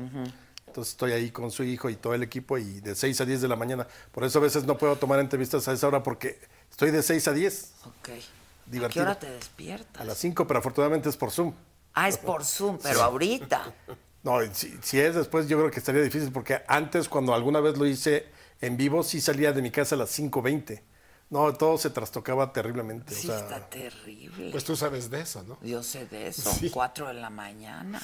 [0.78, 3.40] Entonces estoy ahí con su hijo y todo el equipo y de 6 a 10
[3.40, 3.88] de la mañana.
[4.12, 6.38] Por eso a veces no puedo tomar entrevistas a esa hora porque
[6.70, 7.90] estoy de 6 a 10, Ok.
[7.90, 8.22] ¿A qué
[8.66, 9.02] Divertido.
[9.06, 10.00] hora te despiertas?
[10.00, 11.52] a las 5, pero afortunadamente es por Zoom.
[11.94, 13.74] Ah, es por Zoom, pero ahorita.
[14.22, 17.78] No, si, si es después yo creo que estaría difícil porque antes cuando alguna vez
[17.78, 18.26] lo hice
[18.60, 20.82] en vivo sí salía de mi casa a las 5.20.
[21.30, 23.14] No, todo se trastocaba terriblemente.
[23.14, 24.50] Sí, o sea, está terrible.
[24.50, 25.56] Pues tú sabes de eso, ¿no?
[25.62, 26.50] Yo sé de eso.
[26.72, 28.02] Cuatro de la mañana.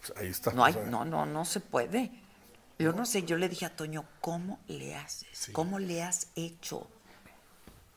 [0.00, 0.52] Pues, ahí está.
[0.52, 2.10] No hay, no, no, no se puede.
[2.78, 5.50] Yo no sé, yo le dije a Toño, ¿cómo le haces?
[5.52, 6.86] ¿Cómo le has hecho?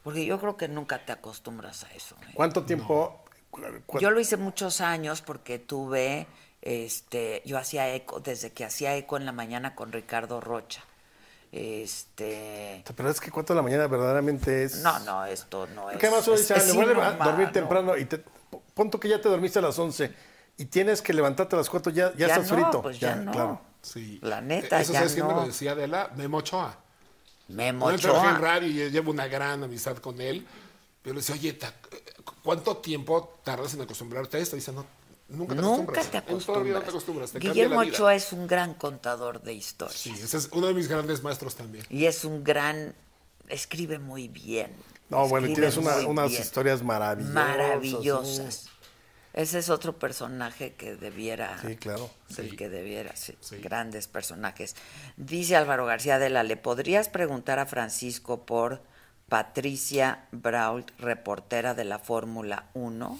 [0.04, 2.16] Porque yo creo que nunca te acostumbras a eso.
[2.28, 2.32] ¿eh?
[2.34, 3.24] ¿Cuánto tiempo?
[3.50, 6.28] cu- Yo lo hice muchos años porque tuve,
[6.62, 10.84] este, yo hacía eco, desde que hacía eco en la mañana con Ricardo Rocha.
[11.54, 14.78] Este, Pero es que 4 de la mañana verdaderamente es...
[14.82, 15.98] no, no, esto no es.
[15.98, 16.56] ¿Qué más uno es- dice?
[16.56, 18.24] "Ah, es voy a dormir temprano y te...
[18.74, 20.12] Pon tú que ya te dormiste a las 11
[20.58, 22.82] y tienes que levantarte a las 4, ya, ya, Ya estás no, frito.
[22.82, 23.32] pues ya no.
[23.32, 23.62] claro.
[23.82, 24.20] Sí.
[24.22, 25.42] La neta, Eso ya sabes quién me no.
[25.42, 26.78] lo decía Adela, Memo Ochoa.
[27.50, 28.48] Memo Yo trabajé en Ochoa.
[28.48, 30.46] radio y llevo una gran amistad con él.
[31.02, 31.60] Pero le decía, oye,
[32.44, 34.56] ¿cuánto tiempo tardas en acostumbrarte a esto?
[34.56, 34.86] dice, no,
[35.28, 36.12] nunca te Nunca acostumbras.
[36.12, 36.80] te En toda la vida acostumbras.
[36.80, 37.32] no te acostumbras.
[37.32, 37.94] Te Guillermo la vida.
[37.94, 40.00] Ochoa es un gran contador de historias.
[40.00, 41.86] Sí, ese es uno de mis grandes maestros también.
[41.90, 42.96] Y es un gran
[43.50, 44.72] escribe muy bien.
[45.10, 46.42] No, bueno, y Escribe tienes una- unas bien.
[46.42, 47.34] historias maravillosas.
[47.34, 48.70] Maravillosas.
[49.34, 51.60] Ese es otro personaje que debiera.
[51.60, 52.10] Sí, claro.
[52.30, 52.55] Del Sí.
[52.55, 53.35] que debiera, sí.
[53.39, 53.57] Sí.
[53.57, 54.76] Grandes personajes.
[55.18, 58.81] Dice Álvaro García de la, ¿le podrías preguntar a Francisco por
[59.30, 63.18] Patricia Brault, reportera de la Fórmula 1?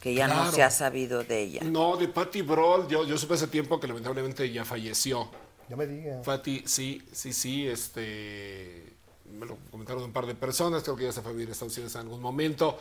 [0.00, 1.60] Que ya no se ha sabido de ella.
[1.64, 5.28] No, de Patty Broll, yo, yo supe hace tiempo que lamentablemente ya falleció.
[5.68, 6.24] Ya me digas.
[6.24, 8.92] Patty, sí, sí, sí, este,
[9.32, 11.52] me lo comentaron un par de personas, creo que ya se fue a vivir a
[11.52, 12.78] Estados Unidos en algún momento.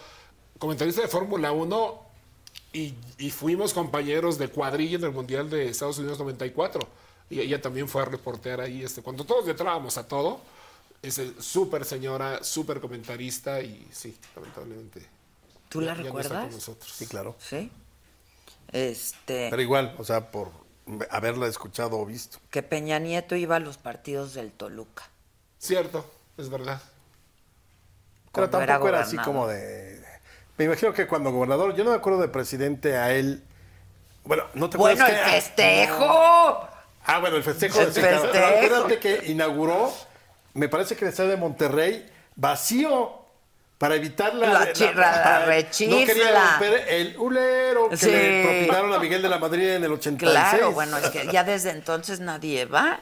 [0.59, 2.06] Comentarista de Fórmula 1
[2.77, 6.87] y, y fuimos compañeros de cuadrilla en el Mundial de Estados Unidos 94.
[7.29, 10.39] Y ella también fue a reportear ahí, este, cuando todos le entrábamos a todo.
[11.01, 15.05] Es súper señora, súper comentarista y sí, lamentablemente.
[15.69, 16.43] ¿Tú la ya- ya no está recuerdas?
[16.45, 16.91] con nosotros.
[16.91, 17.35] Sí, claro.
[17.39, 17.69] Sí.
[18.71, 19.47] Este.
[19.49, 20.51] Pero igual, o sea, por
[21.09, 22.39] haberla escuchado o visto.
[22.49, 25.03] que Peña Nieto iba a los partidos del Toluca.
[25.59, 26.81] Cierto, es verdad.
[28.31, 30.03] Pero era tampoco era así como de...
[30.57, 33.43] Me imagino que cuando gobernador, yo no me acuerdo de presidente a él...
[34.23, 36.67] Bueno, ¿no te Bueno, el acuerdas que- festejo.
[37.05, 37.79] Ah, bueno, el festejo.
[37.79, 38.25] El festejo.
[38.25, 39.93] Acuérdate que inauguró,
[40.53, 43.25] me parece que el estadio de Monterrey, vacío.
[43.77, 45.99] Para evitar la, La la rechifla.
[45.99, 48.09] No quería romper el hulero que Sí.
[48.09, 50.31] le propinaron a Miguel de la Madrid en el 86.
[50.31, 52.99] Claro, bueno, es que ya desde entonces nadie va.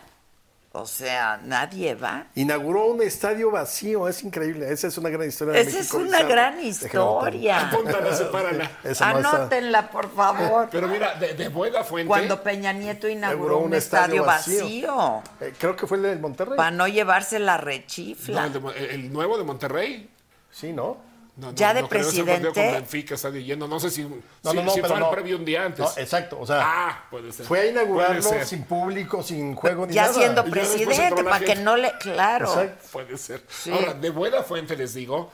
[0.78, 2.26] O sea, nadie va.
[2.36, 4.70] Inauguró un estadio vacío, es increíble.
[4.70, 7.70] Esa es una gran historia de Esa es una gran historia.
[7.70, 8.70] Apúntala, sepárala.
[9.00, 10.68] Anótenla, por favor.
[10.70, 12.08] Pero mira, de, de buena fuente.
[12.10, 15.24] Cuando Peña Nieto inauguró un, un estadio, estadio vacío, vacío.
[15.48, 16.58] Eh, creo que fue el de Monterrey.
[16.58, 18.46] para no llevarse la No, rechifla.
[18.48, 20.10] el, de Mo- el- el nuevo de Monterrey.
[20.52, 20.98] Sí, ¿no?
[21.38, 22.48] No, no, Ya de no creo, presidente.
[22.48, 23.68] Con Benfica está lleno.
[23.68, 25.10] No sé si, No, si, no, no, si pero fue no.
[25.10, 25.80] el previo un día antes.
[25.80, 26.40] No, exacto.
[26.40, 27.46] O sea, ah, puede ser.
[27.46, 28.48] fue a inaugurarlo Puede ser.
[28.48, 30.14] sin público, sin juego ni Ya nada.
[30.14, 31.92] siendo ya después presidente, para que no le.
[32.00, 32.46] Claro.
[32.48, 32.86] Exacto.
[32.94, 33.44] Puede ser.
[33.50, 33.70] Sí.
[33.72, 35.32] Ahora, de buena fuente les digo.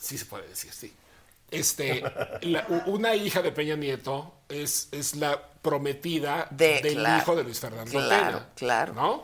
[0.00, 0.92] Sí se puede decir, sí.
[1.50, 2.02] Este,
[2.42, 7.44] la- una hija de Peña Nieto es, es la prometida De- del claro, hijo de
[7.44, 8.48] Luis Fernando claro, Peña.
[8.56, 8.92] claro.
[8.94, 9.22] ¿No?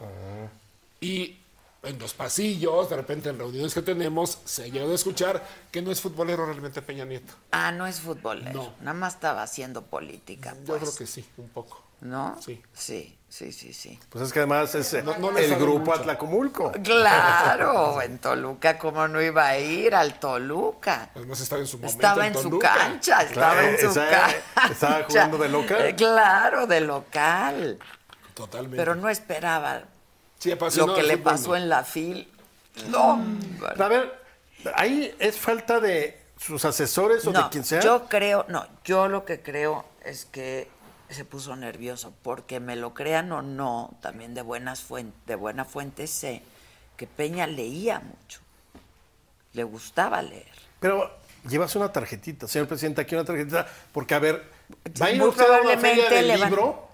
[1.00, 1.37] Y
[1.82, 5.90] en los pasillos, de repente en reuniones que tenemos, se llegado a escuchar que no
[5.92, 7.34] es futbolero realmente Peña Nieto.
[7.52, 8.52] Ah, no es futbolero.
[8.52, 8.74] No.
[8.80, 10.54] Nada más estaba haciendo política.
[10.60, 10.80] Yo Pues.
[10.82, 11.84] creo que sí, un poco.
[12.00, 12.36] ¿No?
[12.40, 12.62] Sí.
[12.72, 13.98] Sí, sí, sí, sí.
[14.08, 15.94] Pues es que además es eh, No- no le el grupo mucho.
[15.94, 16.72] Atlacomulco.
[16.84, 21.10] Claro, en Toluca, ¿cómo no iba a ir al Toluca?
[21.14, 21.96] Además estaba en su momento.
[21.96, 24.72] Estaba en su cancha, estaba Claro, en su esa- cancha.
[24.72, 25.96] estaba jugando de local.
[25.96, 27.78] Claro, de local.
[28.34, 28.76] Totalmente.
[28.76, 29.82] Pero no esperaba
[30.38, 31.56] Sí, apasionado lo que le fútbol, pasó no.
[31.56, 32.28] en la fil.
[32.88, 33.20] No,
[33.72, 34.22] Pero a ver,
[34.74, 37.80] ahí es falta de sus asesores o de no, quien sea.
[37.80, 40.68] yo creo, no, yo lo que creo es que
[41.10, 45.64] se puso nervioso, porque me lo crean o no, también de buenas fuentes, de buena
[45.64, 46.42] fuente sé
[46.96, 48.40] que Peña leía mucho,
[49.54, 50.46] le gustaba leer.
[50.78, 51.10] Pero
[51.48, 54.44] llevas una tarjetita, señor presidente, aquí una tarjetita, porque a ver,
[55.00, 56.87] va a ir usted a una feria van- libro,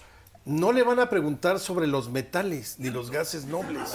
[0.45, 3.95] no le van a preguntar sobre los metales ni los gases nobles.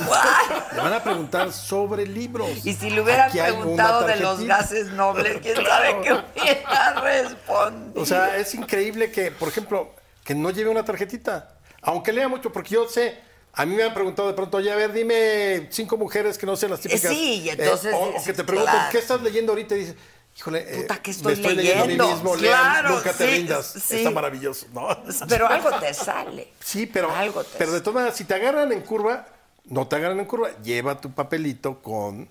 [0.74, 2.66] le van a preguntar sobre libros.
[2.66, 8.02] Y si le hubieran preguntado de los gases nobles, quién sabe qué hubiera respondido.
[8.02, 9.94] O sea, es increíble que, por ejemplo,
[10.24, 11.56] que no lleve una tarjetita.
[11.82, 13.20] Aunque lea mucho, porque yo sé,
[13.54, 16.56] a mí me han preguntado de pronto, oye, a ver, dime cinco mujeres que no
[16.56, 17.12] sean las típicas.
[17.12, 18.92] Eh, sí, y entonces o, que te pregunten, claro.
[18.92, 19.76] ¿qué estás leyendo ahorita?
[19.76, 19.96] Y dices,
[20.38, 22.07] híjole, eh, Puta, ¿qué me estoy estoy leyendo a leyendo?
[22.07, 23.65] mí mismo, lean, Claro, nunca te sí, rindas.
[23.68, 23.95] sí.
[23.97, 24.88] Está maravilloso, ¿no?
[25.27, 26.53] Pero algo te sale.
[26.60, 29.26] Sí, pero, Algo te pero de todas maneras, si te agarran en curva,
[29.65, 32.27] no te agarran en curva, lleva tu papelito con,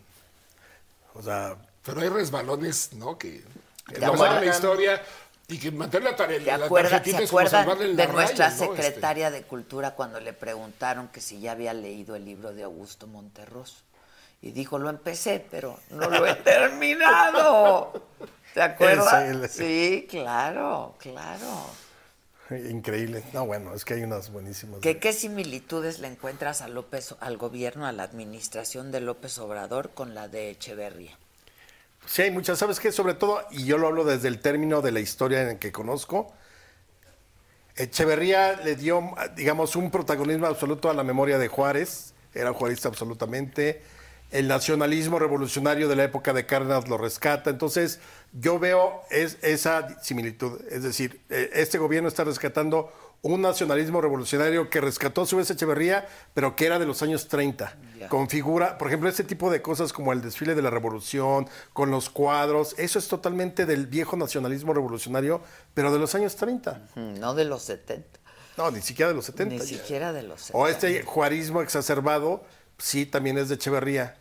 [1.14, 3.18] o sea, Pero hay resbalones, ¿no?
[3.18, 3.44] Que,
[3.86, 4.56] que ¿Te no la acuerdas?
[4.56, 5.02] historia
[5.48, 6.38] y que mantener la tarea.
[6.40, 8.74] ¿Se la acuerdan, tarjetita ¿se acuerdan de la nuestra raya, ¿no?
[8.74, 12.64] Este, secretaria de Cultura cuando le preguntaron que si ya había leído el libro de
[12.64, 13.76] Augusto Monterroso?
[14.40, 17.93] Y dijo, lo empecé, pero no lo he terminado.
[18.55, 19.44] ¿Se acuerdan?
[19.44, 21.66] Ese- Sí, claro, claro.
[22.51, 23.23] increíble.
[23.32, 24.81] No, bueno, es que hay unas buenísimas.
[24.81, 29.90] ¿Qué, ¿Qué similitudes le encuentras a López, al gobierno, a la administración de López Obrador
[29.90, 31.16] con la de Echeverría?
[32.06, 32.59] Sí, hay muchas.
[32.59, 32.90] ¿Sabes qué?
[32.93, 35.73] Sobre todo, y yo lo hablo desde el término de la historia en el que
[35.73, 36.32] conozco,
[37.77, 43.82] Echeverría le dio, digamos, un protagonismo absoluto a la memoria de Juárez, era juarista absolutamente.
[44.30, 47.48] El nacionalismo revolucionario de la época de Cárdenas lo rescata.
[47.50, 47.98] Entonces,
[48.32, 50.60] yo veo es, esa similitud.
[50.70, 52.92] Es decir, eh, este gobierno está rescatando
[53.22, 57.26] un nacionalismo revolucionario que rescató a su vez Echeverría, pero que era de los años
[57.26, 57.74] 30.
[57.98, 58.09] Ya.
[58.09, 62.10] Configura, por ejemplo, este tipo de cosas como el desfile de la revolución, con los
[62.10, 65.40] cuadros, eso es totalmente del viejo nacionalismo revolucionario,
[65.74, 66.80] pero de los años 30.
[66.94, 68.20] Mm, No de los 70,
[68.56, 69.55] No, ni siquiera de los 70.
[69.55, 69.66] ni ya.
[69.78, 70.59] siquiera de los 70.
[70.59, 72.44] O este juarismo exacerbado,
[72.78, 74.16] sí, también es de Echeverría.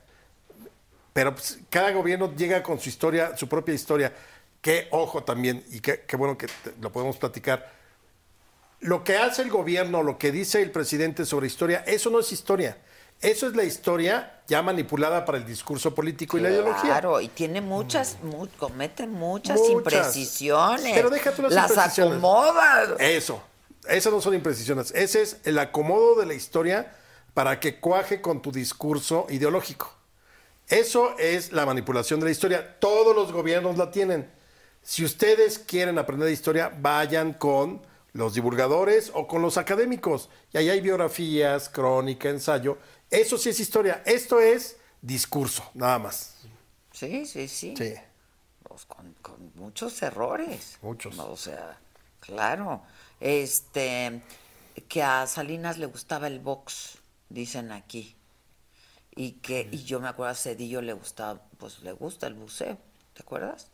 [1.13, 4.13] pero pues, cada gobierno llega con su historia, su propia historia.
[4.61, 7.71] Qué ojo también, y qué, qué bueno que te- lo podemos platicar.
[8.81, 12.31] Lo que hace el gobierno, lo que dice el presidente sobre historia, eso no es
[12.31, 12.77] historia.
[13.19, 16.81] Eso es la historia ya manipulada para el discurso político y la ideología.
[16.83, 19.71] Claro, y tiene muchas, mu- comete muchas, Muchas.
[19.73, 20.93] imprecisiones.
[20.93, 22.13] Pero deja tú las Las imprecisiones.
[22.19, 22.95] Acomoda.
[22.99, 23.41] Eso.
[23.89, 24.91] Esas no son imprecisiones.
[24.91, 26.93] Ese es el acomodo de la historia
[27.37, 29.93] para que cuaje con tu discurso ideológico.
[30.67, 32.79] Eso es la manipulación de la historia.
[32.79, 34.27] Todos los gobiernos la tienen.
[34.81, 40.29] Si ustedes quieren aprender de historia, vayan con los divulgadores o con los académicos.
[40.51, 42.79] Y ahí hay biografías, crónica, ensayo.
[43.11, 44.01] Eso sí es historia.
[44.03, 46.37] Esto es discurso, nada más.
[46.91, 47.75] Sí, sí, sí.
[47.77, 47.93] Sí.
[48.63, 50.79] Pues con, con muchos errores.
[50.81, 51.19] Muchos.
[51.19, 51.77] O sea,
[52.19, 52.81] claro.
[53.19, 54.23] Este,
[54.89, 56.96] que a Salinas le gustaba el box,
[57.29, 58.15] dicen aquí.
[59.15, 62.77] Y que, y yo me acuerdo a Cedillo le gustaba, pues le gusta el buceo,
[63.13, 63.67] ¿te acuerdas?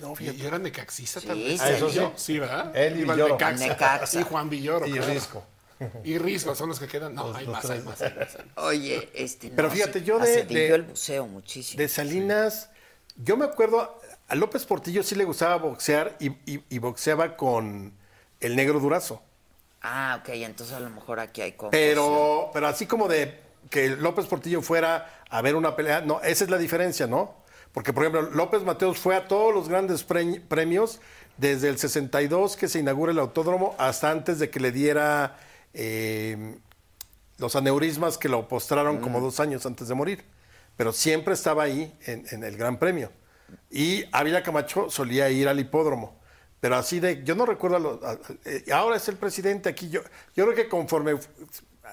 [0.00, 0.38] No, Y, fíjate.
[0.38, 1.60] y era necaxista Sí, también.
[1.60, 2.00] Ah, eso sí.
[2.16, 2.74] Sí, ¿verdad?
[2.76, 3.04] Él y.
[3.06, 3.66] Necaxa.
[3.66, 4.20] Necaxa.
[4.20, 4.86] Y Juan Villoro.
[4.86, 5.12] Y claro.
[5.12, 5.44] Risco.
[6.04, 7.14] Y Risco son los que quedan.
[7.14, 8.34] No, hay más, hay más, hay más.
[8.36, 8.56] hay más.
[8.64, 9.50] Oye, este.
[9.50, 11.78] Pero no, fíjate, sí, yo de- Cedillo de- el buceo muchísimo.
[11.80, 12.70] De Salinas,
[13.16, 17.92] yo me acuerdo, a López Portillo sí le gustaba boxear y, y- y boxeaba con
[18.40, 19.22] el negro durazo.
[19.82, 21.88] Ah, ok, entonces a lo mejor aquí hay confusión.
[21.88, 23.40] Pero, pero así como de
[23.70, 27.34] que López Portillo fuera a ver una pelea, no, esa es la diferencia, ¿no?
[27.72, 31.00] Porque, por ejemplo, López Mateos fue a todos los grandes pre- premios
[31.38, 35.38] desde el 62 que se inaugura el autódromo hasta antes de que le diera
[35.72, 36.58] eh,
[37.38, 40.24] los aneurismas que lo postraron como dos años antes de morir.
[40.76, 43.10] Pero siempre estaba ahí en, en el Gran Premio.
[43.70, 46.20] Y Ávila Camacho solía ir al hipódromo.
[46.62, 49.90] Pero así de, yo no recuerdo, a eh, ahora es el presidente aquí.
[49.90, 50.00] Yo,
[50.36, 51.18] yo creo que conforme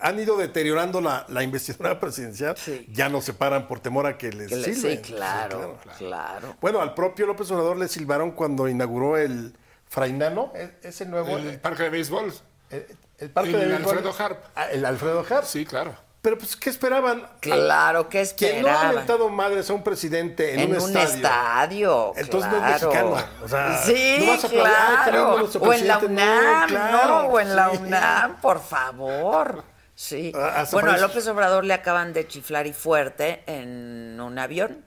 [0.02, 2.86] han ido deteriorando la, la investidura presidencial, Sí.
[2.91, 5.04] ya no se paran por temor a que les Que le- silben.
[5.04, 6.56] sí, claro, claro.
[6.62, 9.56] Bueno, al propio López Obrador le silbaron cuando inauguró el
[9.88, 12.32] Frainano, e- ese nuevo, El parque de béisbol.
[12.70, 12.86] el,
[13.18, 13.98] el parque el de béisbol.
[13.98, 14.44] Alfredo Harp.
[14.56, 15.46] Ah, el Alfredo Harp.
[15.46, 15.96] Sí, claro.
[16.22, 17.26] Pero pues, ¿qué esperaban?
[17.40, 18.88] Claro, ¿qué Quien no ha esperaban?
[18.98, 21.16] aventado madres a un presidente en, en un, un estadio.
[21.16, 22.14] estadio.
[22.18, 23.16] Entonces no es mexicano.
[23.41, 25.70] O sea, sí, no vas a aplaudir, "Ay, qué lindo claro.
[25.70, 26.24] O en la presidente".
[26.26, 27.70] No, UNAM, claro, no, o en la.
[27.70, 29.64] UNAM, por favor.
[29.96, 30.34] Sí.
[30.72, 34.86] Bueno, a López Obrador le acaban de chiflar y fuerte en un avión.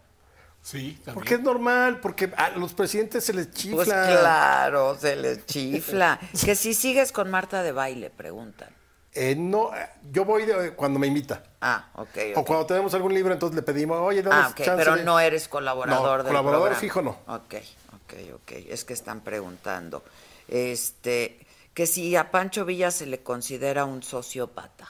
[0.62, 1.14] Sí, también.
[1.14, 3.76] Porque es normal, porque a los presidentes se les chifla.
[3.76, 6.18] Pues claro, se les chifla.
[6.44, 8.68] que si sigues con Marta de baile, preguntan.
[9.14, 9.70] Eh, no,
[10.10, 11.42] yo voy de- cuando me invita.
[11.60, 12.18] Ah, ok.
[12.36, 15.04] O cuando tenemos algún libro, entonces le pedimos, oye, danos Ah, ok, chance pero de-".
[15.04, 16.80] no eres colaborador No, del colaborador programa.
[16.80, 17.10] fijo no.
[17.26, 17.54] Ok,
[17.94, 18.52] ok, ok.
[18.70, 20.02] Es que están preguntando.
[20.48, 21.38] Este,
[21.74, 24.88] que si a Pancho Villa se le considera un sociópata.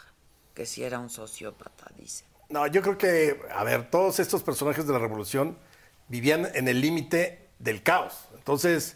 [0.55, 2.25] Que si era un sociópata, dice.
[2.51, 5.57] No, yo creo que, a ver, todos estos personajes de la revolución
[6.09, 8.15] vivían en el límite del caos.
[8.35, 8.95] Entonces,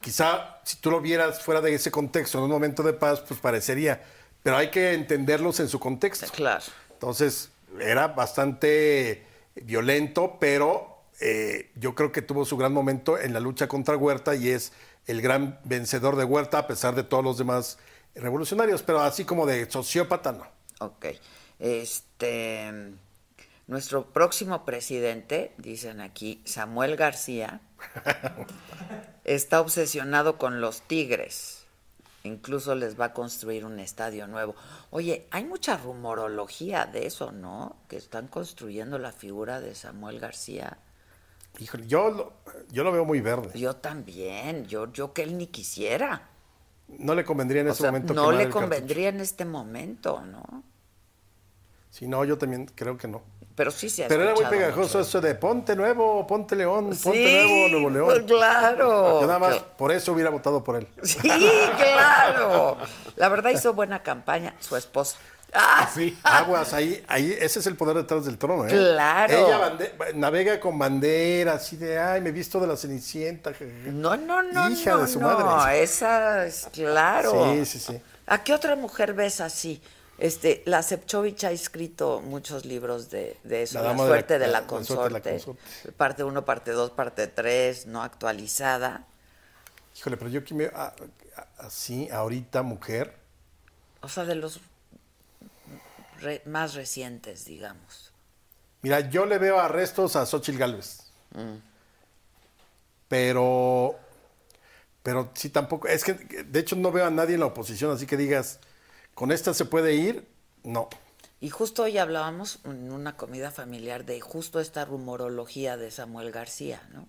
[0.00, 3.40] quizá si tú lo vieras fuera de ese contexto, en un momento de paz, pues
[3.40, 4.02] parecería.
[4.42, 6.26] Pero hay que entenderlos en su contexto.
[6.32, 6.64] Claro.
[6.90, 7.50] Entonces,
[7.80, 9.24] era bastante
[9.54, 14.34] violento, pero eh, yo creo que tuvo su gran momento en la lucha contra Huerta
[14.34, 14.72] y es
[15.06, 17.78] el gran vencedor de Huerta a pesar de todos los demás
[18.14, 20.46] revolucionarios, pero así como de sociópata, no.
[20.80, 21.06] Ok.
[21.58, 22.72] Este,
[23.66, 27.60] nuestro próximo presidente, dicen aquí, Samuel García,
[29.24, 31.61] está obsesionado con los tigres.
[32.24, 34.54] Incluso les va a construir un estadio nuevo.
[34.90, 37.76] Oye, hay mucha rumorología de eso, ¿no?
[37.88, 40.78] Que están construyendo la figura de Samuel García.
[41.58, 42.32] Híjole, yo lo,
[42.70, 43.58] yo lo veo muy verde.
[43.58, 46.28] Yo también, yo, yo que él ni quisiera.
[46.88, 48.14] No le convendría en O ese sea, momento.
[48.14, 50.62] no le convendría en este momento, ¿no?
[51.92, 53.22] Sí, no, yo también creo que no.
[53.54, 55.00] Pero sí se ha Pero era muy pegajoso mucho.
[55.00, 58.06] eso de ponte nuevo, ponte León, ponte nuevo, Nuevo León.
[58.06, 59.20] pues claro.
[59.20, 60.88] Yo nada más por eso hubiera votado por él.
[61.02, 62.78] Sí, claro.
[63.16, 65.18] La verdad hizo buena campaña su esposa.
[65.54, 66.16] Ah, Sí.
[66.22, 68.68] Aguas, ahí, ahí, ese es el poder detrás del trono, ¿eh?
[68.70, 69.34] Claro.
[69.34, 73.52] Ella bande- navega con bandera, así de, ay, me he visto de la Cenicienta.
[73.52, 73.90] jeje".
[73.92, 75.82] No, no, no, Hija no, de su no, madre.
[75.82, 77.52] esa es claro.
[77.52, 78.00] Sí, sí, sí.
[78.26, 79.82] ¿A qué otra mujer ves así?
[80.22, 84.46] Este, la Sepchovich ha escrito muchos libros de, de eso, La la, de suerte la-
[84.46, 85.92] de la, consorte, de la consorte.
[85.96, 89.04] parte 1, parte 2, parte 3, no actualizada.
[89.96, 90.66] Híjole, pero yo aquí me...
[90.66, 90.94] a-
[91.36, 93.16] a- así, ahorita, mujer.
[94.00, 94.60] O sea, de los
[96.20, 98.12] re- más recientes, digamos.
[98.82, 101.00] Mira, yo le veo arrestos a Xochitl Galvez.
[101.34, 101.56] Mm.
[103.08, 103.96] Pero...
[105.02, 105.88] Pero sí tampoco...
[105.88, 108.60] Es que, de hecho, no veo a nadie en la oposición, así que digas,
[109.14, 110.26] ¿con esta se puede ir?
[110.64, 110.88] No.
[111.40, 116.88] Y justo hoy hablábamos en una comida familiar de justo esta rumorología de Samuel García,
[116.92, 117.08] ¿no?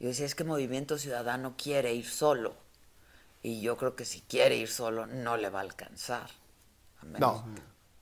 [0.00, 2.54] Yo decía, es que Movimiento Ciudadano quiere ir solo.
[3.42, 6.30] Y yo creo que si quiere ir solo, no le va a alcanzar.
[7.00, 7.44] A menos- No.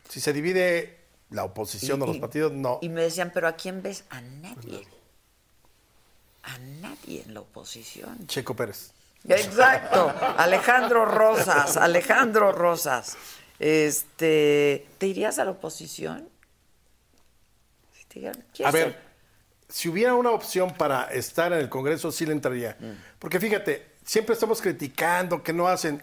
[0.09, 0.99] Si se divide
[1.31, 2.79] la oposición Y- o los y- partidos, no.
[2.83, 4.05] Y me decían, pero ¿a quién ves?
[4.11, 4.87] A nadie.
[6.45, 8.27] A nadie en la oposición.
[8.27, 8.93] Checo Pérez.
[9.29, 10.13] Exacto.
[10.37, 13.17] Alejandro Rosas, Alejandro Rosas.
[13.59, 16.29] Este, ¿te irías a la oposición?
[17.93, 18.99] Si te A ¿quieres ver,
[19.69, 22.77] si hubiera una opción para estar en el Congreso, sí le entraría.
[22.81, 22.91] Mm.
[23.19, 26.03] Porque fíjate, siempre estamos criticando que no hacen.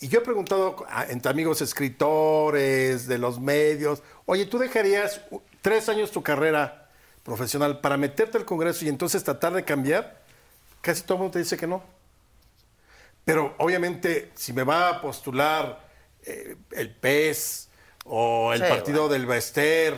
[0.00, 5.20] Y yo he preguntado a- entre amigos escritores, de los medios, oye, ¿tú dejarías
[5.62, 6.88] tres años tu carrera
[7.22, 10.20] profesional para meterte al Congreso y entonces tratar de cambiar?
[10.80, 11.82] Casi todo el mundo te dice que no.
[13.32, 15.86] Pero obviamente, si me va a postular
[16.26, 17.68] eh, el PES
[18.06, 19.12] o el Sí, partido bueno.
[19.12, 19.96] del Bester,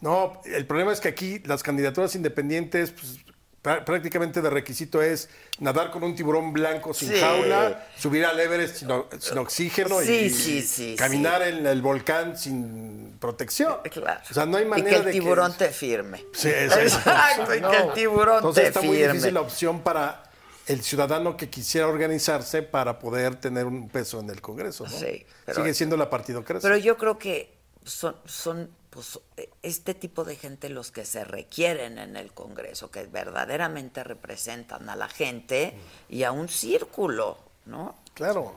[0.00, 3.18] no, el problema es que aquí las candidaturas independientes, pues,
[3.62, 5.28] prá- prácticamente de requisito es
[5.60, 7.20] nadar con un tiburón blanco sin Sí.
[7.20, 8.78] jaula, subir al Everest
[9.20, 13.76] sin, oxígeno Sí, y sí, caminar en el volcán sin protección.
[13.92, 14.20] Claro.
[14.28, 15.58] O sea, no hay y manera que el de tiburón que...
[15.66, 16.24] te firme.
[16.32, 18.96] Sí, es- es- Exacto, y que el tiburón Entonces te está firme.
[18.98, 20.24] muy difícil la opción para
[20.66, 24.84] el ciudadano que quisiera organizarse para poder tener un peso en el Congreso.
[24.84, 24.90] ¿no?
[24.90, 26.68] Sí, pero- Sigue siendo la partidocracia.
[26.68, 29.20] Pero yo creo que son, son pues,
[29.62, 34.96] este tipo de gente los que se requieren en el Congreso, que verdaderamente representan a
[34.96, 35.74] la gente
[36.08, 37.96] y a un círculo, ¿no?
[38.14, 38.56] Claro.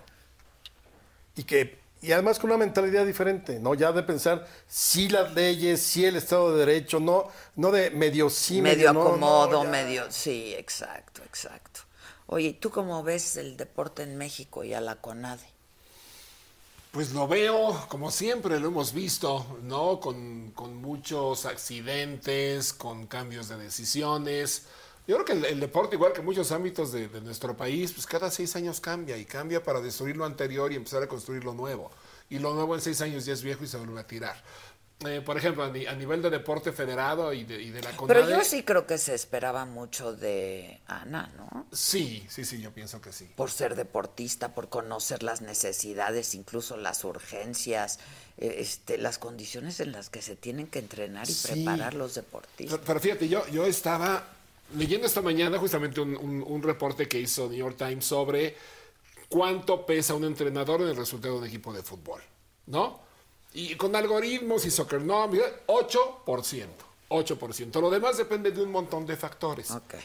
[1.36, 3.74] Y que y además con una mentalidad diferente, ¿no?
[3.74, 7.28] Ya de pensar sí las leyes, sí el Estado de Derecho, no,
[7.58, 10.10] no de medio sí, medio acomodo, no, medio...
[10.10, 11.79] Sí, exacto, exacto.
[12.32, 15.48] Oye, ¿tú cómo ves el deporte en México y a la CONADE?
[16.92, 20.00] Pues lo veo, como siempre lo hemos visto, ¿no?
[20.00, 24.68] Con, con muchos accidentes, con cambios de decisiones.
[25.08, 28.30] Yo creo que el, deporte, igual que muchos ámbitos de, de nuestro país, pues cada
[28.30, 31.90] seis años cambia y cambia para destruir lo anterior y empezar a construir lo nuevo.
[32.30, 34.40] Y lo nuevo en seis años ya es viejo y se vuelve a tirar.
[35.06, 37.92] Eh, por ejemplo, a, ni- a nivel de deporte federado y de, y de la
[37.92, 38.32] Pero CONADE.
[38.34, 41.68] yo sí creo que se esperaba mucho de Ana, ¿no?
[41.72, 43.30] Sí, sí, sí, yo pienso que sí.
[43.38, 48.00] por ser deportista, por conocer las necesidades, incluso las urgencias,
[48.38, 51.48] eh, este, las condiciones en las que se tienen que entrenar y Sí.
[51.48, 52.80] preparar los deportistas.
[52.80, 54.28] Pero, pero fíjate, yo, yo estaba
[54.76, 58.58] leyendo esta mañana justamente un, un- un reporte que hizo New York Times sobre
[59.30, 62.22] cuánto pesa un entrenador en el resultado de un equipo de fútbol,
[62.66, 63.08] ¿no?
[63.54, 66.68] Y con algoritmos y soccer, no, mira, 8%,
[67.10, 67.82] 8%.
[67.82, 69.72] Lo demás depende de un montón de factores.
[69.72, 69.96] Ok.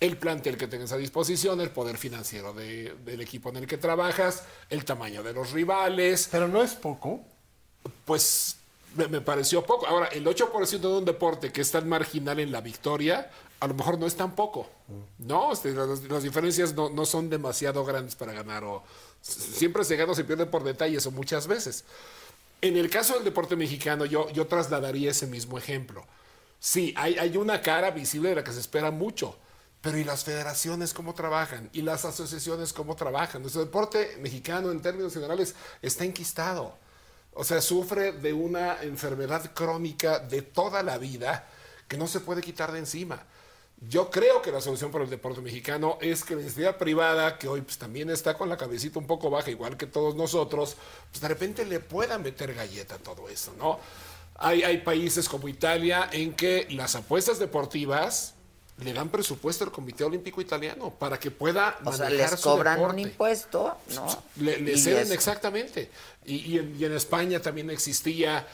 [0.00, 3.78] El plantel que tengas a disposición, el poder financiero de- del equipo en el que
[3.78, 7.20] trabajas, el tamaño de los rivales, Pero no es poco.
[8.04, 8.56] pues
[8.96, 9.86] me, me pareció poco.
[9.86, 13.30] Ahora, el 8% de un deporte que es tan marginal en la victoria,
[13.60, 14.68] a lo mejor no es tan poco.
[15.18, 18.62] No, Este, las, las diferencias no, no son demasiado grandes para ganar.
[18.64, 18.84] O,
[19.22, 21.84] siempre se gana o se pierde por detalles o muchas veces.
[22.64, 26.06] En el caso del deporte mexicano, yo, yo trasladaría ese mismo ejemplo.
[26.58, 29.36] Sí, hay, hay una cara visible de la que se espera mucho.
[29.82, 31.68] Pero ¿y las federaciones cómo trabajan?
[31.74, 33.42] ¿Y las asociaciones cómo trabajan?
[33.42, 36.74] Nuestro deporte mexicano en términos generales está enquistado.
[37.34, 41.46] O sea, sufre de una enfermedad crónica de toda la vida
[41.86, 43.26] que no se puede quitar de encima.
[43.88, 47.48] Yo creo que la solución para el deporte mexicano es que la iniciativa privada, que
[47.48, 50.76] hoy pues, también está con la cabecita un poco baja, igual que todos nosotros,
[51.10, 53.78] pues de repente le pueda meter galleta a todo eso, ¿no?
[54.36, 58.34] Hay, hay países como Italia en que las apuestas deportivas
[58.78, 62.80] le dan presupuesto al Comité Olímpico Italiano para que pueda O sea, les su cobran
[62.80, 64.06] un impuesto, ¿no?
[64.36, 65.90] Le, ceden exactamente.
[66.24, 68.46] Y, y en, y en España también existía.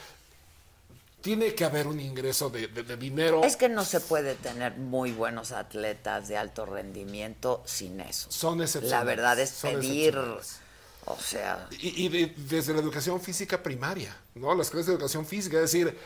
[1.21, 3.43] Tiene que haber un ingreso de, de- de dinero.
[3.43, 8.31] Es que no se puede tener muy buenos atletas de alto rendimiento sin eso.
[8.31, 13.61] Son La excepcionales, verdad es pedir, o sea, Y, y de- desde la educación física
[13.61, 14.53] primaria, ¿no?
[14.55, 15.97] Las clases de educación física, es decir,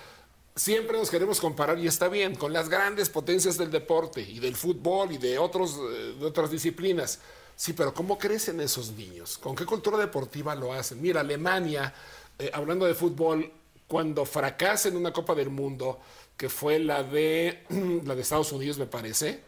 [0.55, 4.55] siempre nos queremos comparar, y está bien, con las grandes potencias del deporte y del
[4.55, 7.19] fútbol y de, otros, eh, de otras disciplinas.
[7.57, 9.37] Sí, pero ¿cómo crecen esos niños?
[9.37, 11.01] ¿Con qué cultura deportiva lo hacen?
[11.01, 11.93] Mira, Alemania,
[12.37, 13.49] eh, hablando de fútbol,
[13.87, 15.99] cuando fracasa en una Copa del Mundo,
[16.37, 17.63] que fue la de,
[18.05, 19.41] la de Estados Unidos, me parece,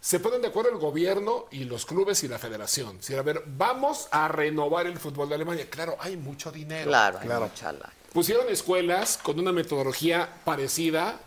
[0.00, 2.98] se ponen de acuerdo el gobierno y los clubes y la federación.
[3.00, 5.68] Si, a ver, vamos a renovar el fútbol de Alemania.
[5.70, 6.88] Claro, hay mucho dinero.
[6.90, 7.46] claro, hay Claro.
[7.48, 7.92] mucha lana.
[8.12, 11.18] Pusieron escuelas con una metodología parecida.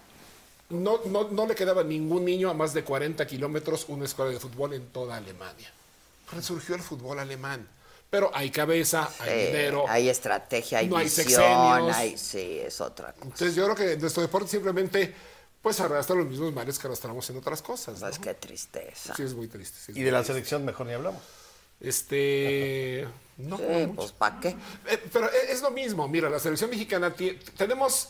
[0.70, 4.40] No, no, no le quedaba ningún niño a más de 40 kilómetros una escuela de
[4.40, 5.72] fútbol en toda Alemania.
[6.32, 7.68] Resurgió el fútbol alemán.
[8.10, 9.86] Pero hay cabeza, hay dinero.
[9.88, 11.96] hay estrategia, hay no hay visión, sexenios.
[11.96, 13.24] hay, sí, es otra cosa.
[13.26, 15.14] Entonces yo creo que nuestro deporte simplemente
[15.62, 17.96] pues arrastra los mismos males que arrastramos en otras cosas.
[18.00, 18.08] ¿no?
[18.08, 19.16] Pues qué tristeza.
[19.16, 19.78] Sí, es muy triste.
[19.84, 20.34] sí es Y muy de la triste.
[20.34, 21.22] selección mejor ni hablamos.
[21.82, 23.08] Este.
[23.38, 24.50] No, Sí, no pues ¿para qué?
[24.88, 26.08] Eh, pero e- es lo mismo.
[26.08, 27.14] Mira, la selección mexicana
[27.58, 28.10] tenemos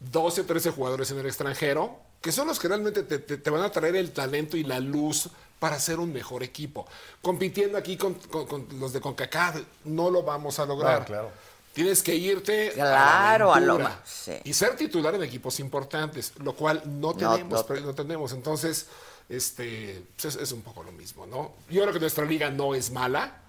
[0.00, 3.50] 12 o 13 jugadores en el extranjero que son los que realmente te, te- te
[3.50, 6.86] van a traer el talento y la luz para ser un mejor equipo.
[7.22, 11.00] Compitiendo aquí con, con- con los de CONCACAF no lo vamos a lograr.
[11.00, 11.30] No, claro.
[11.72, 14.32] Tienes que irte Claro, a a la lo aventura ma- sí.
[14.44, 17.94] y ser titular en equipos importantes, lo cual no tenemos, no.
[17.94, 18.32] tenemos.
[18.32, 18.86] Entonces,
[19.28, 21.52] este, pues es, es un poco lo mismo, ¿no?
[21.70, 23.40] Yo creo que nuestra liga no es mala.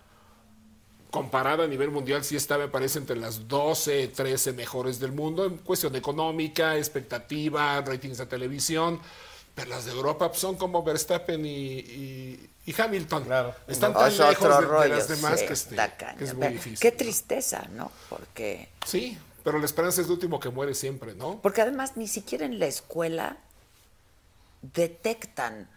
[1.11, 5.45] Comparada a nivel mundial, sí está, me parece, entre las 12, 13 mejores del mundo
[5.45, 8.99] en cuestión económica, expectativa, ratings de televisión.
[9.55, 11.49] Pero las de Europa pues, son como Verstappen y,
[11.79, 13.23] y- y Hamilton.
[13.23, 13.55] Claro.
[13.67, 15.75] Están No, tan es lejos de, de las demás sí, que, este,
[16.17, 16.79] que es muy difícil.
[16.79, 17.91] Qué tristeza, ¿no?
[18.09, 21.39] Porque, Sí, pero la esperanza es el último que muere siempre, ¿no?
[21.41, 23.37] porque además ni siquiera en la escuela
[24.61, 25.69] detectan,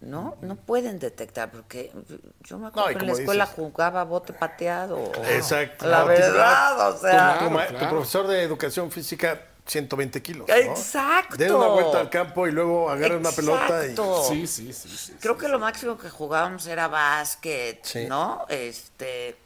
[0.00, 0.36] ¿no?
[0.40, 1.92] No pueden detectar, porque
[2.40, 5.12] yo me acuerdo No, que en la escuela dices- jugaba bote pateado.
[5.28, 5.86] Exacto.
[5.86, 7.38] La verdad, o sea.
[7.38, 7.90] Tu, ma- tu claro.
[7.90, 9.40] profesor de educación física,
[9.70, 10.48] 120 kilos.
[10.48, 10.54] ¿no?
[10.54, 11.36] Exacto.
[11.36, 13.94] Den una vuelta al campo y luego agarren una pelota y.
[14.28, 14.88] Sí, sí, sí.
[14.96, 18.06] sí, Creo sí, que lo máximo que jugábamos era básquet, Sí.
[18.08, 18.44] ¿no?
[18.48, 19.36] Este,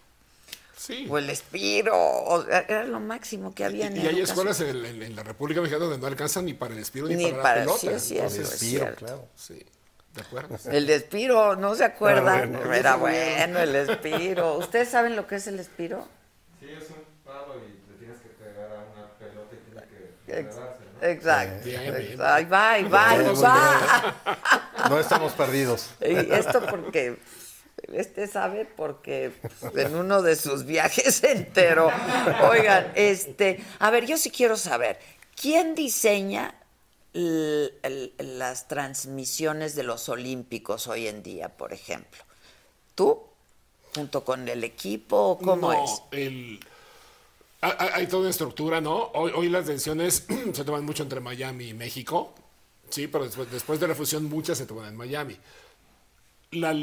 [0.77, 1.07] Sí.
[1.11, 4.49] o el espiro, o- era lo máximo que Y, había en y hay educación.
[4.49, 7.17] escuelas en, en- en la República Mexicana donde no alcanzan ni para el espiro ni,
[7.17, 7.81] Ni para, para- la pelota.
[7.81, 8.27] sí, es cierto.
[8.35, 8.97] Entonces, es cierto.
[9.07, 9.29] claro.
[9.37, 9.63] sí,
[10.15, 10.57] de acuerdo.
[10.71, 12.55] El Espiro, ¿no se acuerdan?
[12.55, 12.73] Ah, bueno.
[12.75, 14.55] Era bueno el Espiro.
[14.59, 16.07] ¿Ustedes saben lo que es el Espiro?
[16.61, 19.97] Sí, es un palo y le tienes que pegar a una pelota y tiene que
[19.97, 20.24] Ex- enredarse, ¿no?
[21.03, 21.69] Exacto.
[22.25, 24.15] Ahí va, ahí va, ahí va.
[24.89, 25.91] No estamos perdidos.
[26.01, 27.17] Y esto porque
[27.93, 29.33] este sabe porque
[29.77, 31.91] en uno de sus viajes se enteró.
[32.49, 34.99] Oigan, este, a ver, yo sí quiero saber,
[35.41, 36.55] ¿quién diseña
[37.13, 42.23] las transmisiones de los Olímpicos hoy en día, por ejemplo?
[42.95, 43.23] ¿Tú?
[43.95, 45.17] ¿Junto con el equipo?
[45.17, 46.03] o ¿Cómo No, es?
[46.13, 46.61] el-
[47.71, 49.11] hay, toda una estructura, ¿no?
[49.15, 52.35] Hoy, hoy las decisiones se toman mucho entre Miami y México,
[52.91, 55.37] sí, pero después, después de la fusión muchas se toman en Miami.
[56.53, 56.75] La-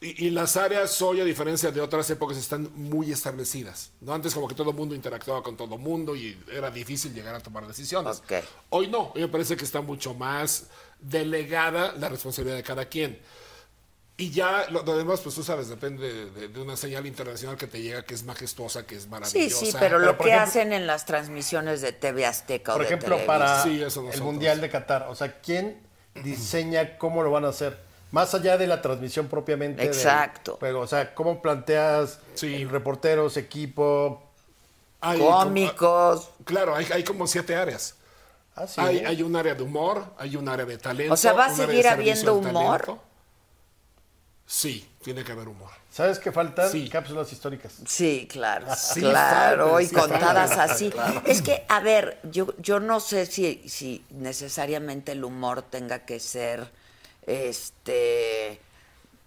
[0.00, 3.90] y, y las áreas hoy, a diferencia de otras épocas, están muy establecidas.
[4.02, 4.12] ¿no?
[4.12, 7.34] Antes como que todo el mundo interactuaba con todo el mundo y era difícil llegar
[7.34, 8.22] a tomar decisiones.
[8.70, 10.66] Hoy no, hoy me parece que está mucho más
[11.00, 13.18] delegada la responsabilidad de cada quien.
[14.16, 17.66] Y ya lo, lo demás, pues tú sabes, depende de, de una señal internacional que
[17.66, 19.56] te llega, que es majestuosa, que es Sí, maravillosa.
[19.66, 22.76] sí, pero lo Pero, por que ejemplo- hacen en las transmisiones de TV Azteca o
[22.76, 24.22] Por ejemplo, para Sí, eso el.
[24.22, 25.82] Mundial de Qatar, o sea, ¿quién
[26.22, 27.76] diseña cómo lo van a hacer?
[28.12, 29.82] Más allá de la transmisión propiamente.
[29.84, 30.58] Exacto.
[30.60, 32.62] pero, o sea, ¿cómo planteas Sí.
[32.62, 34.22] eh, reporteros, equipo?
[35.00, 36.26] Hay Cómicos.
[36.26, 37.96] como- claro, hay, hay como siete áreas.
[38.54, 38.80] Ah, sí.
[38.80, 41.12] Hay, hay un área de humor, hay un área de talento.
[41.14, 42.80] O sea, ¿va a seguir habiendo humor?
[42.82, 43.02] talento.
[44.46, 45.70] Sí, tiene que haber humor.
[45.90, 46.70] ¿Sabes qué faltan?
[46.70, 46.88] Sí.
[46.88, 47.72] Cápsulas históricas.
[47.86, 50.92] Sí, claro, Sí, claro, y sí, contadas así.
[51.24, 56.20] Es que, a ver, yo, yo no sé si, si necesariamente el humor tenga que
[56.20, 56.68] ser,
[57.26, 58.60] este,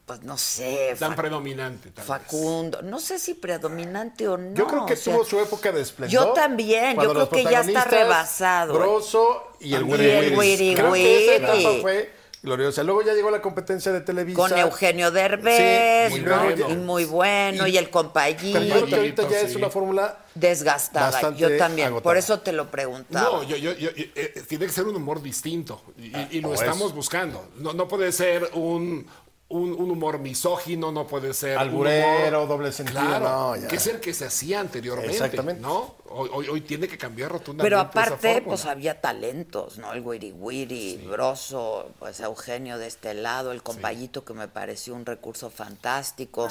[0.05, 1.89] pues no sé, Tan predominante.
[1.89, 2.05] tal vez.
[2.05, 4.53] Facundo, no sé si predominante o no.
[4.55, 6.11] Yo creo que o sea, tuvo su época de esplendor.
[6.13, 8.73] Yo también, yo creo que ya está rebasado.
[8.75, 8.77] ¿eh?
[8.77, 11.61] Broso y el Y Wiri el Wiri Creo que esa Wiri.
[11.63, 12.16] etapa fue
[12.47, 12.83] gloriosa.
[12.83, 14.37] Luego ya llegó la competencia de Televisa.
[14.37, 16.39] Con Eugenio Derbez, Sí, muy ¿no?
[16.39, 16.69] bueno.
[16.69, 18.59] Y muy bueno, y, el compayito.
[18.59, 22.03] Pero yo creo que ahorita ya es una fórmula Desgastada, Bastante yo también, agotada.
[22.03, 23.29] por eso te lo preguntaba.
[23.37, 26.49] No, yo, yo, yo- yo- eh, tiene que ser un humor distinto y, y lo
[26.49, 26.93] o estamos es.
[26.95, 27.47] buscando.
[27.57, 29.07] No, no puede ser un,
[29.49, 31.57] un, un humor misógino, no puede ser.
[31.57, 33.67] Alburero, humor- doble sentido, Claro, no, ya.
[33.69, 35.13] que es el que se hacía anteriormente.
[35.13, 35.61] Exactamente.
[35.61, 35.95] ¿no?
[36.09, 37.63] Hoy, hoy, hoy tiene que cambiar rotundamente.
[37.65, 39.93] Pero aparte, pues había talentos, ¿no?
[39.93, 45.05] El Wiri Wiri, Broso, pues Eugenio de este lado, el compayito que me pareció un
[45.05, 46.47] recurso fantástico.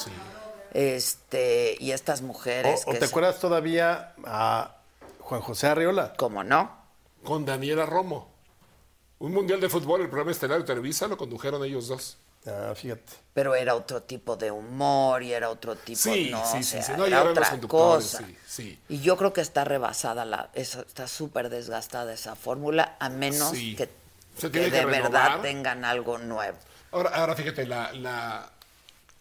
[0.72, 4.76] Este, y estas mujeres ¿O, te se- acuerdas todavía a
[5.20, 6.14] Juan José Arriola?
[6.16, 6.70] ¿Cómo no?
[7.24, 8.28] Con Daniela Romo.
[9.18, 12.18] Un mundial de fútbol, el programa estelar de Televisa, lo condujeron ellos dos.
[12.46, 13.02] Ah, fíjate.
[13.34, 16.64] Pero era otro tipo de humor y era otro tipo, Sí, no, sí, o sí,
[16.64, 16.92] sea, sí.
[16.96, 18.18] No, y era otra cosa.
[18.18, 18.78] sí, sí.
[18.88, 23.76] Y yo creo que está rebasada la, está súper desgastada esa fórmula, a menos Sí.
[23.76, 23.88] que,
[24.48, 26.56] de verdad tengan algo nuevo.
[26.92, 28.50] Ahora, ahora fíjate, la, la-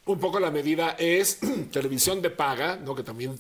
[0.06, 1.40] un poco la medida es
[1.72, 2.96] televisión de paga, ¿no?
[2.96, 3.38] que también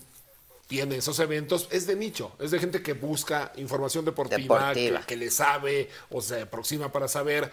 [0.67, 4.39] tiene esos eventos, es de nicho, es de gente que busca información deportiva,
[4.71, 4.99] Deportiva.
[5.01, 7.51] Que, que le sabe o se aproxima para saber.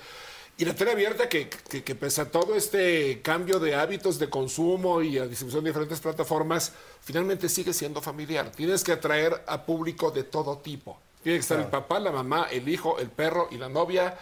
[0.59, 4.29] Y la tele abierta que, que, que pese a todo este cambio de hábitos de
[4.29, 8.53] consumo y a distribución de diferentes plataformas, finalmente sigue siendo familiar.
[8.53, 11.01] Tienes que atraer a público de todo tipo.
[11.23, 14.17] Tiene que estar el papá, la mamá, el hijo, el perro y la novia.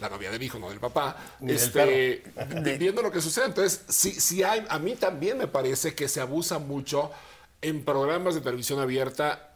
[0.00, 1.16] La novia del hijo, no del papá.
[1.46, 2.22] Este,
[2.64, 3.44] vi- viendo lo que sucede.
[3.46, 7.12] Entonces, sí, sí hay, a mí también me parece que se abusa mucho
[7.62, 9.53] en programas de televisión abierta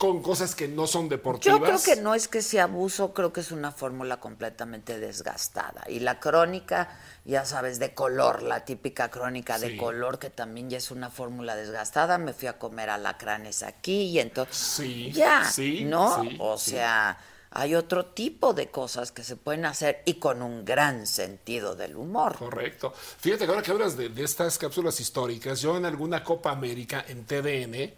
[0.00, 1.58] con cosas que no son deportivas.
[1.58, 5.84] Yo creo que no es que sea abuso, creo que es una fórmula completamente desgastada.
[5.90, 6.88] Y la crónica,
[7.26, 9.76] ya sabes, de color, la típica crónica de Sí.
[9.76, 12.16] color, que también ya es una fórmula desgastada.
[12.16, 14.56] Me fui a comer alacranes aquí y entonces.
[14.56, 16.22] Sí, Ya, sí, ¿no?
[16.22, 17.18] sí, o sea,
[17.50, 21.96] hay otro tipo de cosas que se pueden hacer y con un gran sentido del
[21.96, 22.36] humor.
[22.38, 22.94] Correcto.
[22.96, 27.04] Fíjate que ahora que hablas de, de estas cápsulas históricas, yo en alguna Copa América
[27.06, 27.92] en TDN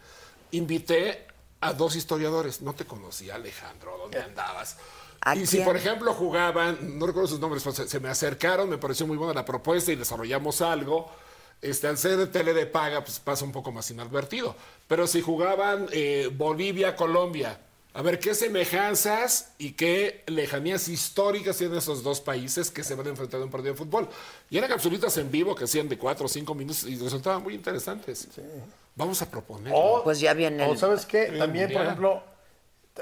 [0.51, 1.29] invité
[1.63, 2.61] a dos historiadores.
[2.61, 4.77] No te conocía, Alejandro, ¿dónde andabas?
[5.23, 8.69] ¿A y si, por ejemplo, jugaban, no recuerdo sus nombres, pero se, se me acercaron,
[8.69, 11.11] me pareció muy buena la propuesta y desarrollamos algo.
[11.63, 14.57] Este, al ser de tele de paga, pues pasa un poco más inadvertido.
[14.89, 17.61] Pero si jugaban eh, Bolivia-Colombia,
[17.95, 23.07] a ver qué semejanzas y qué lejanías históricas tienen esos dos países que se van
[23.07, 24.09] a enfrentar en un partido de fútbol.
[24.51, 27.55] Y eran capsulitas en vivo que hacían de cuatro o cinco minutos y resultaban muy
[27.55, 28.27] interesantes.
[28.95, 29.73] Vamos a proponer.
[29.75, 32.23] O- Pues ya viene O el- sabes qué, también, por ejemplo,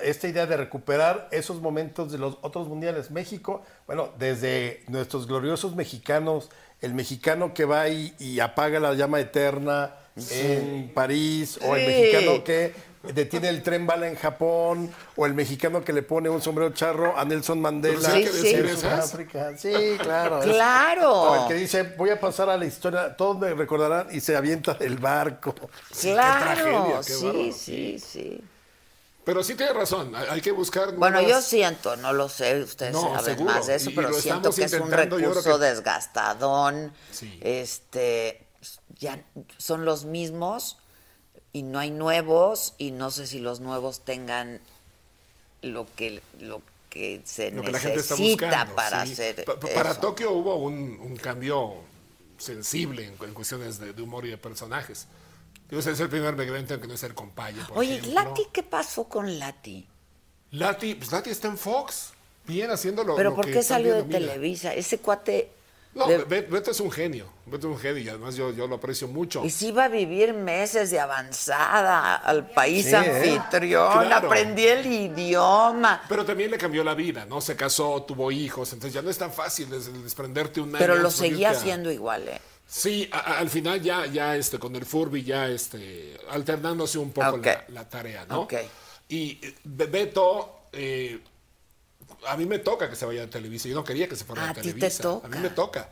[0.03, 3.11] esta idea de recuperar esos momentos de los otros mundiales.
[3.11, 6.49] México, bueno, desde nuestros gloriosos mexicanos,
[6.81, 9.97] el mexicano que va y, y apaga la llama eterna
[10.31, 12.73] en París, o el mexicano que
[13.03, 17.17] detiene el tren bala en Japón, o el mexicano que le pone un sombrero charro
[17.17, 18.57] a Nelson Mandela sí Sí.
[18.77, 19.57] Sudáfrica.
[19.57, 20.41] Sí, claro.
[20.41, 21.13] Claro.
[21.13, 24.37] o el que dice, voy a pasar a la historia, todos me recordarán, y se
[24.37, 25.55] avienta del barco.
[26.01, 28.45] Claro, tragedia, qué sí, bárbaro, sí, sí.
[29.25, 30.93] Pero sí tienes razón, hay que buscar.
[30.95, 34.13] Bueno, yo siento, no lo sé, ustedes No, saben seguro, más de eso, y- pero
[34.15, 36.93] siento que es un recurso que- desgastadón.
[37.13, 37.39] Sí.
[37.43, 38.47] Este,
[38.99, 39.23] ya
[39.59, 40.79] son los mismos
[41.53, 44.61] y no hay nuevos y no sé si los nuevos tengan
[45.63, 48.75] lo que lo que se lo que la gente está necesita buscando.
[48.77, 49.13] para sí.
[49.13, 50.01] hacer Pa- pa- Para eso.
[50.01, 51.75] Tokio hubo un, un cambio
[52.39, 55.07] sensible en, en cuestiones de, de humor y de personajes.
[55.71, 56.35] Ese es el primer
[56.75, 58.15] en que no es el compaye, por Oye, ejemplo.
[58.25, 59.87] Lati, ¿qué pasó con Lati?
[60.53, 62.11] Lati, pues Lati está en Fox.
[62.47, 64.03] Bien haciendo lo, ¿Pero lo por qué salió de.
[64.05, 64.75] Televisa?
[64.75, 65.51] Ese cuate...
[65.93, 67.27] No, de- Beto es un genio.
[67.47, 69.45] Beto es un genio y además yo, yo lo aprecio mucho.
[69.45, 72.97] Y si iba a vivir meses de avanzada al país Sí, ¿eh?
[72.97, 74.29] anfitrión, Claro.
[74.29, 76.03] aprendí el idioma.
[76.09, 77.41] Pero también le cambió la vida, ¿no?
[77.41, 80.79] Se casó, tuvo hijos, entonces ya no es tan fácil des- desprenderte un año.
[80.79, 82.41] Pero lo seguía a- haciendo igual, ¿eh?
[82.67, 87.11] Sí, a- a- al final ya, ya este, con el Furby ya este, alternándose un
[87.11, 87.47] poco Ok.
[87.47, 88.43] la, la tarea, ¿no?
[88.43, 88.55] Ok.
[89.09, 91.19] Y eh, Be- Beto, eh,
[92.27, 93.69] a mí me toca que se vaya a Televisa.
[93.69, 95.03] Yo no quería que se fuera A a ti te Televisa.
[95.03, 95.27] toca.
[95.27, 95.91] A mí me toca.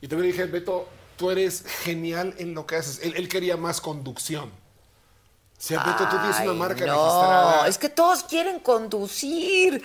[0.00, 3.00] Y también le dije, Beto, tú eres genial en lo que haces.
[3.02, 4.48] Él, él quería más conducción.
[4.48, 7.68] O sea, Beto, tú tienes una marca no, registrada.
[7.68, 9.82] es que todos quieren conducir.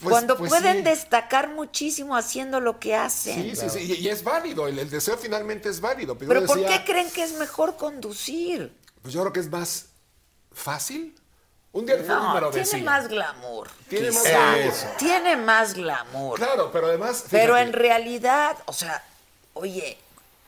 [0.00, 0.82] Pues- cuando pues pueden sí.
[0.82, 3.42] destacar muchísimo haciendo lo que hacen.
[3.42, 3.78] Sí, sí, sí.
[3.80, 4.66] Y, y es válido.
[4.68, 6.18] El, el deseo finalmente es válido.
[6.18, 8.76] Pero, ¿por qué creen que es mejor conducir?
[9.00, 9.86] Pues yo creo que es más
[10.52, 11.14] fácil.
[11.74, 13.68] Un día me No, lo tiene más glamour.
[13.88, 14.58] Tiene más glamour.
[14.58, 14.86] Eso.
[14.98, 16.38] Tiene más glamour.
[16.38, 17.24] Claro, pero además.
[17.30, 19.04] Pero en realidad, o sea,
[19.54, 19.98] oye,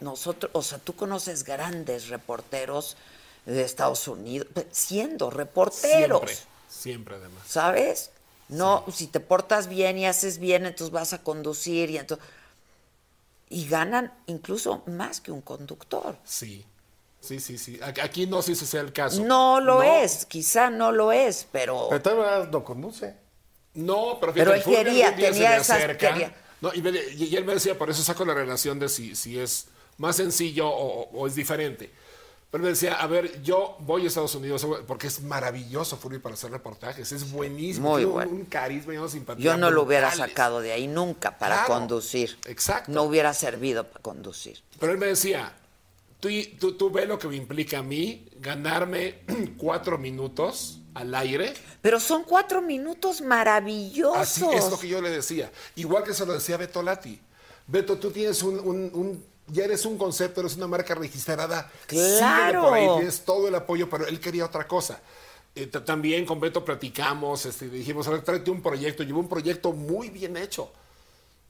[0.01, 2.97] nosotros, o sea, tú conoces grandes reporteros
[3.45, 6.37] de Estados Unidos, siendo reporteros, Siempre,
[6.69, 7.43] siempre además.
[7.47, 8.11] ¿sabes?
[8.49, 12.25] No, si te portas bien y haces bien, entonces vas a conducir y entonces
[13.49, 16.17] y ganan incluso más que un conductor.
[16.25, 16.65] Sí,
[17.27, 17.81] sí, sí, sí.
[18.03, 19.23] Aquí no sé si ese sea el caso.
[19.25, 23.15] No lo No, es, quizá no lo es, pero Pero tal no conduce.
[23.75, 26.35] No, pero, Pero fíjate, él el Furby quería, tenía esas- acerca, quería.
[26.63, 29.15] no, y, me- y- y él me decía, por eso saco la relación de si,
[29.15, 29.67] si es
[29.99, 31.91] más sencillo o, es diferente.
[32.51, 36.37] Pero me decía, a ver, yo voy a Estados Unidos porque es maravilloso Furby para
[36.37, 38.31] hacer reportajes, es buenísimo, Muy tiene un- bueno.
[38.33, 39.45] un, carisma y una simpatía.
[39.45, 42.39] yo no lo hubiera sacado de ahí nunca para Claro, conducir.
[42.47, 42.93] exacto.
[42.93, 44.63] No hubiera servido para conducir.
[44.81, 45.53] Pero él me decía,
[46.27, 49.21] tú, tú, tú ves lo que me implica a mí ganarme
[49.57, 51.53] cuatro minutos al aire.
[51.83, 54.17] Pero son cuatro minutos maravillosos.
[54.19, 55.51] Así es lo que yo le decía.
[55.77, 57.21] Igual que se lo decía Beto Lati.
[57.67, 61.71] Beto, tú tienes un, un- un- ya eres un concepto, eres una marca registrada.
[61.87, 62.63] Claro.
[62.65, 65.01] por ahí, tienes todo el apoyo, pero él quería otra cosa.
[65.55, 69.03] Eh, también con Beto platicamos, este, dijimos, a ver, tráete un proyecto.
[69.03, 70.71] Llevó un proyecto muy bien hecho.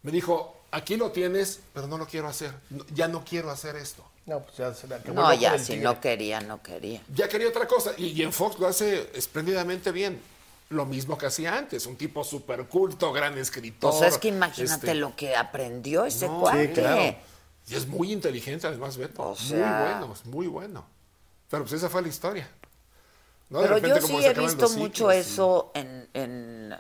[0.03, 2.53] Me dijo, aquí lo tienes, pero no lo quiero hacer.
[2.71, 4.05] No- ya no quiero hacer esto.
[4.27, 5.15] No, pues ya se le acabó.
[5.15, 5.83] No, ya, si tigre.
[5.85, 7.01] no quería, no quería.
[7.15, 7.93] Ya quería otra cosa.
[7.97, 10.21] Y, y en Fox lo hace espléndidamente bien.
[10.69, 13.93] lo mismo que hacía antes, un tipo súper culto, gran escritor.
[13.97, 16.67] Pues es que imagínate este, lo que aprendió ese no, cuate.
[16.67, 17.17] sí, claro.
[17.69, 19.31] Y es muy inteligente además, Beto.
[19.31, 20.85] O sea- Muy bueno, es muy bueno.
[21.49, 22.49] Pero pues esa fue la historia.
[23.49, 23.59] ¿no?
[23.61, 26.75] De Pero repente, yo como sí se he visto mucho ciclos y- eso en, en-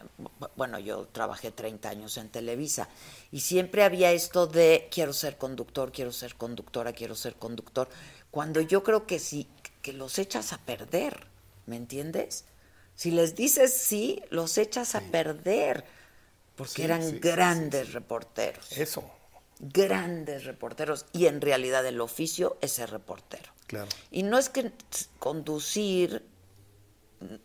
[0.56, 2.88] Bueno, yo trabajé 30 años en Televisa
[3.30, 7.88] y siempre había esto de quiero ser conductor, quiero ser conductora, quiero ser conductor.
[8.30, 9.48] Cuando yo creo que sí,
[9.82, 11.26] que los echas a perder,
[11.66, 12.44] ¿me entiendes?
[12.94, 15.84] Si les dices sí, los echas a perder.
[16.56, 19.04] Porque Sí, eran sí, grandes reporteros, Eso,
[19.60, 21.04] grandes reporteros.
[21.12, 23.52] Y en realidad el oficio es ser reportero.
[23.66, 23.88] claro.
[24.10, 24.72] Y no es que
[25.18, 26.24] conducir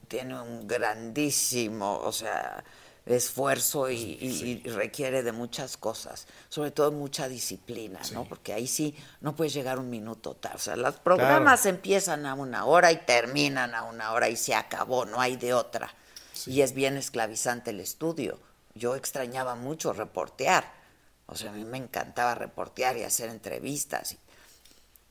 [0.08, 2.64] tiene un grandísimo, o sea,
[3.06, 8.26] esfuerzo y, requiere de muchas cosas, sobre todo mucha disciplina, ¿no?
[8.26, 10.56] Porque ahí sí no puedes llegar un minuto tarde.
[10.56, 14.54] O sea, los programas empiezan a una hora y terminan a una hora y se
[14.54, 15.94] acabó, no hay de otra.
[16.46, 18.40] Y es bien esclavizante el estudio.
[18.74, 20.72] Yo extrañaba mucho reportear.
[21.26, 24.18] O sea, a mí me encantaba reportear y hacer entrevistas.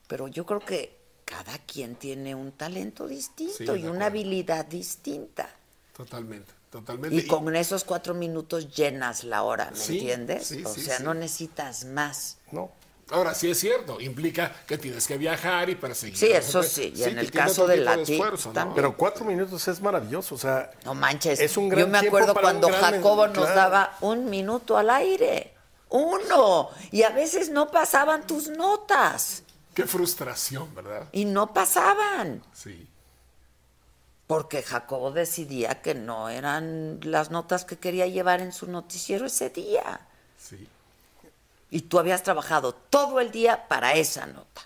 [0.06, 0.99] pero yo creo que
[1.30, 5.48] cada quien tiene un talento distinto Sí, y de una habilidad distinta.
[5.96, 7.16] Totalmente, totalmente.
[7.16, 10.46] Y con esos cuatro minutos llenas la hora, ¿me Sí, entiendes?
[10.48, 11.04] sí, o sí, sea, sí.
[11.04, 12.38] no necesitas más.
[12.50, 12.72] No.
[13.12, 16.16] Ahora, sí es cierto, implica que tienes que viajar y perseguir.
[16.16, 18.54] Sí, eso sí, y en el caso de la TIC esfuerzo, ¿no?
[18.54, 18.74] también.
[18.76, 21.38] Pero cuatro minutos es maravilloso, o sea, No manches.
[21.40, 23.54] Es un gran Yo me acuerdo cuando gran- Jacobo nos claro.
[23.54, 25.52] daba un minuto al aire.
[25.88, 26.70] Uno.
[26.92, 29.42] Y a veces no pasaban tus notas.
[29.82, 31.08] Qué frustración, ¿verdad?
[31.12, 32.42] Y no pasaban.
[32.52, 32.86] Sí.
[34.26, 39.50] Porque Jacobo decidía que no eran las notas que quería llevar en su noticiero ese
[39.50, 40.00] día.
[40.38, 40.66] Sí,
[41.70, 44.62] Y tú habías trabajado todo el día para esa nota.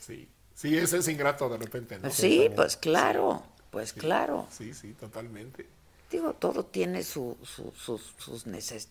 [0.00, 0.28] sí.
[0.54, 2.10] Sí, ese es ingrato de repente, ¿no?
[2.10, 4.48] Sí, pues claro, pues claro.
[4.50, 5.64] Sí, sí, totalmente.
[6.10, 8.88] Digo, todo tiene su- su- sus, sus necesidades.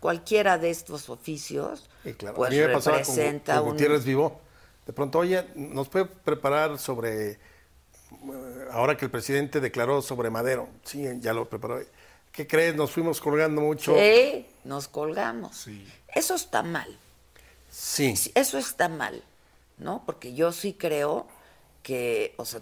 [0.00, 3.72] Cualquiera de estos oficios, y claro, pues a mí me pasaba con, representa con un...
[3.72, 4.40] Gutiérrez Vivo.
[4.90, 7.38] De pronto, oye, ¿nos puede preparar sobre, eh,
[8.72, 10.68] ahora que el presidente declaró sobre Madero?
[10.82, 11.78] Sí, ya lo preparó.
[12.32, 12.74] ¿Qué crees?
[12.74, 13.94] Nos fuimos colgando mucho.
[13.96, 15.56] Sí, nos colgamos.
[15.56, 15.86] Sí.
[16.08, 16.98] Eso está mal.
[17.70, 18.14] Sí.
[18.34, 19.22] Eso está mal,
[19.78, 20.02] ¿no?
[20.04, 21.28] Porque yo sí creo
[21.84, 22.60] que, o sea,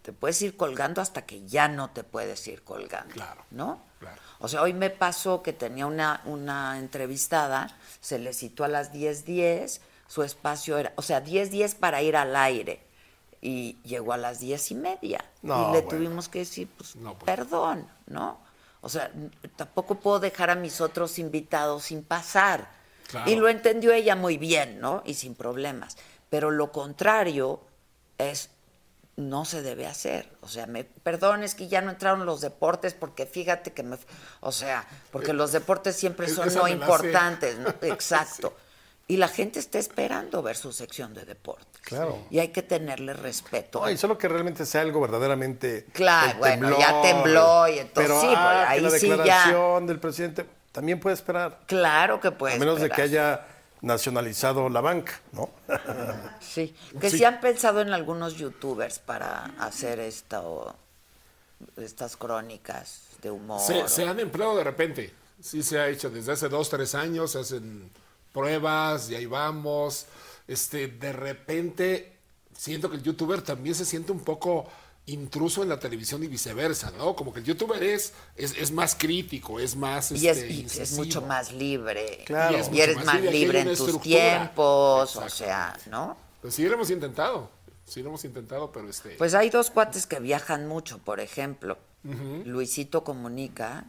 [0.00, 3.82] te puedes ir colgando hasta que ya no te puedes ir colgando, Claro, ¿no?
[3.98, 4.16] claro.
[4.38, 8.94] O sea, hoy me pasó que tenía una, una entrevistada, se le citó a las
[8.94, 12.86] 10.10, su espacio era, o sea, 10.10 para ir al aire,
[13.40, 15.24] y llegó a las diez y media.
[15.42, 15.88] No, y le bueno.
[15.88, 17.24] tuvimos que decir, pues, No, pues.
[17.24, 18.40] perdón, ¿no?
[18.80, 19.10] O sea,
[19.56, 22.68] tampoco puedo dejar a mis otros invitados sin pasar.
[23.08, 23.30] Claro.
[23.30, 25.02] Y lo entendió ella muy bien, ¿no?
[25.04, 25.96] Y sin problemas.
[26.28, 27.60] Pero lo contrario
[28.18, 28.50] es
[29.16, 30.30] no se debe hacer.
[30.40, 33.98] O sea, me perdón, es que ya no entraron los deportes porque fíjate que me
[34.40, 37.70] o sea, porque los deportes siempre son no importantes, ¿no?
[37.82, 38.54] Exacto.
[39.08, 41.80] Y la gente está esperando ver su sección de deportes.
[41.82, 42.18] Claro.
[42.28, 43.80] Y hay que tenerle respeto.
[43.82, 45.86] No, y solo que realmente sea algo verdaderamente.
[45.92, 49.16] Claro, bueno, ya tembló y entonces Pero sí, ah, pues, ahí la sí ya.
[49.16, 51.60] declaración del presidente también puede esperar.
[51.66, 53.46] Claro que puede a menos de que haya
[53.80, 55.50] nacionalizado la banca, ¿no?
[56.40, 57.18] Sí, que Sí.
[57.18, 57.24] sí.
[57.24, 60.74] han pensado en algunos youtubers para hacer esto,
[61.76, 63.60] estas crónicas de humor.
[63.60, 65.14] Se, se han empleado de repente.
[65.40, 67.88] Sí se ha hecho desde hace dos, tres años, se hacen
[68.36, 70.06] pruebas y ahí vamos.
[70.46, 72.12] Este, de repente
[72.56, 74.66] siento que el youtuber también se siente un poco
[75.06, 77.14] intruso en la televisión y viceversa, ¿no?
[77.14, 80.52] Como que el youtuber es, es, es más crítico, es más y es, este, y
[80.52, 81.04] es incisivo.
[81.04, 82.24] mucho más libre.
[82.26, 82.58] Claro.
[82.58, 86.16] Y, es eres más más libre, en tus tiempos, o sea, ¿no?
[86.42, 87.50] Pues sí lo hemos intentado,
[87.86, 89.10] sí lo hemos intentado, pero este...
[89.10, 91.78] Pues hay dos cuates que viajan mucho, por ejemplo.
[92.44, 93.84] Luisito Comunica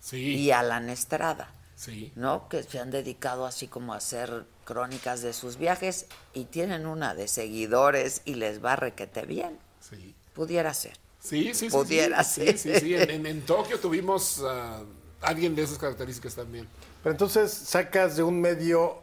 [0.00, 1.52] sí, y Alan Estrada.
[1.76, 2.12] Sí.
[2.16, 2.48] ¿no?
[2.48, 7.14] Que se han dedicado así como a hacer crónicas de sus viajes y tienen una
[7.14, 9.58] de seguidores y les va requete bien.
[9.80, 10.14] Sí.
[10.34, 10.96] Pudiera ser.
[11.20, 11.70] Sí, sí, sí.
[11.70, 12.58] Pudiera sí, ser.
[12.58, 12.94] Sí, sí, sí.
[12.94, 14.82] En, en- en Tokio tuvimos a
[15.22, 16.68] alguien de esas características también.
[17.02, 18.98] Pero entonces sacas de un medio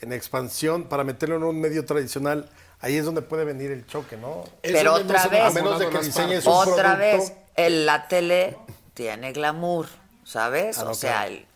[0.00, 2.48] en expansión para meterlo en un medio tradicional.
[2.80, 4.44] Ahí es donde puede venir el choque, ¿no?
[4.62, 8.56] Pero otra vez- A menos de que diseñes Otra producto- vez, el, la tele
[8.92, 9.86] tiene glamour,
[10.24, 10.78] ¿sabes?
[10.78, 11.46] Ah, o sea, el-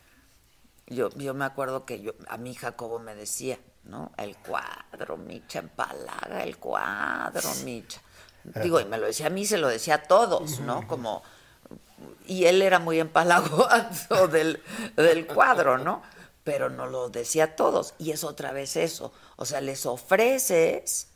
[0.91, 4.13] yo, yo me acuerdo que yo, a mí Jacobo me decía, ¿no?
[4.17, 8.01] El cuadro, Micha, empalaga el cuadro, Micha.
[8.45, 10.87] Digo, y me lo decía a mí, se lo decía a todos, ¿no?
[10.87, 11.23] Como,
[12.27, 14.63] y él era muy empalagoso del,
[14.97, 16.03] del cuadro, ¿no?
[16.45, 17.95] Pero no lo decía a todos.
[17.99, 19.13] Y es otra vez eso.
[19.37, 21.11] O sea, les ofreces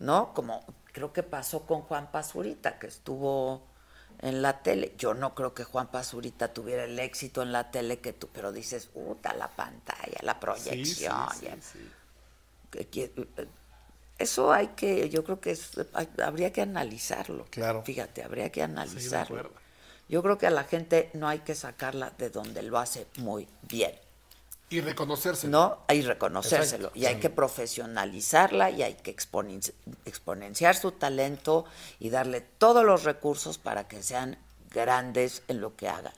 [0.00, 0.32] ¿no?
[0.34, 3.62] Como creo que pasó con Juan Pazurita, que estuvo
[4.22, 4.94] en la tele.
[4.98, 8.52] Yo no creo que Juan Pazurita tuviera el éxito en la tele que tú, pero
[8.52, 10.38] dices, puta, la pantalla, la Sí,
[10.84, 11.28] sí, proyección.
[11.38, 11.90] sí, sí.
[12.70, 13.12] que-
[14.18, 17.46] eso hay que, yo creo que es- hay- habría que analizarlo.
[17.50, 17.82] Claro.
[17.84, 19.50] Fíjate, habría que analizarlo.
[20.08, 23.48] yo creo que a la gente no hay que sacarla de donde lo hace muy
[23.62, 23.92] bien.
[24.70, 25.48] Y reconocerse.
[25.48, 25.78] ¿no?
[25.88, 29.72] Hay reconocérselo y hay que profesionalizarla y hay que exponen-
[30.04, 31.64] exponenciar su talento
[31.98, 34.38] y darle todos los recursos para que sean
[34.70, 36.12] grandes en lo que hagan.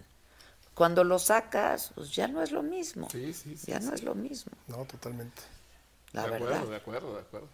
[0.75, 3.09] Cuando lo sacas, pues ya no es lo mismo.
[3.11, 5.43] Sí, sí, sí, ya no es lo mismo, No, totalmente.
[6.13, 6.49] la de verdad.
[6.49, 7.49] acuerdo, de acuerdo, de acuerdo.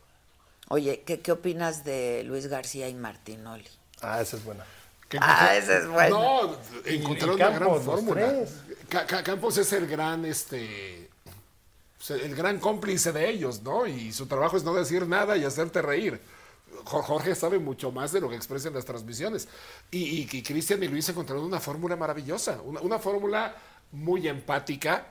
[0.68, 3.66] Oye, ¿qué, ¿qué opinas de Luis García y Martinoli?
[4.02, 4.64] Ah, esa es buena.
[5.08, 6.20] Que Ah, ese es bueno.
[6.20, 8.34] No, encontró y una Campos, gran fórmula.
[9.24, 11.08] Campos es el gran, este,
[12.10, 13.86] el gran cómplice de ellos, ¿no?
[13.86, 16.20] Y su trabajo es no decir nada y hacerte reír.
[16.84, 19.48] Jo- Jorge sabe mucho más de lo que expresa en las transmisiones.
[19.90, 23.56] Y, y, y Cristian y Luis encontraron una fórmula maravillosa, una, una fórmula
[23.92, 25.06] muy empática,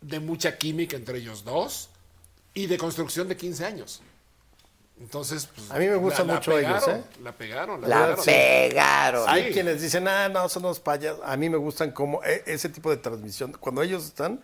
[0.00, 1.90] de mucha química entre ellos dos
[2.54, 4.00] y de construcción de 15 años.
[4.98, 7.04] Entonces, pues, A mí me gustan mucho ellos, pegaron, ¿eh?
[7.22, 8.24] La pegaron, la, La pegaron.
[8.24, 9.24] pegaron.
[9.28, 11.16] Hay quienes dicen, ah, no, son unos payas.
[11.24, 13.52] A mí me gustan como e- ese tipo de transmisión.
[13.60, 14.42] Cuando ellos están,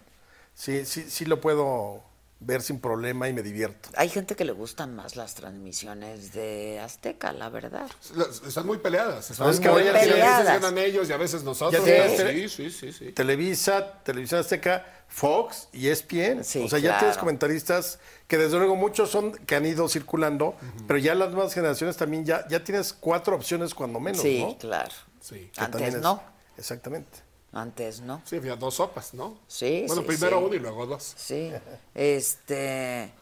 [0.55, 2.03] sí, sí, sí lo puedo
[2.45, 3.89] ver sin problema y me divierto.
[3.97, 7.89] Hay gente que le gustan más las transmisiones de Azteca, la verdad.
[8.15, 9.31] Las- Están muy peleadas.
[9.31, 10.45] Están es que muy ahora ya A veces peleadas.
[10.63, 11.83] ganan ellos y a veces nosotros.
[11.85, 13.13] Sí, sí, sí, sí.
[13.13, 16.43] Televisa, Televisión Azteca, Fox y ESPN.
[16.45, 16.99] Sí, o sea, ya claro.
[17.01, 20.57] tienes comentaristas que desde luego muchos son que han ido circulando,
[20.87, 24.57] pero ya las nuevas generaciones también ya, ya tienes cuatro opciones cuando menos, sí, ¿no?
[24.59, 24.93] claro.
[25.21, 25.51] Sí.
[25.53, 26.23] Que Antes no,
[26.57, 27.19] Exactamente.
[27.53, 28.23] Antes no.
[28.25, 29.39] Sí, había dos sopas, ¿no?
[29.47, 30.45] Sí, Bueno, sí, primero sí.
[30.45, 31.15] uno y luego dos.
[31.17, 31.53] Sí,
[31.95, 33.13] este,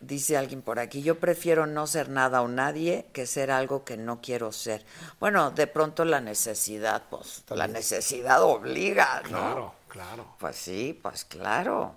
[0.00, 3.96] dice alguien por aquí, yo prefiero no ser nada o nadie que ser algo que
[3.96, 4.84] no quiero ser.
[5.20, 9.28] Bueno, de pronto la necesidad, pues, la necesidad obliga, ¿no?
[9.28, 10.26] Claro, claro.
[10.38, 11.94] Pues sí, pues claro.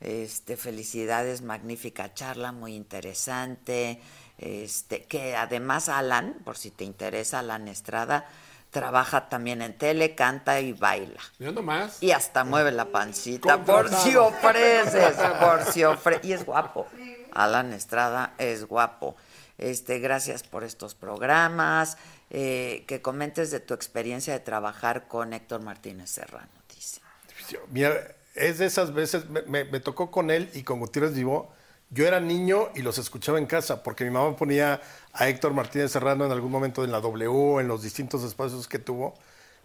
[0.00, 4.00] Este, felicidades, magnífica charla, muy interesante.
[4.38, 8.26] Este, que además Alan, por si te interesa, Alan Estrada,
[8.72, 11.20] trabaja también en tele, canta y baila.
[11.38, 12.02] Mira nomás.
[12.02, 16.24] Y hasta mueve la pancita por si ofreces, por si ofreces.
[16.24, 16.88] Y es guapo.
[17.32, 19.14] Alan Estrada es guapo.
[19.58, 21.96] Este, gracias por estos programas.
[22.30, 27.02] Eh, que comentes de tu experiencia de trabajar con Héctor Martínez Serrano, dice.
[27.70, 27.92] Mira,
[28.34, 31.52] es de esas veces, me, me- me tocó con él y con Gutiérrez Vivo.
[31.90, 34.80] Yo era niño y los escuchaba en casa, porque mi mamá ponía
[35.12, 38.78] a Héctor Martínez Serrano en algún momento en la W, en los distintos espacios que
[38.78, 39.14] tuvo.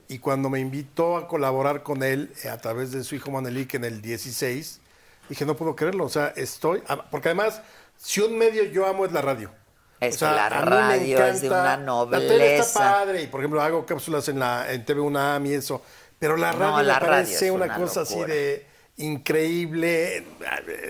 [0.09, 3.73] Y cuando me invitó a colaborar con él eh, a través de su hijo Manelik
[3.75, 4.81] en el 16,
[5.29, 6.05] dije, no puedo creerlo.
[6.05, 6.81] O sea, estoy.
[7.11, 7.61] Porque además,
[7.97, 9.51] si un medio yo amo es la radio.
[9.99, 11.77] Es la radio es de una
[12.09, 12.59] La tele nobleza.
[12.59, 15.81] está padre y, por ejemplo, hago cápsulas en, la, en TV UNAM y eso.
[16.19, 18.67] Pero la No, radio la me radio parece una, una cosa así de
[18.97, 20.25] increíble.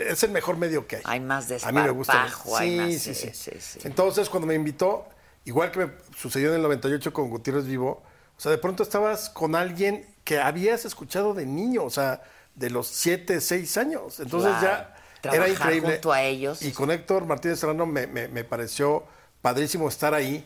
[0.10, 1.02] Es el mejor medio que hay.
[1.06, 2.28] Hay más A mí me gusta.
[2.60, 3.52] Sí, más- sí, sí, sí.
[3.60, 3.80] sí.
[3.84, 5.08] Entonces, cuando me invitó,
[5.46, 8.04] igual que me sucedió en el 98 con Gutiérrez Vivo,
[8.38, 12.22] o sea, de pronto estabas con alguien que habías escuchado de niño, o sea,
[12.56, 14.20] de los 7, 6 años.
[14.20, 15.94] Entonces ya era increíble.
[15.94, 16.62] junto a ellos.
[16.62, 19.04] Y con Héctor Martínez Serrano me, me- me pareció
[19.42, 20.46] padrísimo estar ahí.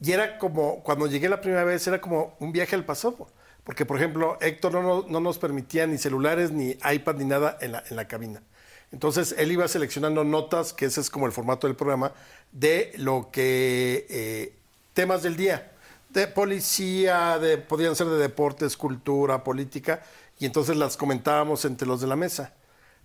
[0.00, 3.28] Y era como, cuando llegué la primera vez, era como un viaje al pasado.
[3.68, 7.58] Porque, por ejemplo, Héctor no, no- no nos permitía ni celulares, ni iPad, ni nada
[7.60, 8.42] en la, en la cabina.
[8.92, 12.12] Entonces, él iba seleccionando notas, que ese es como el formato del programa,
[12.50, 14.54] de lo que, eh,
[14.94, 15.70] temas del día.
[16.08, 20.02] De policía, de, podían ser de deportes, cultura, política,
[20.38, 22.54] y entonces las comentábamos entre los de la mesa.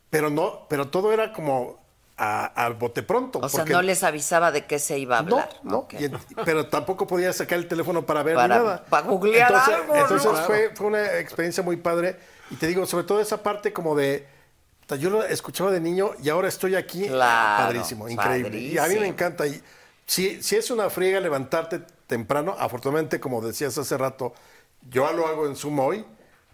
[0.10, 1.83] Pero no, pero todo era como
[2.18, 3.40] a- al bote pronto.
[3.40, 5.50] O sea, no les avisaba de qué se iba a no, hablar.
[5.64, 5.94] no, Ok.
[6.00, 8.86] y en- pero tampoco podía sacar el teléfono para ver Para- ni nada.
[8.86, 10.02] para googlear entonces, algo, ¿no?
[10.02, 12.18] Entonces fue, fue una experiencia muy padre.
[12.52, 14.28] Y te digo, sobre todo esa parte como de.
[15.00, 17.08] Yo lo escuchaba de niño y ahora estoy aquí.
[17.08, 18.60] Claro, padrísimo, increíble.
[18.60, 19.48] Y a mí me encanta.
[19.48, 19.60] Y
[20.06, 24.34] si, si es una friega levantarte temprano, afortunadamente, como decías hace rato,
[24.90, 26.06] yo lo hago en Zoom hoy,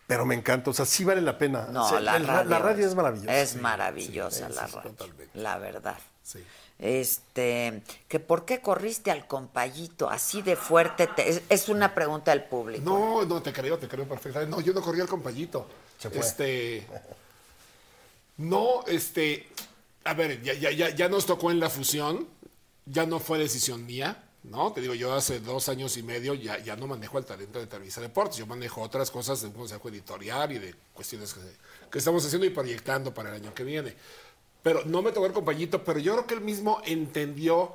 [0.09, 0.71] pero me encanta.
[0.71, 1.67] O sea, sí vale la pena.
[1.71, 3.37] No, O sea, la, el- radio es maravillosa.
[3.39, 4.89] Es maravillosa sí, la sí, radio.
[4.91, 5.39] totalmente.
[5.39, 5.97] La verdad.
[6.23, 6.43] Sí.
[6.79, 12.31] Este, que por qué corriste al compayito así de fuerte, te- es, es una pregunta
[12.31, 12.83] del público.
[12.83, 14.55] No, no, te creo, te creo perfectamente.
[14.55, 15.67] No, yo no corrí al compañito.
[16.13, 16.87] Este.
[18.37, 19.47] No, este.
[20.05, 22.27] A ver, ya, ya, ya, ya nos tocó en la fusión.
[22.85, 24.71] Ya no fue decisión mía, ¿no?
[24.71, 27.67] Te digo, yo hace dos años y medio ya, ya no manejo el talento de
[27.67, 28.37] Televisa Deportes.
[28.37, 31.41] Yo manejo otras cosas de un consejo editorial y de cuestiones que,
[31.91, 33.95] que estamos haciendo y proyectando para el año que viene.
[34.63, 37.73] Pero no me tocó el compañito, pero yo creo que él mismo entendió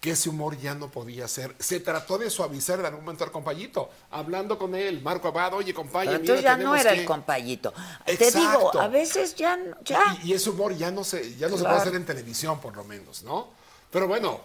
[0.00, 1.54] que ese humor ya no podía ser.
[1.58, 5.74] Se trató de suavizar en algún momento al compañito, hablando con él, Marco Abad, oye,
[5.74, 6.16] compañero.
[6.16, 7.74] Entonces ya no era el compayito.
[8.06, 9.58] Te digo, a veces ya.
[9.84, 10.16] ya.
[10.22, 11.76] Y, y ese humor ya no se, ya no se Claro.
[11.76, 13.48] puede hacer en televisión, por lo menos, ¿no?
[13.90, 14.40] Pero bueno,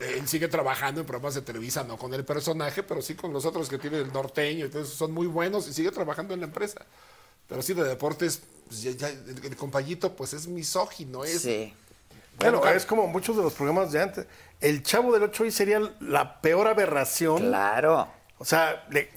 [0.00, 3.44] él sigue trabajando en programas de Televisa, no con el personaje, pero sí con los
[3.44, 6.84] otros que tiene el norteño, entonces son muy buenos y sigue trabajando en la empresa.
[7.48, 11.42] Pero sí, de deportes, pues ya, ya el, el compayito, pues es misógino, es.
[11.42, 11.72] Sí.
[12.38, 14.26] Bueno, Bueno, es como muchos de los programas de antes.
[14.60, 17.38] El Chavo del Ocho hoy sería la peor aberración.
[17.38, 18.08] Claro.
[18.38, 19.10] O sea, le-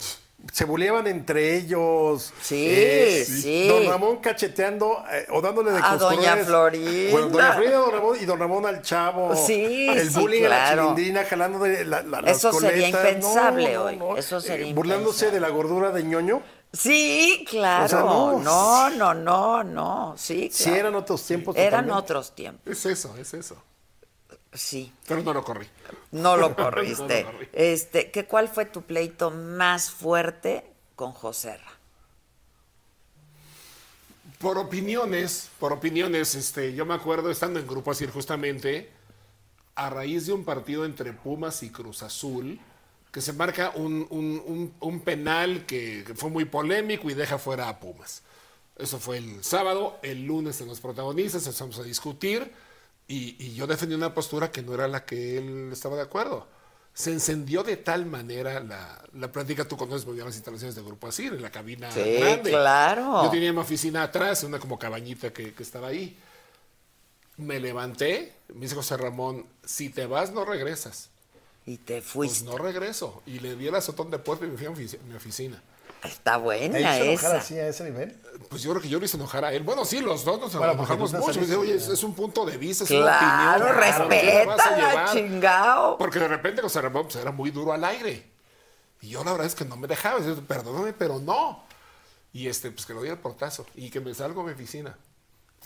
[0.52, 2.34] se buleaban entre ellos.
[2.42, 3.68] Sí, sí.
[3.68, 6.36] Don Ramón cacheteando eh, o dándole de A doña.
[6.38, 7.12] Florinda.
[7.12, 9.36] Bueno, doña Florinda don Ramón, y don Ramón al chavo.
[9.36, 13.78] Sí, El sí, bullying a la chilindrina, jalando de la, la- las Eso sería impensable
[13.78, 14.00] hoy.
[14.18, 15.34] Eso sería Eh, Burlándose impensable.
[15.36, 16.42] de la gordura de ñoño.
[16.72, 17.86] Sí, claro.
[17.86, 18.40] O sea, no.
[18.40, 20.14] no, no, no, no.
[20.18, 20.80] Sí, Sí, claro.
[20.80, 21.56] eran otros tiempos.
[21.56, 22.00] Eran totalmente.
[22.04, 22.68] otros tiempos.
[22.72, 23.56] Es eso, es eso.
[24.54, 24.92] Sí.
[25.08, 25.68] Pero no lo corrí.
[26.12, 27.24] No lo No corriste.
[27.24, 27.50] lo corrí.
[27.54, 31.72] Este, ¿qué, ¿Cuál fue tu pleito más fuerte con Joserra?
[34.40, 38.90] Por opiniones, por opiniones, este, yo me acuerdo estando en Grupo Asir justamente,
[39.76, 42.60] a raíz de un partido entre Pumas y Cruz Azul,
[43.12, 47.38] que se marca un, un- un- un penal que, que fue muy polémico y deja
[47.38, 48.22] fuera a Pumas.
[48.78, 52.50] Eso fue el sábado, el lunes en los protagonistas, empezamos a discutir
[53.10, 56.48] y, y yo defendí una postura que no era la que él estaba de acuerdo.
[56.94, 60.82] Se encendió de tal manera la, la plática, tú conoces muy bien las instalaciones de
[60.82, 62.52] Grupo Asir, en la cabina Sí, grande.
[62.52, 63.24] claro.
[63.24, 66.18] Yo tenía mi oficina atrás, una como cabañita que, que estaba ahí.
[67.38, 71.10] Me levanté, me dice José Ramón, si te vas no regresas.
[71.66, 72.46] Y te Pues fuiste.
[72.46, 73.22] no regreso.
[73.26, 75.62] Y le di el azotón de puerta y me fui a mi ofici- mi oficina.
[76.04, 77.38] Está ¿Te buena hizo enojar esa.
[77.38, 78.18] así a ese nivel?
[78.50, 79.62] Pues yo creo que yo lo hice enojar a él.
[79.64, 81.40] Bueno, sí, los dos nos Bueno, enojamos mucho.
[81.40, 84.56] Me dice, oye, es, es un punto de vista, es Claro, una opinión.
[84.56, 85.98] claro, chingao.
[86.00, 88.28] Porque de repente José Ramón pues, era muy duro al aire.
[89.02, 90.20] Y yo la verdad es que no me dejaba.
[90.20, 91.64] Decía, Perdóname, pero no.
[92.34, 93.66] Y este, pues que lo di el portazo.
[93.76, 94.98] Y que me salgo a mi oficina.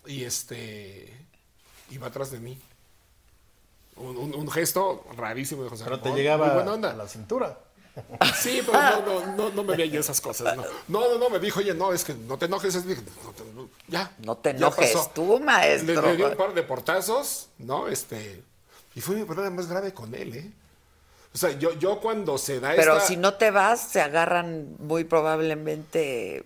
[0.05, 1.25] Y este.
[1.89, 2.59] Iba atrás de mí.
[3.95, 6.11] Un, un- un gesto rarísimo de José Pero Ramón.
[6.15, 6.91] te llegaba Muy buena onda.
[6.91, 7.59] a la cintura.
[8.35, 10.55] Sí, pero no, no, no, no me veía esas cosas.
[10.55, 10.63] No.
[10.87, 12.73] no, no, no, me dijo, oye, no, es que no te enojes.
[12.75, 13.01] es- dije,
[13.55, 14.11] no ya.
[14.19, 15.11] No te enojes pasó.
[15.13, 16.01] tú, maestro.
[16.01, 17.87] Le, le di un par de portazos, ¿no?
[17.87, 18.43] Este.
[18.95, 20.51] Y fue mi problema más grave con él, ¿eh?
[21.33, 24.75] O sea, yo, yo cuando se da Pero esta- si no te vas, se agarran
[24.79, 26.45] muy probablemente.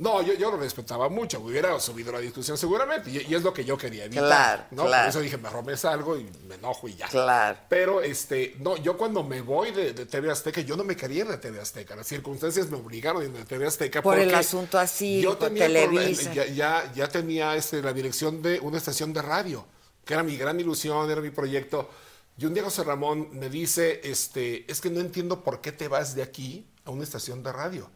[0.00, 3.52] No, yo, yo lo respetaba mucho, hubiera subido la discusión seguramente, y, y es lo
[3.52, 4.24] que yo quería evitar.
[4.24, 4.86] Claro, ¿no?
[4.86, 5.02] claro.
[5.02, 7.06] Por eso dije, mejor me salgo y me enojo y ya.
[7.08, 7.58] Claro.
[7.68, 11.20] Pero, este, no, yo cuando me voy de, de TV Azteca, yo no me quería
[11.20, 14.00] ir de TV Azteca, las circunstancias me obligaron a irme de TV Azteca.
[14.00, 16.32] Por el asunto así, yo tenía Televisa.
[16.32, 19.66] ya, ya, ya tenía este, la dirección de una estación de radio,
[20.06, 21.90] que era mi gran ilusión, era mi proyecto.
[22.38, 25.88] Y un día José Ramón me dice, este, es que no entiendo por qué te
[25.88, 27.90] vas de aquí a una estación de radio.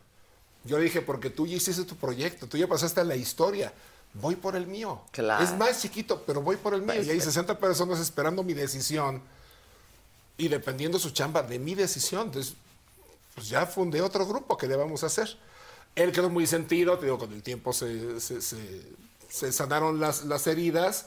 [0.64, 3.72] Yo le dije, porque tú ya hiciste tu proyecto, tú ya pasaste a la historia.
[4.14, 5.00] Voy por el mío.
[5.10, 5.42] Claro.
[5.44, 7.02] Es más chiquito, pero voy por el mío.
[7.02, 9.20] Y hay 60 personas esperando mi decisión
[10.38, 12.28] y dependiendo su chamba de mi decisión.
[12.28, 12.54] Entonces,
[13.34, 15.36] pues ya fundé otro grupo que le vamos a hacer.
[15.96, 18.82] Él quedó muy sentido, te digo, con el tiempo se, se- se-
[19.28, 21.06] se sanaron las, las heridas,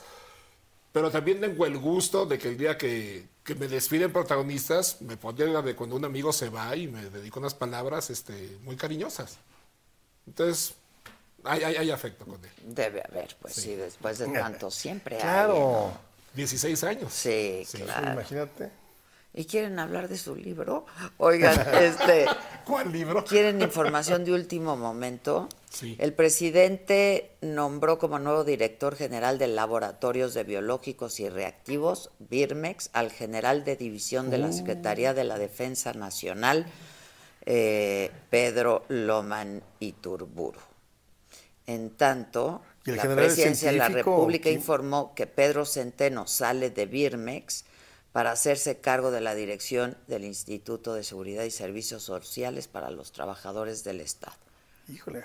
[0.92, 5.16] pero también tengo el gusto de que el día que, que me despiden protagonistas, me
[5.16, 8.76] pondría la de cuando un amigo se va y me dedico unas palabras este, muy
[8.76, 9.38] cariñosas.
[10.28, 10.76] Entonces,
[11.46, 12.52] hay, hay, hay afecto con él.
[12.62, 15.22] Debe haber, pues sí, después de tanto siempre hay.
[15.22, 15.94] Claro.
[16.34, 17.14] 16 años.
[17.14, 18.12] Sí, Sí, claro.
[18.12, 18.70] Imagínate.
[19.38, 20.88] ¿Y quieren hablar de su libro?
[21.18, 22.26] Oigan, este,
[22.66, 23.24] ¿Cuál libro?
[23.24, 25.48] ¿quieren información de último momento?
[25.70, 25.96] Sí.
[26.00, 33.12] El presidente nombró como nuevo director general de Laboratorios de Biológicos y Reactivos, BIRMEX, al
[33.12, 36.66] general de división de la Secretaría de la Defensa Nacional,
[37.46, 40.62] eh, Pedro Loman Iturburu.
[41.68, 46.88] En tanto, ¿Y el la presidencia de la República informó que Pedro Centeno sale de
[46.88, 47.66] Birmex
[48.18, 53.12] para hacerse cargo de la dirección del Instituto de Seguridad y Servicios Sociales para los
[53.12, 54.36] Trabajadores del Estado.
[54.92, 55.24] Híjole.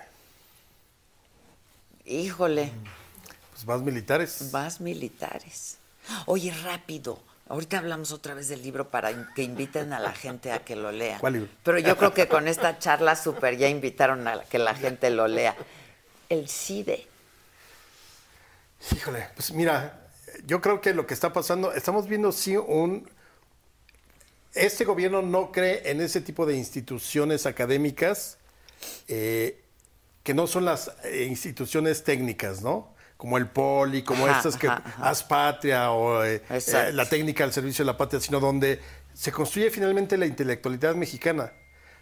[2.05, 2.71] Híjole,
[3.55, 4.51] Pues más militares.
[4.53, 5.79] más militares.
[6.27, 7.19] Oye, rápido.
[7.49, 10.93] Ahorita hablamos otra vez del libro para que inviten a la gente a que lo
[10.93, 11.17] lea.
[11.19, 11.49] ¿Cuál libro?
[11.63, 15.29] Pero yo creo que con esta charla súper ya invitaron a que la gente lo
[15.29, 15.57] lea.
[16.29, 17.09] El CIDE.
[18.95, 20.02] Híjole, pues mira,
[20.47, 23.09] yo creo que lo que está pasando, estamos viendo sí un...
[24.55, 28.39] Este gobierno no cree en ese tipo de instituciones académicas
[29.09, 29.63] eh,
[30.23, 32.93] que no son las eh, instituciones técnicas, ¿no?
[33.23, 35.09] como el Poli, como Ajá, estas que ajá, ajá.
[35.09, 38.81] Haz Patria o eh, eh, la técnica al servicio de la patria, sino donde
[39.15, 41.53] se construye finalmente la intelectualidad mexicana.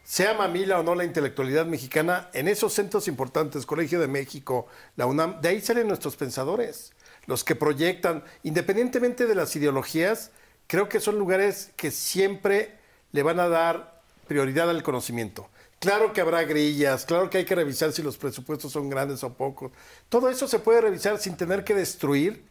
[0.03, 5.05] Sea mamila o no la intelectualidad mexicana, en esos centros importantes, Colegio de México, la
[5.05, 6.95] UNAM, de ahí salen nuestros pensadores,
[7.27, 10.31] los que proyectan, independientemente de las ideologías,
[10.67, 12.79] creo que son lugares que siempre
[13.13, 15.49] le van a dar prioridad al conocimiento.
[15.81, 19.33] Claro que habrá grillas, claro que hay que revisar si los presupuestos son grandes o
[19.33, 19.73] pocos.
[20.09, 22.45] Todo eso se puede revisar sin tener que destruir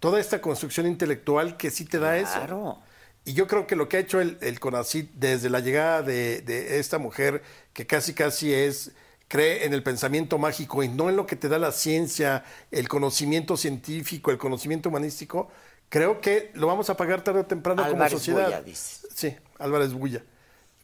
[0.00, 2.32] toda esta construcción intelectual que sí te da eso.
[2.32, 2.78] Claro.
[3.24, 6.42] Y yo creo que lo que ha hecho el, el CONACYT desde la llegada de,
[6.42, 8.90] de esta mujer, que casi casi es,
[9.28, 12.88] cree en el pensamiento mágico y no en lo que te da la ciencia, el
[12.88, 15.48] conocimiento científico, el conocimiento humanístico,
[15.88, 18.46] creo que lo vamos a pagar tarde o temprano Álvarez como sociedad.
[18.46, 19.06] Bulla, dices.
[19.14, 20.22] Sí, Álvarez Bulla.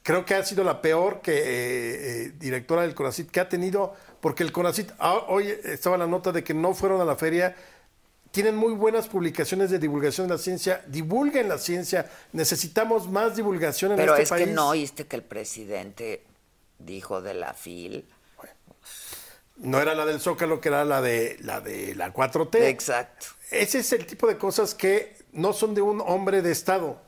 [0.02, 3.94] Creo que ha sido la peor que, eh, eh, directora del CONACIT que ha tenido,
[4.20, 7.55] porque el CONACIT, ah, hoy estaba la nota de que no fueron a la feria,
[8.31, 13.93] tienen muy buenas publicaciones de divulgación de la ciencia, divulguen la ciencia, necesitamos más divulgación
[13.93, 14.47] en Pero este es país.
[14.47, 16.23] que no oíste que el presidente
[16.78, 18.07] dijo de la FIL.
[19.61, 22.57] No era la del Zócalo, que era la de la, de la 4T.
[22.63, 23.27] Exacto.
[23.51, 26.99] Ese es el tipo de cosas que no son de un hombre de Estado,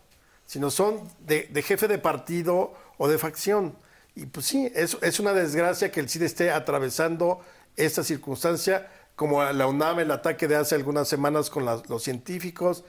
[0.46, 3.74] sino son de, de jefe de partido o de facción.
[4.14, 7.40] Y pues sí, es, es una desgracia que el CID esté atravesando
[7.76, 12.84] esta circunstancia, como la UNAM, el ataque de hace algunas semanas con la- los científicos.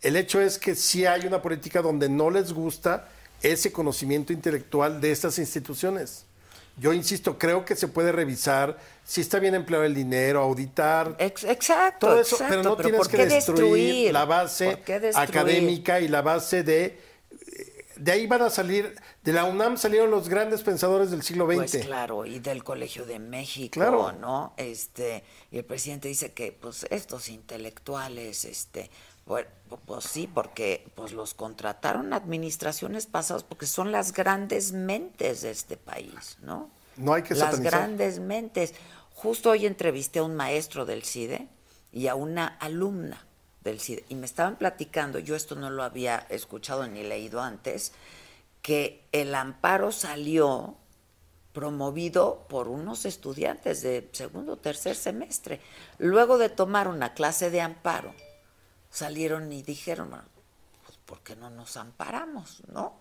[0.00, 3.08] El hecho es que sí hay una política donde no les gusta
[3.42, 6.24] ese conocimiento intelectual de estas instituciones.
[6.78, 11.44] Yo insisto, creo que se puede revisar si está bien empleado el dinero, auditar, Ex-
[11.44, 12.06] exacto.
[12.08, 14.82] todo eso, exacto, pero no tienes ¿por que destruir, la base
[15.14, 16.98] académica y la base de...
[17.96, 21.56] De ahí van a salir, de la UNAM salieron los grandes pensadores del siglo XX.
[21.56, 24.10] Pues claro, y del Colegio de México, Claro.
[24.12, 24.54] ¿no?
[24.56, 28.90] Este, y el presidente dice que pues estos intelectuales, este,
[29.26, 29.48] bueno,
[29.86, 35.76] pues sí, porque pues los contrataron administraciones pasadas porque son las grandes mentes de este
[35.76, 36.70] país, ¿no?
[36.96, 37.72] No hay que Las satanizar.
[37.72, 38.74] grandes mentes.
[39.14, 41.48] Justo hoy entrevisté a un maestro del CIDE
[41.92, 43.24] y a una alumna
[43.62, 47.92] del CIDE y me estaban platicando, yo esto no lo había escuchado ni leído antes,
[48.60, 50.76] que el amparo salió
[51.52, 55.60] promovido por unos estudiantes de segundo o tercer semestre.
[55.98, 58.14] Luego de tomar una clase de amparo,
[58.92, 60.24] salieron y dijeron, "Bueno,
[60.86, 62.94] pues ¿por qué no nos amparamos, no?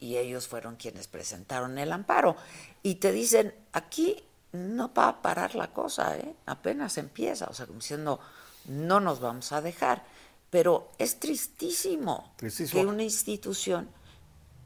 [0.00, 2.36] Y ellos fueron quienes presentaron el amparo.
[2.82, 6.34] Y te dicen, aquí no va a parar la cosa, ¿eh?
[6.46, 8.18] apenas empieza, o sea, como diciendo,
[8.66, 10.04] no nos vamos a dejar.
[10.50, 12.82] Pero es tristísimo, Tristísimo.
[12.82, 13.88] que una institución,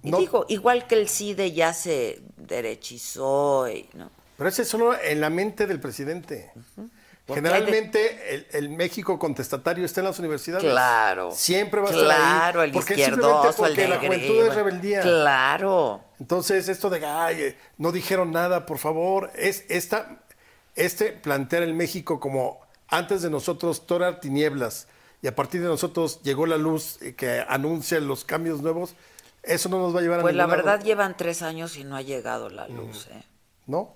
[0.02, 0.18] y No.
[0.18, 4.10] digo, igual que el CIDE ya se derechizó, y, ¿no?
[4.36, 6.50] Pero ese es solo en la mente del presidente.
[7.28, 10.64] Generalmente el, el México contestatario está en las universidades.
[10.64, 11.32] Claro.
[11.32, 15.00] Siempre va a estar Claro, el porque izquierdoso, porque la juventud es rebeldía.
[15.02, 16.04] Claro.
[16.20, 20.22] Entonces, esto de, ay, eh, no dijeron nada, por favor, es esta,
[20.76, 24.86] este plantear el México como antes de nosotros era tinieblas
[25.20, 28.94] y a partir de nosotros llegó la luz eh, que anuncia los cambios nuevos,
[29.42, 30.68] eso no nos va a llevar Pues a la ningún lado.
[30.78, 33.24] verdad llevan tres años y no ha llegado la luz, ¿eh?
[33.66, 33.95] ¿No?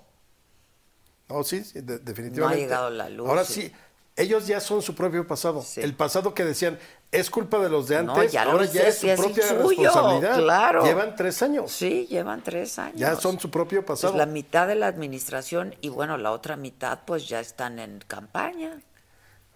[1.31, 2.39] No, sí, sí, de- definitivamente.
[2.39, 3.53] No ha llegado la luz, Ahora sí.
[3.63, 3.71] sí.
[4.15, 5.61] ellos ya son su propio pasado.
[5.61, 5.81] Sí.
[5.81, 6.77] El pasado que decían
[7.11, 10.37] es culpa de los de No, antes, ya ahora ya es su propia suyo, responsabilidad.
[10.37, 10.83] claro.
[10.85, 11.71] Llevan tres años.
[11.71, 12.97] Sí, llevan tres años.
[12.99, 14.13] Ya son su propio pasado.
[14.13, 17.99] Pues la mitad de la administración y bueno, la otra mitad pues ya están en
[18.07, 18.81] campaña.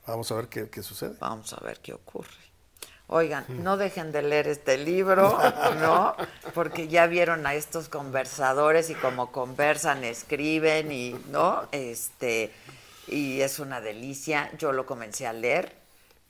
[0.07, 1.15] Vamos a ver qué, qué sucede.
[1.19, 2.29] Vamos a ver qué ocurre.
[3.07, 5.37] Oigan, no dejen de leer este libro,
[5.79, 6.15] ¿no?
[6.53, 11.67] Porque ya vieron a estos conversadores y como conversan, escriben y, ¿no?
[11.71, 12.51] Este,
[13.07, 14.49] y es una delicia.
[14.57, 15.75] Yo lo comencé a leer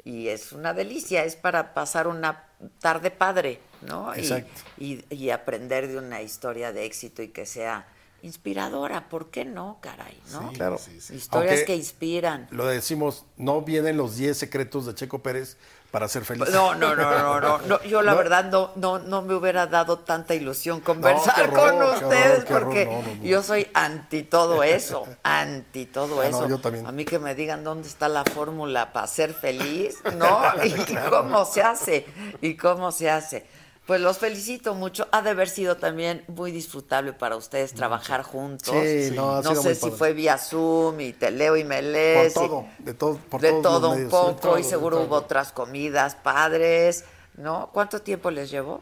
[0.03, 2.43] y es una delicia, es para pasar una
[2.79, 4.13] tarde padre, ¿no?
[4.15, 4.61] Y- Exacto.
[4.77, 7.87] Y, y aprender de una historia de éxito y que sea
[8.21, 10.51] inspiradora, ¿por qué no, caray, no?
[10.53, 10.75] Claro.
[10.75, 12.47] Historias Aunque que inspiran.
[12.51, 15.57] Lo decimos, no vienen los 10 secretos de Checo Pérez
[15.95, 16.49] para ser feliz.
[16.49, 18.17] No, no, no, no, no, no, Yo la No.
[18.17, 22.53] verdad no, no, no me hubiera dado tanta ilusión conversar horror, con ustedes horror, qué
[22.53, 22.64] horror.
[22.65, 26.49] porque yo soy anti todo eso, anti todo Ah, eso.
[26.49, 26.85] yo también.
[26.85, 30.41] A mí que me digan dónde está la fórmula para ser feliz, ¿no?
[30.65, 30.74] Y
[31.09, 32.06] cómo se hace,
[32.41, 33.45] y cómo se hace.
[33.85, 35.07] Pues los felicito mucho.
[35.11, 38.73] Ha de haber sido también muy disfrutable para ustedes trabajar juntos.
[38.73, 39.95] Sí, no, ha no sido sé muy si padre.
[39.97, 42.31] fue vía Zoom y te leo y me Por lees.
[42.31, 44.64] y- todo, de todo, por de todos todo los un medios, poco de todo, y
[44.64, 47.03] seguro hubo otras comidas padres,
[47.35, 47.69] ¿no?
[47.73, 48.81] ¿Cuánto tiempo les llevó?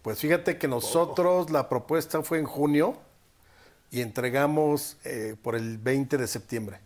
[0.00, 2.96] Pues fíjate que nosotros la propuesta fue en junio
[3.90, 6.80] y entregamos eh, por el 20 de septiembre.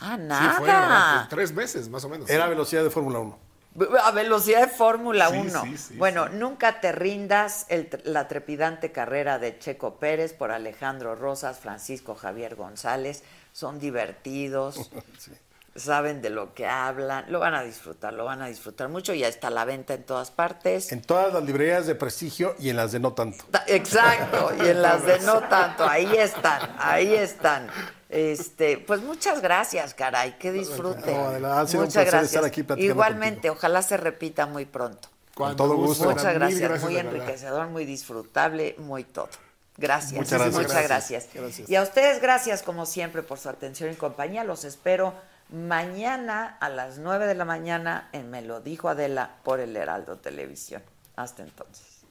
[0.00, 1.26] Ah, Sí, fue nada.
[1.30, 2.28] tres meses más o menos.
[2.28, 3.38] Era velocidad de Fórmula 1.
[4.02, 5.62] A velocidad de Fórmula Sí, 1.
[5.62, 11.14] sí, sí, bueno, nunca te rindas el la trepidante carrera de Checo Pérez por Alejandro
[11.14, 13.22] Rosas, Francisco Javier González.
[13.52, 14.90] Son divertidos,
[15.74, 19.12] saben de lo que hablan, lo van a disfrutar, lo van a disfrutar mucho.
[19.14, 20.90] Ya está a la venta en todas partes.
[20.92, 23.44] En todas las librerías de prestigio y en las de no tanto.
[23.50, 27.68] Ta- Exacto, y en las de no tanto, ahí están, ahí están.
[28.08, 31.16] Este, pues muchas gracias, caray, que disfruten.
[31.16, 32.32] No, Adela, ha sido un muchas gracias.
[32.32, 35.08] estar aquí platicando Igualmente, ojalá se repita muy pronto.
[35.34, 36.04] Cuando todo gusto.
[36.04, 39.28] Muchas Mil gracias, muy enriquecedor, muy disfrutable, muy todo.
[39.76, 40.54] Gracias, Muchas gracias.
[40.54, 41.28] muchas gracias.
[41.34, 41.68] Gracias.
[41.68, 44.42] Y a ustedes gracias como siempre por su atención y compañía.
[44.44, 45.12] Los espero
[45.50, 50.16] mañana a las 9 de la mañana en Me lo dijo Adela por el Heraldo
[50.16, 50.82] Televisión.
[51.16, 52.06] Hasta entonces.